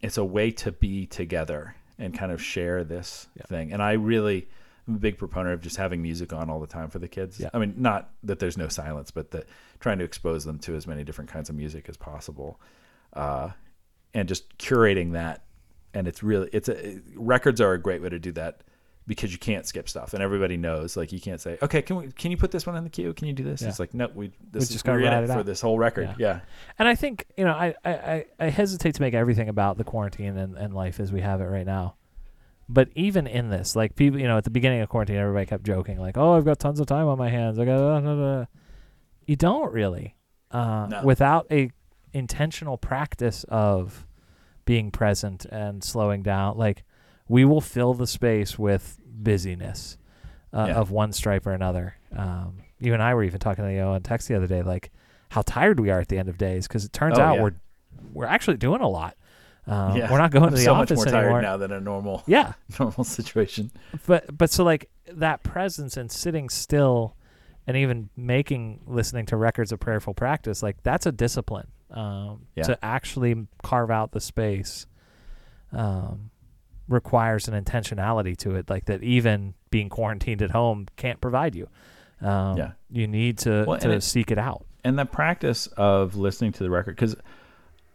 it's 0.03 0.19
a 0.19 0.24
way 0.24 0.51
to 0.51 0.73
be 0.73 1.07
together 1.07 1.74
and 1.99 2.16
kind 2.16 2.31
of 2.31 2.43
share 2.43 2.85
this 2.85 3.27
thing. 3.47 3.73
And 3.73 3.83
I 3.83 3.93
really 3.93 4.49
am 4.87 4.97
a 4.97 4.99
big 4.99 5.19
proponent 5.19 5.55
of 5.55 5.62
just 5.62 5.77
having 5.77 6.03
music 6.03 6.33
on 6.33 6.51
all 6.51 6.61
the 6.61 6.66
time 6.66 6.91
for 6.91 6.99
the 6.99 7.09
kids. 7.09 7.41
Yeah. 7.41 7.51
I 7.55 7.59
mean, 7.59 7.74
not 7.78 8.11
that 8.23 8.39
there's 8.39 8.59
no 8.59 8.69
silence, 8.69 9.11
but 9.11 9.31
that 9.31 9.47
trying 9.81 9.99
to 9.99 10.05
expose 10.05 10.45
them 10.45 10.59
to 10.61 10.77
as 10.77 10.87
many 10.87 11.05
different 11.05 11.31
kinds 11.31 11.49
of 11.49 11.57
music 11.57 11.89
as 11.89 11.97
possible, 11.97 12.61
uh, 13.15 13.51
and 14.15 14.28
just 14.28 14.57
curating 14.59 15.12
that 15.12 15.47
and 15.97 16.07
it's 16.07 16.23
really 16.23 16.49
it's 16.53 16.69
a 16.69 17.01
records 17.15 17.61
are 17.61 17.73
a 17.73 17.78
great 17.78 18.03
way 18.03 18.11
to 18.11 18.19
do 18.19 18.31
that 18.33 18.61
because 19.07 19.33
you 19.33 19.39
can't 19.39 19.66
skip 19.66 19.89
stuff 19.89 20.15
and 20.15 20.23
everybody 20.23 20.57
knows 20.57 20.97
like 20.97 21.12
you 21.12 21.20
can't 21.20 21.41
say 21.41 21.57
okay 21.62 21.81
can 21.81 21.97
we 21.97 22.09
can 22.12 22.31
you 22.31 22.37
put 22.37 22.51
this 22.51 22.66
one 22.66 22.74
in 22.77 22.83
the 22.85 22.91
queue 22.91 23.12
can 23.12 23.28
you 23.28 23.33
do 23.33 23.45
this 23.45 23.62
Yeah. 23.62 23.69
it's 23.69 23.78
like 23.78 23.95
no 23.95 24.09
we 24.15 24.33
this 24.51 24.65
is 24.65 24.70
just 24.70 24.87
we're 24.87 25.01
in 25.01 25.12
it 25.12 25.24
it 25.24 25.33
for 25.33 25.43
this 25.45 25.61
whole 25.61 25.78
record 25.78 26.09
Yeah. 26.19 26.27
yeah 26.35 26.41
And 26.78 26.89
I 26.89 26.95
think 26.97 27.27
you 27.37 27.45
know, 27.45 27.53
I, 27.53 27.74
I, 27.85 28.24
I, 28.41 28.49
hesitate 28.51 28.95
to 28.97 29.03
make 29.03 29.15
everything 29.15 29.49
about 29.49 29.78
the 29.78 29.85
quarantine 29.85 30.37
and, 30.37 30.57
and 30.57 30.74
life 30.74 30.99
as 31.01 31.12
we 31.12 31.20
have 31.20 31.41
it 31.41 31.45
right 31.47 31.66
now. 31.66 31.95
But 32.69 32.89
even 32.97 33.27
in 33.28 33.49
this, 33.49 33.77
like 33.77 33.95
people, 33.95 34.19
you 34.19 34.27
know, 34.27 34.37
at 34.39 34.45
the 34.45 34.51
beginning 34.51 34.81
of 34.81 34.89
quarantine, 34.89 35.16
everybody 35.16 35.47
kept 35.47 35.62
joking, 35.65 36.01
like, 36.01 36.16
"Oh, 36.19 36.33
I've 36.33 36.45
got 36.45 36.59
tons 36.59 36.81
of 36.81 36.87
time 36.87 37.07
on 37.07 37.16
my 37.16 37.28
hands." 37.31 37.59
I 37.61 37.65
got, 37.65 37.78
uh, 37.78 38.01
blah, 38.01 38.15
blah." 38.16 38.45
you 39.27 39.37
don't 39.37 39.73
really, 39.73 40.16
uh, 40.51 40.89
No. 40.91 41.03
without 41.05 41.47
a 41.51 41.70
intentional 42.12 42.77
practice 42.77 43.45
of 43.49 44.05
being 44.65 44.91
present 44.91 45.45
and 45.45 45.85
slowing 45.85 46.23
down. 46.24 46.57
Like, 46.57 46.83
we 47.28 47.44
will 47.44 47.61
fill 47.61 47.94
the 47.94 48.07
space 48.07 48.59
with 48.59 48.98
busyness 49.05 49.97
uh, 50.53 50.66
Yeah. 50.69 50.74
of 50.77 50.90
one 50.90 51.12
stripe 51.12 51.47
or 51.47 51.53
another. 51.53 51.97
Um, 52.16 52.59
you 52.78 52.93
and 52.94 53.03
I 53.03 53.15
were 53.15 53.24
even 53.24 53.40
talking 53.40 53.65
to 53.65 53.73
you 53.73 53.81
on 53.81 54.03
text 54.03 54.28
the 54.28 54.35
other 54.36 54.47
day, 54.47 54.62
like 54.62 54.90
how 55.31 55.43
tired 55.43 55.81
we 55.81 55.90
are 55.90 56.01
at 56.01 56.09
the 56.09 56.19
end 56.19 56.28
of 56.28 56.39
days 56.39 56.66
because 56.69 56.85
it 56.85 56.93
turns 56.93 57.19
Oh, 57.19 57.23
out 57.23 57.36
yeah. 57.36 57.43
we're 57.43 57.55
we're 58.12 58.27
actually 58.27 58.57
doing 58.59 58.81
a 58.81 58.89
lot. 58.89 59.16
Um, 59.66 59.97
yeah 59.97 60.11
We're 60.12 60.19
not 60.19 60.31
going 60.31 60.44
I'm 60.44 60.51
to 60.51 60.57
the 60.57 60.62
so 60.62 60.74
office 60.74 60.97
much 60.98 61.07
more 61.12 61.16
anymore. 61.16 61.40
tired 61.40 61.43
now 61.43 61.57
than 61.57 61.73
a 61.73 61.81
normal 61.81 62.23
Yeah, 62.27 62.53
normal 62.78 63.03
situation 63.03 63.73
but 64.07 64.24
but 64.39 64.48
so 64.51 64.62
like 64.62 64.89
that 65.09 65.43
presence 65.43 65.97
and 65.97 66.11
sitting 66.12 66.48
still, 66.48 67.16
and 67.66 67.77
even 67.77 68.09
making 68.16 68.81
listening 68.86 69.27
to 69.27 69.36
records 69.36 69.73
of 69.73 69.81
prayerful 69.81 70.15
practice, 70.15 70.62
like 70.62 70.81
that's 70.85 71.07
a 71.07 71.12
discipline. 71.12 71.66
Um, 71.90 72.47
Yeah. 72.55 72.65
To 72.65 72.85
actually 72.85 73.47
carve 73.65 73.90
out 73.90 74.12
the 74.12 74.20
space, 74.20 74.86
um, 75.73 76.31
requires 76.89 77.49
an 77.49 77.63
intentionality 77.65 78.37
to 78.39 78.55
it, 78.57 78.71
like 78.71 78.85
that. 78.87 79.03
Even 79.03 79.55
being 79.71 79.89
quarantined 79.89 80.43
at 80.43 80.51
home 80.51 80.87
can't 80.97 81.21
provide 81.21 81.55
you. 81.55 81.69
Um, 82.21 82.57
Yeah. 82.57 82.71
You 82.91 83.07
need 83.07 83.39
to 83.39 83.65
Well, 83.67 83.79
to 83.79 83.91
it- 83.93 84.03
seek 84.03 84.31
it 84.31 84.39
out. 84.39 84.65
and 84.85 84.99
the 84.99 85.05
practice 85.05 85.67
of 85.77 86.17
listening 86.17 86.53
to 86.53 86.63
the 86.63 86.71
record 86.71 86.95
because 86.97 87.17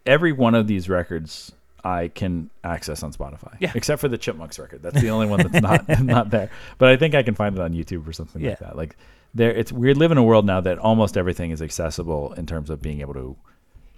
every 0.06 0.32
one 0.34 0.54
of 0.56 0.68
these 0.68 0.90
records 0.90 1.52
I 1.84 2.10
can 2.10 2.50
access 2.64 3.02
on 3.02 3.12
Spotify. 3.14 3.56
Yeah. 3.60 3.72
Except 3.74 4.00
for 4.02 4.08
the 4.08 4.18
Chipmunks 4.18 4.60
record. 4.60 4.84
That's 4.84 5.02
the 5.02 5.10
only 5.10 5.26
one 5.28 5.40
that's 5.48 5.62
not 5.64 5.88
not 6.04 6.30
there. 6.30 6.52
But 6.78 6.90
I 6.90 6.98
think 6.98 7.16
I 7.16 7.24
can 7.24 7.34
find 7.34 7.56
it 7.58 7.62
on 7.62 7.74
YouTube 7.74 8.06
or 8.08 8.14
something 8.14 8.44
like 8.44 8.60
that. 8.60 8.76
Like 8.76 8.96
there 9.34 9.52
it's 9.52 9.72
we 9.72 9.92
live 9.96 10.12
in 10.12 10.18
a 10.20 10.24
world 10.24 10.46
now 10.46 10.62
that 10.62 10.78
almost 10.78 11.18
everything 11.18 11.50
is 11.52 11.62
accessible 11.62 12.34
in 12.34 12.46
terms 12.46 12.70
of 12.70 12.82
being 12.82 13.02
able 13.02 13.14
to 13.16 13.36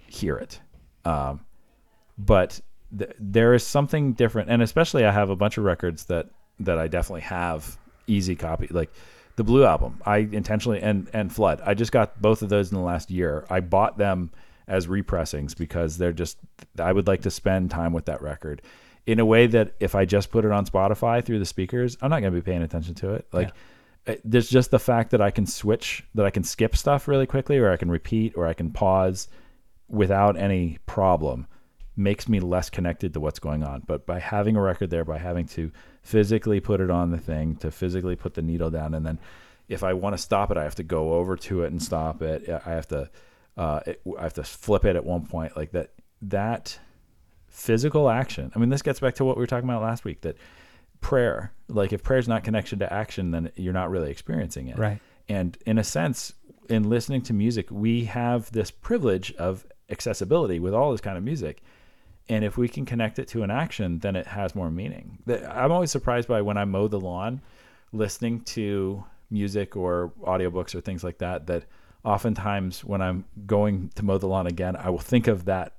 hear 0.06 0.36
it. 0.36 0.60
Um, 1.04 1.40
but 2.16 2.60
th- 2.96 3.12
there 3.18 3.54
is 3.54 3.66
something 3.66 4.12
different 4.12 4.50
and 4.50 4.62
especially 4.62 5.04
I 5.04 5.12
have 5.12 5.30
a 5.30 5.36
bunch 5.36 5.58
of 5.58 5.64
records 5.64 6.04
that 6.06 6.28
that 6.60 6.78
I 6.78 6.88
definitely 6.88 7.22
have 7.22 7.76
easy 8.06 8.36
copy 8.36 8.68
like 8.70 8.90
the 9.36 9.44
blue 9.44 9.64
album. 9.64 10.00
I 10.04 10.18
intentionally 10.18 10.80
and 10.80 11.08
and 11.12 11.32
flood. 11.32 11.60
I 11.64 11.74
just 11.74 11.92
got 11.92 12.20
both 12.20 12.42
of 12.42 12.48
those 12.48 12.70
in 12.70 12.78
the 12.78 12.84
last 12.84 13.10
year. 13.10 13.44
I 13.50 13.60
bought 13.60 13.98
them 13.98 14.30
as 14.68 14.88
repressings 14.88 15.54
because 15.54 15.98
they're 15.98 16.12
just 16.12 16.38
I 16.78 16.92
would 16.92 17.06
like 17.06 17.22
to 17.22 17.30
spend 17.30 17.70
time 17.70 17.92
with 17.92 18.06
that 18.06 18.22
record 18.22 18.62
in 19.06 19.20
a 19.20 19.24
way 19.24 19.46
that 19.48 19.74
if 19.80 19.94
I 19.94 20.04
just 20.04 20.30
put 20.30 20.44
it 20.44 20.52
on 20.52 20.66
Spotify 20.66 21.22
through 21.22 21.38
the 21.38 21.46
speakers 21.46 21.98
I'm 22.00 22.10
not 22.10 22.20
going 22.20 22.32
to 22.32 22.40
be 22.40 22.44
paying 22.44 22.62
attention 22.62 22.94
to 22.96 23.14
it. 23.14 23.26
Like 23.32 23.50
uh, 24.06 24.14
there's 24.24 24.48
just 24.48 24.70
the 24.70 24.78
fact 24.78 25.10
that 25.10 25.20
I 25.20 25.30
can 25.30 25.46
switch 25.46 26.04
that 26.14 26.24
I 26.24 26.30
can 26.30 26.44
skip 26.44 26.76
stuff 26.76 27.08
really 27.08 27.26
quickly 27.26 27.58
or 27.58 27.70
I 27.70 27.76
can 27.76 27.90
repeat 27.90 28.34
or 28.36 28.46
I 28.46 28.54
can 28.54 28.70
pause 28.70 29.28
without 29.88 30.38
any 30.38 30.78
problem 30.86 31.46
makes 31.96 32.28
me 32.28 32.40
less 32.40 32.70
connected 32.70 33.14
to 33.14 33.20
what's 33.20 33.38
going 33.38 33.62
on. 33.62 33.82
But 33.86 34.06
by 34.06 34.18
having 34.18 34.56
a 34.56 34.60
record 34.60 34.90
there, 34.90 35.04
by 35.04 35.18
having 35.18 35.46
to 35.48 35.70
physically 36.02 36.60
put 36.60 36.80
it 36.80 36.90
on 36.90 37.10
the 37.10 37.18
thing, 37.18 37.56
to 37.56 37.70
physically 37.70 38.16
put 38.16 38.34
the 38.34 38.42
needle 38.42 38.70
down, 38.70 38.94
and 38.94 39.06
then 39.06 39.18
if 39.68 39.82
I 39.82 39.92
want 39.94 40.14
to 40.14 40.22
stop 40.22 40.50
it, 40.50 40.56
I 40.56 40.64
have 40.64 40.74
to 40.76 40.82
go 40.82 41.14
over 41.14 41.36
to 41.36 41.62
it 41.62 41.72
and 41.72 41.82
stop 41.82 42.20
it. 42.20 42.48
I 42.48 42.70
have 42.70 42.88
to, 42.88 43.10
uh, 43.56 43.80
it, 43.86 44.02
I 44.18 44.24
have 44.24 44.34
to 44.34 44.42
flip 44.42 44.84
it 44.84 44.96
at 44.96 45.04
one 45.04 45.26
point 45.26 45.56
like 45.56 45.72
that. 45.72 45.90
That 46.22 46.78
physical 47.48 48.10
action. 48.10 48.50
I 48.54 48.58
mean, 48.58 48.68
this 48.68 48.82
gets 48.82 49.00
back 49.00 49.14
to 49.16 49.24
what 49.24 49.36
we 49.36 49.40
were 49.40 49.46
talking 49.46 49.68
about 49.68 49.82
last 49.82 50.04
week. 50.04 50.22
That 50.22 50.36
prayer, 51.00 51.52
like 51.68 51.92
if 51.92 52.02
prayer 52.02 52.18
is 52.18 52.28
not 52.28 52.44
connection 52.44 52.78
to 52.80 52.92
action, 52.92 53.30
then 53.30 53.52
you're 53.56 53.72
not 53.72 53.90
really 53.90 54.10
experiencing 54.10 54.68
it. 54.68 54.78
Right. 54.78 55.00
And 55.28 55.56
in 55.64 55.78
a 55.78 55.84
sense, 55.84 56.34
in 56.68 56.88
listening 56.88 57.22
to 57.22 57.32
music, 57.32 57.68
we 57.70 58.06
have 58.06 58.50
this 58.52 58.70
privilege 58.70 59.32
of 59.34 59.66
accessibility 59.90 60.58
with 60.58 60.74
all 60.74 60.92
this 60.92 61.00
kind 61.00 61.16
of 61.16 61.22
music. 61.22 61.62
And 62.28 62.44
if 62.44 62.56
we 62.56 62.68
can 62.68 62.86
connect 62.86 63.18
it 63.18 63.28
to 63.28 63.42
an 63.42 63.50
action, 63.50 63.98
then 63.98 64.16
it 64.16 64.26
has 64.26 64.54
more 64.54 64.70
meaning. 64.70 65.18
I'm 65.28 65.70
always 65.70 65.90
surprised 65.90 66.26
by 66.28 66.40
when 66.42 66.56
I 66.56 66.64
mow 66.64 66.88
the 66.88 66.98
lawn, 67.00 67.42
listening 67.92 68.40
to 68.42 69.04
music 69.30 69.76
or 69.76 70.12
audiobooks 70.22 70.74
or 70.74 70.80
things 70.80 71.04
like 71.04 71.18
that, 71.18 71.46
that 71.48 71.64
oftentimes 72.04 72.84
when 72.84 73.02
I'm 73.02 73.24
going 73.46 73.90
to 73.96 74.04
mow 74.04 74.18
the 74.18 74.26
lawn 74.26 74.46
again, 74.46 74.76
I 74.76 74.90
will 74.90 74.98
think 74.98 75.26
of 75.26 75.44
that. 75.46 75.74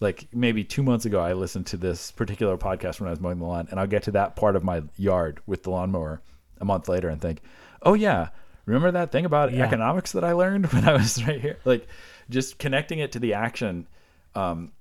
Like 0.00 0.26
maybe 0.32 0.64
two 0.64 0.82
months 0.82 1.04
ago, 1.06 1.20
I 1.20 1.32
listened 1.34 1.66
to 1.68 1.76
this 1.76 2.10
particular 2.10 2.56
podcast 2.58 3.00
when 3.00 3.08
I 3.08 3.10
was 3.10 3.20
mowing 3.20 3.38
the 3.38 3.44
lawn, 3.44 3.68
and 3.70 3.78
I'll 3.80 3.86
get 3.86 4.02
to 4.04 4.10
that 4.12 4.36
part 4.36 4.56
of 4.56 4.64
my 4.64 4.82
yard 4.96 5.40
with 5.46 5.62
the 5.62 5.70
lawnmower 5.70 6.20
a 6.60 6.64
month 6.64 6.88
later 6.88 7.08
and 7.08 7.20
think, 7.20 7.40
oh, 7.82 7.94
yeah, 7.94 8.28
remember 8.66 8.90
that 8.90 9.12
thing 9.12 9.24
about 9.24 9.52
Yeah. 9.52 9.64
economics 9.64 10.12
that 10.12 10.24
I 10.24 10.32
learned 10.32 10.66
when 10.72 10.86
I 10.88 10.92
was 10.94 11.24
right 11.26 11.40
here? 11.40 11.58
Like 11.64 11.86
just 12.28 12.58
connecting 12.58 12.98
it 12.98 13.12
to 13.12 13.18
the 13.18 13.34
action. 13.34 13.86
Um, 14.34 14.72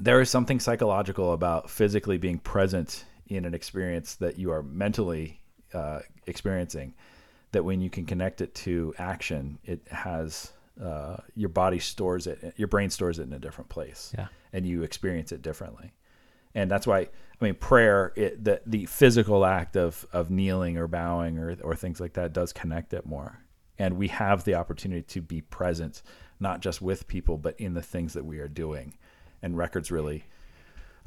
there 0.00 0.20
is 0.20 0.28
something 0.30 0.60
psychological 0.60 1.32
about 1.32 1.70
physically 1.70 2.18
being 2.18 2.38
present 2.38 3.04
in 3.28 3.44
an 3.44 3.54
experience 3.54 4.16
that 4.16 4.38
you 4.38 4.50
are 4.50 4.62
mentally 4.62 5.40
uh, 5.72 6.00
experiencing 6.26 6.94
that 7.52 7.64
when 7.64 7.80
you 7.80 7.88
can 7.90 8.04
connect 8.04 8.40
it 8.40 8.54
to 8.54 8.94
action 8.98 9.58
it 9.64 9.80
has 9.90 10.52
uh, 10.82 11.16
your 11.34 11.48
body 11.48 11.78
stores 11.78 12.26
it 12.26 12.54
your 12.56 12.68
brain 12.68 12.90
stores 12.90 13.18
it 13.18 13.22
in 13.22 13.32
a 13.32 13.38
different 13.38 13.70
place 13.70 14.12
Yeah. 14.18 14.26
and 14.52 14.66
you 14.66 14.82
experience 14.82 15.30
it 15.32 15.40
differently. 15.42 15.92
And 16.56 16.70
that's 16.70 16.86
why 16.86 16.98
I 17.00 17.08
mean 17.44 17.54
prayer 17.54 18.12
it, 18.16 18.44
the 18.44 18.60
the 18.66 18.86
physical 18.86 19.44
act 19.44 19.76
of 19.76 20.04
of 20.12 20.30
kneeling 20.30 20.76
or 20.76 20.86
bowing 20.88 21.38
or 21.38 21.56
or 21.62 21.74
things 21.76 22.00
like 22.00 22.12
that 22.14 22.32
does 22.32 22.52
connect 22.52 22.92
it 22.92 23.06
more. 23.06 23.38
And 23.78 23.96
we 23.96 24.08
have 24.08 24.44
the 24.44 24.54
opportunity 24.54 25.02
to 25.02 25.20
be 25.20 25.40
present 25.40 26.02
not 26.40 26.60
just 26.60 26.82
with 26.82 27.06
people 27.08 27.38
but 27.38 27.58
in 27.58 27.74
the 27.74 27.82
things 27.82 28.12
that 28.12 28.24
we 28.24 28.38
are 28.38 28.48
doing 28.48 28.94
and 29.44 29.56
records 29.58 29.90
really 29.90 30.24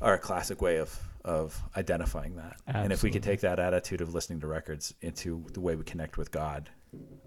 are 0.02 0.14
a 0.14 0.20
classic 0.20 0.62
way 0.62 0.78
of 0.78 0.98
of 1.26 1.62
identifying 1.76 2.36
that 2.36 2.56
and 2.68 2.94
if 2.94 3.02
we 3.04 3.10
could 3.12 3.24
take 3.24 3.42
that 3.42 3.60
attitude 3.60 4.00
of 4.00 4.14
listening 4.14 4.40
to 4.40 4.48
records 4.48 4.94
into 5.02 5.44
the 5.54 5.60
way 5.60 5.76
we 5.76 5.84
connect 5.84 6.18
with 6.18 6.30
God 6.32 6.70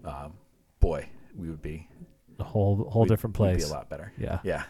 um, 0.05 0.33
boy 0.79 1.07
we 1.35 1.49
would 1.49 1.61
be 1.61 1.87
A 2.39 2.43
whole 2.43 2.75
whole 2.89 3.01
we'd- 3.03 3.09
different 3.09 3.37
we'd 3.37 3.45
place. 3.53 3.65
be 3.65 3.69
a 3.69 3.73
lot 3.73 3.89
better 3.89 4.11
Yeah. 4.17 4.39
yeah 4.43 4.63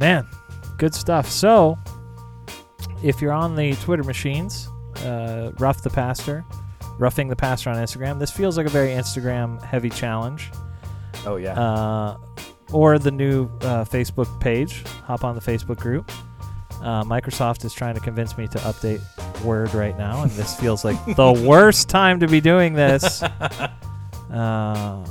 Man, 0.00 0.26
good 0.76 0.92
stuff. 0.94 1.28
So, 1.28 1.78
if 3.02 3.22
you're 3.22 3.32
on 3.32 3.54
the 3.54 3.74
Twitter 3.76 4.02
machines, 4.02 4.68
uh, 5.04 5.52
rough 5.58 5.82
the 5.82 5.90
pastor, 5.90 6.44
roughing 6.98 7.28
the 7.28 7.36
pastor 7.36 7.70
on 7.70 7.76
Instagram. 7.76 8.18
This 8.18 8.30
feels 8.30 8.56
like 8.56 8.66
a 8.66 8.70
very 8.70 8.88
Instagram 8.90 9.62
heavy 9.62 9.90
challenge. 9.90 10.50
oh 11.26 11.36
yeah 11.36 11.58
Uh, 11.58 12.16
or 12.72 12.98
the 12.98 13.10
new 13.10 13.44
uh, 13.62 13.84
Facebook 13.84 14.40
page. 14.40 14.82
Hop 15.04 15.24
on 15.24 15.34
the 15.34 15.40
Facebook 15.40 15.78
group. 15.78 16.10
Uh, 16.82 17.02
Microsoft 17.04 17.64
is 17.64 17.72
trying 17.72 17.94
to 17.94 18.00
convince 18.00 18.36
me 18.36 18.46
to 18.48 18.58
update 18.58 19.00
Word 19.42 19.72
right 19.74 19.96
now, 19.96 20.22
and 20.22 20.30
this 20.32 20.58
feels 20.58 20.84
like 20.84 21.02
the 21.16 21.32
worst 21.46 21.88
time 21.88 22.20
to 22.20 22.26
be 22.28 22.40
doing 22.40 22.74
this. 22.74 23.22
Um, 24.30 25.04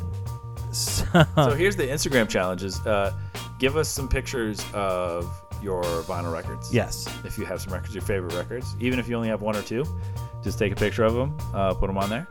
so, 0.74 1.06
so 1.36 1.52
here's 1.58 1.78
the 1.78 1.84
Instagram 1.88 2.28
challenges. 2.28 2.86
Uh, 2.86 3.14
give 3.58 3.78
us 3.78 3.88
some 3.88 4.10
pictures 4.10 4.66
of 4.74 5.32
your 5.62 5.82
vinyl 6.04 6.34
records. 6.34 6.74
yes, 6.74 7.08
If 7.24 7.38
you 7.38 7.46
have 7.46 7.62
some 7.62 7.72
records, 7.72 7.96
your 7.96 8.02
favorite 8.02 8.34
records, 8.34 8.76
even 8.82 9.00
if 9.00 9.08
you 9.08 9.16
only 9.16 9.30
have 9.30 9.42
one 9.42 9.56
or 9.56 9.62
two, 9.62 9.86
just 10.44 10.60
take 10.60 10.74
a 10.74 10.76
picture 10.76 11.06
of 11.06 11.14
them, 11.14 11.38
uh, 11.54 11.74
put 11.74 11.88
them 11.88 11.98
on 11.98 12.10
there. 12.10 12.28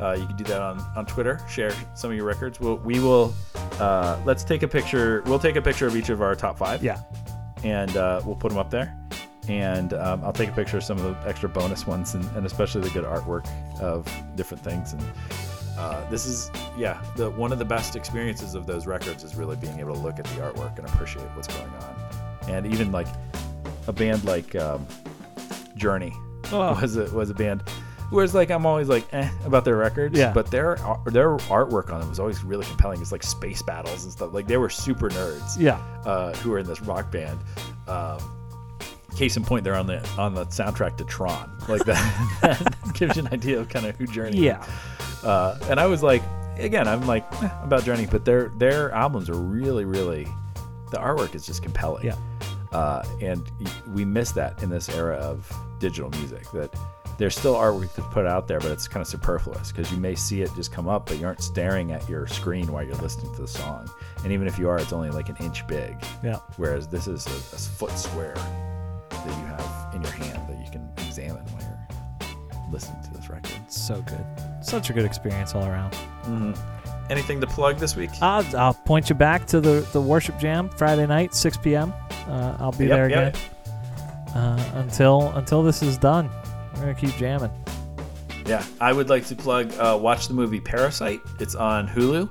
Uh, 0.00 0.16
you 0.18 0.26
can 0.26 0.36
do 0.36 0.44
that 0.44 0.60
on, 0.60 0.80
on 0.96 1.06
Twitter. 1.06 1.40
Share 1.48 1.72
some 1.94 2.10
of 2.10 2.16
your 2.16 2.26
records. 2.26 2.60
We'll, 2.60 2.76
we 2.76 3.00
will. 3.00 3.34
Uh, 3.78 4.18
let's 4.24 4.44
take 4.44 4.62
a 4.62 4.68
picture. 4.68 5.22
We'll 5.26 5.38
take 5.38 5.56
a 5.56 5.62
picture 5.62 5.86
of 5.86 5.96
each 5.96 6.08
of 6.08 6.22
our 6.22 6.34
top 6.34 6.58
five. 6.58 6.82
yeah, 6.82 7.00
and 7.62 7.96
uh, 7.96 8.20
we'll 8.24 8.36
put 8.36 8.50
them 8.50 8.58
up 8.58 8.70
there. 8.70 8.96
And 9.48 9.92
um, 9.92 10.24
I'll 10.24 10.32
take 10.32 10.48
a 10.48 10.52
picture 10.54 10.78
of 10.78 10.84
some 10.84 10.96
of 10.98 11.04
the 11.04 11.28
extra 11.28 11.48
bonus 11.48 11.86
ones, 11.86 12.14
and, 12.14 12.24
and 12.36 12.46
especially 12.46 12.80
the 12.80 12.90
good 12.90 13.04
artwork 13.04 13.46
of 13.80 14.06
different 14.36 14.64
things. 14.64 14.94
And 14.94 15.02
uh, 15.76 16.08
this 16.08 16.24
is, 16.24 16.50
yeah, 16.78 17.02
the 17.16 17.30
one 17.30 17.52
of 17.52 17.58
the 17.58 17.64
best 17.64 17.94
experiences 17.94 18.54
of 18.54 18.66
those 18.66 18.86
records 18.86 19.22
is 19.22 19.34
really 19.34 19.56
being 19.56 19.78
able 19.80 19.94
to 19.94 20.00
look 20.00 20.18
at 20.18 20.24
the 20.24 20.40
artwork 20.40 20.78
and 20.78 20.88
appreciate 20.88 21.26
what's 21.34 21.48
going 21.48 21.68
on. 21.68 21.96
And 22.48 22.66
even 22.72 22.90
like 22.90 23.06
a 23.86 23.92
band 23.92 24.24
like 24.24 24.54
um, 24.56 24.86
Journey 25.76 26.12
Oh. 26.52 26.78
was 26.82 26.96
a 26.96 27.04
was 27.14 27.30
a 27.30 27.34
band 27.34 27.62
Whereas 28.14 28.34
like 28.34 28.50
I'm 28.50 28.64
always 28.66 28.88
like 28.88 29.06
eh 29.12 29.28
about 29.44 29.64
their 29.64 29.76
records, 29.76 30.16
Yeah. 30.18 30.32
but 30.32 30.50
their 30.50 30.76
their 31.06 31.36
artwork 31.48 31.92
on 31.92 32.00
them 32.00 32.08
was 32.08 32.20
always 32.20 32.42
really 32.44 32.64
compelling. 32.66 33.00
It's 33.02 33.12
like 33.12 33.22
space 33.22 33.60
battles 33.62 34.04
and 34.04 34.12
stuff. 34.12 34.32
Like 34.32 34.46
they 34.46 34.56
were 34.56 34.70
super 34.70 35.10
nerds. 35.10 35.58
Yeah. 35.58 35.78
Uh, 36.04 36.32
who 36.36 36.50
were 36.50 36.58
in 36.60 36.66
this 36.66 36.80
rock 36.82 37.10
band. 37.10 37.38
Um, 37.88 38.18
case 39.16 39.36
in 39.36 39.44
point, 39.44 39.62
they're 39.64 39.76
on 39.76 39.86
the 39.86 40.06
on 40.18 40.34
the 40.34 40.44
soundtrack 40.46 40.96
to 40.98 41.04
Tron. 41.04 41.50
Like 41.68 41.84
that, 41.84 42.38
that 42.42 42.94
gives 42.94 43.16
you 43.16 43.24
an 43.24 43.32
idea 43.32 43.60
of 43.60 43.68
kind 43.68 43.86
of 43.86 43.96
who 43.96 44.06
Journey. 44.06 44.38
Yeah. 44.38 44.62
Is. 44.62 45.24
Uh, 45.24 45.58
and 45.70 45.80
I 45.80 45.86
was 45.86 46.02
like, 46.02 46.22
again, 46.58 46.86
I'm 46.88 47.06
like 47.06 47.24
eh, 47.42 47.48
about 47.62 47.84
Journey, 47.84 48.06
but 48.06 48.24
their 48.24 48.48
their 48.58 48.90
albums 48.92 49.28
are 49.30 49.34
really 49.40 49.84
really. 49.84 50.26
The 50.90 50.98
artwork 51.00 51.34
is 51.34 51.44
just 51.44 51.62
compelling. 51.62 52.04
Yeah. 52.06 52.16
Uh, 52.70 53.04
and 53.20 53.50
y- 53.60 53.70
we 53.92 54.04
miss 54.04 54.30
that 54.32 54.62
in 54.62 54.68
this 54.70 54.88
era 54.88 55.16
of 55.16 55.50
digital 55.80 56.10
music. 56.10 56.48
That 56.52 56.72
there's 57.18 57.36
still 57.36 57.54
artwork 57.54 57.94
to 57.94 58.02
put 58.02 58.26
out 58.26 58.48
there, 58.48 58.58
but 58.60 58.70
it's 58.70 58.88
kind 58.88 59.00
of 59.00 59.06
superfluous 59.06 59.70
because 59.72 59.90
you 59.92 59.98
may 59.98 60.14
see 60.14 60.42
it 60.42 60.50
just 60.56 60.72
come 60.72 60.88
up, 60.88 61.06
but 61.06 61.18
you 61.18 61.26
aren't 61.26 61.42
staring 61.42 61.92
at 61.92 62.08
your 62.08 62.26
screen 62.26 62.72
while 62.72 62.82
you're 62.84 62.94
listening 62.96 63.34
to 63.36 63.42
the 63.42 63.48
song. 63.48 63.88
And 64.24 64.32
even 64.32 64.46
if 64.46 64.58
you 64.58 64.68
are, 64.68 64.78
it's 64.78 64.92
only 64.92 65.10
like 65.10 65.28
an 65.28 65.36
inch 65.40 65.66
big. 65.66 65.96
Yeah. 66.22 66.36
Whereas 66.56 66.88
this 66.88 67.06
is 67.06 67.26
a, 67.26 67.30
a 67.30 67.58
foot 67.58 67.92
square 67.98 68.34
that 69.10 69.26
you 69.26 69.46
have 69.46 69.94
in 69.94 70.02
your 70.02 70.12
hand 70.12 70.48
that 70.48 70.64
you 70.64 70.70
can 70.70 70.88
examine 71.06 71.44
while 71.46 71.62
you're 71.62 72.72
listening 72.72 73.02
to 73.04 73.10
this 73.12 73.28
record. 73.28 73.52
So 73.68 74.02
good. 74.02 74.24
Such 74.64 74.90
a 74.90 74.92
good 74.92 75.04
experience 75.04 75.54
all 75.54 75.64
around. 75.66 75.94
Anything 77.10 77.40
to 77.42 77.46
plug 77.46 77.76
this 77.78 77.96
week? 77.96 78.10
I'll, 78.22 78.44
I'll 78.56 78.72
point 78.74 79.10
you 79.10 79.14
back 79.14 79.46
to 79.48 79.60
the, 79.60 79.86
the 79.92 80.00
worship 80.00 80.38
jam 80.38 80.70
Friday 80.70 81.06
night, 81.06 81.34
6 81.34 81.58
p.m. 81.58 81.92
Uh, 82.26 82.56
I'll 82.58 82.72
be 82.72 82.86
Yep, 82.86 82.96
there 82.96 83.10
yep. 83.10 83.34
again. 83.34 83.42
Uh, 84.34 84.70
until 84.76 85.28
until 85.36 85.62
this 85.62 85.80
is 85.82 85.96
done, 85.96 86.28
we're 86.74 86.80
gonna 86.80 86.94
keep 86.94 87.14
jamming. 87.16 87.50
Yeah, 88.46 88.64
I 88.80 88.92
would 88.92 89.08
like 89.08 89.26
to 89.26 89.36
plug. 89.36 89.72
Uh, 89.78 89.98
watch 90.00 90.28
the 90.28 90.34
movie 90.34 90.60
Parasite. 90.60 91.20
It's 91.40 91.54
on 91.54 91.88
Hulu. 91.88 92.30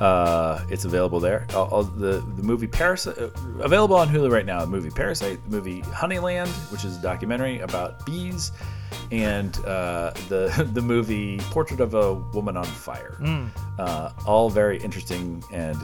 Uh, 0.00 0.64
it's 0.68 0.84
available 0.84 1.20
there. 1.20 1.46
Uh, 1.54 1.64
uh, 1.64 1.82
the 1.82 2.24
the 2.36 2.42
movie 2.42 2.66
Parasite 2.66 3.16
uh, 3.16 3.30
available 3.60 3.96
on 3.96 4.08
Hulu 4.08 4.30
right 4.30 4.44
now. 4.44 4.60
The 4.60 4.66
movie 4.66 4.90
Parasite, 4.90 5.38
the 5.44 5.56
movie 5.56 5.82
Honeyland, 5.82 6.48
which 6.72 6.84
is 6.84 6.98
a 6.98 7.02
documentary 7.02 7.60
about 7.60 8.04
bees, 8.04 8.52
and 9.10 9.56
uh, 9.64 10.12
the 10.28 10.68
the 10.72 10.82
movie 10.82 11.38
Portrait 11.50 11.80
of 11.80 11.94
a 11.94 12.14
Woman 12.14 12.56
on 12.56 12.64
Fire. 12.64 13.18
Uh, 13.78 14.12
all 14.26 14.50
very 14.50 14.78
interesting 14.78 15.42
and 15.52 15.76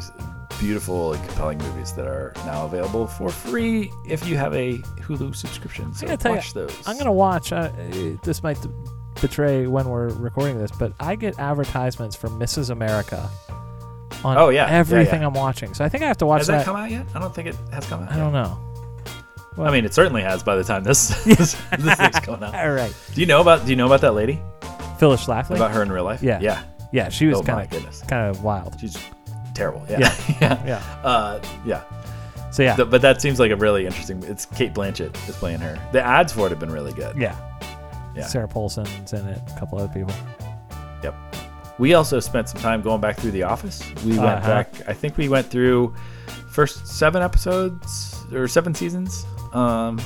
beautiful 0.58 1.12
and 1.12 1.24
compelling 1.26 1.58
movies 1.58 1.92
that 1.94 2.06
are 2.06 2.32
now 2.46 2.64
available 2.64 3.06
for 3.06 3.30
free 3.30 3.90
if 4.06 4.26
you 4.26 4.36
have 4.36 4.54
a 4.54 4.78
Hulu 5.00 5.34
subscription. 5.34 5.92
So 5.94 6.06
watch 6.06 6.54
you, 6.54 6.62
those. 6.62 6.82
I'm 6.86 6.96
gonna 6.98 7.12
watch. 7.12 7.52
Uh, 7.52 7.70
this 8.22 8.42
might 8.42 8.58
betray 9.20 9.66
when 9.66 9.88
we're 9.88 10.08
recording 10.10 10.58
this, 10.58 10.70
but 10.70 10.92
I 11.00 11.16
get 11.16 11.38
advertisements 11.38 12.16
for 12.16 12.28
Mrs. 12.28 12.70
America 12.70 13.28
on 14.24 14.36
Oh, 14.36 14.48
yeah, 14.48 14.66
yeah, 14.68 14.78
everything 14.78 15.20
yeah. 15.22 15.26
I'm 15.26 15.34
watching. 15.34 15.74
So 15.74 15.84
I 15.84 15.88
think 15.88 16.02
I 16.02 16.06
have 16.06 16.18
to 16.18 16.26
watch 16.26 16.40
Has 16.40 16.46
that 16.48 16.64
come 16.64 16.76
out 16.76 16.90
yet? 16.90 17.06
I 17.14 17.18
don't 17.18 17.34
think 17.34 17.48
it 17.48 17.56
has 17.72 17.86
come 17.86 18.02
out. 18.02 18.10
I 18.12 18.16
yet. 18.16 18.22
don't 18.22 18.32
know. 18.32 18.58
I 19.58 19.70
mean, 19.70 19.84
it 19.84 19.92
certainly 19.94 20.22
has 20.22 20.42
by 20.42 20.56
the 20.56 20.64
time 20.64 20.82
this 20.84 21.08
this, 21.24 21.54
this 21.78 21.94
thing's 21.96 22.20
going 22.20 22.42
out. 22.42 22.54
All 22.54 22.70
right, 22.72 22.94
Do 23.14 23.20
you 23.20 23.26
know 23.26 23.40
about 23.40 23.64
Do 23.64 23.70
you 23.70 23.76
know 23.76 23.86
about 23.86 24.00
that 24.02 24.12
lady? 24.14 24.40
Phyllis 24.98 25.24
Schlafly. 25.26 25.56
About 25.56 25.72
her 25.72 25.82
in 25.82 25.90
real 25.92 26.04
life? 26.04 26.22
Yeah. 26.22 26.38
yeah. 26.40 26.62
Yeah, 26.92 27.08
she 27.08 27.26
was 27.26 27.38
Oh, 27.38 27.42
kind 27.42 27.60
of 27.62 27.70
goodness. 27.70 28.02
kind 28.06 28.28
of 28.30 28.44
wild. 28.44 28.78
She's 28.78 28.96
terrible. 29.54 29.84
Yeah, 29.90 29.98
Yeah. 29.98 30.14
yeah, 30.40 30.66
Yeah. 30.66 31.00
Uh, 31.02 31.40
yeah. 31.64 31.82
So 32.50 32.62
yeah, 32.62 32.76
Th- 32.76 32.88
but 32.90 33.00
that 33.02 33.20
seems 33.22 33.40
like 33.40 33.50
a 33.50 33.56
really 33.56 33.86
interesting. 33.86 34.22
It's 34.24 34.44
Cate 34.46 34.74
Blanchett 34.74 35.16
is 35.28 35.34
playing 35.36 35.60
her. 35.60 35.78
The 35.92 36.02
ads 36.02 36.32
for 36.34 36.46
it 36.46 36.50
have 36.50 36.60
been 36.60 36.70
really 36.72 36.92
good. 36.92 37.16
yeah. 37.16 37.34
Yeah. 38.14 38.26
Sarah 38.26 38.46
Paulson's 38.48 39.12
in 39.14 39.26
it. 39.26 39.40
A 39.56 39.58
couple 39.58 39.78
other 39.78 39.92
people. 39.92 40.14
Yep. 41.02 41.14
We 41.78 41.94
also 41.94 42.20
spent 42.20 42.50
some 42.50 42.60
time 42.60 42.82
going 42.82 43.00
back 43.00 43.16
through 43.18 43.30
The 43.30 43.42
Office. 43.44 43.82
We 44.04 44.10
went 44.18 44.22
Uh-huh. 44.24 44.48
back. 44.48 44.86
I 44.86 44.92
think 44.92 45.16
we 45.16 45.30
went 45.30 45.46
through 45.46 45.94
first 46.50 46.86
seven 46.86 47.22
episodes 47.22 48.22
or 48.34 48.46
seven 48.48 48.74
seasons, 48.74 49.24
um, 49.52 50.00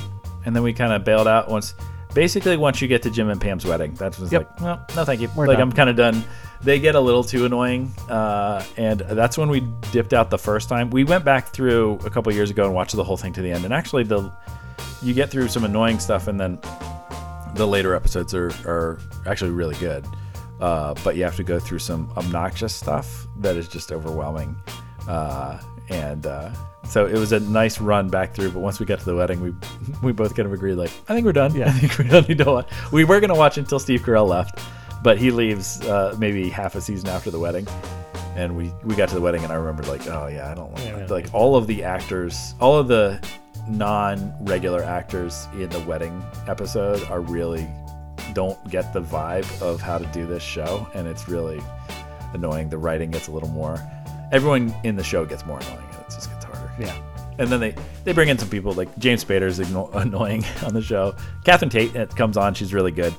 and 0.45 0.55
then 0.55 0.63
we 0.63 0.73
kind 0.73 0.93
of 0.93 1.03
bailed 1.03 1.27
out 1.27 1.49
once. 1.49 1.73
Basically, 2.13 2.57
once 2.57 2.81
you 2.81 2.87
get 2.87 3.03
to 3.03 3.11
Jim 3.11 3.29
and 3.29 3.39
Pam's 3.39 3.63
wedding, 3.65 3.93
that's 3.93 4.17
was 4.17 4.31
Yep. 4.31 4.49
like, 4.51 4.61
well, 4.61 4.85
no, 4.95 5.05
thank 5.05 5.21
you. 5.21 5.29
We're 5.35 5.45
like 5.47 5.57
done. 5.57 5.67
I'm 5.69 5.71
kind 5.75 5.89
of 5.89 5.95
done. 5.95 6.23
They 6.63 6.79
get 6.79 6.95
a 6.95 6.99
little 6.99 7.23
too 7.23 7.45
annoying, 7.45 7.91
uh, 8.09 8.63
and 8.77 9.01
that's 9.01 9.37
when 9.37 9.49
we 9.49 9.59
dipped 9.91 10.13
out 10.13 10.31
the 10.31 10.37
first 10.39 10.67
time. 10.69 10.89
We 10.89 11.03
went 11.03 11.23
back 11.23 11.49
through 11.49 11.99
a 12.05 12.09
couple 12.09 12.33
years 12.33 12.49
ago 12.49 12.65
and 12.65 12.73
watched 12.73 12.95
the 12.95 13.03
whole 13.03 13.17
thing 13.17 13.33
to 13.33 13.41
the 13.43 13.51
end, 13.51 13.65
and 13.65 13.73
actually, 13.73 14.03
the 14.03 14.31
you 15.03 15.13
get 15.13 15.29
through 15.29 15.49
some 15.49 15.63
annoying 15.63 15.99
stuff, 15.99 16.27
and 16.27 16.39
then 16.39 16.59
the 17.53 17.67
later 17.67 17.93
episodes 17.93 18.33
are, 18.33 18.49
are 18.65 18.97
actually 19.27 19.51
really 19.51 19.75
good. 19.75 20.05
Uh, 20.59 20.95
but 21.03 21.15
you 21.15 21.23
have 21.23 21.35
to 21.35 21.43
go 21.43 21.59
through 21.59 21.77
some 21.79 22.11
obnoxious 22.17 22.73
stuff 22.73 23.27
that 23.37 23.55
is 23.55 23.67
just 23.67 23.91
overwhelming. 23.91 24.55
Uh, 25.07 25.59
and 25.89 26.25
uh, 26.25 26.49
so 26.85 27.05
it 27.05 27.17
was 27.17 27.31
a 27.31 27.39
nice 27.39 27.79
run 27.79 28.09
back 28.09 28.33
through. 28.33 28.51
But 28.51 28.59
once 28.59 28.79
we 28.79 28.85
got 28.85 28.99
to 28.99 29.05
the 29.05 29.15
wedding, 29.15 29.41
we 29.41 29.53
we 30.03 30.11
both 30.11 30.35
kind 30.35 30.45
of 30.45 30.53
agreed, 30.53 30.75
like, 30.75 30.91
I 31.07 31.13
think 31.13 31.25
we're 31.25 31.33
done. 31.33 31.55
Yeah. 31.55 31.67
I 31.67 31.71
think 31.71 31.97
we 31.97 32.07
don't 32.07 32.27
need 32.27 32.37
to 32.39 32.45
watch. 32.45 32.69
We 32.91 33.03
were 33.03 33.19
going 33.19 33.33
to 33.33 33.39
watch 33.39 33.57
until 33.57 33.79
Steve 33.79 34.01
Carell 34.01 34.27
left, 34.27 34.59
but 35.03 35.17
he 35.17 35.31
leaves 35.31 35.81
uh, 35.81 36.15
maybe 36.17 36.49
half 36.49 36.75
a 36.75 36.81
season 36.81 37.09
after 37.09 37.31
the 37.31 37.39
wedding. 37.39 37.67
And 38.35 38.55
we, 38.55 38.71
we 38.83 38.93
got 38.95 39.09
to 39.09 39.15
the 39.15 39.21
wedding, 39.21 39.43
and 39.43 39.51
I 39.51 39.55
remember, 39.55 39.81
like, 39.83 40.05
oh, 40.07 40.27
yeah, 40.27 40.51
I 40.51 40.53
don't 40.53 40.71
Yeah, 40.79 40.95
we 40.97 41.07
like 41.07 41.33
all 41.33 41.55
of 41.55 41.65
the 41.65 41.83
actors, 41.83 42.53
all 42.59 42.77
of 42.77 42.87
the 42.87 43.19
non 43.67 44.31
regular 44.41 44.83
actors 44.83 45.47
in 45.53 45.69
the 45.69 45.79
wedding 45.81 46.23
episode 46.47 47.03
are 47.09 47.19
really 47.19 47.67
don't 48.33 48.57
get 48.69 48.93
the 48.93 49.01
vibe 49.01 49.61
of 49.61 49.81
how 49.81 49.97
to 49.97 50.05
do 50.07 50.27
this 50.27 50.43
show, 50.43 50.87
and 50.93 51.07
it's 51.07 51.27
really 51.27 51.61
annoying. 52.33 52.69
The 52.69 52.77
writing 52.77 53.11
gets 53.11 53.27
a 53.27 53.31
little 53.31 53.49
more. 53.49 53.79
Everyone 54.31 54.75
in 54.83 54.95
the 54.95 55.03
show 55.03 55.25
gets 55.25 55.45
more 55.45 55.59
annoying, 55.59 55.86
Yeah. 56.79 56.97
And 57.39 57.49
then 57.49 57.59
they 57.59 57.75
they 58.03 58.13
bring 58.13 58.29
in 58.29 58.37
some 58.37 58.49
people 58.49 58.73
like 58.73 58.95
James 58.97 59.23
Spader 59.23 59.43
is 59.43 59.59
igno- 59.59 59.93
annoying 60.01 60.43
on 60.65 60.73
the 60.73 60.81
show. 60.81 61.15
Catherine 61.45 61.69
Tate 61.69 61.95
it 61.95 62.15
comes 62.15 62.35
on, 62.37 62.53
she's 62.53 62.73
really 62.73 62.91
good. 62.91 63.13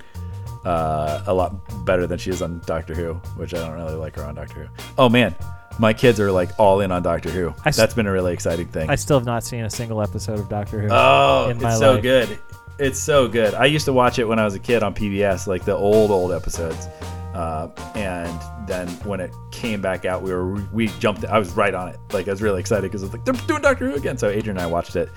Uh, 0.65 1.23
a 1.27 1.33
lot 1.33 1.55
better 1.87 2.07
than 2.07 2.19
she 2.19 2.31
is 2.31 2.43
on 2.43 2.61
Doctor 2.67 2.95
Who, 2.95 3.15
which 3.37 3.55
I 3.55 3.59
don't 3.59 3.75
really 3.75 3.95
like 3.95 4.17
her 4.17 4.25
on 4.25 4.35
Doctor 4.35 4.65
Who. 4.65 4.69
Oh 4.99 5.09
man, 5.09 5.35
my 5.79 5.93
kids 5.95 6.19
are 6.19 6.33
like 6.33 6.51
all 6.59 6.81
in 6.81 6.91
on 6.91 7.03
Doctor 7.03 7.31
Who. 7.31 7.55
I 7.65 7.71
That's 7.71 7.95
been 7.95 8.07
a 8.09 8.13
really 8.13 8.33
exciting 8.33 8.67
thing. 8.67 8.91
I 8.91 8.97
still 8.97 9.19
have 9.19 9.25
not 9.27 9.45
seen 9.45 9.65
a 9.65 9.71
single 9.71 10.03
episode 10.03 10.41
of 10.41 10.49
Doctor 10.49 10.81
Who. 10.83 10.89
Oh, 10.91 11.49
in 11.51 11.61
my 11.63 11.71
it's 11.71 11.79
so 11.79 11.93
life. 11.95 12.03
good. 12.03 12.39
It's 12.81 12.99
so 12.99 13.29
good. 13.29 13.55
I 13.55 13.67
used 13.67 13.85
to 13.87 13.93
watch 13.93 14.19
it 14.19 14.25
when 14.25 14.39
I 14.39 14.45
was 14.45 14.55
a 14.55 14.59
kid 14.59 14.83
on 14.83 14.95
PBS, 14.95 15.47
like 15.47 15.65
the 15.65 15.75
old 15.77 16.11
old 16.11 16.33
episodes. 16.33 16.87
Uh, 17.35 17.69
and 17.95 18.39
then 18.69 18.89
when 19.05 19.21
it 19.21 19.33
came 19.51 19.81
back 19.81 20.05
out, 20.05 20.23
we 20.23 20.33
were 20.33 20.55
we 20.73 20.89
jumped. 20.99 21.25
I 21.25 21.39
was 21.39 21.53
right 21.53 21.75
on 21.75 21.89
it. 21.89 21.99
Like 22.13 22.29
I 22.29 22.31
was 22.31 22.43
really 22.43 22.61
excited 22.61 22.83
because 22.83 23.03
I 23.03 23.07
was 23.07 23.13
like, 23.13 23.25
they're 23.25 23.35
doing 23.47 23.63
Doctor 23.63 23.91
Who 23.91 23.97
again. 23.97 24.19
So 24.19 24.29
Adrian 24.29 24.57
and 24.57 24.61
I 24.61 24.67
watched 24.67 24.97
it 24.97 25.09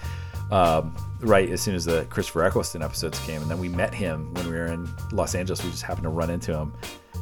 um, 0.52 0.96
right 1.20 1.50
as 1.50 1.62
soon 1.62 1.76
as 1.76 1.86
the 1.86 2.06
Christopher 2.06 2.44
Eccleston 2.44 2.82
episodes 2.82 3.20
came, 3.20 3.42
and 3.42 3.50
then 3.50 3.60
we 3.60 3.70
met 3.70 3.94
him 3.94 4.34
when 4.34 4.46
we 4.46 4.54
were 4.54 4.66
in 4.66 4.90
Los 5.12 5.36
Angeles. 5.36 5.64
We 5.64 5.72
just 5.72 5.84
happened 5.84 6.04
to 6.04 6.10
run 6.10 6.30
into 6.30 6.58
him 6.58 6.74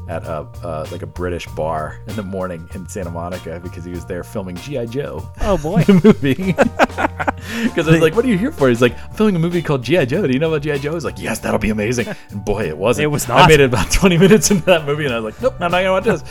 at 0.10 0.24
a 0.26 0.48
uh, 0.64 0.88
like 0.92 1.04
a 1.04 1.08
British 1.08 1.48
bar 1.50 2.02
in 2.08 2.16
the 2.16 2.24
morning 2.24 2.68
in 2.74 2.88
Santa 2.90 3.12
Monica 3.12 3.60
because 3.62 3.86
he 3.86 3.92
was 3.92 4.06
there 4.06 4.24
filming 4.24 4.56
GI 4.58 4.88
Joe 4.88 5.30
Oh 5.42 5.58
boy. 5.58 5.84
the 5.84 6.02
movie. 6.04 6.56
Because 7.64 7.88
I 7.88 7.92
was 7.92 8.02
like, 8.02 8.16
"What 8.16 8.26
are 8.26 8.28
you 8.28 8.38
here 8.38 8.52
for?" 8.52 8.68
He's 8.68 8.82
like, 8.82 8.98
"I'm 9.02 9.14
filming 9.14 9.36
a 9.36 9.40
movie 9.40 9.62
called 9.62 9.82
GI 9.82 10.08
Joe. 10.08 10.28
Do 10.28 10.34
you 10.34 10.40
know 10.40 10.50
about 10.54 10.62
GI 10.62 10.80
Joe?" 10.80 10.94
He's 10.94 11.06
like, 11.06 11.20
"Yes, 11.20 11.40
that'll 11.40 11.60
be 11.60 11.70
amazing." 11.70 12.08
And 12.32 12.44
boy, 12.44 12.68
it 12.68 12.78
wasn't. 12.78 13.06
It 13.06 13.08
was 13.08 13.28
not. 13.28 13.40
I 13.40 13.48
made 13.48 13.60
it 13.62 13.66
about 13.66 13.90
20 13.92 14.18
minutes 14.18 14.52
into 14.52 14.66
that 14.66 14.86
movie, 14.86 15.06
and 15.06 15.14
I 15.14 15.20
was 15.20 15.34
like, 15.34 15.42
"Nope, 15.42 15.56
I'm 15.60 15.72
not 15.72 15.82
gonna 15.82 15.92
watch 15.92 16.04
this." 16.04 16.24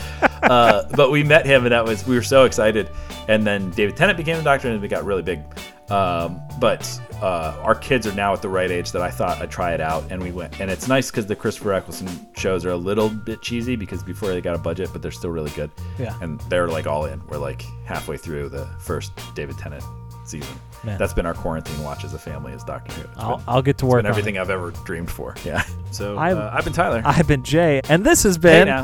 uh, 0.43 0.87
but 0.95 1.11
we 1.11 1.25
met 1.25 1.47
him, 1.47 1.65
and 1.65 1.73
that 1.73 1.85
was 1.85 2.07
we 2.07 2.15
were 2.15 2.23
so 2.23 2.45
excited. 2.45 2.91
And 3.27 3.47
then 3.47 3.71
David 3.71 3.97
Tennant 3.97 4.17
became 4.19 4.37
the 4.37 4.43
Doctor, 4.43 4.69
and 4.69 4.85
it 4.85 4.89
got 4.89 5.05
really 5.05 5.23
big. 5.23 5.41
Um, 5.91 6.41
but 6.61 7.01
uh, 7.23 7.57
our 7.63 7.75
kids 7.75 8.07
are 8.07 8.15
now 8.15 8.33
at 8.35 8.43
the 8.43 8.49
right 8.49 8.71
age 8.71 8.93
that 8.93 9.03
I 9.03 9.11
thought 9.11 9.41
I'd 9.41 9.51
try 9.51 9.73
it 9.73 9.81
out, 9.81 10.05
and 10.11 10.23
we 10.23 10.31
went. 10.33 10.61
And 10.61 10.71
it's 10.71 10.87
nice 10.89 11.11
because 11.11 11.27
the 11.27 11.37
Christopher 11.37 11.73
Eccleston 11.73 12.09
shows 12.37 12.65
are 12.65 12.71
a 12.71 12.77
little 12.77 13.09
bit 13.09 13.41
cheesy 13.43 13.75
because 13.77 14.03
before 14.03 14.29
they 14.29 14.41
got 14.41 14.55
a 14.55 14.59
budget, 14.59 14.91
but 14.93 15.01
they're 15.03 15.11
still 15.11 15.31
really 15.31 15.51
good. 15.53 15.71
Yeah. 15.99 16.15
And 16.21 16.41
they're 16.43 16.69
like 16.69 16.87
all 16.87 17.07
in. 17.07 17.21
We're 17.29 17.39
like 17.39 17.63
halfway 17.85 18.17
through 18.19 18.51
the 18.51 18.67
first 18.81 19.13
David 19.35 19.57
Tennant 19.59 19.85
season. 20.27 20.55
Man. 20.85 20.97
That's 20.99 21.13
been 21.15 21.27
our 21.27 21.35
quarantine 21.35 21.83
watch 21.83 22.05
as 22.05 22.15
a 22.15 22.19
family 22.19 22.53
is 22.53 22.63
Doctor 22.63 22.93
Who. 22.93 23.09
I'll, 23.17 23.37
been, 23.39 23.45
I'll 23.49 23.63
get 23.63 23.79
to 23.79 23.87
it's 23.87 23.91
work 23.91 23.99
been 24.01 24.07
on 24.07 24.11
everything 24.11 24.37
it. 24.37 24.41
I've 24.41 24.51
ever 24.51 24.71
dreamed 24.85 25.11
for. 25.11 25.35
Yeah. 25.45 25.65
So 25.91 26.17
I'm- 26.19 26.37
uh, 26.39 26.51
I've 26.53 26.65
been 26.65 26.73
Tyler. 26.75 27.03
I've 27.05 27.27
been 27.27 27.43
Jay, 27.43 27.81
and 27.89 28.05
this 28.05 28.23
has 28.25 28.37
hey 28.37 28.41
been 28.43 28.69
now. 28.69 28.83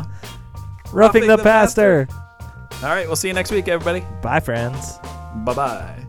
Roughing, 0.91 0.95
Roughing 0.95 1.27
the, 1.29 1.37
the 1.37 1.43
Pastor. 1.43 2.09
All 2.83 2.89
right. 2.89 3.07
We'll 3.07 3.15
see 3.17 3.29
you 3.29 3.35
next 3.35 3.51
week, 3.51 3.69
everybody. 3.69 4.05
Bye, 4.23 4.41
friends. 4.41 4.99
Bye 5.45 5.55
bye. 5.55 6.04